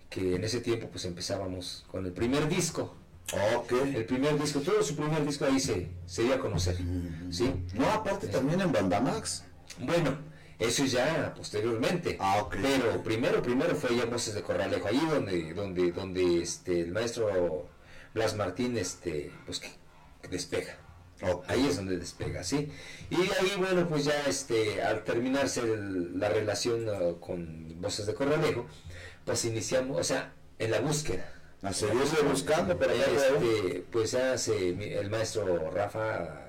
que 0.10 0.36
en 0.36 0.44
ese 0.44 0.62
tiempo 0.62 0.88
pues 0.90 1.06
empezábamos 1.06 1.86
con 1.92 2.06
el 2.06 2.14
primer 2.14 2.48
disco. 2.48 2.96
El 3.96 4.06
primer 4.06 4.40
disco, 4.40 4.60
todo 4.60 4.84
su 4.84 4.96
primer 4.96 5.26
disco 5.26 5.46
ahí 5.46 5.60
se, 5.60 5.90
se 6.06 6.24
dio 6.24 6.36
a 6.36 6.40
conocer. 6.40 6.78
¿sí? 7.32 7.52
No, 7.74 7.90
aparte 7.90 8.28
también 8.28 8.62
en 8.62 8.72
Bandamax. 8.72 9.44
Bueno, 9.80 10.18
eso 10.60 10.86
ya 10.86 11.34
posteriormente. 11.36 12.18
Ah, 12.20 12.42
ok. 12.42 12.56
Pero 12.62 13.04
primero, 13.04 13.42
primero 13.42 13.76
fue 13.76 13.96
ya 13.96 14.06
Voces 14.06 14.34
de 14.36 14.42
Corralejo, 14.42 14.88
ahí 14.88 15.02
donde, 15.10 15.54
donde, 15.54 15.92
donde 15.92 16.42
este, 16.42 16.82
el 16.82 16.92
maestro 16.92 17.70
Blas 18.14 18.36
Martín, 18.36 18.78
este, 18.78 19.32
pues 19.46 19.60
que, 19.60 19.70
que 20.22 20.28
despega. 20.28 20.78
Ok. 21.22 21.46
Ahí 21.48 21.68
es 21.68 21.78
donde 21.78 21.98
despega, 21.98 22.44
¿sí? 22.44 22.70
Y 23.10 23.16
ahí, 23.16 23.54
bueno, 23.58 23.88
pues 23.88 24.06
ya 24.06 24.20
este, 24.28 24.82
al 24.84 25.04
terminarse 25.04 25.62
el- 25.62 26.20
la 26.20 26.30
relación 26.30 26.88
uh, 26.90 27.20
con 27.20 27.82
Voces 27.82 28.06
de 28.06 28.14
Corralejo, 28.14 28.68
pues 29.26 29.46
iniciamos, 29.46 30.00
o 30.00 30.04
sea, 30.04 30.34
en 30.60 30.72
la 30.72 30.80
búsqueda. 30.82 31.30
A 31.62 31.72
seguirse 31.72 32.22
buscando, 32.24 32.78
pero 32.78 32.94
ya 32.94 33.06
Este, 33.06 33.86
pues 33.90 34.12
ya 34.12 34.38
se, 34.38 35.00
el 35.00 35.10
maestro 35.10 35.72
Rafa 35.72 36.43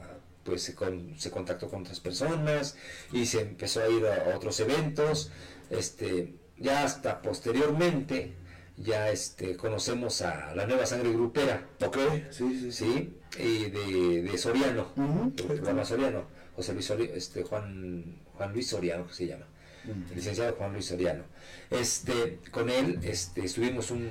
pues 0.44 0.62
se, 0.62 0.74
con- 0.74 1.18
se 1.18 1.30
contactó 1.30 1.68
con 1.68 1.82
otras 1.82 2.00
personas 2.00 2.76
y 3.12 3.26
se 3.26 3.40
empezó 3.40 3.82
a 3.82 3.88
ir 3.88 4.06
a 4.06 4.36
otros 4.36 4.60
eventos. 4.60 5.30
Este 5.70 6.34
ya 6.58 6.84
hasta 6.84 7.20
posteriormente 7.22 8.34
ya 8.76 9.08
este 9.10 9.56
conocemos 9.56 10.20
a 10.22 10.54
la 10.54 10.66
nueva 10.66 10.86
sangre 10.86 11.10
grupera. 11.12 11.66
Ok, 11.84 11.96
sí, 12.30 12.58
sí, 12.60 12.72
sí. 12.72 13.14
y 13.38 13.70
de, 13.70 14.22
de 14.22 14.38
Soriano. 14.38 14.92
Programa 15.36 15.84
Soriano. 15.84 16.24
José 16.56 16.72
Luis 16.72 16.88
Sori- 16.90 17.10
este 17.14 17.42
Juan 17.42 18.20
Juan 18.34 18.52
Luis 18.52 18.68
Soriano 18.68 19.06
que 19.06 19.14
se 19.14 19.26
llama. 19.26 19.46
El 19.84 20.16
licenciado 20.16 20.54
Juan 20.56 20.72
Luis 20.72 20.86
Soriano. 20.86 21.24
Este 21.70 22.38
con 22.50 22.70
él 22.70 22.98
este 23.02 23.44
estuvimos 23.44 23.90
un 23.90 24.10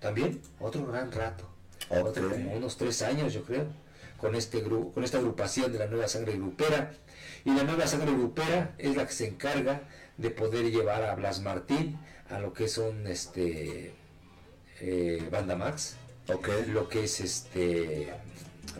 también 0.00 0.40
otro 0.60 0.86
gran 0.86 1.10
rato. 1.12 1.48
Ok. 1.90 2.06
otro 2.08 2.30
como 2.30 2.52
unos 2.56 2.76
tres 2.76 3.02
años 3.02 3.32
yo 3.34 3.42
creo 3.44 3.66
con 4.24 4.34
este 4.34 4.60
grupo 4.62 4.94
con 4.94 5.04
esta 5.04 5.18
agrupación 5.18 5.70
de 5.70 5.78
la 5.78 5.86
nueva 5.86 6.08
sangre 6.08 6.32
grupera 6.32 6.92
y 7.44 7.50
la 7.54 7.62
nueva 7.62 7.86
sangre 7.86 8.10
grupera 8.10 8.74
es 8.78 8.96
la 8.96 9.06
que 9.06 9.12
se 9.12 9.26
encarga 9.28 9.82
de 10.16 10.30
poder 10.30 10.70
llevar 10.70 11.02
a 11.04 11.14
Blas 11.14 11.42
Martín 11.42 11.98
a 12.30 12.38
lo 12.38 12.54
que 12.54 12.66
son 12.68 13.06
este 13.06 13.94
eh, 14.80 15.28
Banda 15.30 15.56
Max 15.56 15.96
lo 16.26 16.88
que 16.88 17.04
es 17.04 17.20
este 17.20 18.14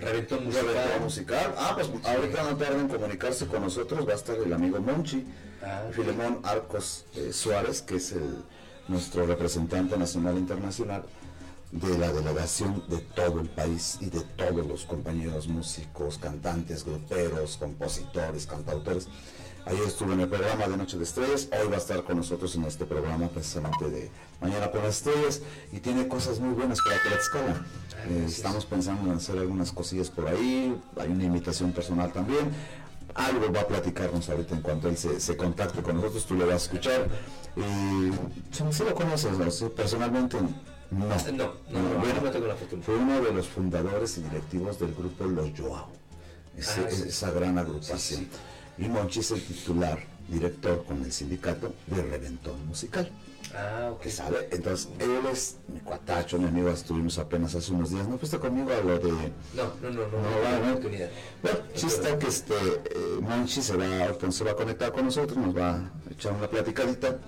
Reventón 0.01 0.47
Musical. 0.47 0.65
Musical 0.65 1.01
musical. 1.03 1.55
Ah, 1.59 1.73
pues 1.75 1.91
ahorita 2.05 2.43
no 2.43 2.57
tarda 2.57 2.81
en 2.81 2.89
comunicarse 2.89 3.47
con 3.47 3.61
nosotros. 3.61 4.09
Va 4.09 4.13
a 4.13 4.17
estar 4.17 4.35
el 4.35 4.51
amigo 4.51 4.81
Monchi, 4.81 5.27
Ah. 5.65 5.83
Filemón 5.93 6.41
Arcos 6.43 7.07
eh, 7.17 7.33
Suárez, 7.33 7.83
que 7.83 7.97
es 7.97 8.13
el, 8.13 8.43
nuestro 8.89 9.27
representante 9.27 9.97
nacional 9.97 10.37
e 10.37 10.41
internacional 10.41 11.05
de 11.75 11.99
la 11.99 12.13
delegación 12.13 12.85
de 12.89 12.99
todo 12.99 13.41
el 13.41 13.49
país 13.49 13.99
y 14.01 14.07
de 14.07 14.21
todos 14.21 14.65
los 14.65 14.85
compañeros 14.85 15.49
músicos, 15.49 16.19
cantantes, 16.19 16.85
gruperos, 16.85 17.57
compositores, 17.57 18.47
cantautores. 18.47 19.09
Ayer 19.67 19.83
estuvo 19.83 20.13
en 20.13 20.21
el 20.21 20.29
programa 20.29 20.69
de 20.69 20.77
Noche 20.77 20.97
de 20.99 21.03
Estrellas, 21.03 21.49
hoy 21.51 21.69
va 21.69 21.75
a 21.75 21.79
estar 21.79 22.05
con 22.05 22.19
nosotros 22.19 22.55
en 22.55 22.65
este 22.65 22.85
programa 22.85 23.29
precisamente 23.29 23.91
de 23.91 24.11
Mañana 24.41 24.71
con 24.71 24.83
las 24.83 24.99
Estrellas 24.99 25.41
y 25.73 25.81
tiene 25.81 26.07
cosas 26.07 26.39
muy 26.39 26.55
buenas 26.55 26.79
para 26.81 27.03
Tlaxcala. 27.03 27.67
Eh, 28.09 28.25
estamos 28.29 28.67
pensando 28.67 29.11
en 29.11 29.17
hacer 29.17 29.37
algunas 29.39 29.73
cosillas 29.73 30.11
por 30.11 30.29
ahí, 30.29 30.81
hay 30.97 31.09
una 31.09 31.25
invitación 31.25 31.73
personal 31.73 32.13
también. 32.13 32.53
Algo 33.15 33.53
va 33.53 33.63
a 33.63 33.67
platicarnos 33.67 34.29
ahorita 34.29 34.55
en 34.55 34.61
cuanto 34.61 34.89
él 34.89 34.97
se, 34.97 35.19
se 35.19 35.37
contacte 35.37 35.83
con 35.83 35.97
nosotros, 35.97 36.25
tú 36.25 36.37
le 36.37 36.45
vas 36.45 36.55
a 36.55 36.57
escuchar. 36.57 37.09
Y 37.57 38.13
si 38.55 38.63
si 38.71 38.85
lo 38.85 38.95
conoces, 38.95 39.65
personalmente 39.71 40.37
no. 40.91 41.09
No, 41.09 41.15
no, 41.33 41.55
no, 41.71 41.99
bueno, 41.99 42.21
no 42.23 42.31
tengo 42.31 42.47
la 42.47 42.55
fortuna. 42.57 42.83
fue 42.83 42.97
uno 42.97 43.21
de 43.21 43.33
los 43.33 43.49
fundadores 43.49 44.19
y 44.19 44.23
directivos 44.23 44.79
del 44.79 44.95
grupo 44.95 45.25
Los 45.25 45.51
Joao, 45.59 45.89
ese- 46.57 46.81
Ah, 46.87 46.91
sí. 46.91 47.03
esa 47.09 47.31
gran 47.31 47.59
agrupación. 47.59 47.99
Sí, 48.21 48.29
Y 48.79 48.89
Monchi 48.89 49.21
es 49.21 49.31
el 49.31 49.43
titular, 49.43 49.99
director 50.29 50.85
con 50.85 51.03
el 51.05 51.13
sindicato 51.13 51.75
de 51.87 52.03
Reventón 52.03 52.67
Musical. 52.67 53.09
ah 53.55 53.91
ok 53.93 54.07
sabe, 54.09 54.49
entonces 54.51 54.89
él 54.99 55.11
es 55.31 55.59
mi 55.69 55.79
cuatacho, 55.81 56.39
mi 56.39 56.49
amigo, 56.49 56.71
estuvimos 56.71 57.19
apenas 57.19 57.55
hace 57.55 57.71
unos 57.73 57.91
días, 57.91 58.09
¿no 58.09 58.19
fuiste 58.19 58.39
conmigo 58.39 58.71
a 58.73 58.81
lo 58.83 58.99
de... 58.99 59.13
no 59.55 59.65
no 59.81 59.91
no 59.91 59.91
no, 59.91 60.07
No, 60.09 60.23
no, 60.23 60.41
va, 60.43 60.59
no, 60.59 60.81
Bueno, 60.81 61.59
sí 61.75 61.87
está 61.87 62.19
que 62.19 62.27
este 62.27 62.55
eh, 62.55 63.19
Monchi 63.21 63.63
se 63.63 63.77
va, 63.77 64.13
se 64.33 64.45
va 64.45 64.51
a 64.53 64.57
conectar 64.57 64.91
con 64.93 65.05
nosotros, 65.05 65.37
nos 65.39 65.57
va 65.57 65.71
a 65.77 65.93
echar 66.11 66.33
una 66.33 66.49
platicadita 66.49 67.19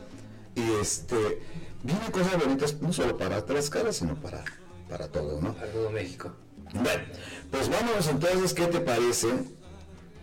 y 0.57 0.63
este 0.81 1.43
vienen 1.83 2.11
cosas 2.11 2.39
bonitas 2.43 2.81
no 2.81 2.93
solo 2.93 3.17
para 3.17 3.45
Tlaxcala, 3.45 3.93
sino 3.93 4.15
para, 4.17 4.45
para 4.89 5.09
todo, 5.09 5.41
¿no? 5.41 5.51
a 5.51 5.67
todo 5.67 5.91
México 5.91 6.33
Bueno, 6.73 7.05
pues 7.51 7.69
vámonos 7.69 8.09
entonces, 8.09 8.55
¿qué 8.55 8.67
te 8.67 8.81
parece? 8.81 9.29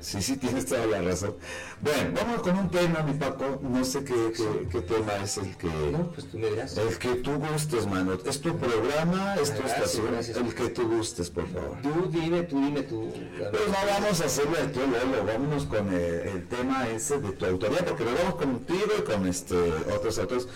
Sí, 0.03 0.21
sí, 0.21 0.35
tienes 0.35 0.65
toda 0.65 0.85
la 0.85 1.01
razón. 1.01 1.33
Bueno, 1.81 2.11
vamos 2.13 2.41
con 2.41 2.57
un 2.59 2.69
tema, 2.69 3.03
mi 3.03 3.13
Paco, 3.13 3.61
no 3.63 3.85
sé 3.85 4.03
qué, 4.03 4.33
qué, 4.35 4.67
qué 4.69 4.81
tema 4.81 5.15
es 5.23 5.37
el 5.37 5.55
que... 5.55 5.67
no 5.67 6.11
pues 6.11 6.29
tú 6.29 6.39
me 6.39 6.49
dirás 6.49 6.75
El 6.77 6.97
que 6.97 7.15
tú 7.15 7.31
gustes, 7.37 7.87
mano. 7.87 8.17
Es 8.25 8.41
tu 8.41 8.57
programa, 8.57 9.35
es 9.35 9.55
tu 9.55 9.65
estación. 9.65 10.07
gracias. 10.11 10.35
El 10.35 10.53
que 10.53 10.67
tú 10.67 10.89
gustes, 10.89 11.29
por 11.29 11.47
favor. 11.47 11.77
tú 11.81 12.09
dime 12.11 12.43
tú 12.43 12.59
dime 12.59 12.81
tú 12.81 13.13
Pues 13.37 13.67
no 13.67 13.77
vamos 13.87 14.19
a 14.19 14.25
hacerlo 14.25 14.57
de 14.57 14.67
todo 14.67 14.87
Lolo, 14.87 15.23
vámonos 15.25 15.63
con 15.67 15.87
el, 15.87 15.93
el 16.03 16.47
tema 16.49 16.85
ese 16.89 17.19
de 17.19 17.31
tu 17.31 17.45
autoría, 17.45 17.85
porque 17.85 18.03
lo 18.03 18.13
vamos 18.13 18.35
contigo 18.35 18.91
y 18.99 19.01
con 19.03 19.25
este 19.25 19.55
otros 19.95 20.19
autores. 20.19 20.49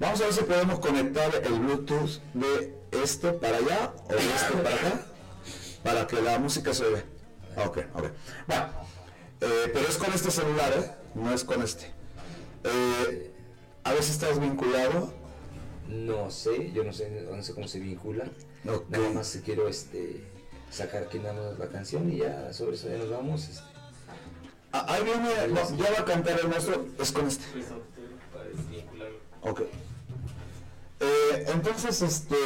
Vamos 0.00 0.20
a 0.20 0.24
ver 0.24 0.32
si 0.32 0.42
podemos 0.42 0.78
conectar 0.80 1.30
el 1.42 1.58
Bluetooth 1.60 2.20
de 2.34 2.74
este 2.90 3.32
para 3.32 3.58
allá 3.58 3.94
o 4.04 4.12
de 4.12 4.18
este 4.18 4.56
para 4.62 4.74
acá 4.76 5.06
para 5.82 6.06
que 6.06 6.20
la 6.20 6.38
música 6.38 6.74
se 6.74 6.84
vea. 6.88 7.04
Ok, 7.64 7.78
ok. 7.94 8.04
Bueno, 8.46 8.66
eh, 9.40 9.70
pero 9.72 9.86
es 9.88 9.96
con 9.96 10.12
este 10.12 10.30
celular, 10.30 10.72
¿eh? 10.76 10.90
No 11.14 11.32
es 11.32 11.44
con 11.44 11.62
este. 11.62 11.92
Eh, 12.64 13.32
a 13.84 13.92
ver 13.92 14.02
si 14.02 14.12
estás 14.12 14.40
vinculado. 14.40 15.12
No 15.88 16.30
sé, 16.30 16.72
yo 16.72 16.82
no 16.82 16.92
sé, 16.92 17.10
no 17.30 17.42
sé 17.42 17.54
cómo 17.54 17.68
se 17.68 17.78
vincula. 17.78 18.24
Ok. 18.66 18.88
Nada 18.88 19.10
más 19.10 19.38
quiero 19.44 19.68
este 19.68 20.24
sacar 20.70 21.04
aquí 21.04 21.18
nada 21.18 21.34
más 21.34 21.58
la 21.58 21.68
canción 21.68 22.10
y 22.10 22.18
ya 22.18 22.52
sobre 22.52 22.74
eso 22.74 22.88
ya 22.88 22.96
nos 22.96 23.10
vamos. 23.10 23.48
este. 23.48 23.62
Ah, 24.72 24.86
ahí 24.88 25.04
viene, 25.04 25.48
no, 25.48 25.76
ya 25.76 25.92
va 25.92 26.00
a 26.00 26.04
cantar 26.04 26.40
el 26.40 26.48
nuestro, 26.48 26.86
es 26.98 27.12
con 27.12 27.28
este. 27.28 27.44
Ok. 29.42 29.60
Eh, 31.04 31.44
entonces, 31.48 32.00
este, 32.02 32.36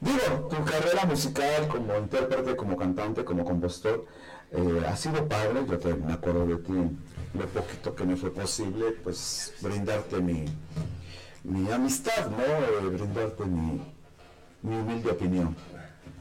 digo, 0.00 0.48
tu 0.50 0.64
carrera 0.64 1.04
musical 1.06 1.68
como 1.68 1.96
intérprete, 1.96 2.56
como 2.56 2.76
cantante, 2.76 3.24
como 3.24 3.44
compositor, 3.44 4.06
eh, 4.52 4.82
ha 4.86 4.96
sido 4.96 5.28
padre. 5.28 5.64
Yo 5.68 5.78
te, 5.78 5.94
me 5.94 6.12
acuerdo 6.12 6.46
de 6.46 6.56
ti, 6.56 6.72
lo 7.34 7.46
poquito 7.46 7.94
que 7.94 8.04
me 8.04 8.16
fue 8.16 8.32
posible, 8.32 8.92
pues 9.02 9.54
brindarte 9.60 10.18
mi, 10.18 10.44
mi 11.44 11.70
amistad, 11.70 12.30
¿no? 12.30 12.42
Eh, 12.42 12.90
brindarte 12.90 13.44
mi, 13.44 13.80
mi 14.62 14.76
humilde 14.76 15.10
opinión. 15.10 15.56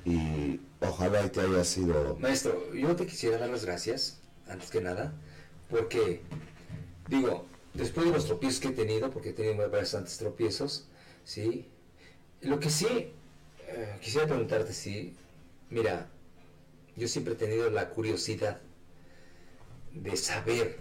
Y 0.06 0.60
ojalá 0.82 1.28
te 1.30 1.42
haya 1.42 1.64
sido... 1.64 2.18
Maestro, 2.20 2.74
yo 2.74 2.96
te 2.96 3.08
quisiera 3.08 3.40
dar 3.40 3.50
las 3.50 3.66
gracias, 3.66 4.20
antes 4.48 4.70
que 4.70 4.82
nada, 4.82 5.14
porque, 5.70 6.22
digo, 7.10 7.48
después 7.74 8.06
de 8.06 8.12
los 8.12 8.26
tropiezos 8.26 8.60
que 8.60 8.68
he 8.68 8.72
tenido, 8.72 9.10
porque 9.10 9.30
he 9.30 9.34
tenido 9.34 9.68
bastantes 9.72 10.18
tropiezos, 10.20 10.88
¿sí? 11.26 11.68
Lo 12.42 12.60
que 12.60 12.70
sí, 12.70 12.88
eh, 13.68 13.98
quisiera 14.02 14.28
preguntarte 14.28 14.74
si, 14.74 15.16
mira, 15.70 16.10
yo 16.96 17.08
siempre 17.08 17.34
he 17.34 17.38
tenido 17.38 17.70
la 17.70 17.90
curiosidad 17.90 18.62
de 19.94 20.16
saber, 20.18 20.78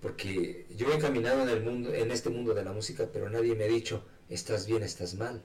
porque 0.00 0.66
yo 0.76 0.92
he 0.92 0.98
caminado 0.98 1.42
en 1.42 1.48
el 1.48 1.62
mundo, 1.62 1.94
en 1.94 2.10
este 2.10 2.30
mundo 2.30 2.54
de 2.54 2.64
la 2.64 2.72
música, 2.72 3.08
pero 3.12 3.30
nadie 3.30 3.54
me 3.54 3.64
ha 3.64 3.68
dicho, 3.68 4.04
estás 4.28 4.66
bien, 4.66 4.82
estás 4.82 5.14
mal. 5.14 5.42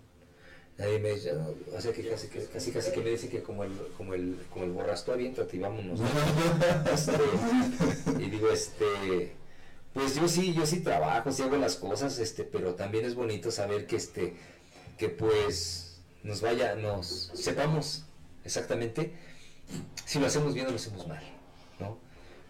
Nadie 0.77 0.99
me 0.99 1.11
dice, 1.13 1.33
no, 1.33 1.55
o 1.75 1.81
sea 1.81 1.91
que 1.91 2.07
casi, 2.07 2.27
que- 2.27 2.45
casi, 2.45 2.71
casi 2.71 2.91
que 2.91 3.01
me 3.01 3.09
dice 3.09 3.29
que 3.29 3.41
como 3.41 3.63
el, 3.63 3.71
como 3.97 4.13
el, 4.13 4.37
como 4.51 4.65
el 4.65 4.71
borrastro, 4.71 5.13
aviéntate 5.13 5.57
y 5.57 5.59
vámonos. 5.59 5.99
Este, 6.93 7.13
y 8.23 8.29
digo, 8.29 8.49
este, 8.49 9.31
pues 9.93 10.15
yo 10.15 10.27
sí, 10.27 10.53
yo 10.53 10.65
sí 10.65 10.81
trabajo, 10.81 11.31
sí 11.31 11.43
hago 11.43 11.57
las 11.57 11.75
cosas, 11.75 12.19
este, 12.19 12.43
pero 12.43 12.75
también 12.75 13.05
es 13.05 13.15
bonito 13.15 13.51
saber 13.51 13.87
que 13.87 13.95
este, 13.95 14.35
que 14.97 15.09
pues 15.09 15.99
nos 16.23 16.41
vaya, 16.41 16.75
nos 16.75 17.31
sepamos 17.33 18.05
exactamente 18.43 19.13
si 20.05 20.19
lo 20.19 20.27
hacemos 20.27 20.53
bien 20.53 20.67
o 20.67 20.69
lo 20.69 20.75
hacemos 20.75 21.07
mal, 21.07 21.23
¿no? 21.79 21.97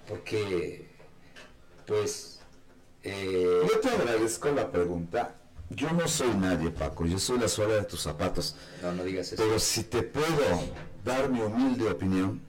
Porque, 0.07 0.87
pues, 1.85 2.39
eh, 3.03 3.61
Yo 3.67 3.79
te 3.79 3.89
agradezco 3.89 4.49
la 4.51 4.71
pregunta. 4.71 5.35
Yo 5.69 5.91
no 5.91 6.07
soy 6.07 6.33
nadie, 6.35 6.69
Paco. 6.69 7.05
Yo 7.05 7.19
soy 7.19 7.39
la 7.39 7.47
suela 7.47 7.75
de 7.75 7.83
tus 7.83 8.01
zapatos. 8.01 8.55
no, 8.81 8.93
no 8.93 9.03
digas 9.03 9.33
eso. 9.33 9.43
Pero 9.43 9.59
si 9.59 9.83
te 9.83 10.01
puedo 10.01 10.61
dar 11.03 11.29
mi 11.29 11.41
humilde 11.41 11.89
opinión, 11.89 12.41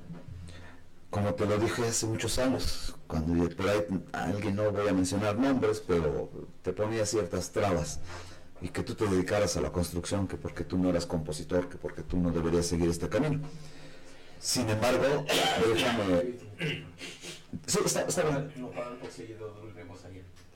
como 1.10 1.34
te 1.34 1.46
lo 1.46 1.58
dije 1.58 1.86
hace 1.88 2.06
muchos 2.06 2.38
años, 2.38 2.94
cuando 3.08 3.48
por 3.56 3.68
ahí 3.68 3.84
alguien 4.12 4.54
no 4.54 4.70
voy 4.70 4.86
a 4.86 4.92
mencionar 4.92 5.36
nombres, 5.36 5.82
pero 5.84 6.30
te 6.62 6.72
ponía 6.72 7.06
ciertas 7.06 7.50
trabas 7.50 8.00
y 8.60 8.68
que 8.68 8.82
tú 8.82 8.94
te 8.94 9.06
dedicaras 9.06 9.56
a 9.56 9.60
la 9.60 9.72
construcción, 9.72 10.28
que 10.28 10.36
porque 10.36 10.62
tú 10.62 10.78
no 10.78 10.90
eras 10.90 11.06
compositor, 11.06 11.68
que 11.68 11.78
porque 11.78 12.02
tú 12.02 12.18
no 12.18 12.30
deberías 12.30 12.66
seguir 12.66 12.88
este 12.90 13.08
camino. 13.08 13.40
Sin 14.38 14.68
embargo, 14.68 15.24
déjame. 15.74 16.38
Sí, 17.66 17.78
está, 17.84 18.02
está 18.02 18.22
bien. 18.22 18.52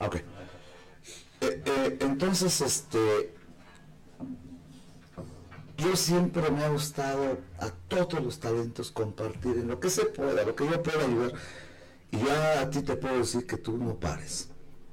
Ok. 0.01 0.17
Eh, 0.17 1.63
eh, 1.65 1.97
entonces, 2.01 2.61
este, 2.61 3.35
yo 5.79 5.97
siempre 5.97 6.51
me 6.51 6.65
ha 6.65 6.69
gustado 6.69 7.39
a 7.59 7.71
todos 7.89 8.23
los 8.23 8.39
talentos 8.39 8.91
compartir 8.91 9.57
en 9.57 9.69
lo 9.69 9.81
que 9.81 9.91
se 9.91 10.05
pueda, 10.05 10.45
lo 10.45 10.55
que 10.55 10.69
yo 10.69 10.83
pueda 10.83 11.05
ayudar. 11.05 11.33
Y 12.13 12.19
ya 12.19 12.61
a 12.61 12.71
ti 12.71 12.83
te 12.83 12.95
puedo 12.95 13.19
decir 13.19 13.47
que 13.47 13.57
tú 13.57 13.77
no 13.77 13.95
pares. 13.97 14.49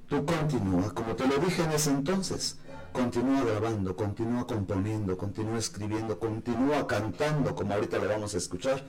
Tú 0.07 0.25
continúa, 0.25 0.91
como 0.93 1.15
te 1.15 1.27
lo 1.27 1.37
dije 1.37 1.63
en 1.63 1.71
ese 1.71 1.91
entonces. 1.91 2.57
Continúa 2.93 3.43
grabando, 3.43 3.95
continúa 3.95 4.47
componiendo, 4.47 5.15
continúa 5.15 5.59
escribiendo, 5.59 6.17
continúa 6.17 6.87
cantando, 6.87 7.53
como 7.53 7.73
ahorita 7.73 7.99
lo 7.99 8.09
vamos 8.09 8.33
a 8.33 8.37
escuchar. 8.37 8.83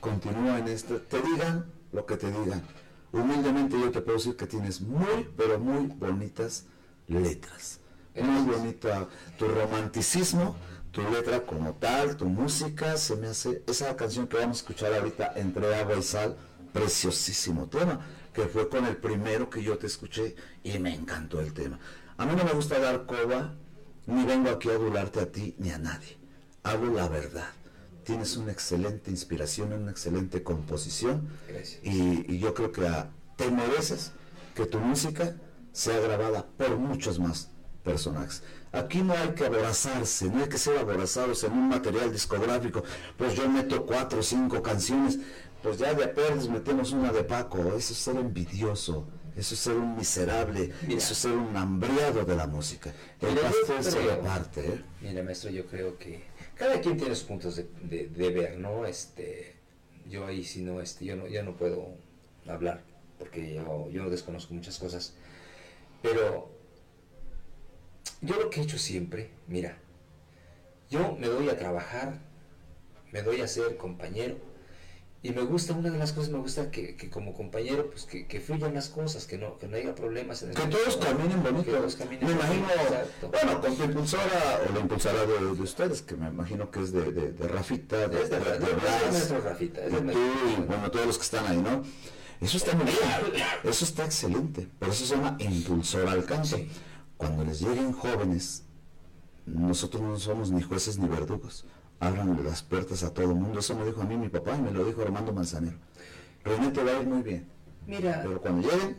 Continúa 0.00 0.58
en 0.58 0.68
esto. 0.68 0.96
Te 1.02 1.22
digan 1.22 1.66
lo 1.92 2.04
que 2.04 2.16
te 2.16 2.32
digan. 2.32 2.62
Humildemente 3.12 3.78
yo 3.78 3.90
te 3.90 4.00
puedo 4.00 4.18
decir 4.18 4.36
que 4.36 4.46
tienes 4.46 4.80
muy, 4.80 5.30
pero 5.36 5.60
muy 5.60 5.86
bonitas 5.86 6.64
letras. 7.06 7.80
Muy 8.14 8.50
bonita 8.50 9.06
tu 9.38 9.46
romanticismo, 9.46 10.56
tu 10.90 11.02
letra 11.10 11.44
como 11.44 11.74
tal, 11.74 12.16
tu 12.16 12.24
música, 12.24 12.96
se 12.96 13.16
me 13.16 13.28
hace 13.28 13.62
esa 13.66 13.94
canción 13.96 14.26
que 14.26 14.38
vamos 14.38 14.56
a 14.56 14.60
escuchar 14.60 14.94
ahorita 14.94 15.34
entre 15.36 15.74
agua 15.76 15.96
y 15.96 16.02
sal, 16.02 16.36
preciosísimo 16.76 17.68
tema, 17.68 18.00
que 18.34 18.42
fue 18.42 18.68
con 18.68 18.84
el 18.84 18.96
primero 18.98 19.48
que 19.48 19.62
yo 19.62 19.78
te 19.78 19.86
escuché 19.86 20.36
y 20.62 20.78
me 20.78 20.94
encantó 20.94 21.40
el 21.40 21.54
tema. 21.54 21.78
A 22.18 22.26
mí 22.26 22.34
no 22.36 22.44
me 22.44 22.52
gusta 22.52 22.78
dar 22.78 23.06
coba, 23.06 23.54
ni 24.06 24.24
vengo 24.24 24.50
aquí 24.50 24.68
a 24.68 24.72
adularte 24.72 25.20
a 25.20 25.32
ti 25.32 25.54
ni 25.58 25.70
a 25.70 25.78
nadie. 25.78 26.18
Hablo 26.62 26.92
la 26.92 27.08
verdad. 27.08 27.48
Tienes 28.04 28.36
una 28.36 28.52
excelente 28.52 29.10
inspiración, 29.10 29.72
una 29.72 29.90
excelente 29.90 30.42
composición 30.42 31.28
y, 31.82 32.34
y 32.34 32.38
yo 32.38 32.54
creo 32.54 32.70
que 32.70 32.86
ah, 32.86 33.10
te 33.36 33.50
mereces 33.50 34.12
que 34.54 34.66
tu 34.66 34.78
música 34.78 35.34
sea 35.72 35.98
grabada 35.98 36.46
por 36.56 36.76
muchos 36.76 37.18
más 37.18 37.50
personajes. 37.82 38.42
Aquí 38.72 39.02
no 39.02 39.14
hay 39.14 39.30
que 39.30 39.46
aborazarse, 39.46 40.28
no 40.28 40.42
hay 40.42 40.48
que 40.48 40.58
ser 40.58 40.76
aborazados 40.76 41.44
en 41.44 41.52
un 41.52 41.68
material 41.68 42.12
discográfico. 42.12 42.82
Pues 43.16 43.34
yo 43.34 43.48
meto 43.48 43.86
cuatro 43.86 44.18
o 44.20 44.22
cinco 44.22 44.62
canciones, 44.62 45.18
pues 45.66 45.78
ya 45.78 45.92
de 45.94 46.04
apenas 46.04 46.48
metemos 46.48 46.92
una 46.92 47.12
de 47.12 47.24
Paco. 47.24 47.58
Eso 47.74 47.92
es 47.92 47.98
ser 47.98 48.14
envidioso, 48.14 49.08
eso 49.34 49.54
es 49.54 49.58
ser 49.60 49.74
un 49.74 49.96
miserable, 49.96 50.72
Mira. 50.86 50.98
eso 50.98 51.12
es 51.12 51.18
ser 51.18 51.32
un 51.32 51.56
hambriado 51.56 52.24
de 52.24 52.36
la 52.36 52.46
música. 52.46 52.92
El 53.20 53.36
pastel 53.36 53.82
se 53.82 53.98
reparte, 54.00 54.60
¿eh? 54.64 54.84
Mira, 55.00 55.24
maestro, 55.24 55.50
yo 55.50 55.66
creo 55.66 55.98
que 55.98 56.22
cada 56.54 56.80
quien 56.80 56.96
tiene 56.96 57.16
sus 57.16 57.24
puntos 57.24 57.56
de, 57.56 57.68
de- 57.82 58.06
de 58.06 58.30
ver, 58.30 58.58
¿no? 58.58 58.86
Este, 58.86 59.56
yo 60.08 60.24
ahí 60.26 60.44
sí 60.44 60.62
no, 60.62 60.80
este, 60.80 61.04
yo 61.04 61.16
no, 61.16 61.26
yo 61.26 61.42
no 61.42 61.56
puedo 61.56 61.88
hablar 62.46 62.84
porque 63.18 63.54
yo, 63.54 63.90
yo 63.90 64.08
desconozco 64.08 64.54
muchas 64.54 64.78
cosas. 64.78 65.14
Pero 66.00 66.48
yo 68.20 68.36
lo 68.40 68.50
que 68.50 68.60
he 68.60 68.62
hecho 68.62 68.78
siempre, 68.78 69.30
mira, 69.48 69.78
yo 70.90 71.16
me 71.18 71.26
doy 71.26 71.48
a 71.48 71.58
trabajar, 71.58 72.20
me 73.10 73.22
doy 73.22 73.40
a 73.40 73.48
ser 73.48 73.76
compañero 73.76 74.36
y 75.26 75.32
me 75.32 75.42
gusta, 75.42 75.72
una 75.74 75.90
de 75.90 75.98
las 75.98 76.12
cosas 76.12 76.30
me 76.30 76.38
gusta 76.38 76.70
que, 76.70 76.96
que 76.96 77.10
como 77.10 77.34
compañero, 77.34 77.90
pues 77.90 78.04
que, 78.04 78.26
que 78.26 78.40
fluyan 78.40 78.74
las 78.74 78.88
cosas, 78.88 79.26
que 79.26 79.38
no, 79.38 79.56
que 79.58 79.66
no 79.68 79.76
haya 79.76 79.94
problemas 79.94 80.42
en 80.42 80.50
el 80.50 80.54
Que 80.56 80.66
todos 80.66 80.96
caminen 80.96 81.42
bonito. 81.42 81.64
Que 81.64 81.72
todos 81.72 81.96
caminen 81.96 82.26
me 82.26 82.32
imagino, 82.32 82.66
bonito, 82.66 83.28
bueno, 83.30 83.60
con 83.60 83.76
tu 83.76 83.84
impulsora 83.84 84.60
o 84.68 84.72
la 84.74 84.80
impulsora 84.80 85.26
de, 85.26 85.38
de 85.56 85.62
ustedes, 85.62 86.02
que 86.02 86.16
me 86.16 86.28
imagino 86.28 86.70
que 86.70 86.80
es 86.80 86.92
de, 86.92 87.12
de, 87.12 87.32
de 87.32 87.48
Rafita, 87.48 88.08
de, 88.08 88.22
Es 88.22 88.30
de- 88.30 88.38
Blas, 88.38 89.12
maestro 89.12 89.40
Rafita, 89.40 89.84
es 89.84 89.92
de 89.92 89.98
tú, 90.00 90.18
y, 90.18 90.62
bueno, 90.62 90.90
todos 90.90 91.06
los 91.06 91.16
que 91.18 91.24
están 91.24 91.46
ahí, 91.46 91.58
¿no? 91.58 91.82
Eso 92.40 92.56
está 92.58 92.74
muy 92.74 92.84
bien, 92.84 93.42
eso 93.64 93.84
está 93.84 94.04
excelente, 94.04 94.68
pero 94.78 94.92
eso 94.92 95.06
se 95.06 95.16
llama 95.16 95.36
impulsora 95.40 96.12
al 96.12 96.24
canto. 96.24 96.56
Sí. 96.56 96.70
Cuando 97.16 97.44
les 97.44 97.60
lleguen 97.60 97.92
jóvenes, 97.92 98.62
nosotros 99.46 100.02
no 100.02 100.18
somos 100.18 100.50
ni 100.50 100.60
jueces 100.62 100.98
ni 100.98 101.08
verdugos. 101.08 101.64
Abran 102.00 102.44
las 102.44 102.62
puertas 102.62 103.02
a 103.02 103.12
todo 103.12 103.30
el 103.30 103.36
mundo. 103.36 103.60
Eso 103.60 103.74
me 103.74 103.84
dijo 103.84 104.02
a 104.02 104.04
mí 104.04 104.16
mi 104.16 104.28
papá 104.28 104.56
y 104.56 104.60
me 104.60 104.70
lo 104.70 104.84
dijo 104.84 105.02
Armando 105.02 105.32
Manzanero. 105.32 105.78
René 106.44 106.70
te 106.70 106.84
va 106.84 106.92
a 106.92 107.00
ir 107.00 107.06
muy 107.06 107.22
bien, 107.22 107.48
Mira, 107.86 108.20
pero 108.22 108.40
cuando 108.40 108.68
lleguen, 108.68 108.96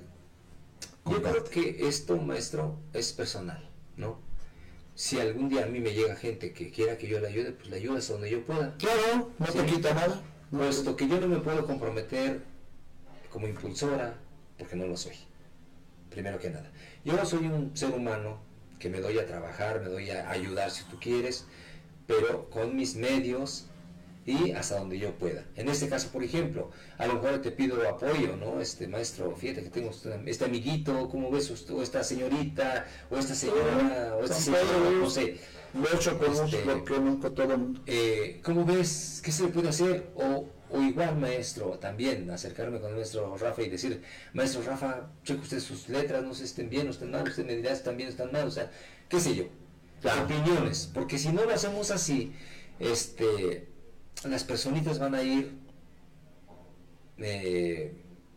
Yo 1.05 1.21
creo 1.21 1.43
que 1.45 1.87
esto, 1.87 2.17
maestro, 2.17 2.77
es 2.91 3.13
personal, 3.13 3.69
¿no? 3.95 4.19
Si 4.95 5.19
algún 5.19 5.47
día 5.47 5.63
a 5.63 5.67
mí 5.67 5.79
me 5.79 5.93
llega 5.93 6.15
gente 6.15 6.51
que 6.51 6.71
quiera 6.71 6.97
que 6.97 7.07
yo 7.07 7.19
le 7.19 7.27
ayude, 7.27 7.51
pues 7.51 7.69
le 7.69 7.77
ayudo 7.77 7.97
hasta 7.97 8.13
donde 8.13 8.31
yo 8.31 8.43
pueda. 8.45 8.75
Claro, 8.77 9.31
no 9.37 9.45
te 9.45 9.65
quita 9.65 9.93
nada. 9.93 10.21
No, 10.51 10.59
Puesto 10.59 10.95
que 10.95 11.07
yo 11.07 11.21
no 11.21 11.27
me 11.27 11.37
puedo 11.37 11.65
comprometer 11.65 12.41
como 13.31 13.47
impulsora, 13.47 14.15
porque 14.57 14.75
no 14.75 14.87
lo 14.87 14.97
soy. 14.97 15.15
Primero 16.09 16.39
que 16.39 16.49
nada. 16.49 16.71
Yo 17.05 17.23
soy 17.25 17.45
un 17.45 17.77
ser 17.77 17.91
humano 17.91 18.39
que 18.79 18.89
me 18.89 18.99
doy 18.99 19.19
a 19.19 19.25
trabajar, 19.25 19.81
me 19.81 19.89
doy 19.89 20.09
a 20.09 20.29
ayudar 20.29 20.71
si 20.71 20.83
tú 20.85 20.97
quieres, 20.99 21.45
pero 22.07 22.49
con 22.49 22.75
mis 22.75 22.95
medios 22.95 23.65
y 24.25 24.51
hasta 24.51 24.77
donde 24.77 24.99
yo 24.99 25.13
pueda. 25.13 25.45
En 25.55 25.69
este 25.69 25.87
caso, 25.87 26.09
por 26.09 26.21
ejemplo, 26.23 26.69
a 26.97 27.07
lo 27.07 27.13
mejor 27.13 27.41
te 27.41 27.51
pido 27.51 27.87
apoyo, 27.87 28.35
¿no? 28.35 28.59
Este 28.59 28.87
maestro, 28.87 29.33
fíjate 29.35 29.63
que 29.63 29.69
tengo 29.69 29.89
este, 29.91 30.19
este 30.25 30.45
amiguito, 30.45 31.07
¿cómo 31.09 31.31
ves? 31.31 31.49
O 31.69 31.81
esta 31.81 32.03
señorita, 32.03 32.85
o 33.09 33.17
esta 33.17 33.33
señora, 33.35 34.15
o 34.19 34.23
este 34.23 34.33
San 34.35 34.43
señor, 34.43 34.59
Pedro, 34.61 34.91
no 34.91 35.09
sé. 35.09 35.37
Con 35.73 36.45
Este- 36.45 36.65
lo 36.65 36.99
nunca 36.99 37.29
todo 37.29 37.53
el 37.53 37.57
mundo. 37.59 37.81
Eh, 37.85 38.39
¿Cómo 38.43 38.65
ves? 38.65 39.21
¿Qué 39.23 39.31
se 39.31 39.43
le 39.43 39.49
puede 39.49 39.69
hacer? 39.69 40.09
O, 40.15 40.49
o 40.71 40.81
igual, 40.81 41.17
maestro, 41.17 41.77
también 41.79 42.29
acercarme 42.29 42.79
con 42.79 42.89
el 42.89 42.95
maestro 42.97 43.37
Rafa 43.37 43.61
y 43.61 43.69
decir, 43.69 44.01
maestro 44.33 44.61
Rafa, 44.63 45.09
cheque 45.23 45.41
usted 45.41 45.59
sus 45.59 45.87
letras, 45.87 46.23
no 46.23 46.33
sé 46.33 46.39
si 46.39 46.45
estén 46.45 46.69
bien 46.69 46.87
o 46.87 46.91
estén 46.91 47.11
mal, 47.11 47.27
usted 47.27 47.45
me 47.45 47.55
dirá 47.55 47.69
si 47.71 47.77
están 47.77 47.95
bien 47.95 48.07
o 48.07 48.11
están 48.11 48.31
mal, 48.31 48.47
o 48.47 48.51
sea, 48.51 48.69
qué 49.07 49.19
sé 49.19 49.35
yo. 49.35 49.45
Claro. 50.01 50.23
Opiniones, 50.25 50.89
porque 50.93 51.17
si 51.17 51.29
no 51.31 51.43
lo 51.43 51.51
hacemos 51.53 51.89
así, 51.91 52.33
este, 52.79 53.67
las 54.23 54.43
personitas 54.43 54.99
van 54.99 55.15
a 55.15 55.23
ir, 55.23 55.57
eh, 57.17 57.93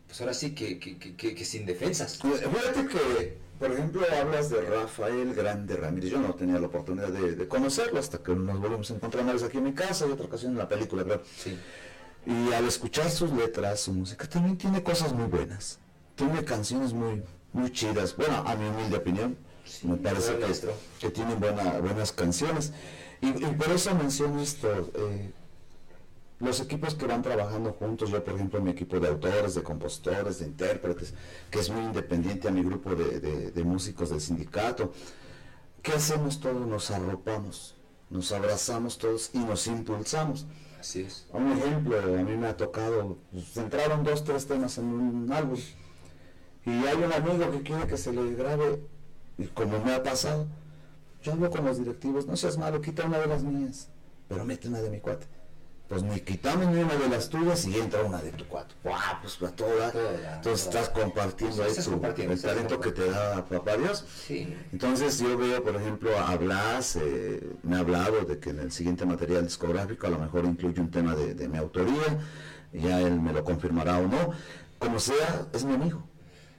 pues 0.07 0.19
ahora 0.21 0.33
sí 0.33 0.53
que, 0.55 0.79
que, 0.79 0.97
que- 0.97 1.45
sin 1.45 1.65
defensas. 1.65 2.17
Fíjate 2.17 2.87
que, 2.87 3.37
por 3.59 3.71
ejemplo, 3.71 4.01
hablas 4.19 4.49
de 4.49 4.61
Rafael 4.61 5.33
Grande 5.33 5.75
Ramírez. 5.75 6.11
Yo 6.11 6.19
no 6.19 6.33
tenía 6.33 6.59
la 6.59 6.67
oportunidad 6.67 7.09
de, 7.09 7.35
de 7.35 7.47
conocerlo 7.47 7.99
hasta 7.99 8.17
que 8.17 8.33
nos 8.33 8.59
volvimos 8.59 8.89
a 8.91 8.95
encontrar 8.95 9.23
una 9.23 9.33
vez 9.33 9.43
aquí 9.43 9.57
en 9.57 9.63
mi 9.65 9.73
casa 9.73 10.07
y 10.07 10.11
otra 10.11 10.25
ocasión 10.25 10.53
en 10.53 10.57
la 10.57 10.67
película, 10.67 11.03
creo. 11.03 11.21
Sí. 11.37 11.57
Y 12.25 12.53
al 12.53 12.67
escuchar 12.67 13.09
sus 13.09 13.31
letras, 13.31 13.79
su 13.81 13.93
música, 13.93 14.27
también 14.27 14.57
tiene 14.57 14.83
cosas 14.83 15.13
muy 15.13 15.25
buenas. 15.25 15.79
Tiene 16.15 16.43
canciones 16.43 16.93
muy, 16.93 17.23
muy 17.53 17.71
chidas. 17.71 18.15
Bueno, 18.15 18.35
a 18.45 18.55
mi 18.55 18.67
humilde 18.67 18.97
opinión, 18.97 19.37
Sí, 19.71 19.87
me 19.87 19.95
parece 19.97 20.37
que, 20.37 20.47
que 20.99 21.09
tienen 21.11 21.39
buena- 21.39 21.79
buenas 21.79 22.11
canciones. 22.11 22.73
Y, 23.21 23.27
y 23.29 23.47
por 23.57 23.69
eso 23.69 23.95
menciono 23.95 24.41
esto. 24.41 24.67
eh, 24.95 25.31
los 26.39 26.59
equipos 26.59 26.95
que 26.95 27.05
van 27.05 27.21
trabajando 27.21 27.71
juntos, 27.73 28.09
yo 28.09 28.23
por 28.23 28.33
ejemplo 28.33 28.59
mi 28.61 28.71
equipo 28.71 28.99
de 28.99 29.07
autores, 29.07 29.53
de 29.53 29.61
compositores, 29.61 30.39
de 30.39 30.47
intérpretes, 30.47 31.13
que 31.51 31.59
es 31.59 31.69
muy 31.69 31.83
independiente 31.85 32.47
a 32.47 32.51
mi 32.51 32.63
grupo 32.63 32.95
de, 32.95 33.19
de- 33.19 33.51
de 33.51 33.63
músicos 33.63 34.09
del 34.09 34.19
sindicato, 34.19 34.91
¿qué 35.83 35.93
hacemos 35.93 36.39
todos? 36.39 36.65
Nos 36.67 36.89
arropamos, 36.89 37.75
nos 38.09 38.31
abrazamos 38.31 38.97
todos 38.97 39.29
y 39.33 39.37
nos 39.39 39.67
impulsamos. 39.67 40.47
Así 40.79 41.01
es. 41.01 41.27
Un 41.31 41.51
ejemplo, 41.51 41.99
a 41.99 42.05
mí 42.07 42.35
me 42.35 42.47
ha 42.47 42.57
tocado, 42.57 43.19
pues, 43.31 43.55
entraron 43.57 44.03
dos, 44.03 44.23
tres 44.23 44.47
temas 44.47 44.79
en 44.79 44.85
un 44.85 45.31
álbum 45.31 45.59
y 46.65 46.71
hay 46.71 46.97
un 46.97 47.13
amigo 47.13 47.51
que 47.51 47.61
quiere 47.61 47.85
que 47.85 47.97
se 47.97 48.11
le 48.11 48.33
grabe 48.33 48.81
y 49.41 49.47
como 49.47 49.79
me 49.83 49.93
ha 49.93 50.03
pasado, 50.03 50.47
yo 51.23 51.33
hablo 51.33 51.49
con 51.51 51.65
los 51.65 51.77
directivos, 51.77 52.25
no 52.27 52.35
seas 52.37 52.57
malo, 52.57 52.81
quita 52.81 53.05
una 53.05 53.19
de 53.19 53.27
las 53.27 53.43
mías, 53.43 53.89
pero 54.27 54.45
mete 54.45 54.67
una 54.67 54.81
de 54.81 54.89
mi 54.89 54.99
cuate. 54.99 55.27
Pues 55.87 56.03
ni 56.03 56.21
quitamos 56.21 56.67
ni 56.67 56.81
una 56.81 56.95
de 56.95 57.09
las 57.09 57.27
tuyas 57.27 57.65
y 57.67 57.77
entra 57.77 58.01
una 58.03 58.21
de 58.21 58.31
tu 58.31 58.45
cuate. 58.45 58.73
¡Guau! 58.81 58.97
Pues 59.21 59.35
a 59.43 59.53
toda. 59.53 59.91
Toda, 59.91 60.35
Entonces 60.37 60.69
toda. 60.69 60.79
estás 60.81 60.89
compartiendo 60.89 61.63
ahí 61.63 61.69
Estás 61.69 61.83
tu- 61.85 61.91
compartiendo, 61.91 62.31
el 62.31 62.37
estás 62.39 62.53
talento 62.53 62.79
que 62.79 62.91
te 62.93 63.09
da 63.09 63.43
papá 63.43 63.75
Dios. 63.75 64.05
Sí. 64.25 64.55
Entonces 64.71 65.19
yo 65.19 65.37
veo, 65.37 65.61
por 65.61 65.75
ejemplo, 65.75 66.17
a 66.17 66.37
Blas, 66.37 66.95
eh, 66.95 67.45
me 67.63 67.75
ha 67.75 67.79
hablado 67.79 68.21
de 68.21 68.39
que 68.39 68.51
en 68.51 68.59
el 68.59 68.71
siguiente 68.71 69.05
material 69.05 69.43
discográfico 69.43 70.07
a 70.07 70.11
lo 70.11 70.17
mejor 70.19 70.45
incluye 70.45 70.79
un 70.79 70.89
tema 70.91 71.13
de, 71.13 71.33
de 71.35 71.49
mi 71.49 71.57
autoría, 71.57 72.19
ya 72.71 73.01
él 73.01 73.19
me 73.19 73.33
lo 73.33 73.43
confirmará 73.43 73.97
o 73.97 74.07
no. 74.07 74.31
Como 74.79 74.97
sea, 74.97 75.45
es 75.51 75.65
mi 75.65 75.73
amigo. 75.75 76.07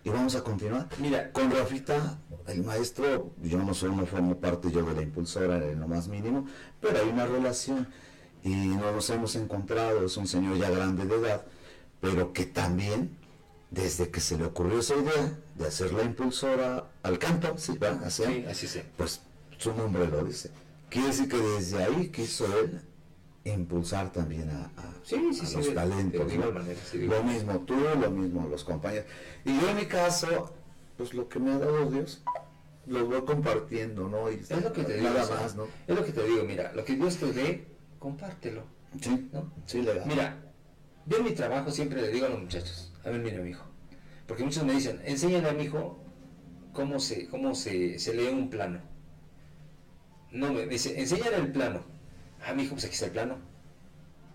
Y 0.05 0.11
vamos 0.11 0.35
a 0.35 0.43
continuar. 0.43 0.89
Mira, 0.99 1.31
Con 1.33 1.51
Rafita, 1.51 2.19
el 2.47 2.65
maestro, 2.65 3.33
yo 3.43 3.59
no 3.59 3.73
soy, 3.73 3.95
no 3.95 4.05
formo 4.07 4.37
parte 4.37 4.71
yo 4.71 4.83
de 4.83 4.95
la 4.95 5.03
impulsora 5.03 5.59
en 5.59 5.81
lo 5.81 5.87
más 5.87 6.09
mínimo, 6.09 6.47
pero 6.81 6.99
hay 6.99 7.09
una 7.09 7.27
relación 7.27 7.87
y 8.43 8.51
no 8.51 8.91
nos 8.91 9.09
hemos 9.11 9.37
encontrado, 9.37 10.05
es 10.05 10.17
un 10.17 10.27
señor 10.27 10.57
ya 10.59 10.71
grande 10.71 11.07
de 11.07 11.15
edad, 11.15 11.47
pero 12.01 12.33
que 12.33 12.47
también, 12.47 13.17
desde 13.71 14.11
que 14.11 14.21
se 14.21 14.37
le 14.37 14.47
ocurrió 14.47 14.81
esa 14.81 14.97
idea 14.97 15.39
de 15.55 15.67
hacer 15.67 15.93
la 15.93 16.03
impulsora 16.03 16.91
al 17.05 17.19
canto, 17.19 17.55
sí, 17.57 17.79
¿verdad? 17.79 18.05
Así, 18.05 18.25
sí, 18.25 18.45
así 18.49 18.67
sí. 18.67 18.81
pues 18.97 19.21
su 19.57 19.73
nombre 19.75 20.09
lo 20.09 20.25
dice. 20.25 20.51
Quiere 20.91 21.09
decir 21.09 21.29
que 21.29 21.39
desde 21.39 21.85
ahí 21.85 22.09
quiso 22.09 22.47
él 22.59 22.83
impulsar 23.45 24.13
también 24.13 24.49
a, 24.51 24.65
a- 24.77 24.95
Sí, 25.03 25.17
sí, 25.33 25.41
a 25.43 25.47
sí, 25.47 25.57
los 25.57 25.75
talentos. 25.75 26.31
de 26.31 26.39
manera, 26.39 26.81
lo 26.95 27.23
mismo 27.25 27.59
tú, 27.61 27.75
lo 28.01 28.11
mismo 28.11 28.47
los 28.49 28.65
compañeros. 28.65 29.07
Y 29.45 29.59
yo 29.61 29.69
en 29.71 29.77
mi 29.77 29.87
caso, 29.87 30.55
pues 30.97 31.13
lo 31.15 31.29
que 31.29 31.39
me 31.41 31.53
ha 31.53 31.59
dado 31.59 31.91
Dios, 31.91 32.23
lo 32.87 33.07
voy 33.07 33.23
compartiendo, 33.25 34.09
¿no? 34.09 34.31
Y 34.31 34.35
Es 34.37 34.51
lo 34.63 34.73
que 34.73 34.85
te 34.85 34.97
digo. 34.99 35.11
Nada 35.11 35.29
más, 35.41 35.57
¿no? 35.57 35.67
Es 35.87 35.97
lo 35.97 36.05
que 36.05 36.13
te 36.13 36.25
digo, 36.25 36.45
mira, 36.45 36.73
lo 36.73 36.85
que 36.85 36.95
Dios 36.95 37.17
te 37.17 37.33
dé, 37.33 37.67
compártelo. 37.99 38.63
Sí, 39.01 39.29
¿no? 39.33 39.51
sí, 39.67 39.83
legal. 39.83 40.05
Mira, 40.07 40.53
yo 41.07 41.17
en 41.19 41.25
mi 41.25 41.31
trabajo 41.33 41.71
siempre 41.71 42.01
le 42.01 42.09
digo 42.09 42.27
a 42.27 42.29
los 42.29 42.41
muchachos, 42.41 42.93
a 43.05 43.11
ver, 43.11 43.21
mira, 43.21 43.41
mi 43.41 43.51
hijo, 43.51 43.65
porque 44.27 44.45
muchos 44.45 44.65
me 44.65 44.75
dicen, 44.75 45.01
enséñale 45.05 45.49
a 45.49 45.53
mi 45.53 45.65
hijo 45.65 46.05
cómo 46.73 47.01
se, 47.01 47.29
cómo 47.29 47.55
se, 47.55 47.99
se 47.99 48.15
lee 48.15 48.29
un 48.29 48.51
plano. 48.51 48.81
No, 50.31 50.53
me 50.53 50.67
dice, 50.67 50.99
enséñale 51.01 51.37
el 51.37 51.53
plano. 51.53 51.85
Ah, 52.45 52.53
mi 52.55 52.65
hijo, 52.65 52.75
pues 52.75 52.85
aquí 52.85 52.95
está 52.95 53.07
el 53.07 53.13
plano. 53.13 53.52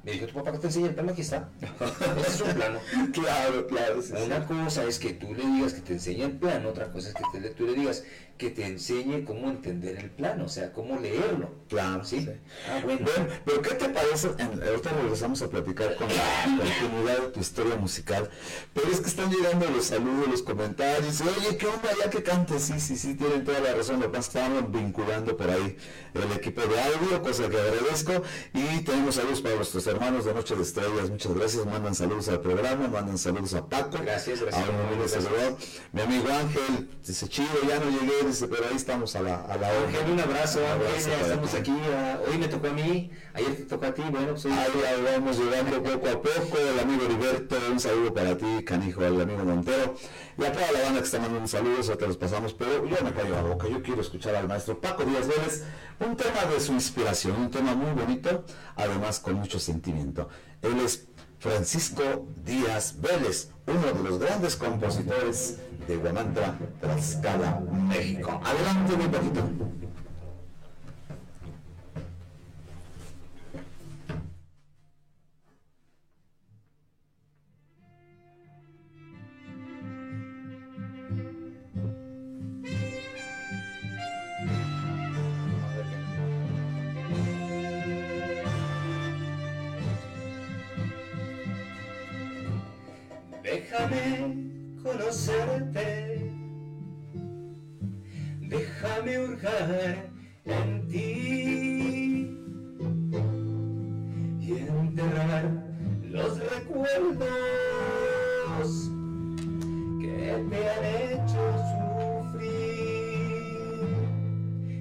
Me 0.07 0.13
dijo, 0.13 0.27
tu 0.27 0.35
papá 0.35 0.53
que 0.53 0.59
te 0.59 0.67
enseña 0.67 0.87
el 0.87 0.93
plano, 0.93 1.11
aquí 1.11 1.19
está. 1.19 1.49
Ese 2.21 2.29
es 2.29 2.41
un 2.41 2.53
plano. 2.53 2.79
Claro, 3.11 3.67
claro, 3.67 4.01
sí, 4.01 4.13
sí. 4.15 4.23
Una 4.25 4.45
cosa 4.47 4.85
es 4.85 4.99
que 4.99 5.11
tú 5.11 5.33
le 5.33 5.45
digas 5.45 5.73
que 5.73 5.81
te 5.81 5.93
enseñe 5.93 6.23
el 6.23 6.31
plano, 6.31 6.69
otra 6.69 6.89
cosa 6.93 7.09
es 7.09 7.13
que 7.13 7.41
te 7.41 7.49
tú 7.49 7.65
le 7.65 7.73
digas 7.73 8.05
que 8.37 8.51
te 8.51 8.65
enseñe 8.65 9.25
cómo 9.25 9.49
entender 9.49 9.97
el 9.97 10.09
plano, 10.11 10.45
o 10.45 10.47
sea, 10.47 10.71
cómo 10.71 10.97
leerlo. 10.97 11.49
Claro, 11.67 12.05
¿Sí? 12.05 12.21
sí. 12.21 12.29
Ah, 12.69 12.79
bueno. 12.85 13.01
Bueno, 13.03 13.33
pero 13.43 13.61
¿qué 13.61 13.71
te 13.71 13.89
parece? 13.89 14.27
Ahorita 14.27 14.91
regresamos 14.91 15.41
a 15.41 15.49
platicar 15.49 15.95
con 15.95 16.07
la 16.07 16.57
continuidad 16.79 17.17
de 17.23 17.27
tu 17.29 17.39
historia 17.41 17.75
musical, 17.75 18.29
pero 18.73 18.87
es 18.87 19.01
que 19.01 19.07
están 19.07 19.29
llegando 19.29 19.69
los 19.69 19.85
saludos, 19.85 20.29
los 20.29 20.41
comentarios, 20.41 21.19
oye, 21.19 21.57
¿qué 21.57 21.65
onda? 21.65 21.89
Ya 22.01 22.09
que 22.09 22.23
cantes, 22.23 22.61
sí, 22.61 22.79
sí, 22.79 22.95
sí, 22.95 23.15
tienen 23.15 23.43
toda 23.43 23.59
la 23.59 23.73
razón, 23.73 23.99
lo 23.99 24.05
que 24.05 24.17
pasa 24.17 24.19
es 24.19 24.29
que 24.29 24.39
estaban 24.39 24.71
vinculando 24.71 25.35
por 25.35 25.49
ahí 25.49 25.75
el 26.13 26.31
equipo 26.31 26.61
de 26.61 26.79
audio, 26.79 27.21
cosa 27.21 27.49
que 27.49 27.57
agradezco, 27.57 28.23
y 28.53 28.81
tenemos 28.83 29.15
saludos 29.15 29.41
para 29.41 29.55
nuestros 29.55 29.85
hermanos 29.87 29.96
de 29.97 30.33
Noche 30.33 30.55
de 30.55 30.61
Estrellas, 30.61 31.09
muchas 31.09 31.33
gracias, 31.33 31.65
mandan 31.65 31.95
saludos 31.95 32.27
al 32.29 32.39
programa, 32.39 32.87
mandan 32.87 33.17
saludos 33.17 33.55
a 33.55 33.65
Paco, 33.65 33.97
Gracias, 34.03 34.41
gracias. 34.41 34.63
a 34.63 34.69
un 34.69 34.75
amigo 34.79 35.57
mi 35.91 36.01
amigo 36.01 36.27
Ángel, 36.31 36.89
dice, 37.05 37.27
chido, 37.27 37.47
ya 37.67 37.79
no 37.79 37.89
llegué, 37.89 38.27
dice, 38.27 38.47
pero 38.47 38.65
ahí 38.69 38.75
estamos 38.75 39.15
a 39.15 39.21
la, 39.21 39.41
a 39.41 39.57
la 39.57 39.67
hora. 39.69 39.87
Ángel, 39.87 40.11
un 40.11 40.19
abrazo, 40.19 40.59
Un 40.59 41.21
estamos 41.23 41.49
ti. 41.51 41.57
aquí. 41.57 41.71
ah, 41.95 42.19
hoy 42.29 42.37
me 42.37 42.47
tocó 42.47 42.67
a 42.67 42.71
mí, 42.73 43.09
ayer 43.33 43.55
te 43.55 43.63
tocó 43.63 43.85
a 43.87 43.93
ti, 43.93 44.03
bueno, 44.11 44.27
pues 44.33 44.45
hoy- 44.45 44.51
Ahí, 44.51 44.69
ahí 44.87 45.03
vamos 45.15 45.39
llegando 45.39 45.81
poco 45.81 46.07
a 46.09 46.21
poco. 46.21 46.57
El 46.59 46.79
amigo 46.79 47.03
Heriberto, 47.05 47.55
un 47.71 47.79
saludo 47.79 48.13
para 48.13 48.37
ti, 48.37 48.63
canijo, 48.63 49.01
al 49.03 49.19
amigo 49.19 49.43
Montero. 49.45 49.95
Y 50.37 50.45
a 50.45 50.51
toda 50.51 50.71
la 50.71 50.81
banda 50.81 50.99
que 50.99 51.05
está 51.05 51.19
mandando 51.19 51.47
saludos, 51.47 51.87
ahorita 51.89 52.05
los 52.05 52.17
pasamos, 52.17 52.53
pero 52.53 52.85
yo 52.85 52.97
me 53.03 53.11
callo 53.11 53.33
la 53.33 53.41
boca. 53.41 53.67
Yo 53.67 53.81
quiero 53.81 54.01
escuchar 54.01 54.35
al 54.35 54.47
maestro 54.47 54.79
Paco 54.79 55.03
Díaz 55.03 55.27
Vélez, 55.27 55.63
un 55.99 56.15
tema 56.15 56.45
de 56.53 56.59
su 56.59 56.73
inspiración, 56.73 57.41
un 57.41 57.49
tema 57.49 57.73
muy 57.73 57.91
bonito, 57.99 58.45
además 58.75 59.19
con 59.19 59.33
mucho 59.35 59.59
sentimiento. 59.59 60.29
Él 60.61 60.79
es 60.79 61.07
Francisco 61.39 62.27
Díaz 62.43 63.01
Vélez, 63.01 63.49
uno 63.65 63.93
de 63.93 64.09
los 64.09 64.19
grandes 64.19 64.55
compositores 64.55 65.57
de 65.87 65.97
Guamantra, 65.97 66.55
Tlaxcala, 66.81 67.59
México. 67.87 68.39
Adelante, 68.43 68.95
mi 68.95 69.07
poquito. 69.07 69.41
Déjame 93.77 94.33
conocerte, 94.81 96.31
déjame 98.41 99.19
hurgar 99.19 100.09
en 100.45 100.87
ti 100.87 102.31
y 104.39 104.51
enterrar 104.51 105.45
los 106.01 106.39
recuerdos 106.39 107.27
que 110.01 110.45
te 110.49 110.59
han 110.69 110.83
hecho 111.13 111.41
sufrir. 112.31 112.57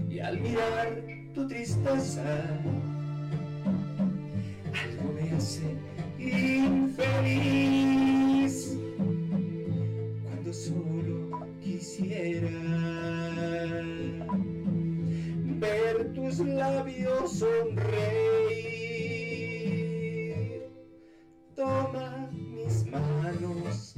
Y 0.08 0.20
al 0.20 0.40
mirar 0.40 1.02
tu 1.34 1.46
tristeza 1.46 2.24
algo 4.72 5.12
me 5.12 5.24
hace 5.36 5.76
infeliz 6.18 7.95
quisiera 11.96 12.50
ver 15.58 16.12
tus 16.14 16.38
labios 16.40 17.38
sonreír. 17.38 17.86
Toma 21.54 22.28
mis 22.32 22.84
manos, 22.86 23.94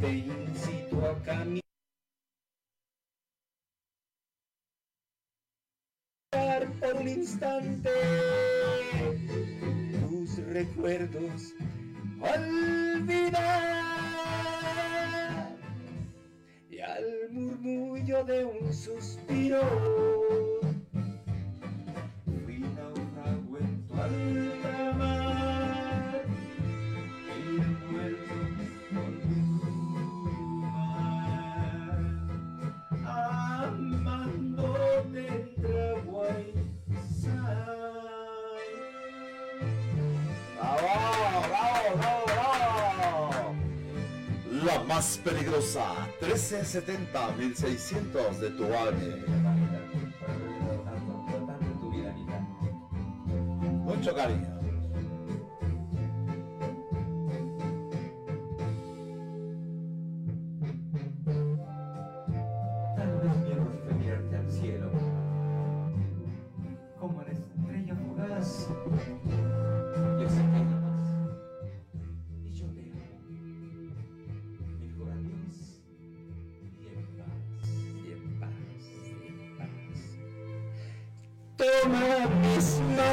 te 0.00 0.08
incito 0.12 1.06
a 1.06 1.22
caminar. 1.22 1.62
por 6.80 6.96
un 6.96 7.08
instante 7.08 7.90
tus 10.08 10.36
recuerdos 10.38 11.54
olvidar 12.20 14.15
y 16.76 16.80
al 16.80 17.30
murmullo 17.30 18.22
de 18.24 18.44
un 18.44 18.72
suspiro 18.72 19.62
fui 22.44 22.58
náufrago 22.58 23.58
en 23.58 23.86
tu 23.86 23.94
más 44.96 45.20
peligrosa, 45.22 45.84
1370-1600 46.22 48.38
de 48.38 48.50
tu 48.52 48.64
Anita. 48.64 49.26
Mucho 53.84 54.14
cariño. 54.14 54.55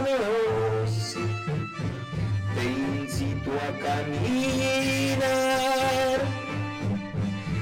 Manos, 0.04 1.16
te 2.56 2.64
incito 3.02 3.52
a 3.52 3.70
caminar, 3.80 5.20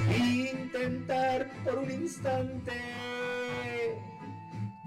intentar 0.09 1.39
por 1.63 1.75
un 1.79 1.91
instante 1.91 2.73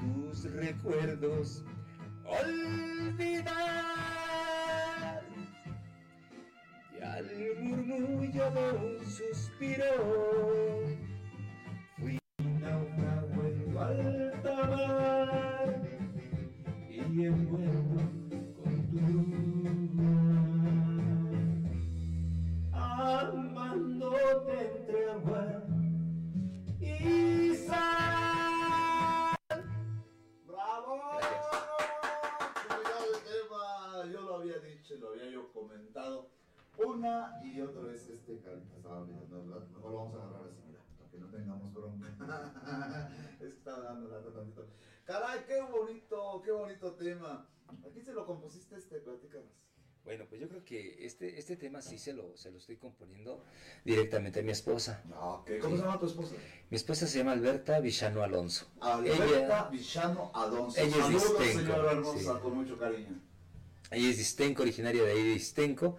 tus 0.00 0.44
recuerdos 0.52 1.64
tema 51.74 51.82
sí 51.82 51.98
se 51.98 52.12
lo, 52.12 52.36
se 52.36 52.50
lo 52.50 52.58
estoy 52.58 52.76
componiendo 52.76 53.44
directamente 53.84 54.40
a 54.40 54.42
mi 54.42 54.52
esposa. 54.52 55.02
No, 55.08 55.42
¿qué? 55.46 55.58
¿Cómo 55.58 55.76
se 55.76 55.82
llama 55.82 55.98
tu 55.98 56.06
esposa? 56.06 56.34
Mi 56.70 56.76
esposa 56.76 57.06
se 57.06 57.18
llama 57.18 57.32
Alberta 57.32 57.80
Villano 57.80 58.22
Alonso. 58.22 58.70
Alberta 58.80 59.24
Ella, 59.26 59.68
Villano 59.70 60.30
Alonso. 60.34 60.80
ella 60.80 60.96
es 61.06 61.08
distenco, 61.12 61.72
hermosa, 61.72 62.18
sí. 62.34 62.40
con 62.42 62.54
mucho 62.54 62.78
cariño. 62.78 63.20
ella 63.90 64.08
es 64.10 64.16
de 64.16 64.22
Istenco, 64.22 64.62
originaria 64.62 65.02
de 65.02 65.10
ahí 65.12 65.22
de 65.22 65.34
Istenco. 65.34 65.96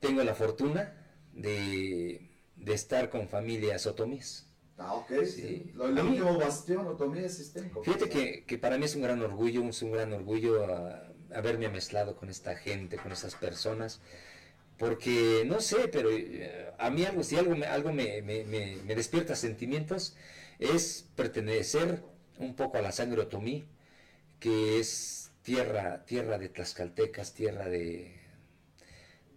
Tengo 0.00 0.22
la 0.22 0.34
fortuna 0.34 0.94
de, 1.32 2.30
de 2.56 2.72
estar 2.74 3.10
con 3.10 3.28
familia 3.28 3.78
Sotomís. 3.78 4.46
Ah, 4.76 4.94
ok. 4.94 5.24
Sí. 5.24 5.72
Lo, 5.74 5.88
el 5.88 5.98
A 5.98 6.02
mí- 6.04 6.10
último 6.10 6.38
bastión 6.38 6.84
lo 6.84 6.96
tomé 6.96 7.24
es 7.24 7.40
Istenco. 7.40 7.82
Fíjate 7.82 8.08
que, 8.08 8.44
que 8.44 8.58
para 8.58 8.78
mí 8.78 8.84
es 8.84 8.94
un 8.94 9.02
gran 9.02 9.20
orgullo, 9.22 9.64
es 9.64 9.82
un 9.82 9.90
gran 9.90 10.12
orgullo 10.12 10.64
ah, 10.72 11.12
haberme 11.34 11.68
mezclado 11.68 12.14
con 12.16 12.30
esta 12.30 12.54
gente, 12.54 12.96
con 12.96 13.10
estas 13.10 13.34
personas, 13.34 14.00
porque 14.78 15.44
no 15.46 15.60
sé, 15.60 15.88
pero 15.88 16.10
eh, 16.10 16.72
a 16.78 16.90
mí 16.90 17.04
algo, 17.04 17.22
si 17.24 17.36
algo, 17.36 17.56
me, 17.56 17.66
algo 17.66 17.92
me, 17.92 18.22
me- 18.22 18.44
me- 18.44 18.76
me 18.86 18.94
despierta 18.94 19.34
sentimientos, 19.36 20.16
es 20.58 21.06
pertenecer 21.16 22.02
un 22.38 22.54
poco 22.54 22.78
a 22.78 22.82
la 22.82 22.92
sangre 22.92 23.22
otomí, 23.22 23.66
que 24.40 24.78
es 24.80 25.30
tierra, 25.42 26.04
tierra 26.06 26.38
de 26.38 26.48
tlaxcaltecas, 26.48 27.34
tierra 27.34 27.66
de... 27.68 28.16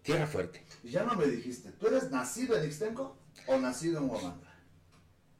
tierra 0.03 0.27
fuerte. 0.27 0.63
Ya 0.83 1.03
no 1.03 1.15
me 1.15 1.25
dijiste, 1.25 1.71
¿tú 1.71 1.87
eres 1.87 2.09
nacido 2.11 2.57
en 2.57 2.65
Ixtenco 2.65 3.17
o 3.47 3.57
nacido 3.57 3.99
en 3.99 4.09
Huamanga? 4.09 4.55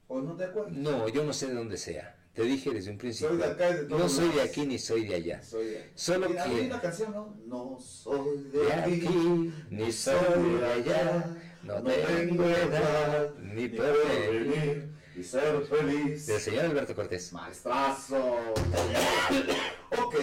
¿O 0.08 0.22
no 0.22 0.36
te 0.36 0.46
acuerdas? 0.46 0.74
No, 0.74 1.08
yo 1.10 1.24
no 1.24 1.34
sé 1.34 1.48
de 1.48 1.54
dónde 1.54 1.78
sea. 1.78 2.16
Te 2.34 2.44
dije 2.44 2.72
desde 2.72 2.92
un 2.92 2.98
principio. 2.98 3.30
Soy 3.30 3.38
de 3.40 3.46
acá 3.46 3.70
y 3.70 3.74
de 3.74 3.84
todos 3.84 4.02
no 4.02 4.10
soy 4.10 4.30
de 4.30 4.42
aquí 4.42 4.66
ni 4.66 4.80
soy 4.80 5.06
de 5.06 5.16
allá. 5.16 5.44
Soy 5.44 5.66
de... 5.66 5.92
Solo 5.96 6.30
Mira, 6.30 6.44
que- 6.46 6.50
hay 6.52 6.66
una 6.68 6.82
canción, 6.82 7.12
¿no? 7.12 7.36
No 7.46 7.78
soy 7.80 8.44
de, 8.54 8.60
de 8.60 8.74
aquí, 8.74 9.54
ni 9.70 9.92
soy 9.92 10.60
de 10.60 10.66
allá, 10.66 11.36
no 11.64 11.84
tengo 11.84 12.46
edad, 12.46 13.34
ni 13.36 13.68
porvenir, 13.68 14.90
y 15.18 15.24
ser 15.24 15.62
feliz. 15.66 16.26
del 16.26 16.40
señor 16.40 16.66
Alberto 16.66 16.96
Cortés. 16.96 17.34
Maestrazo. 17.34 18.18
ok, 19.98 20.16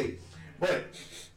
bueno, 0.59 0.77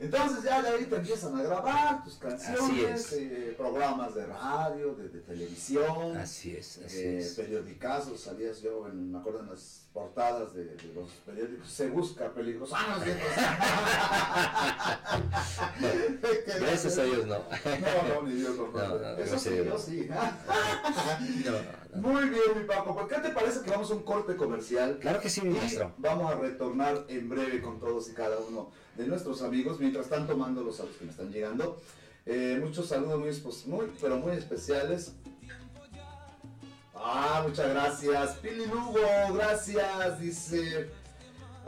entonces 0.02 0.44
ya 0.44 0.62
de 0.62 0.70
ahí 0.70 0.86
te 0.86 0.96
empiezan 0.96 1.36
a 1.38 1.44
grabar 1.44 2.04
tus 2.04 2.16
canciones, 2.16 3.12
es. 3.12 3.14
eh, 3.14 3.54
programas 3.58 4.14
de 4.16 4.26
radio, 4.26 4.96
de, 4.96 5.10
de 5.10 5.20
televisión, 5.22 6.18
Así 6.18 6.56
es, 6.56 6.80
así 6.86 6.98
eh, 7.00 7.20
es. 7.20 7.34
periodicazos, 7.36 8.20
salías 8.20 8.62
yo, 8.62 8.88
en, 8.88 9.12
me 9.12 9.20
acuerdo 9.20 9.42
en 9.42 9.50
las 9.52 9.86
portadas 9.94 10.54
de, 10.54 10.64
de 10.66 10.94
los 10.94 11.10
periódicos, 11.26 11.70
se 11.70 11.90
busca 11.90 12.34
peligroso. 12.34 12.74
Ah, 12.76 12.98
no. 13.00 13.06
Gracias 16.62 16.98
a 16.98 17.04
Dios 17.04 17.26
no. 17.28 17.40
No, 17.40 18.16
no, 18.16 18.22
ni 18.28 18.34
Dios 18.36 18.56
lo 18.56 18.72
No, 18.72 18.88
no, 18.88 18.96
Eso 18.96 19.16
gracias 19.18 19.42
sí, 19.42 19.50
yo 19.58 19.66
no. 19.66 19.78
sí. 19.78 20.08
No, 21.46 21.81
Muy 21.94 22.30
bien, 22.30 22.58
mi 22.58 22.64
Paco. 22.64 22.96
¿Por 22.96 23.08
qué 23.08 23.16
te 23.16 23.30
parece 23.30 23.62
que 23.62 23.70
vamos 23.70 23.92
a 23.92 23.96
un 23.96 24.04
corte 24.04 24.36
comercial? 24.36 24.98
Claro 25.00 25.20
que 25.20 25.30
sí, 25.30 25.42
mi 25.42 25.58
maestro. 25.58 25.94
vamos 25.98 26.32
a 26.32 26.36
retornar 26.36 27.06
en 27.10 27.28
breve 27.28 27.62
con 27.62 27.80
todos 27.80 28.10
y 28.10 28.14
cada 28.14 28.38
uno 28.40 28.72
de 28.96 29.08
nuestros 29.08 29.42
amigos. 29.42 29.80
Mientras 29.80 30.08
tanto, 30.08 30.38
mando 30.38 30.64
los 30.64 30.78
saludos 30.78 30.98
que 30.98 31.06
me 31.06 31.12
están 31.12 31.32
llegando. 31.32 31.82
Eh, 32.26 32.60
muchos 32.64 32.88
saludos 32.88 33.20
muy, 33.66 33.92
pero 34.00 34.18
muy 34.18 34.38
especiales. 34.38 35.14
Ah, 36.96 37.44
muchas 37.46 37.70
gracias. 37.70 38.36
Pili 38.36 38.68
Lugo, 38.68 39.00
gracias. 39.34 40.20
Dice, 40.20 40.90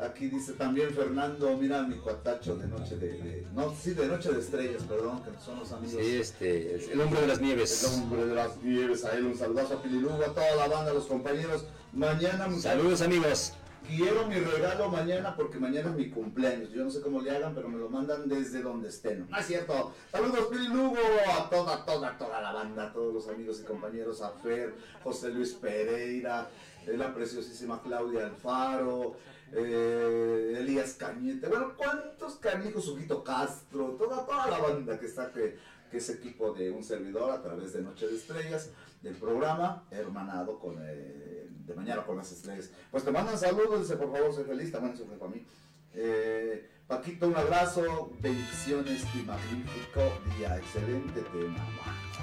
aquí 0.02 0.28
dice 0.28 0.54
también 0.54 0.92
Fernando, 0.94 1.56
mira 1.58 1.84
mi 1.84 1.96
cuatacho 1.98 2.56
de 2.56 2.68
noche 2.68 2.96
de, 2.98 3.08
de- 3.14 3.48
no, 3.54 3.74
sí, 3.76 3.94
de 3.94 4.08
noche 4.08 4.32
de 4.32 4.40
estrellas, 4.40 4.84
perdón, 4.84 5.22
que 5.24 5.30
son 5.44 5.60
los 5.60 5.72
amigos. 5.72 6.02
Sí, 6.04 6.16
este, 6.18 6.92
el 6.92 7.02
hombre 7.02 7.22
de 7.22 7.28
las 7.28 7.38
El 7.40 7.44
nieves. 7.46 7.84
hombre 7.86 8.26
de 8.26 8.36
las 8.36 8.58
nieves, 8.62 9.06
a 9.06 9.16
él 9.16 9.26
un 9.26 9.38
saludazo 9.38 9.76
a 9.76 9.82
Pililugo, 9.84 10.16
a 10.24 10.34
toda 10.34 10.56
la 10.56 10.68
banda, 10.68 10.92
a 10.92 10.94
los 10.94 11.06
compañeros. 11.06 11.66
Mañana, 11.94 12.50
Saludos 12.60 13.02
amigos. 13.02 13.54
quiero 13.88 14.26
mi 14.28 14.36
regalo 14.36 14.90
mañana 14.90 15.36
porque 15.36 15.60
mañana 15.60 15.90
es 15.92 15.96
mi 15.96 16.10
cumpleaños. 16.10 16.72
Yo 16.72 16.84
no 16.84 16.90
sé 16.90 17.02
cómo 17.02 17.22
le 17.22 17.30
hagan, 17.32 17.54
pero 17.54 17.70
me 17.70 17.78
lo 17.78 17.90
mandan 17.90 18.28
desde 18.28 18.62
donde 18.64 18.90
estén. 18.90 19.30
No 19.30 19.38
es 19.38 19.46
cierto. 19.46 19.94
Saludos, 20.12 20.48
Pililugo, 20.50 20.98
a 21.38 21.50
toda, 21.50 21.86
toda, 21.86 22.18
toda 22.18 22.42
la 22.42 22.52
banda, 22.52 22.88
a 22.88 22.94
todos 22.94 23.14
los 23.14 23.28
amigos 23.28 23.60
y 23.62 23.64
compañeros, 23.66 24.22
a 24.24 24.32
Fer, 24.32 24.74
José 25.04 25.30
Luis 25.30 25.52
Pereira, 25.54 26.50
eh, 26.88 26.98
la 26.98 27.14
preciosísima 27.14 27.82
Claudia 27.84 28.26
Alfaro, 28.26 29.16
eh, 29.56 30.56
Elías 30.60 30.94
Cañete. 30.94 31.48
Bueno, 31.48 31.74
¿cuántos 31.78 32.36
canijos? 32.36 32.88
Huguito 32.88 33.24
Castro, 33.24 33.96
toda, 33.98 34.26
toda 34.26 34.48
la 34.48 34.58
banda 34.60 35.00
que 35.00 35.06
está 35.06 35.32
que, 35.32 35.58
que 35.92 35.98
es 35.98 36.10
equipo 36.10 36.54
de 36.54 36.72
un 36.72 36.84
servidor 36.84 37.32
a 37.32 37.42
través 37.42 37.74
de 37.74 37.82
Noche 37.82 38.08
de 38.08 38.16
Estrellas, 38.16 38.72
del 39.02 39.16
programa, 39.16 39.86
hermanado 39.92 40.60
con 40.60 40.78
eh, 40.82 41.48
De 41.50 41.74
Mañana 41.76 42.06
con 42.06 42.18
las 42.18 42.32
Estrellas. 42.32 42.72
Pues 42.90 43.04
te 43.04 43.12
mandan 43.12 43.38
saludos, 43.38 43.82
dice 43.82 43.98
por 43.98 44.12
favor, 44.12 44.34
soy 44.34 44.46
feliz, 44.46 44.72
también 44.72 44.98
soy 44.98 45.06
para 45.06 45.32
mí. 45.32 45.46
Eh, 45.94 46.70
Paquito, 46.88 47.28
un 47.28 47.36
abrazo, 47.36 48.12
bendiciones 48.20 49.04
y 49.16 49.24
magnífico 49.24 50.02
día, 50.38 50.58
excelente 50.58 51.22
tema. 51.32 51.66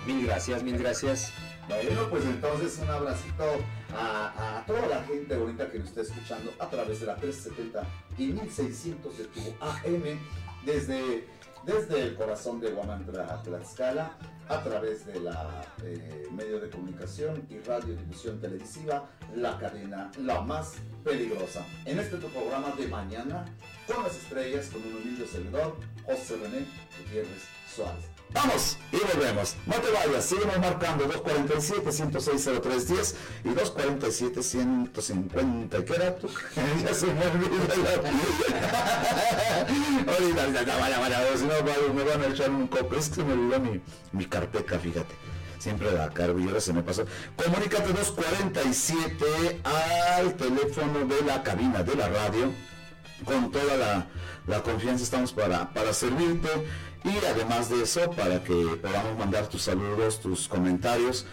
Mil 0.06 0.26
gracias, 0.26 0.62
mil 0.62 0.76
gracias. 0.76 1.32
Bueno, 1.70 2.08
pues 2.10 2.24
entonces 2.24 2.80
un 2.82 2.90
abracito 2.90 3.44
a, 3.94 4.64
toda 4.66 4.88
la 4.88 5.04
gente 5.04 5.36
bonita 5.36 5.70
que 5.70 5.78
nos 5.78 5.88
está 5.88 6.00
escuchando 6.00 6.52
a 6.58 6.68
través 6.68 6.98
de 6.98 7.06
la 7.06 7.14
370 7.14 7.82
y 8.18 8.26
1600 8.26 9.18
de 9.18 9.24
tu 9.26 9.40
AM 9.60 10.18
desde, 10.66 11.28
desde 11.64 12.02
el 12.02 12.16
corazón 12.16 12.60
de 12.60 12.72
Guamantra, 12.72 13.40
Tlaxcala, 13.44 14.18
a 14.48 14.64
través 14.64 15.06
de 15.06 15.20
la 15.20 15.64
eh, 15.84 16.26
medio 16.32 16.58
de 16.58 16.70
comunicación 16.70 17.46
y 17.48 17.60
radiodifusión 17.60 18.40
televisiva, 18.40 19.08
la 19.36 19.56
cadena 19.56 20.10
la 20.18 20.40
más 20.40 20.74
peligrosa. 21.04 21.64
En 21.84 22.00
este 22.00 22.16
tu 22.16 22.26
programa 22.30 22.72
de 22.76 22.88
mañana, 22.88 23.44
con 23.86 24.02
las 24.02 24.16
estrellas, 24.16 24.70
con 24.70 24.82
un 24.82 24.96
humilde 24.96 25.24
servidor, 25.24 25.76
José 26.04 26.36
René 26.36 26.66
Gutiérrez 26.98 27.44
Suárez. 27.72 28.19
Vamos 28.32 28.78
y 28.92 28.96
volvemos. 28.96 29.56
No 29.66 29.74
te 29.74 29.90
vayas, 29.90 30.24
seguimos 30.24 30.56
marcando 30.58 31.04
247-106-0310 31.08 33.14
y 33.44 33.48
247-150. 33.48 35.84
¿Qué 35.84 35.94
era 35.94 36.14
tú? 36.16 36.28
ya 36.84 36.94
se 36.94 37.06
me 37.06 37.26
olvidó. 37.26 37.56
la- 37.82 38.10
Ahorita, 40.12 40.48
ya, 40.52 40.62
ya, 40.64 40.76
vaya, 40.78 40.98
vaya, 41.00 41.18
si 41.36 41.44
no, 41.44 41.54
me 41.94 42.04
van 42.04 42.22
a 42.22 42.26
echar 42.28 42.50
un 42.50 42.68
copo. 42.68 42.94
Es 42.94 43.08
que 43.08 43.16
se 43.16 43.24
me 43.24 43.32
olvidó 43.32 43.58
mi, 43.60 43.80
mi 44.12 44.26
carpeta, 44.26 44.78
fíjate. 44.78 45.12
Siempre 45.58 45.90
la 45.92 46.04
ahora 46.04 46.60
se 46.60 46.72
me 46.72 46.82
pasó. 46.82 47.04
Comunícate 47.36 47.92
247 47.92 49.60
al 49.64 50.34
teléfono 50.34 51.04
de 51.04 51.20
la 51.22 51.42
cabina 51.42 51.82
de 51.82 51.94
la 51.96 52.08
radio 52.08 52.52
con 53.26 53.50
toda 53.50 53.76
la, 53.76 54.06
la 54.46 54.62
confianza 54.62 55.04
estamos 55.04 55.32
para, 55.34 55.68
para 55.74 55.92
servirte 55.92 56.48
y 57.04 57.24
además 57.24 57.70
de 57.70 57.82
eso 57.82 58.10
para 58.10 58.42
que 58.42 58.54
podamos 58.82 59.16
mandar 59.18 59.48
tus 59.48 59.62
saludos, 59.62 60.20
tus 60.20 60.48
comentarios 60.48 61.26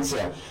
Tu 0.00 0.06
frecuencia. 0.06 0.30
Además 0.30 0.30
de 0.30 0.49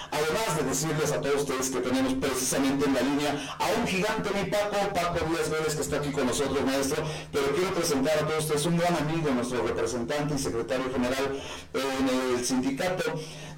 decirles 0.70 1.12
a 1.12 1.20
todos 1.20 1.42
ustedes 1.42 1.70
que 1.70 1.80
tenemos 1.80 2.14
precisamente 2.14 2.86
en 2.86 2.94
la 2.94 3.02
línea 3.02 3.56
a 3.58 3.80
un 3.80 3.88
gigante, 3.88 4.30
mi 4.34 4.50
Paco, 4.50 4.78
Paco 4.94 5.26
Díaz 5.26 5.50
Vélez, 5.50 5.76
que 5.76 5.82
está 5.82 5.98
aquí 5.98 6.12
con 6.12 6.28
nosotros, 6.28 6.64
maestro. 6.64 7.04
Pero 7.32 7.46
quiero 7.56 7.74
presentar 7.74 8.18
a 8.20 8.28
todos 8.28 8.44
ustedes 8.46 8.66
un 8.66 8.78
gran 8.78 8.96
amigo, 8.96 9.32
nuestro 9.32 9.66
representante 9.66 10.36
y 10.36 10.38
secretario 10.38 10.86
general 10.94 11.42
en 11.74 12.38
el 12.38 12.46
sindicato 12.46 13.04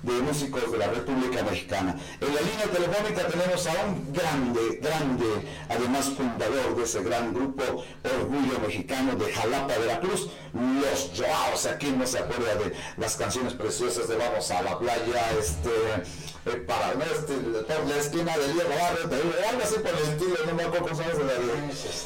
de 0.03 0.13
músicos 0.13 0.71
de 0.71 0.77
la 0.77 0.88
República 0.88 1.43
Mexicana. 1.43 1.95
En 2.19 2.33
la 2.33 2.41
línea 2.41 2.65
telefónica 2.71 3.27
tenemos 3.27 3.67
a 3.67 3.85
un 3.85 4.13
grande, 4.13 4.79
grande, 4.81 5.47
además 5.69 6.09
fundador 6.17 6.75
de 6.75 6.83
ese 6.83 7.03
gran 7.03 7.33
grupo 7.33 7.63
Orgullo 8.03 8.59
Mexicano 8.65 9.15
de 9.15 9.31
Jalapa, 9.31 9.77
Veracruz, 9.77 10.29
Los 10.53 11.11
Joaos. 11.15 11.65
Aquí 11.67 11.91
no 11.91 12.07
se 12.07 12.19
acuerda 12.19 12.55
de 12.55 12.73
las 12.97 13.15
canciones 13.15 13.53
preciosas 13.53 14.07
de 14.07 14.15
Vamos 14.15 14.49
a 14.51 14.61
la 14.61 14.79
playa, 14.79 15.31
este, 15.39 15.69
eh, 16.45 16.55
para, 16.68 16.95
no, 16.95 17.03
este, 17.05 17.34
por 17.34 17.88
la 17.88 17.97
esquina 17.97 18.38
del 18.38 18.53
Diego 18.53 18.69
Barrio, 18.69 19.09
te 19.09 19.15
digo, 19.15 19.34
algo 19.47 19.61
así 19.63 19.76
por 19.76 19.93
el 19.93 20.03
estilo, 20.09 20.38
no 20.47 20.53
me 20.55 20.63
acuerdo 20.63 20.88
cómo 20.88 20.95
se 20.95 21.03
llama 21.03 21.31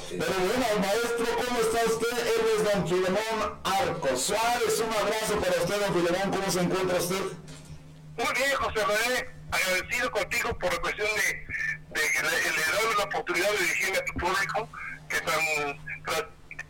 Pero 0.09 0.33
bueno, 0.43 0.65
maestro, 0.81 1.25
¿cómo 1.39 1.59
está 1.61 1.79
usted? 1.85 2.17
Él 2.19 2.45
es 2.57 2.63
don 2.65 2.87
Filemón 2.87 3.59
Arcos 3.63 4.21
Suárez. 4.21 4.83
Un 4.85 4.93
abrazo 4.93 5.39
para 5.39 5.55
usted, 5.63 5.79
don 5.79 5.93
Filemón. 5.93 6.31
¿Cómo 6.31 6.51
se 6.51 6.59
encuentra 6.59 6.97
usted? 6.97 7.21
Muy 8.17 8.33
bien, 8.35 8.55
José 8.59 8.85
René, 8.85 9.29
agradecido 9.51 10.11
contigo 10.11 10.57
por 10.59 10.73
la 10.73 10.81
cuestión 10.81 11.07
de, 11.07 12.01
de 12.01 12.07
que 12.11 12.21
le, 12.21 12.29
le 12.29 12.65
doy 12.75 12.95
la 12.97 13.03
oportunidad 13.05 13.51
de 13.51 13.57
dirigirme 13.57 13.97
a 13.97 14.05
tu 14.05 14.13
público, 14.13 14.69
que 15.09 15.21
tan, 15.21 15.39
tan 16.05 16.25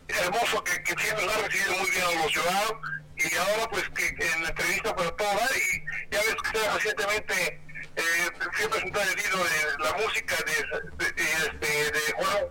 hermoso 0.08 0.64
que, 0.64 0.72
siempre 0.86 1.26
nos 1.26 1.36
ha 1.36 1.48
recibido 1.48 1.72
muy 1.80 1.92
bien 1.92 2.04
a 2.04 2.24
los 2.24 2.32
ciudadanos. 2.32 2.74
Y 3.18 3.36
ahora 3.36 3.70
pues 3.70 3.90
que, 3.96 4.08
en 4.08 4.44
la 4.44 4.50
entrevista 4.50 4.96
para 4.96 5.16
todo 5.16 5.40
y 5.56 6.12
ya 6.12 6.20
ves 6.20 6.36
que 6.36 6.48
usted 6.48 6.74
recientemente 6.74 7.62
eh, 7.96 8.32
fui 8.52 8.66
a 8.66 8.70
presentar 8.70 9.08
el 9.08 9.16
libro 9.16 9.44
de 9.44 9.84
la 9.84 9.94
música 9.94 10.36
de, 10.36 11.06
de, 11.06 11.12
de, 11.14 11.24
este, 11.24 11.92
de 11.92 12.12
Juan, 12.18 12.46